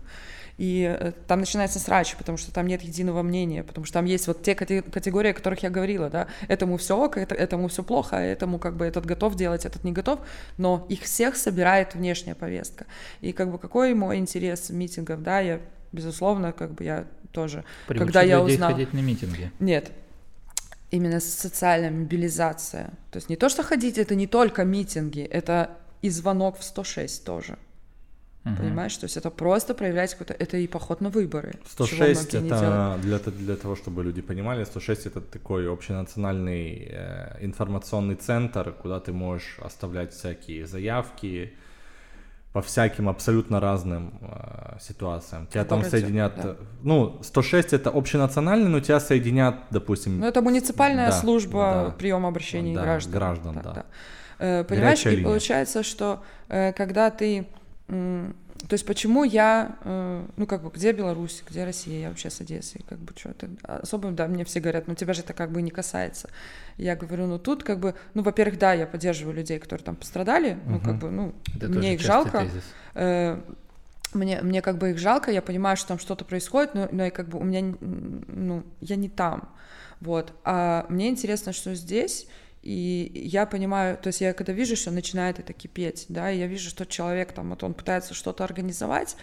и 0.58 0.96
э, 1.00 1.12
там 1.28 1.40
начинается 1.40 1.80
срач, 1.80 2.16
потому 2.16 2.38
что 2.38 2.52
там 2.52 2.68
нет 2.68 2.82
единого 2.82 3.22
мнения, 3.22 3.64
потому 3.64 3.86
что 3.86 3.96
там 3.96 4.06
есть 4.06 4.28
вот 4.28 4.42
те 4.44 4.54
кате- 4.54 4.82
категории, 4.82 5.32
о 5.32 5.34
которых 5.34 5.64
я 5.64 5.70
говорила, 5.70 6.10
да, 6.10 6.28
этому 6.48 6.78
все 6.78 6.98
ок, 6.98 7.18
это, 7.18 7.36
этому 7.36 7.68
все 7.68 7.84
плохо, 7.84 8.18
а 8.18 8.22
этому 8.22 8.60
как 8.60 8.78
бы 8.78 8.86
этот 8.86 9.06
готов 9.06 9.36
делать, 9.36 9.66
этот 9.66 9.84
не 9.84 9.92
готов, 9.92 10.20
но 10.58 10.86
их 10.90 11.02
всех 11.02 11.36
собирает 11.36 11.96
внешняя 11.96 12.36
повестка. 12.36 12.86
И 13.22 13.34
как 13.34 13.52
бы 13.52 13.58
какой 13.58 13.94
мой 13.94 14.18
интерес 14.18 14.70
митингов, 14.70 15.22
да, 15.24 15.40
я, 15.40 15.60
безусловно, 15.92 16.54
как 16.54 16.74
бы 16.74 16.84
я 16.84 17.06
тоже, 17.32 17.66
Приучить 17.88 18.06
когда 18.06 18.22
я 18.22 18.42
узнала... 18.42 18.72
ходить 18.72 18.94
на 18.94 19.00
митинги. 19.00 19.52
Нет, 19.60 19.92
именно 20.92 21.20
социальная 21.20 21.92
мобилизация. 21.92 22.86
То 23.12 23.18
есть 23.18 23.30
не 23.30 23.36
то, 23.36 23.50
что 23.50 23.64
ходить, 23.64 23.98
это 23.98 24.16
не 24.16 24.28
только 24.28 24.64
митинги, 24.64 25.22
это 25.22 25.70
и 26.02 26.10
звонок 26.10 26.58
в 26.58 26.64
106 26.64 27.24
тоже. 27.26 27.58
Мгм. 28.46 28.58
Понимаешь? 28.58 28.96
То 28.98 29.06
есть 29.06 29.18
это 29.18 29.32
просто 29.32 29.74
проявлять 29.74 30.12
какой-то... 30.12 30.34
Это 30.34 30.58
и 30.58 30.68
поход 30.68 31.02
на 31.02 31.10
выборы. 31.10 31.54
чего 31.76 31.88
106 31.88 32.34
многие 32.34 32.44
не 32.44 32.50
делают. 32.50 33.06
это 33.06 33.32
для, 33.32 33.46
для 33.46 33.56
того, 33.56 33.76
чтобы 33.76 34.04
люди 34.04 34.22
понимали, 34.22 34.66
106 34.66 35.08
это 35.08 35.22
такой 35.22 35.68
общенациональный 35.68 36.88
э, 36.92 37.38
информационный 37.42 38.16
центр, 38.16 38.72
куда 38.72 39.00
ты 39.00 39.14
можешь 39.14 39.58
оставлять 39.60 40.14
всякие 40.14 40.68
заявки 40.68 41.54
по 42.56 42.62
всяким 42.62 43.10
абсолютно 43.10 43.60
разным 43.60 44.14
э, 44.22 44.78
ситуациям. 44.80 45.46
Тебя 45.48 45.66
В 45.66 45.68
там 45.68 45.80
городе, 45.80 45.92
соединят, 46.00 46.36
да. 46.38 46.50
э, 46.52 46.56
ну 46.84 47.20
106 47.22 47.74
это 47.74 47.90
общенациональный, 47.90 48.70
но 48.70 48.80
тебя 48.80 49.02
соединят, 49.02 49.56
допустим, 49.72 50.20
Ну, 50.22 50.26
это 50.26 50.42
муниципальная 50.42 51.08
Да, 51.08 51.12
служба 51.20 51.84
да. 51.88 51.92
приема 51.98 52.30
обращений 52.30 52.74
Да, 52.74 52.82
граждан. 52.84 53.12
граждан, 53.14 53.60
да. 53.62 53.86
Э, 54.40 54.64
Понимаешь, 54.64 55.00
Горячая 55.04 55.14
и 55.14 55.16
линия. 55.18 55.28
получается, 55.30 55.84
что 55.84 56.24
э, 56.48 56.72
когда 56.72 57.10
ты... 57.12 57.46
м, 57.90 58.34
То 58.68 58.74
есть 58.74 58.86
почему 58.86 59.24
я, 59.24 59.78
э, 59.82 60.26
ну 60.38 60.48
как 60.48 60.64
бы, 60.64 60.70
где 60.70 60.92
Беларусь, 60.92 61.44
где 61.48 61.66
Россия, 61.66 62.00
я 62.02 62.10
вообще 62.10 62.30
с 62.30 62.42
Одессы, 62.42 62.80
как 62.88 62.98
бы 63.00 63.14
что 63.16 63.30
это, 63.30 63.50
особо, 63.64 64.12
да, 64.12 64.28
мне 64.28 64.44
все 64.46 64.60
говорят, 64.60 64.88
ну 64.88 64.96
тебя 64.96 65.14
же 65.14 65.22
это 65.22 65.34
как 65.34 65.52
бы 65.52 65.62
не 65.62 65.72
касается. 65.72 66.30
Я 66.78 66.96
говорю, 66.96 67.28
ну 67.28 67.38
тут 67.38 67.64
как 67.64 67.80
бы, 67.80 67.96
ну 68.14 68.24
во-первых, 68.24 68.58
да, 68.58 68.74
я 68.74 68.88
поддерживаю 68.88 69.36
людей, 69.36 69.60
которые 69.60 69.86
там 69.86 69.96
пострадали, 69.96 70.58
ну 70.66 70.80
как 70.80 70.98
бы, 70.98 71.12
ну 71.12 71.34
Это 71.56 71.70
мне 71.70 71.96
их 71.96 72.02
жалко. 72.02 72.48
Э, 72.96 73.40
мне, 74.14 74.42
мне 74.42 74.62
как 74.62 74.78
бы 74.78 74.92
их 74.92 74.98
жалко, 74.98 75.30
я 75.32 75.42
понимаю, 75.42 75.78
что 75.78 75.90
там 75.90 76.00
что-то 76.00 76.26
происходит, 76.26 76.74
но, 76.74 76.88
но 76.92 77.06
и 77.06 77.10
как 77.10 77.28
бы 77.28 77.38
у 77.38 77.44
меня, 77.44 77.76
ну, 77.82 78.64
я 78.80 78.96
не 78.96 79.10
там, 79.10 79.50
вот. 80.00 80.34
А 80.44 80.86
мне 80.90 81.10
интересно, 81.10 81.52
что 81.54 81.76
здесь, 81.76 82.28
И 82.66 83.12
я 83.14 83.46
понимаю, 83.46 83.98
то 83.98 84.08
есть 84.08 84.22
я 84.22 84.34
когда 84.34 84.52
вижу, 84.52 84.76
что 84.76 84.92
начинает 84.92 85.40
это 85.40 85.54
кипеть, 85.54 86.06
да, 86.10 86.32
и 86.32 86.40
я 86.40 86.48
вижу, 86.48 86.70
что 86.70 86.86
человек 86.86 87.32
там, 87.32 87.52
вот 87.52 87.64
он 87.64 87.74
пытается 87.74 88.14
что-то 88.14 88.44
организовать, 88.44 89.16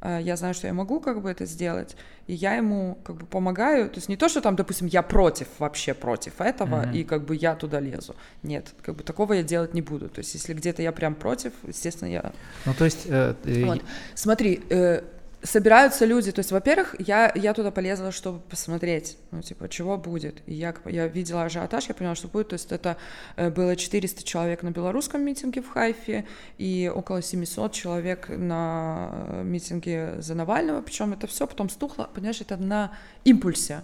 Э, 0.00 0.18
я 0.22 0.36
знаю, 0.36 0.54
что 0.54 0.66
я 0.66 0.72
могу 0.72 1.00
как 1.00 1.22
бы 1.22 1.30
это 1.30 1.44
сделать, 1.46 1.96
и 2.26 2.34
я 2.34 2.54
ему 2.54 2.98
как 3.04 3.16
бы 3.16 3.26
помогаю, 3.26 3.88
то 3.90 3.96
есть 3.96 4.08
не 4.08 4.16
то, 4.16 4.28
что 4.28 4.40
там, 4.40 4.54
допустим, 4.56 4.86
я 4.86 5.02
против, 5.02 5.48
вообще 5.58 5.94
против 5.94 6.40
этого, 6.40 6.84
mm-hmm. 6.84 6.96
и 6.96 7.04
как 7.04 7.24
бы 7.24 7.34
я 7.34 7.54
туда 7.54 7.80
лезу, 7.80 8.14
нет, 8.42 8.74
как 8.82 8.96
бы 8.96 9.02
такого 9.02 9.32
я 9.32 9.42
делать 9.42 9.74
не 9.74 9.82
буду, 9.82 10.08
то 10.08 10.20
есть 10.20 10.34
если 10.34 10.54
где-то 10.54 10.82
я 10.82 10.92
прям 10.92 11.14
против, 11.14 11.52
естественно, 11.66 12.08
я... 12.08 12.32
Ну, 12.64 12.74
то 12.74 12.84
есть... 12.84 13.06
Э, 13.06 13.34
вот. 13.44 13.82
Смотри, 14.14 14.60
э, 14.70 15.02
собираются 15.42 16.04
люди, 16.04 16.32
то 16.32 16.40
есть, 16.40 16.50
во-первых, 16.50 16.96
я, 16.98 17.32
я 17.34 17.54
туда 17.54 17.70
полезла, 17.70 18.10
чтобы 18.12 18.40
посмотреть, 18.40 19.16
ну, 19.30 19.42
типа, 19.42 19.68
чего 19.68 19.96
будет. 19.96 20.42
И 20.46 20.54
я, 20.54 20.74
я 20.86 21.06
видела 21.06 21.44
ажиотаж, 21.44 21.88
я 21.88 21.94
поняла, 21.94 22.14
что 22.14 22.28
будет, 22.28 22.48
то 22.48 22.54
есть 22.54 22.72
это 22.72 22.96
э, 23.36 23.50
было 23.50 23.76
400 23.76 24.24
человек 24.24 24.62
на 24.62 24.70
белорусском 24.70 25.22
митинге 25.22 25.62
в 25.62 25.68
Хайфе 25.68 26.26
и 26.58 26.90
около 26.92 27.22
700 27.22 27.72
человек 27.72 28.28
на 28.28 29.10
э, 29.12 29.42
митинге 29.44 30.20
за 30.20 30.34
Навального, 30.34 30.82
причем 30.82 31.12
это 31.12 31.26
все 31.26 31.46
потом 31.46 31.68
стухло, 31.68 32.10
понимаешь, 32.12 32.40
это 32.40 32.56
на 32.56 32.92
импульсе. 33.24 33.82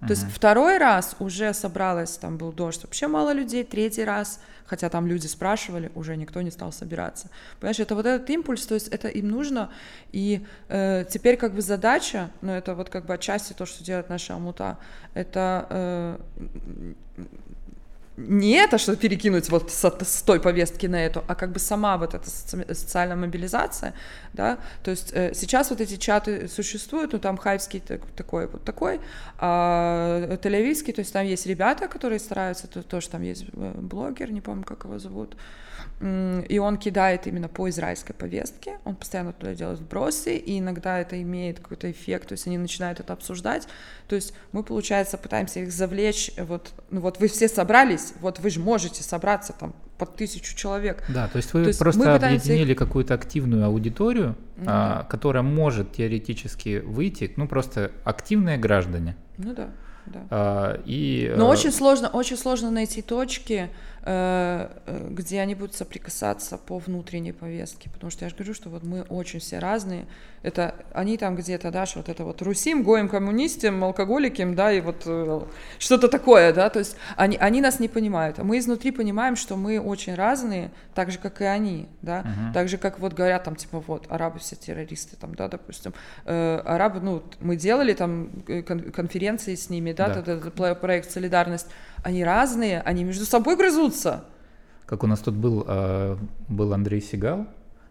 То 0.00 0.06
uh-huh. 0.06 0.10
есть 0.10 0.26
второй 0.32 0.78
раз 0.78 1.14
уже 1.18 1.52
собралось, 1.52 2.16
там 2.16 2.38
был 2.38 2.52
дождь, 2.52 2.82
вообще 2.82 3.06
мало 3.06 3.32
людей, 3.32 3.64
третий 3.64 4.04
раз 4.04 4.40
хотя 4.70 4.88
там 4.88 5.08
люди 5.08 5.26
спрашивали, 5.26 5.90
уже 5.96 6.16
никто 6.16 6.42
не 6.42 6.52
стал 6.52 6.70
собираться. 6.70 7.28
Понимаешь, 7.58 7.80
это 7.80 7.96
вот 7.96 8.06
этот 8.06 8.30
импульс, 8.30 8.64
то 8.66 8.74
есть 8.74 8.86
это 8.86 9.08
им 9.08 9.28
нужно, 9.28 9.68
и 10.12 10.46
э, 10.68 11.04
теперь 11.10 11.36
как 11.36 11.54
бы 11.54 11.60
задача, 11.60 12.30
ну 12.40 12.52
это 12.52 12.76
вот 12.76 12.88
как 12.88 13.04
бы 13.04 13.14
отчасти 13.14 13.52
то, 13.52 13.66
что 13.66 13.82
делает 13.82 14.08
наша 14.08 14.34
Амута, 14.34 14.78
это 15.12 15.66
э, 15.70 16.18
не 18.28 18.52
это, 18.52 18.78
что 18.78 18.96
перекинуть 18.96 19.48
вот 19.50 19.70
с, 19.70 19.84
с 19.84 20.22
той 20.22 20.40
повестки 20.40 20.86
на 20.86 21.04
эту, 21.04 21.24
а 21.26 21.34
как 21.34 21.52
бы 21.52 21.58
сама 21.58 21.96
вот 21.96 22.14
эта 22.14 22.28
социальная 22.28 23.16
мобилизация, 23.16 23.94
да, 24.32 24.58
то 24.82 24.90
есть 24.90 25.12
э, 25.12 25.32
сейчас 25.34 25.70
вот 25.70 25.80
эти 25.80 25.96
чаты 25.96 26.48
существуют, 26.48 27.12
ну 27.12 27.18
там 27.18 27.36
хайвский 27.36 27.80
такой 27.80 28.46
вот 28.46 28.64
такой, 28.64 29.00
а 29.38 30.36
тель 30.42 30.60
то 30.92 31.00
есть 31.00 31.12
там 31.12 31.26
есть 31.26 31.46
ребята, 31.46 31.88
которые 31.88 32.18
стараются, 32.18 32.66
то, 32.66 32.82
тоже 32.82 33.08
там 33.08 33.22
есть 33.22 33.46
э, 33.52 33.72
блогер, 33.76 34.30
не 34.30 34.40
помню, 34.40 34.64
как 34.64 34.84
его 34.84 34.98
зовут, 34.98 35.36
и 36.00 36.58
он 36.58 36.78
кидает 36.78 37.26
именно 37.26 37.48
по 37.48 37.68
израильской 37.68 38.14
повестке, 38.14 38.78
он 38.84 38.96
постоянно 38.96 39.34
туда 39.34 39.54
делает 39.54 39.80
вбросы, 39.80 40.36
и 40.36 40.58
иногда 40.58 40.98
это 40.98 41.20
имеет 41.20 41.60
какой-то 41.60 41.90
эффект, 41.90 42.28
то 42.28 42.32
есть 42.32 42.46
они 42.46 42.56
начинают 42.56 43.00
это 43.00 43.12
обсуждать, 43.12 43.68
то 44.08 44.14
есть 44.14 44.32
мы, 44.52 44.62
получается, 44.62 45.18
пытаемся 45.18 45.60
их 45.60 45.72
завлечь, 45.72 46.30
вот, 46.38 46.72
ну 46.90 47.00
вот 47.00 47.20
вы 47.20 47.28
все 47.28 47.48
собрались, 47.48 48.09
вот 48.20 48.38
вы 48.38 48.50
же 48.50 48.60
можете 48.60 49.02
собраться 49.02 49.52
там 49.52 49.74
под 49.98 50.16
тысячу 50.16 50.56
человек. 50.56 51.04
Да, 51.08 51.28
то 51.28 51.36
есть 51.36 51.52
вы 51.52 51.62
то 51.62 51.68
есть 51.68 51.78
просто 51.78 52.14
объединили 52.14 52.72
их... 52.72 52.78
какую-то 52.78 53.14
активную 53.14 53.66
аудиторию, 53.66 54.36
ну, 54.56 54.64
а, 54.66 54.98
да. 54.98 55.08
которая 55.08 55.42
может 55.42 55.92
теоретически 55.92 56.80
выйти, 56.80 57.32
ну 57.36 57.46
просто 57.46 57.92
активные 58.04 58.56
граждане. 58.56 59.16
Ну 59.36 59.54
да. 59.54 59.70
Да. 60.06 60.20
А, 60.30 60.80
и, 60.86 61.32
Но 61.36 61.46
а... 61.46 61.50
очень 61.50 61.70
сложно, 61.70 62.08
очень 62.08 62.36
сложно 62.36 62.70
найти 62.70 63.02
точки, 63.02 63.70
где 64.02 65.40
они 65.40 65.54
будут 65.54 65.74
соприкасаться 65.74 66.56
по 66.56 66.78
внутренней 66.78 67.32
повестке, 67.32 67.90
потому 67.90 68.10
что 68.10 68.24
я 68.24 68.30
же 68.30 68.34
говорю, 68.34 68.54
что 68.54 68.70
вот 68.70 68.82
мы 68.82 69.02
очень 69.02 69.40
все 69.40 69.58
разные, 69.58 70.06
это 70.42 70.74
они 70.94 71.18
там 71.18 71.36
где-то, 71.36 71.70
да, 71.70 71.84
что 71.84 71.98
вот 71.98 72.08
это 72.08 72.24
вот 72.24 72.40
русим, 72.40 72.82
гоем, 72.82 73.08
коммунистам, 73.08 73.84
алкоголикам, 73.84 74.54
да, 74.54 74.72
и 74.72 74.80
вот 74.80 75.02
э, 75.04 75.40
что-то 75.78 76.08
такое, 76.08 76.54
да, 76.54 76.70
то 76.70 76.78
есть 76.78 76.96
они, 77.16 77.36
они 77.36 77.60
нас 77.60 77.78
не 77.78 77.88
понимают, 77.88 78.38
а 78.38 78.44
мы 78.44 78.58
изнутри 78.58 78.90
понимаем, 78.90 79.36
что 79.36 79.56
мы 79.56 79.78
очень 79.78 80.14
разные, 80.14 80.70
так 80.94 81.10
же, 81.10 81.18
как 81.18 81.42
и 81.42 81.44
они, 81.44 81.88
да, 82.00 82.20
uh-huh. 82.20 82.54
так 82.54 82.68
же, 82.68 82.78
как 82.78 83.00
вот 83.00 83.12
говорят 83.12 83.44
там, 83.44 83.54
типа, 83.54 83.80
вот, 83.86 84.06
арабы 84.08 84.38
все 84.38 84.56
террористы, 84.56 85.16
там, 85.16 85.34
да, 85.34 85.48
допустим, 85.48 85.92
э, 86.24 86.62
арабы, 86.64 87.00
ну, 87.00 87.22
мы 87.40 87.56
делали 87.56 87.92
там 87.92 88.30
кон- 88.66 88.90
конференции 88.92 89.54
с 89.54 89.68
ними, 89.68 89.92
да, 89.92 90.08
да. 90.08 90.20
Этот, 90.20 90.58
этот 90.58 90.80
проект 90.80 91.10
«Солидарность», 91.10 91.66
они 92.02 92.24
разные, 92.24 92.80
они 92.80 93.04
между 93.04 93.24
собой 93.24 93.56
грызутся. 93.56 94.24
Как 94.86 95.04
у 95.04 95.06
нас 95.06 95.20
тут 95.20 95.34
был, 95.34 95.64
э, 95.66 96.16
был 96.48 96.72
Андрей 96.72 97.00
Сигал, 97.00 97.46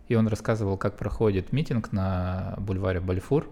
и 0.07 0.15
он 0.15 0.27
рассказывал, 0.27 0.77
как 0.77 0.97
проходит 0.97 1.53
митинг 1.53 1.91
на 1.91 2.55
бульваре 2.57 2.99
Бальфур, 2.99 3.47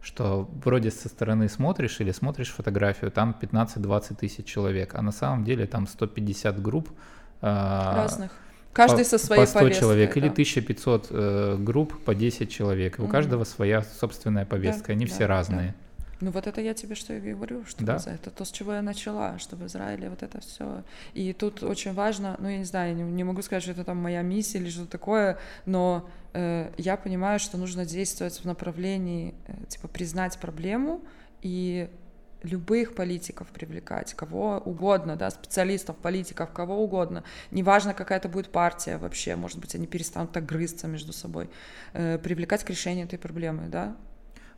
что 0.00 0.48
вроде 0.64 0.90
со 0.90 1.08
стороны 1.08 1.48
смотришь 1.48 2.00
или 2.00 2.10
смотришь 2.10 2.50
фотографию, 2.50 3.10
там 3.10 3.36
15-20 3.40 4.16
тысяч 4.16 4.46
человек, 4.46 4.94
а 4.94 5.02
на 5.02 5.12
самом 5.12 5.44
деле 5.44 5.66
там 5.66 5.86
150 5.86 6.60
групп. 6.60 6.90
Э, 7.40 7.94
Разных. 7.94 8.32
Каждый 8.72 9.04
по, 9.04 9.10
со 9.10 9.18
своей 9.18 9.42
По 9.42 9.46
100 9.46 9.58
повесткой, 9.60 9.80
человек 9.80 10.14
да. 10.14 10.20
или 10.20 10.28
1500 10.28 11.06
э, 11.10 11.56
групп 11.60 12.04
по 12.04 12.14
10 12.14 12.50
человек. 12.50 12.96
У 12.98 13.02
mm 13.02 13.10
каждого 13.10 13.44
своя 13.44 13.82
собственная 13.82 14.44
повестка, 14.44 14.88
да, 14.88 14.92
они 14.94 15.06
да, 15.06 15.14
все 15.14 15.26
разные. 15.26 15.68
Да. 15.68 15.83
Ну 16.20 16.30
вот 16.30 16.46
это 16.46 16.60
я 16.60 16.74
тебе 16.74 16.94
что 16.94 17.12
и 17.14 17.20
говорю, 17.20 17.64
что 17.64 17.84
да? 17.84 17.98
это 18.06 18.30
то, 18.30 18.44
с 18.44 18.50
чего 18.50 18.74
я 18.74 18.82
начала, 18.82 19.38
что 19.38 19.56
в 19.56 19.66
Израиле 19.66 20.10
вот 20.10 20.22
это 20.22 20.40
все. 20.40 20.84
И 21.12 21.32
тут 21.32 21.62
очень 21.62 21.92
важно, 21.92 22.36
ну 22.38 22.48
я 22.48 22.58
не 22.58 22.64
знаю, 22.64 22.94
не, 22.94 23.02
не 23.02 23.24
могу 23.24 23.42
сказать, 23.42 23.62
что 23.62 23.72
это 23.72 23.84
там 23.84 23.98
моя 23.98 24.22
миссия 24.22 24.58
или 24.58 24.70
что-то 24.70 24.90
такое, 24.90 25.38
но 25.66 26.08
э, 26.32 26.70
я 26.76 26.96
понимаю, 26.96 27.38
что 27.38 27.58
нужно 27.58 27.84
действовать 27.84 28.38
в 28.40 28.44
направлении, 28.44 29.34
э, 29.46 29.52
типа, 29.68 29.88
признать 29.88 30.38
проблему 30.38 31.02
и 31.42 31.88
любых 32.44 32.94
политиков 32.94 33.48
привлекать, 33.48 34.14
кого 34.14 34.58
угодно, 34.58 35.16
да, 35.16 35.30
специалистов, 35.30 35.96
политиков, 35.96 36.52
кого 36.52 36.82
угодно. 36.82 37.24
Неважно, 37.50 37.94
какая 37.94 38.18
это 38.18 38.28
будет 38.28 38.52
партия 38.52 38.98
вообще, 38.98 39.34
может 39.34 39.58
быть, 39.58 39.74
они 39.74 39.86
перестанут 39.86 40.32
так 40.32 40.46
грызться 40.46 40.86
между 40.86 41.12
собой, 41.12 41.48
э, 41.94 42.18
привлекать 42.18 42.62
к 42.62 42.70
решению 42.70 43.06
этой 43.06 43.18
проблемы, 43.18 43.68
да, 43.68 43.96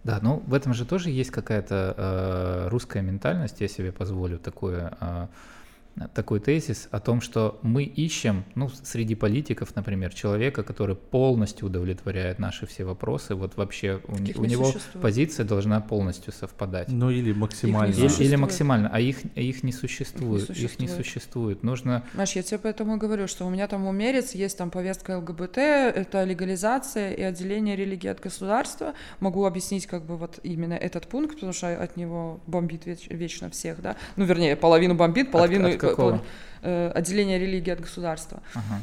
да, 0.06 0.20
ну 0.22 0.40
в 0.46 0.54
этом 0.54 0.72
же 0.72 0.84
тоже 0.84 1.10
есть 1.10 1.32
какая-то 1.32 1.94
э, 1.96 2.68
русская 2.68 3.02
ментальность, 3.02 3.60
я 3.60 3.66
себе 3.66 3.90
позволю 3.90 4.38
такое 4.38 4.96
э, 5.00 5.26
такой 6.14 6.40
тезис 6.40 6.88
о 6.90 7.00
том, 7.00 7.20
что 7.20 7.58
мы 7.62 7.84
ищем, 7.84 8.44
ну, 8.54 8.68
среди 8.68 9.14
политиков, 9.14 9.74
например, 9.74 10.12
человека, 10.12 10.62
который 10.62 10.94
полностью 10.94 11.66
удовлетворяет 11.66 12.38
наши 12.38 12.66
все 12.66 12.84
вопросы, 12.84 13.34
вот 13.34 13.56
вообще 13.56 14.00
у, 14.06 14.12
у 14.12 14.44
него 14.44 14.66
существует. 14.66 15.02
позиция 15.02 15.46
должна 15.46 15.80
полностью 15.80 16.32
совпадать. 16.32 16.88
Ну 16.88 17.10
или 17.10 17.32
максимально. 17.32 17.94
Или, 17.94 18.22
или 18.22 18.36
максимально, 18.36 18.90
а 18.92 19.00
их, 19.00 19.24
их 19.34 19.62
не 19.62 19.72
существует, 19.72 20.42
их 20.42 20.48
не 20.48 20.54
существует. 20.54 20.72
Их 20.72 20.80
не 20.80 20.88
существует. 20.88 21.62
Нужно... 21.62 22.04
Знаешь, 22.14 22.32
я 22.32 22.42
тебе 22.42 22.58
поэтому 22.58 22.96
и 22.96 22.98
говорю, 22.98 23.26
что 23.26 23.46
у 23.46 23.50
меня 23.50 23.66
там 23.66 23.86
умерец, 23.86 24.32
есть 24.32 24.58
там 24.58 24.70
повестка 24.70 25.18
ЛГБТ, 25.18 25.58
это 25.58 26.24
легализация 26.24 27.12
и 27.12 27.22
отделение 27.22 27.76
религии 27.76 28.08
от 28.08 28.20
государства. 28.20 28.92
Могу 29.20 29.46
объяснить 29.46 29.86
как 29.86 30.04
бы 30.04 30.16
вот 30.16 30.40
именно 30.42 30.74
этот 30.74 31.06
пункт, 31.06 31.34
потому 31.34 31.52
что 31.52 31.68
от 31.74 31.96
него 31.96 32.40
бомбит 32.46 32.86
веч- 32.86 33.08
вечно 33.08 33.48
всех, 33.50 33.80
да. 33.80 33.96
Ну, 34.16 34.24
вернее, 34.24 34.56
половину 34.56 34.94
бомбит, 34.94 35.30
половину... 35.30 35.68
От, 35.68 35.74
от 35.74 35.80
какого? 35.90 36.22
Э, 36.62 36.90
отделение 36.94 37.38
религии 37.38 37.70
от 37.70 37.80
государства. 37.80 38.42
Ага. 38.54 38.82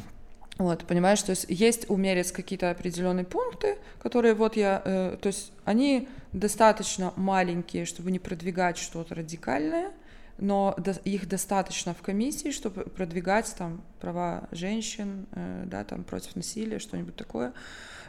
Вот, 0.58 0.84
понимаешь, 0.86 1.20
то 1.22 1.30
есть 1.30 1.46
есть 1.48 1.90
у 1.90 1.96
Мерец 1.96 2.30
какие-то 2.30 2.70
определенные 2.70 3.24
пункты, 3.24 3.76
которые 4.00 4.34
вот 4.34 4.56
я, 4.56 4.82
э, 4.84 5.16
то 5.20 5.26
есть 5.26 5.52
они 5.64 6.08
достаточно 6.32 7.12
маленькие, 7.16 7.86
чтобы 7.86 8.12
не 8.12 8.20
продвигать 8.20 8.78
что-то 8.78 9.16
радикальное, 9.16 9.90
но 10.38 10.74
до, 10.78 10.92
их 10.92 11.28
достаточно 11.28 11.92
в 11.92 12.02
комиссии, 12.02 12.50
чтобы 12.50 12.84
продвигать 12.84 13.52
там 13.56 13.82
права 14.00 14.44
женщин, 14.52 15.26
э, 15.32 15.64
да, 15.66 15.82
там 15.82 16.04
против 16.04 16.36
насилия, 16.36 16.78
что-нибудь 16.78 17.16
такое. 17.16 17.52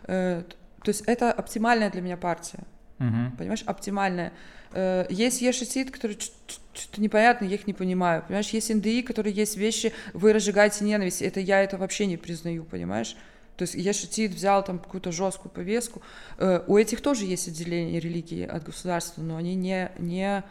Э, 0.04 0.44
то 0.84 0.90
есть 0.90 1.02
это 1.08 1.32
оптимальная 1.32 1.90
для 1.90 2.02
меня 2.02 2.18
партия. 2.18 2.60
Угу. 3.00 3.38
Понимаешь, 3.38 3.64
оптимальная. 3.66 4.32
Э, 4.76 5.06
есть 5.10 5.42
ешетит, 5.42 5.90
который 5.90 6.18
что-то 6.20 7.02
непонятно, 7.02 7.46
я 7.46 7.56
их 7.56 7.66
не 7.66 7.74
понимаю. 7.74 8.24
Понимаешь, 8.24 8.50
есть 8.50 8.74
НДИ, 8.74 9.04
которые 9.04 9.34
есть 9.34 9.56
вещи, 9.56 9.94
вы 10.14 10.34
разжигаете 10.34 10.84
ненависть. 10.84 11.22
Это 11.22 11.40
я 11.40 11.64
это 11.64 11.78
вообще 11.78 12.06
не 12.06 12.18
признаю, 12.18 12.66
понимаешь? 12.66 13.16
То 13.56 13.62
есть 13.62 13.74
Ешетит 13.76 14.34
взял 14.34 14.66
там 14.66 14.80
какую-то 14.80 15.14
жесткую 15.14 15.50
повестку. 15.54 16.02
Э, 16.38 16.62
у 16.68 16.78
этих 16.78 17.00
тоже 17.00 17.24
есть 17.24 17.48
отделение 17.48 18.02
религии 18.02 18.46
от 18.46 18.66
государства, 18.66 19.22
но 19.22 19.38
они 19.38 19.56
не, 19.56 19.92
не 19.98 20.44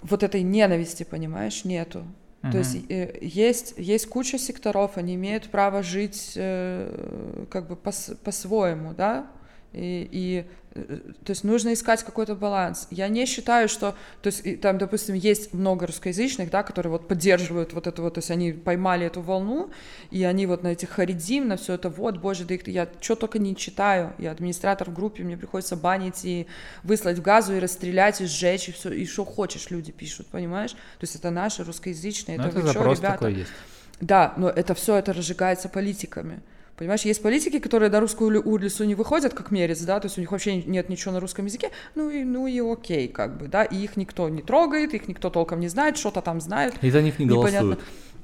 вот 0.00 0.22
этой 0.22 0.42
ненависти, 0.42 1.02
понимаешь, 1.02 1.64
нету. 1.64 2.04
Uh-huh. 2.42 2.52
То 2.52 2.58
есть 2.58 2.76
э, 2.88 3.18
есть, 3.20 3.74
есть 3.76 4.06
куча 4.06 4.38
секторов, 4.38 4.98
они 4.98 5.16
имеют 5.16 5.50
право 5.50 5.82
жить 5.82 6.34
как 6.34 7.66
бы 7.66 7.74
по- 7.74 8.14
по-своему, 8.22 8.94
да, 8.94 9.26
и, 9.74 10.08
и 10.12 10.46
то 10.74 11.30
есть 11.30 11.44
нужно 11.44 11.72
искать 11.72 12.02
какой-то 12.02 12.34
баланс. 12.34 12.88
Я 12.90 13.06
не 13.08 13.26
считаю, 13.26 13.68
что, 13.68 13.94
то 14.22 14.26
есть 14.26 14.60
там, 14.60 14.76
допустим, 14.76 15.14
есть 15.14 15.54
много 15.54 15.86
русскоязычных, 15.86 16.50
да, 16.50 16.64
которые 16.64 16.90
вот 16.90 17.06
поддерживают 17.06 17.72
вот 17.72 17.86
это 17.86 18.02
вот, 18.02 18.14
то 18.14 18.18
есть 18.18 18.30
они 18.32 18.52
поймали 18.52 19.06
эту 19.06 19.20
волну, 19.20 19.70
и 20.10 20.24
они 20.24 20.46
вот 20.46 20.64
на 20.64 20.68
этих 20.68 20.90
харидим, 20.90 21.46
на 21.46 21.56
все 21.56 21.74
это, 21.74 21.88
вот, 21.88 22.18
боже, 22.18 22.44
да 22.44 22.54
их, 22.54 22.66
я 22.66 22.88
что 23.00 23.14
только 23.14 23.38
не 23.38 23.54
читаю, 23.54 24.14
я 24.18 24.32
администратор 24.32 24.90
в 24.90 24.94
группе, 24.94 25.22
мне 25.22 25.36
приходится 25.36 25.76
банить 25.76 26.24
и 26.24 26.48
выслать 26.82 27.18
в 27.18 27.22
газу, 27.22 27.54
и 27.54 27.60
расстрелять, 27.60 28.20
и 28.20 28.26
сжечь, 28.26 28.68
и 28.68 28.72
все, 28.72 28.90
и 28.90 29.06
что 29.06 29.24
хочешь 29.24 29.70
люди 29.70 29.92
пишут, 29.92 30.26
понимаешь? 30.26 30.72
То 30.72 31.02
есть 31.02 31.14
это 31.14 31.30
наши 31.30 31.62
русскоязычные, 31.62 32.36
но 32.36 32.48
это, 32.48 32.58
это 32.58 32.66
вы 32.66 32.72
запрос 32.72 32.98
ребята? 32.98 33.14
такой 33.14 33.34
есть. 33.34 33.52
Да, 34.00 34.34
но 34.36 34.50
это 34.50 34.74
все 34.74 34.96
это 34.96 35.12
разжигается 35.12 35.68
политиками. 35.68 36.42
Понимаешь, 36.76 37.02
есть 37.02 37.22
политики, 37.22 37.60
которые 37.60 37.88
на 37.88 38.00
русскую 38.00 38.42
улицу 38.46 38.84
не 38.84 38.96
выходят, 38.96 39.32
как 39.32 39.52
мерец, 39.52 39.80
да, 39.82 40.00
то 40.00 40.06
есть 40.06 40.18
у 40.18 40.20
них 40.20 40.32
вообще 40.32 40.56
нет 40.56 40.88
ничего 40.88 41.12
на 41.12 41.20
русском 41.20 41.44
языке, 41.44 41.70
ну 41.94 42.10
и, 42.10 42.24
ну 42.24 42.48
и 42.48 42.58
окей, 42.60 43.06
как 43.06 43.38
бы, 43.38 43.46
да, 43.46 43.62
и 43.62 43.76
их 43.76 43.96
никто 43.96 44.28
не 44.28 44.42
трогает, 44.42 44.92
их 44.92 45.06
никто 45.06 45.30
толком 45.30 45.60
не 45.60 45.68
знает, 45.68 45.96
что-то 45.96 46.20
там 46.20 46.40
знает. 46.40 46.74
И 46.82 46.90
за 46.90 47.00
них 47.00 47.20
не 47.20 47.26
непонятно. 47.26 47.76
голосуют. 47.76 47.80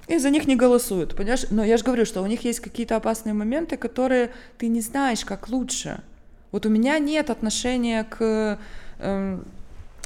И 0.09 0.19
за 0.19 0.31
них 0.31 0.49
не 0.49 0.57
голосуют, 0.57 1.15
понимаешь? 1.15 1.47
Но 1.51 1.65
я 1.65 1.77
же 1.77 1.85
говорю, 1.85 2.05
что 2.05 2.23
у 2.23 2.27
них 2.27 2.43
есть 2.43 2.59
какие-то 2.59 2.97
опасные 2.97 3.33
моменты, 3.33 3.77
которые 3.77 4.33
ты 4.59 4.67
не 4.67 4.81
знаешь, 4.81 5.25
как 5.25 5.49
лучше. 5.49 6.03
Вот 6.51 6.67
у 6.67 6.69
меня 6.69 6.99
нет 6.99 7.31
отношения 7.31 8.03
к... 8.03 8.59
Эм, 8.99 9.45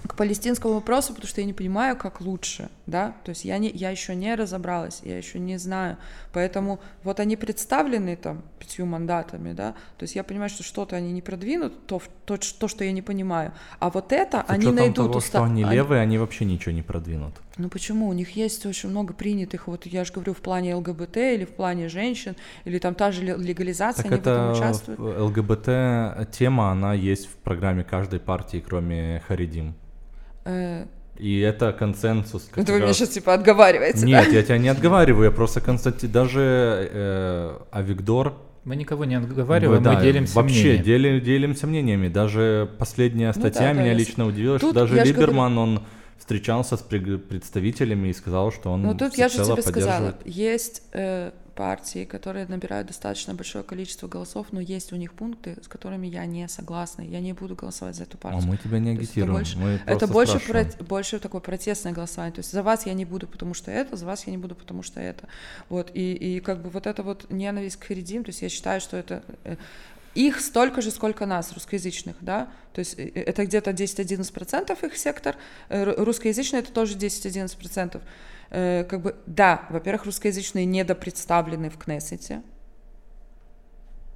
к 0.07 0.17
палестинскому 0.17 0.75
вопросу, 0.75 1.15
потому 1.15 1.29
что 1.29 1.41
я 1.41 1.47
не 1.47 1.55
понимаю, 1.55 1.97
как 1.97 2.21
лучше, 2.21 2.69
да, 2.87 3.15
то 3.25 3.31
есть 3.31 3.45
я, 3.45 3.59
не, 3.59 3.71
я 3.71 3.91
еще 3.91 4.15
не 4.15 4.35
разобралась, 4.35 5.01
я 5.05 5.17
еще 5.17 5.39
не 5.39 5.59
знаю, 5.59 5.97
поэтому 6.33 6.81
вот 7.03 7.21
они 7.21 7.37
представлены 7.37 8.17
там 8.17 8.43
пятью 8.59 8.87
мандатами, 8.87 9.53
да, 9.53 9.73
то 9.97 10.03
есть 10.03 10.15
я 10.17 10.25
понимаю, 10.25 10.51
что 10.51 10.63
что-то 10.63 10.97
они 10.97 11.13
не 11.13 11.23
продвинут, 11.23 11.87
то, 11.87 12.03
то, 12.25 12.37
то 12.37 12.69
что 12.69 12.85
я 12.85 12.93
не 12.93 13.03
понимаю, 13.03 13.53
а 13.79 13.91
вот 13.91 14.13
это 14.13 14.45
С 14.47 14.51
они 14.51 14.71
найдут... 14.71 14.97
того, 14.97 15.19
уста... 15.19 15.39
что 15.39 15.45
они 15.45 15.65
левые, 15.65 16.03
они 16.03 16.19
вообще 16.19 16.45
ничего 16.45 16.73
не 16.73 16.83
продвинут. 16.83 17.35
Ну 17.57 17.69
почему? 17.69 18.09
У 18.09 18.13
них 18.13 18.37
есть 18.37 18.67
очень 18.67 18.89
много 18.89 19.15
принятых, 19.15 19.69
вот 19.69 19.87
я 19.87 20.05
же 20.05 20.13
говорю, 20.13 20.35
в 20.35 20.41
плане 20.41 20.75
ЛГБТ 20.75 21.17
или 21.17 21.45
в 21.45 21.53
плане 21.53 21.89
женщин, 21.89 22.37
или 22.65 22.79
там 22.79 22.95
та 22.95 23.13
же 23.13 23.23
легализация, 23.23 24.03
так 24.03 24.13
они 24.13 24.21
это 24.21 24.31
в 24.31 24.35
этом 24.35 24.53
участвуют. 24.53 25.01
ЛГБТ-тема, 25.01 26.71
она 26.71 26.95
есть 26.95 27.27
в 27.27 27.37
программе 27.37 27.85
каждой 27.85 28.21
партии, 28.21 28.63
кроме 28.67 29.23
Харидим. 29.27 29.75
Э, 30.45 30.87
и 31.19 31.41
это 31.41 31.73
консенсус. 31.73 32.49
Это 32.55 32.73
вы 32.73 32.81
меня 32.81 32.93
сейчас 32.93 33.11
типа 33.11 33.35
отговариваете, 33.35 34.05
Нет, 34.05 34.27
да? 34.27 34.37
я 34.37 34.43
тебя 34.43 34.59
не 34.59 34.69
отговариваю, 34.69 35.27
я 35.27 35.31
просто 35.31 35.61
констатирую. 35.61 36.13
Даже 36.13 36.91
э, 36.93 37.59
Авигдор... 37.71 38.35
Мы 38.65 38.77
никого 38.77 39.05
не 39.05 39.15
отговариваем, 39.15 39.83
да, 39.83 39.93
мы 39.93 40.03
делимся 40.03 40.37
Вообще 40.37 40.79
делим, 40.79 41.21
делимся 41.21 41.67
мнениями. 41.67 42.09
Даже 42.09 42.71
последняя 42.79 43.33
статья 43.33 43.69
ну, 43.69 43.75
да, 43.75 43.83
меня 43.83 43.93
да, 43.93 43.99
лично 43.99 44.27
удивила, 44.27 44.59
тут 44.59 44.71
что 44.71 44.81
даже 44.81 45.05
Либерман, 45.05 45.55
говорю... 45.55 45.73
он 45.73 45.83
встречался 46.19 46.77
с 46.79 46.81
представителями 46.81 48.09
и 48.09 48.13
сказал, 48.15 48.51
что 48.51 48.73
он 48.73 48.83
Ну 48.83 48.95
тут 48.97 49.19
я 49.19 49.29
же 49.29 49.45
тебе 49.45 49.63
сказала, 49.63 50.15
есть... 50.25 50.83
Э 50.93 51.33
партии, 51.55 52.05
которые 52.05 52.47
набирают 52.47 52.89
достаточно 52.89 53.35
большое 53.35 53.65
количество 53.65 54.09
голосов, 54.09 54.49
но 54.51 54.61
есть 54.61 54.93
у 54.93 54.97
них 54.97 55.13
пункты, 55.13 55.57
с 55.63 55.69
которыми 55.69 56.07
я 56.07 56.27
не 56.27 56.49
согласна. 56.49 57.03
Я 57.03 57.21
не 57.21 57.33
буду 57.33 57.55
голосовать 57.55 57.97
за 57.97 58.03
эту 58.03 58.19
партию. 58.19 58.43
А 58.45 58.47
мы 58.47 58.57
тебя 58.57 58.79
не 58.79 58.91
агитируем. 58.91 59.37
Это 59.37 59.39
больше, 59.39 59.59
мы 59.59 59.81
это 59.87 60.07
больше, 60.07 60.41
про, 60.41 60.65
больше 60.85 61.19
такое 61.19 61.41
протестное 61.41 61.93
голосование. 61.93 62.35
То 62.35 62.41
есть 62.41 62.53
за 62.53 62.63
вас 62.63 62.87
я 62.87 62.95
не 62.95 63.05
буду, 63.05 63.27
потому 63.27 63.55
что 63.55 63.71
это, 63.71 63.97
за 63.97 64.07
вас 64.07 64.27
я 64.27 64.33
не 64.33 64.39
буду, 64.39 64.55
потому 64.55 64.83
что 64.83 65.01
это. 65.01 65.29
Вот, 65.69 65.91
и, 65.95 66.13
и 66.13 66.41
как 66.41 66.63
бы 66.63 66.71
вот 66.71 66.87
это 66.87 67.03
вот 67.03 67.31
ненависть 67.31 67.77
к 67.77 67.85
Харидим, 67.85 68.25
то 68.25 68.31
есть 68.31 68.43
я 68.43 68.49
считаю, 68.49 68.81
что 68.81 68.97
это 68.97 69.23
э, 69.45 69.57
их 70.15 70.41
столько 70.41 70.81
же, 70.81 70.91
сколько 70.91 71.27
нас, 71.27 71.53
русскоязычных, 71.53 72.17
да, 72.21 72.49
то 72.73 72.81
есть 72.81 72.99
э, 72.99 73.11
это 73.15 73.45
где-то 73.45 73.71
10-11% 73.71 74.87
их 74.87 74.97
сектор, 74.97 75.37
э, 75.69 75.85
русскоязычный 75.85 76.61
это 76.61 76.73
тоже 76.73 76.97
10-11%. 76.97 78.01
Э, 78.51 78.85
как 78.85 79.03
бы, 79.03 79.17
да, 79.27 79.63
во-первых, 79.71 80.05
русскоязычные 80.07 80.65
недопредставлены 80.65 81.71
в 81.71 81.79
Кнессете. 81.79 82.43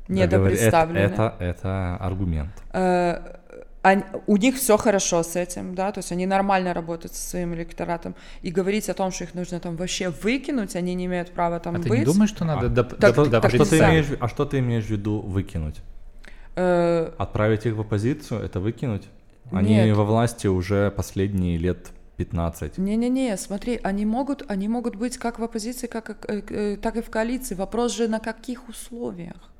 Недопредставлены. 0.09 0.99
Это, 0.99 1.35
это, 1.39 1.45
это 1.45 1.97
аргумент. 1.97 2.53
Э, 2.73 3.37
они, 3.83 4.03
у 4.27 4.37
них 4.37 4.57
все 4.57 4.77
хорошо 4.77 5.23
с 5.23 5.37
этим, 5.37 5.75
да, 5.75 5.93
то 5.93 5.99
есть 5.99 6.11
они 6.13 6.27
нормально 6.27 6.75
работают 6.75 7.15
со 7.15 7.31
своим 7.31 7.55
электоратом, 7.55 8.15
и 8.43 8.51
говорить 8.51 8.89
о 8.89 8.95
том, 8.95 9.13
что 9.13 9.25
их 9.25 9.35
нужно 9.35 9.61
там 9.61 9.77
вообще 9.77 10.11
выкинуть, 10.11 10.77
они 10.77 10.95
не 10.95 11.07
имеют 11.07 11.31
права 11.31 11.61
там 11.61 11.77
а 11.77 11.79
быть. 11.79 11.89
ты 11.89 11.99
не 11.99 12.05
думаешь, 12.05 12.31
что 12.31 12.45
надо 12.45 12.67
а, 12.67 12.71
доп- 12.71 12.97
так, 12.97 13.17
доп- 13.17 13.31
так, 13.31 13.45
а, 13.45 13.51
что 13.51 13.65
ты 13.65 13.79
имеешь, 13.79 14.07
а 14.19 14.29
что 14.29 14.45
ты 14.45 14.59
имеешь 14.59 14.85
в 14.85 14.91
виду 14.91 15.21
выкинуть? 15.21 15.77
Э... 16.57 17.13
Отправить 17.19 17.67
их 17.67 17.77
в 17.77 17.81
оппозицию, 17.81 18.43
это 18.43 18.59
выкинуть? 18.61 19.05
Они 19.53 19.75
Нет. 19.75 19.97
во 19.97 20.05
власти 20.05 20.47
уже 20.47 20.91
последние 20.91 21.57
лет 21.57 21.89
15. 22.19 22.79
Не-не-не, 22.79 23.37
смотри, 23.37 23.81
они 23.85 24.05
могут, 24.05 24.43
они 24.51 24.69
могут 24.69 24.97
быть 24.97 25.17
как 25.19 25.39
в 25.39 25.45
оппозиции, 25.45 25.87
как, 25.87 26.11
э, 26.29 26.43
э, 26.49 26.77
так 26.77 26.97
и 26.97 27.01
в 27.01 27.11
коалиции. 27.11 27.55
Вопрос 27.55 27.93
же 27.93 28.09
на 28.09 28.19
каких 28.19 28.69
условиях? 28.69 29.53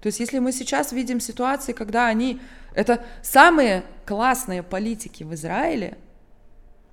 То 0.00 0.06
есть 0.06 0.18
если 0.18 0.38
мы 0.38 0.52
сейчас 0.52 0.92
видим 0.92 1.20
ситуации, 1.20 1.72
когда 1.72 2.06
они... 2.06 2.40
Это 2.74 3.04
самые 3.22 3.82
классные 4.06 4.62
политики 4.62 5.22
в 5.22 5.34
Израиле, 5.34 5.98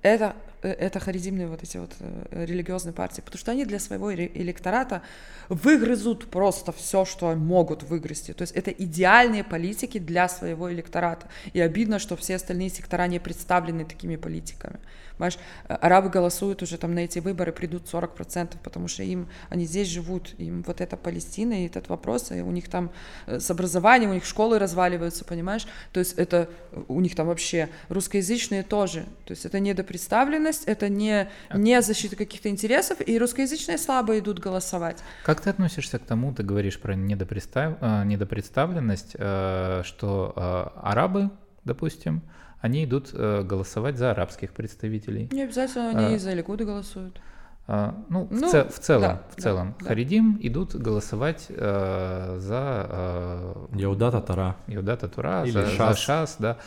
это 0.02 0.36
это 0.68 1.00
харизимные 1.00 1.46
вот 1.46 1.62
эти 1.62 1.76
вот 1.76 1.92
э, 2.00 2.44
религиозные 2.46 2.92
партии, 2.92 3.20
потому 3.20 3.38
что 3.38 3.52
они 3.52 3.64
для 3.64 3.78
своего 3.78 4.14
электората 4.14 5.02
выгрызут 5.48 6.30
просто 6.30 6.72
все, 6.72 7.04
что 7.04 7.34
могут 7.34 7.82
выгрызти. 7.82 8.32
То 8.32 8.42
есть 8.42 8.54
это 8.54 8.70
идеальные 8.70 9.44
политики 9.44 9.98
для 9.98 10.28
своего 10.28 10.72
электората. 10.72 11.26
И 11.52 11.60
обидно, 11.60 11.98
что 11.98 12.16
все 12.16 12.36
остальные 12.36 12.70
сектора 12.70 13.06
не 13.06 13.18
представлены 13.18 13.84
такими 13.84 14.16
политиками. 14.16 14.78
Понимаешь, 15.16 15.38
э, 15.68 15.74
арабы 15.74 16.10
голосуют 16.10 16.62
уже 16.62 16.78
там 16.78 16.94
на 16.94 17.00
эти 17.00 17.18
выборы, 17.18 17.52
придут 17.52 17.84
40%, 17.92 18.56
потому 18.62 18.88
что 18.88 19.02
им, 19.02 19.28
они 19.48 19.64
здесь 19.66 19.88
живут, 19.88 20.34
им 20.38 20.62
вот 20.62 20.80
эта 20.80 20.96
Палестина 20.96 21.64
и 21.64 21.66
этот 21.66 21.88
вопрос, 21.88 22.32
и 22.32 22.40
у 22.40 22.50
них 22.50 22.68
там 22.68 22.90
с 23.26 23.50
образованием, 23.50 24.10
у 24.10 24.14
них 24.14 24.24
школы 24.24 24.58
разваливаются, 24.58 25.24
понимаешь? 25.24 25.66
То 25.92 26.00
есть 26.00 26.14
это 26.14 26.48
у 26.88 27.00
них 27.00 27.14
там 27.14 27.26
вообще 27.26 27.68
русскоязычные 27.88 28.62
тоже. 28.62 29.04
То 29.24 29.32
есть 29.32 29.44
это 29.44 29.60
недопредставленность, 29.60 30.64
это 30.64 30.88
не, 30.88 31.28
не 31.54 31.80
защита 31.82 32.16
каких-то 32.16 32.48
интересов, 32.48 32.98
и 33.06 33.18
русскоязычные 33.18 33.78
слабо 33.78 34.18
идут 34.18 34.38
голосовать. 34.38 35.02
Как 35.24 35.40
ты 35.40 35.50
относишься 35.50 35.98
к 35.98 36.02
тому, 36.04 36.32
ты 36.32 36.42
говоришь 36.42 36.80
про 36.80 36.94
недопредстав... 36.94 37.76
Э, 37.80 38.04
недопредставленность, 38.04 39.16
э, 39.18 39.82
что 39.84 40.32
э, 40.36 40.78
арабы, 40.82 41.30
допустим, 41.64 42.22
они 42.64 42.84
идут 42.84 43.12
голосовать 43.12 43.98
за 43.98 44.10
арабских 44.10 44.52
представителей. 44.52 45.28
Не 45.32 45.42
обязательно 45.42 45.90
они 45.90 46.14
а, 46.14 46.18
за 46.18 46.32
Ликуды 46.32 46.64
голосуют. 46.64 47.20
А, 47.66 47.94
ну, 48.08 48.28
ну 48.30 48.48
в, 48.48 48.50
цел, 48.50 48.68
в 48.68 48.78
целом, 48.78 49.02
да, 49.02 49.22
в 49.36 49.40
целом, 49.40 49.74
да, 49.80 49.86
Харидим 49.86 50.34
да. 50.34 50.48
идут 50.48 50.74
голосовать 50.74 51.46
э, 51.48 52.36
за 52.38 52.86
э, 52.90 53.54
Яудата 53.74 54.20
Тара. 54.20 54.56
Яудата 54.66 55.08
Тура, 55.08 55.44
Или 55.44 55.52
за, 55.52 55.66
Шас. 55.68 55.96
за 55.96 55.96
Шас, 55.96 56.36
да 56.38 56.58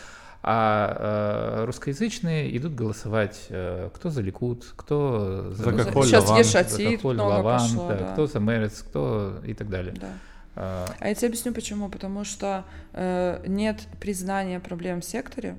а 0.50 1.60
э, 1.60 1.66
русскоязычные 1.66 2.56
идут 2.56 2.74
голосовать 2.74 3.48
э, 3.50 3.90
кто 3.94 4.10
за 4.10 4.22
Ликут, 4.22 4.72
кто 4.78 5.52
за, 5.52 5.64
за 5.64 5.74
Кахоль, 5.74 6.06
Сейчас 6.06 6.26
Лаван, 6.30 6.40
Ешатит 6.40 6.72
за 6.72 7.08
много 7.08 7.22
Лаван, 7.22 7.60
пошло, 7.60 7.90
да, 7.90 7.96
да. 7.98 8.14
кто 8.14 8.28
за 8.28 8.40
Мерец, 8.40 8.82
кто 8.82 9.42
и 9.46 9.54
так 9.54 9.70
далее. 9.70 9.94
Да. 10.00 10.08
А, 10.56 10.86
а 11.00 11.10
я 11.10 11.16
тебе 11.16 11.28
объясню 11.28 11.54
почему. 11.54 11.90
Потому 11.90 12.24
что 12.24 12.64
э, 12.94 13.44
нет 13.46 13.82
признания 14.00 14.62
проблем 14.62 15.02
в 15.02 15.06
секторе, 15.06 15.58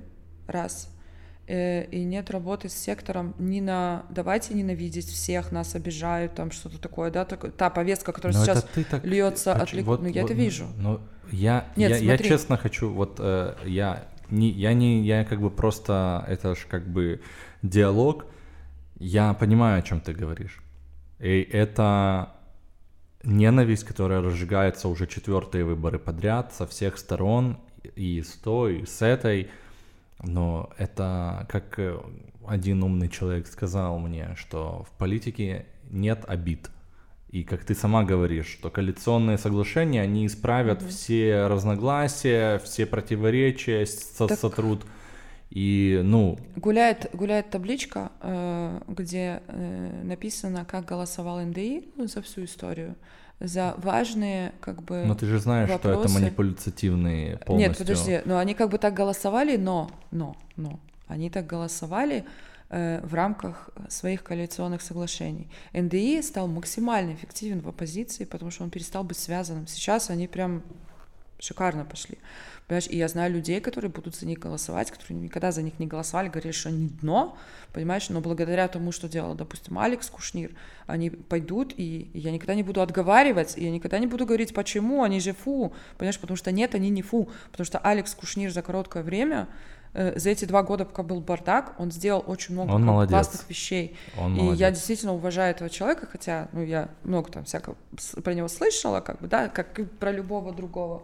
раз, 0.49 0.89
э, 1.47 1.85
и 1.85 2.03
нет 2.03 2.29
работы 2.31 2.69
с 2.69 2.73
сектором 2.73 3.35
не 3.39 3.61
на 3.61 4.05
давайте 4.09 4.53
ненавидеть 4.53 5.07
всех, 5.07 5.51
нас 5.51 5.75
обижают, 5.75 6.35
там 6.35 6.51
что-то 6.51 6.79
такое, 6.79 7.11
да, 7.11 7.25
так, 7.25 7.51
та 7.53 7.69
повестка, 7.69 8.11
которая 8.11 8.37
но 8.37 8.43
сейчас 8.43 8.65
так... 8.89 9.05
льется 9.05 9.53
от 9.53 9.73
Ликут, 9.73 9.87
вот, 9.87 10.01
ну 10.01 10.07
я 10.07 10.21
вот, 10.21 10.31
это 10.31 10.39
вижу. 10.39 10.67
Ну, 10.77 10.99
я, 11.31 11.65
Нет, 11.75 11.91
я, 11.91 11.97
я 11.97 12.17
честно 12.17 12.57
хочу, 12.57 12.91
вот 12.91 13.17
э, 13.19 13.55
я 13.65 14.05
не, 14.29 14.49
я 14.49 14.73
не, 14.73 15.03
я 15.03 15.25
как 15.25 15.41
бы 15.41 15.49
просто, 15.49 16.25
это 16.27 16.55
же 16.55 16.67
как 16.67 16.87
бы 16.87 17.21
диалог, 17.61 18.25
я 18.99 19.33
понимаю, 19.33 19.79
о 19.79 19.81
чем 19.81 20.01
ты 20.01 20.13
говоришь. 20.13 20.61
И 21.19 21.41
это 21.41 22.33
ненависть, 23.23 23.83
которая 23.83 24.21
разжигается 24.21 24.87
уже 24.87 25.07
четвертые 25.07 25.65
выборы 25.65 25.99
подряд 25.99 26.53
со 26.53 26.65
всех 26.65 26.97
сторон, 26.97 27.57
и 27.95 28.21
с 28.21 28.33
той, 28.33 28.79
и 28.79 28.85
с 28.85 29.01
этой. 29.01 29.49
Но 30.23 30.69
это, 30.77 31.45
как 31.49 31.79
один 32.47 32.83
умный 32.83 33.09
человек 33.09 33.47
сказал 33.47 33.99
мне, 33.99 34.35
что 34.35 34.83
в 34.83 34.97
политике 34.97 35.65
нет 35.89 36.23
обид. 36.27 36.69
И 37.29 37.43
как 37.43 37.63
ты 37.63 37.75
сама 37.75 38.03
говоришь, 38.03 38.47
что 38.47 38.71
коалиционные 38.71 39.37
соглашения, 39.37 40.01
они 40.01 40.25
исправят 40.25 40.81
угу. 40.81 40.89
все 40.89 41.45
разногласия, 41.47 42.57
все 42.59 42.85
противоречия, 42.85 43.85
со 43.85 44.27
так... 44.27 44.39
сотрут. 44.39 44.85
И, 45.51 46.01
ну... 46.03 46.37
Гуляет, 46.55 47.09
гуляет 47.13 47.49
табличка, 47.49 48.11
э, 48.21 48.81
где 48.87 49.41
э, 49.47 50.01
написано, 50.03 50.65
как 50.65 50.85
голосовал 50.85 51.39
НДИ 51.41 51.89
за 51.97 52.21
всю 52.21 52.45
историю. 52.45 52.95
За 53.39 53.75
важные 53.77 54.53
как 54.59 54.83
бы 54.83 55.03
Но 55.05 55.15
ты 55.15 55.25
же 55.25 55.39
знаешь, 55.39 55.69
вопросы. 55.69 55.99
что 55.99 56.09
это 56.09 56.13
манипулятивные 56.13 57.37
полностью. 57.37 57.69
Нет, 57.69 57.77
подожди, 57.77 58.21
но 58.25 58.37
они 58.37 58.53
как 58.53 58.69
бы 58.69 58.77
так 58.77 58.93
голосовали, 58.93 59.55
но, 59.55 59.89
но, 60.11 60.35
но, 60.55 60.79
они 61.07 61.29
так 61.29 61.47
голосовали 61.47 62.25
э, 62.69 62.99
в 63.03 63.13
рамках 63.13 63.69
своих 63.87 64.23
коалиционных 64.23 64.81
соглашений. 64.81 65.47
НДИ 65.73 66.21
стал 66.21 66.47
максимально 66.47 67.13
эффективен 67.13 67.61
в 67.61 67.69
оппозиции, 67.69 68.25
потому 68.25 68.51
что 68.51 68.63
он 68.63 68.69
перестал 68.69 69.03
быть 69.03 69.17
связанным. 69.17 69.67
Сейчас 69.67 70.09
они 70.09 70.27
прям 70.27 70.63
шикарно 71.39 71.85
пошли. 71.85 72.17
Понимаешь, 72.67 72.87
и 72.87 72.97
я 72.97 73.07
знаю 73.07 73.33
людей, 73.33 73.59
которые 73.61 73.89
будут 73.89 74.15
за 74.15 74.27
них 74.27 74.37
голосовать, 74.37 74.91
которые 74.91 75.17
никогда 75.19 75.51
за 75.51 75.63
них 75.63 75.79
не 75.79 75.87
голосовали, 75.87 76.29
говорят, 76.29 76.53
что 76.53 76.69
они 76.69 76.89
дно, 76.89 77.37
понимаешь, 77.73 78.09
но 78.09 78.21
благодаря 78.21 78.67
тому, 78.67 78.91
что 78.91 79.07
делал, 79.07 79.33
допустим, 79.33 79.79
Алекс 79.79 80.07
Кушнир, 80.09 80.51
они 80.85 81.09
пойдут, 81.09 81.73
и 81.77 82.11
я 82.13 82.31
никогда 82.31 82.53
не 82.53 82.61
буду 82.61 82.81
отговаривать, 82.81 83.57
и 83.57 83.63
я 83.63 83.71
никогда 83.71 83.97
не 83.97 84.05
буду 84.05 84.25
говорить, 84.25 84.53
почему, 84.53 85.01
они 85.01 85.19
же 85.19 85.33
фу, 85.33 85.73
понимаешь, 85.97 86.19
потому 86.19 86.37
что 86.37 86.51
нет, 86.51 86.75
они 86.75 86.89
не 86.89 87.01
фу, 87.01 87.29
потому 87.51 87.65
что 87.65 87.79
Алекс 87.79 88.13
Кушнир 88.13 88.51
за 88.51 88.61
короткое 88.61 89.01
время 89.01 89.47
за 89.93 90.29
эти 90.29 90.45
два 90.45 90.63
года, 90.63 90.85
пока 90.85 91.03
был 91.03 91.19
бардак, 91.19 91.75
он 91.79 91.91
сделал 91.91 92.23
очень 92.27 92.53
много 92.53 92.71
он 92.71 92.83
классных 92.83 93.11
молодец. 93.11 93.45
вещей. 93.49 93.97
Он 94.17 94.35
и 94.35 94.39
молодец. 94.39 94.59
я 94.59 94.71
действительно 94.71 95.13
уважаю 95.13 95.51
этого 95.51 95.69
человека, 95.69 96.07
хотя 96.11 96.47
ну, 96.51 96.61
я 96.61 96.89
много 97.03 97.31
там 97.31 97.45
всякого 97.45 97.75
про 98.23 98.33
него 98.33 98.47
слышала, 98.47 99.01
как 99.01 99.19
бы, 99.19 99.27
да, 99.27 99.47
как 99.47 99.79
и 99.79 99.83
про 99.85 100.11
любого 100.11 100.53
другого. 100.53 101.03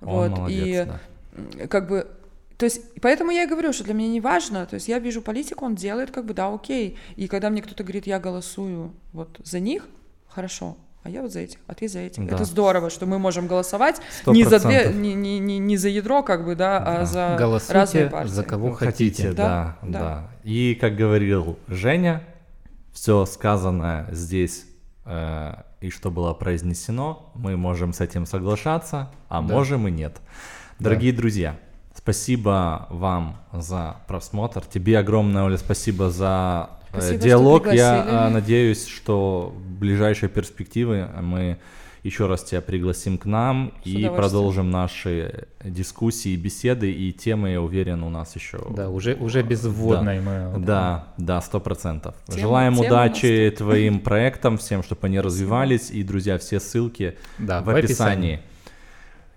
Он 0.00 0.30
вот, 0.30 0.38
молодец, 0.38 0.88
и 1.36 1.50
да. 1.56 1.66
как 1.66 1.88
бы 1.88 2.10
то 2.56 2.66
есть, 2.66 2.82
поэтому 3.00 3.32
я 3.32 3.44
и 3.44 3.46
говорю, 3.46 3.72
что 3.72 3.84
для 3.84 3.94
меня 3.94 4.08
не 4.08 4.20
важно, 4.20 4.64
то 4.66 4.74
есть 4.74 4.86
я 4.86 4.98
вижу 4.98 5.22
политику, 5.22 5.64
он 5.64 5.74
делает, 5.74 6.10
как 6.12 6.24
бы, 6.24 6.34
да, 6.34 6.52
окей, 6.52 6.96
и 7.16 7.26
когда 7.26 7.50
мне 7.50 7.62
кто-то 7.62 7.82
говорит, 7.82 8.06
я 8.06 8.20
голосую 8.20 8.94
вот 9.12 9.40
за 9.42 9.58
них, 9.58 9.88
хорошо, 10.28 10.76
а 11.04 11.10
я 11.10 11.20
вот 11.20 11.32
за 11.32 11.40
этих, 11.40 11.58
а 11.66 11.74
ты 11.74 11.86
за 11.86 11.98
этих. 11.98 12.26
Да. 12.26 12.34
Это 12.34 12.44
здорово, 12.46 12.88
что 12.88 13.04
мы 13.04 13.18
можем 13.18 13.46
голосовать 13.46 14.00
100%. 14.24 14.32
не 14.32 14.44
за 14.44 14.58
две, 14.58 14.90
не, 14.90 15.12
не, 15.12 15.38
не, 15.38 15.58
не 15.58 15.76
за 15.76 15.90
ядро, 15.90 16.22
как 16.22 16.46
бы, 16.46 16.56
да, 16.56 16.80
да. 16.80 17.00
а 17.02 17.04
за 17.04 17.36
Голосуйте 17.38 17.74
разные 17.74 18.06
партии. 18.06 18.30
за 18.30 18.42
кого 18.42 18.72
хотите. 18.72 19.32
Да, 19.32 19.76
да, 19.82 19.98
да. 20.00 20.30
И 20.44 20.74
как 20.80 20.96
говорил 20.96 21.58
Женя, 21.68 22.22
все 22.94 23.26
сказанное 23.26 24.08
здесь 24.12 24.64
э, 25.04 25.54
и 25.82 25.90
что 25.90 26.10
было 26.10 26.32
произнесено, 26.32 27.30
мы 27.34 27.58
можем 27.58 27.92
с 27.92 28.00
этим 28.00 28.24
соглашаться, 28.24 29.10
а 29.28 29.42
да. 29.42 29.54
можем 29.54 29.86
и 29.86 29.90
нет. 29.90 30.16
Дорогие 30.78 31.12
да. 31.12 31.18
друзья, 31.18 31.56
спасибо 31.94 32.86
вам 32.88 33.42
за 33.52 33.96
просмотр. 34.08 34.64
Тебе 34.64 34.98
огромное, 34.98 35.42
Оля, 35.42 35.58
спасибо 35.58 36.08
за 36.08 36.70
спасибо, 36.98 37.22
диалог. 37.22 37.72
Я 37.72 38.28
э, 38.28 38.28
надеюсь, 38.30 38.86
что 38.86 39.54
в 39.56 39.78
ближайшей 39.78 40.28
перспективе 40.28 41.08
мы 41.20 41.58
еще 42.04 42.26
раз 42.26 42.44
тебя 42.44 42.60
пригласим 42.60 43.16
к 43.16 43.24
нам 43.24 43.72
С 43.82 43.86
и 43.86 44.08
продолжим 44.14 44.70
наши 44.70 45.48
дискуссии, 45.64 46.36
беседы 46.36 46.92
и 46.92 47.12
темы, 47.12 47.50
я 47.52 47.62
уверен, 47.62 48.02
у 48.02 48.10
нас 48.10 48.36
еще... 48.36 48.58
Да, 48.76 48.90
уже, 48.90 49.14
уже 49.14 49.42
без 49.42 49.64
вводной 49.64 50.20
да, 50.20 50.50
мы... 50.52 50.64
Да, 50.64 51.08
да, 51.16 51.40
сто 51.40 51.60
процентов. 51.60 52.14
Желаем 52.28 52.74
тема 52.74 52.86
удачи 52.86 53.54
твоим 53.56 54.00
проектам, 54.04 54.58
всем, 54.58 54.82
чтобы 54.82 55.06
они 55.06 55.18
развивались. 55.18 55.90
И, 55.90 56.02
друзья, 56.02 56.36
все 56.36 56.60
ссылки 56.60 57.16
да, 57.38 57.62
в, 57.62 57.64
в 57.64 57.70
описании. 57.70 58.34
описании. 58.34 58.40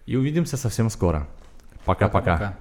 И 0.06 0.18
увидимся 0.18 0.58
совсем 0.58 0.90
скоро. 0.90 1.26
Пока-пока. 1.86 2.58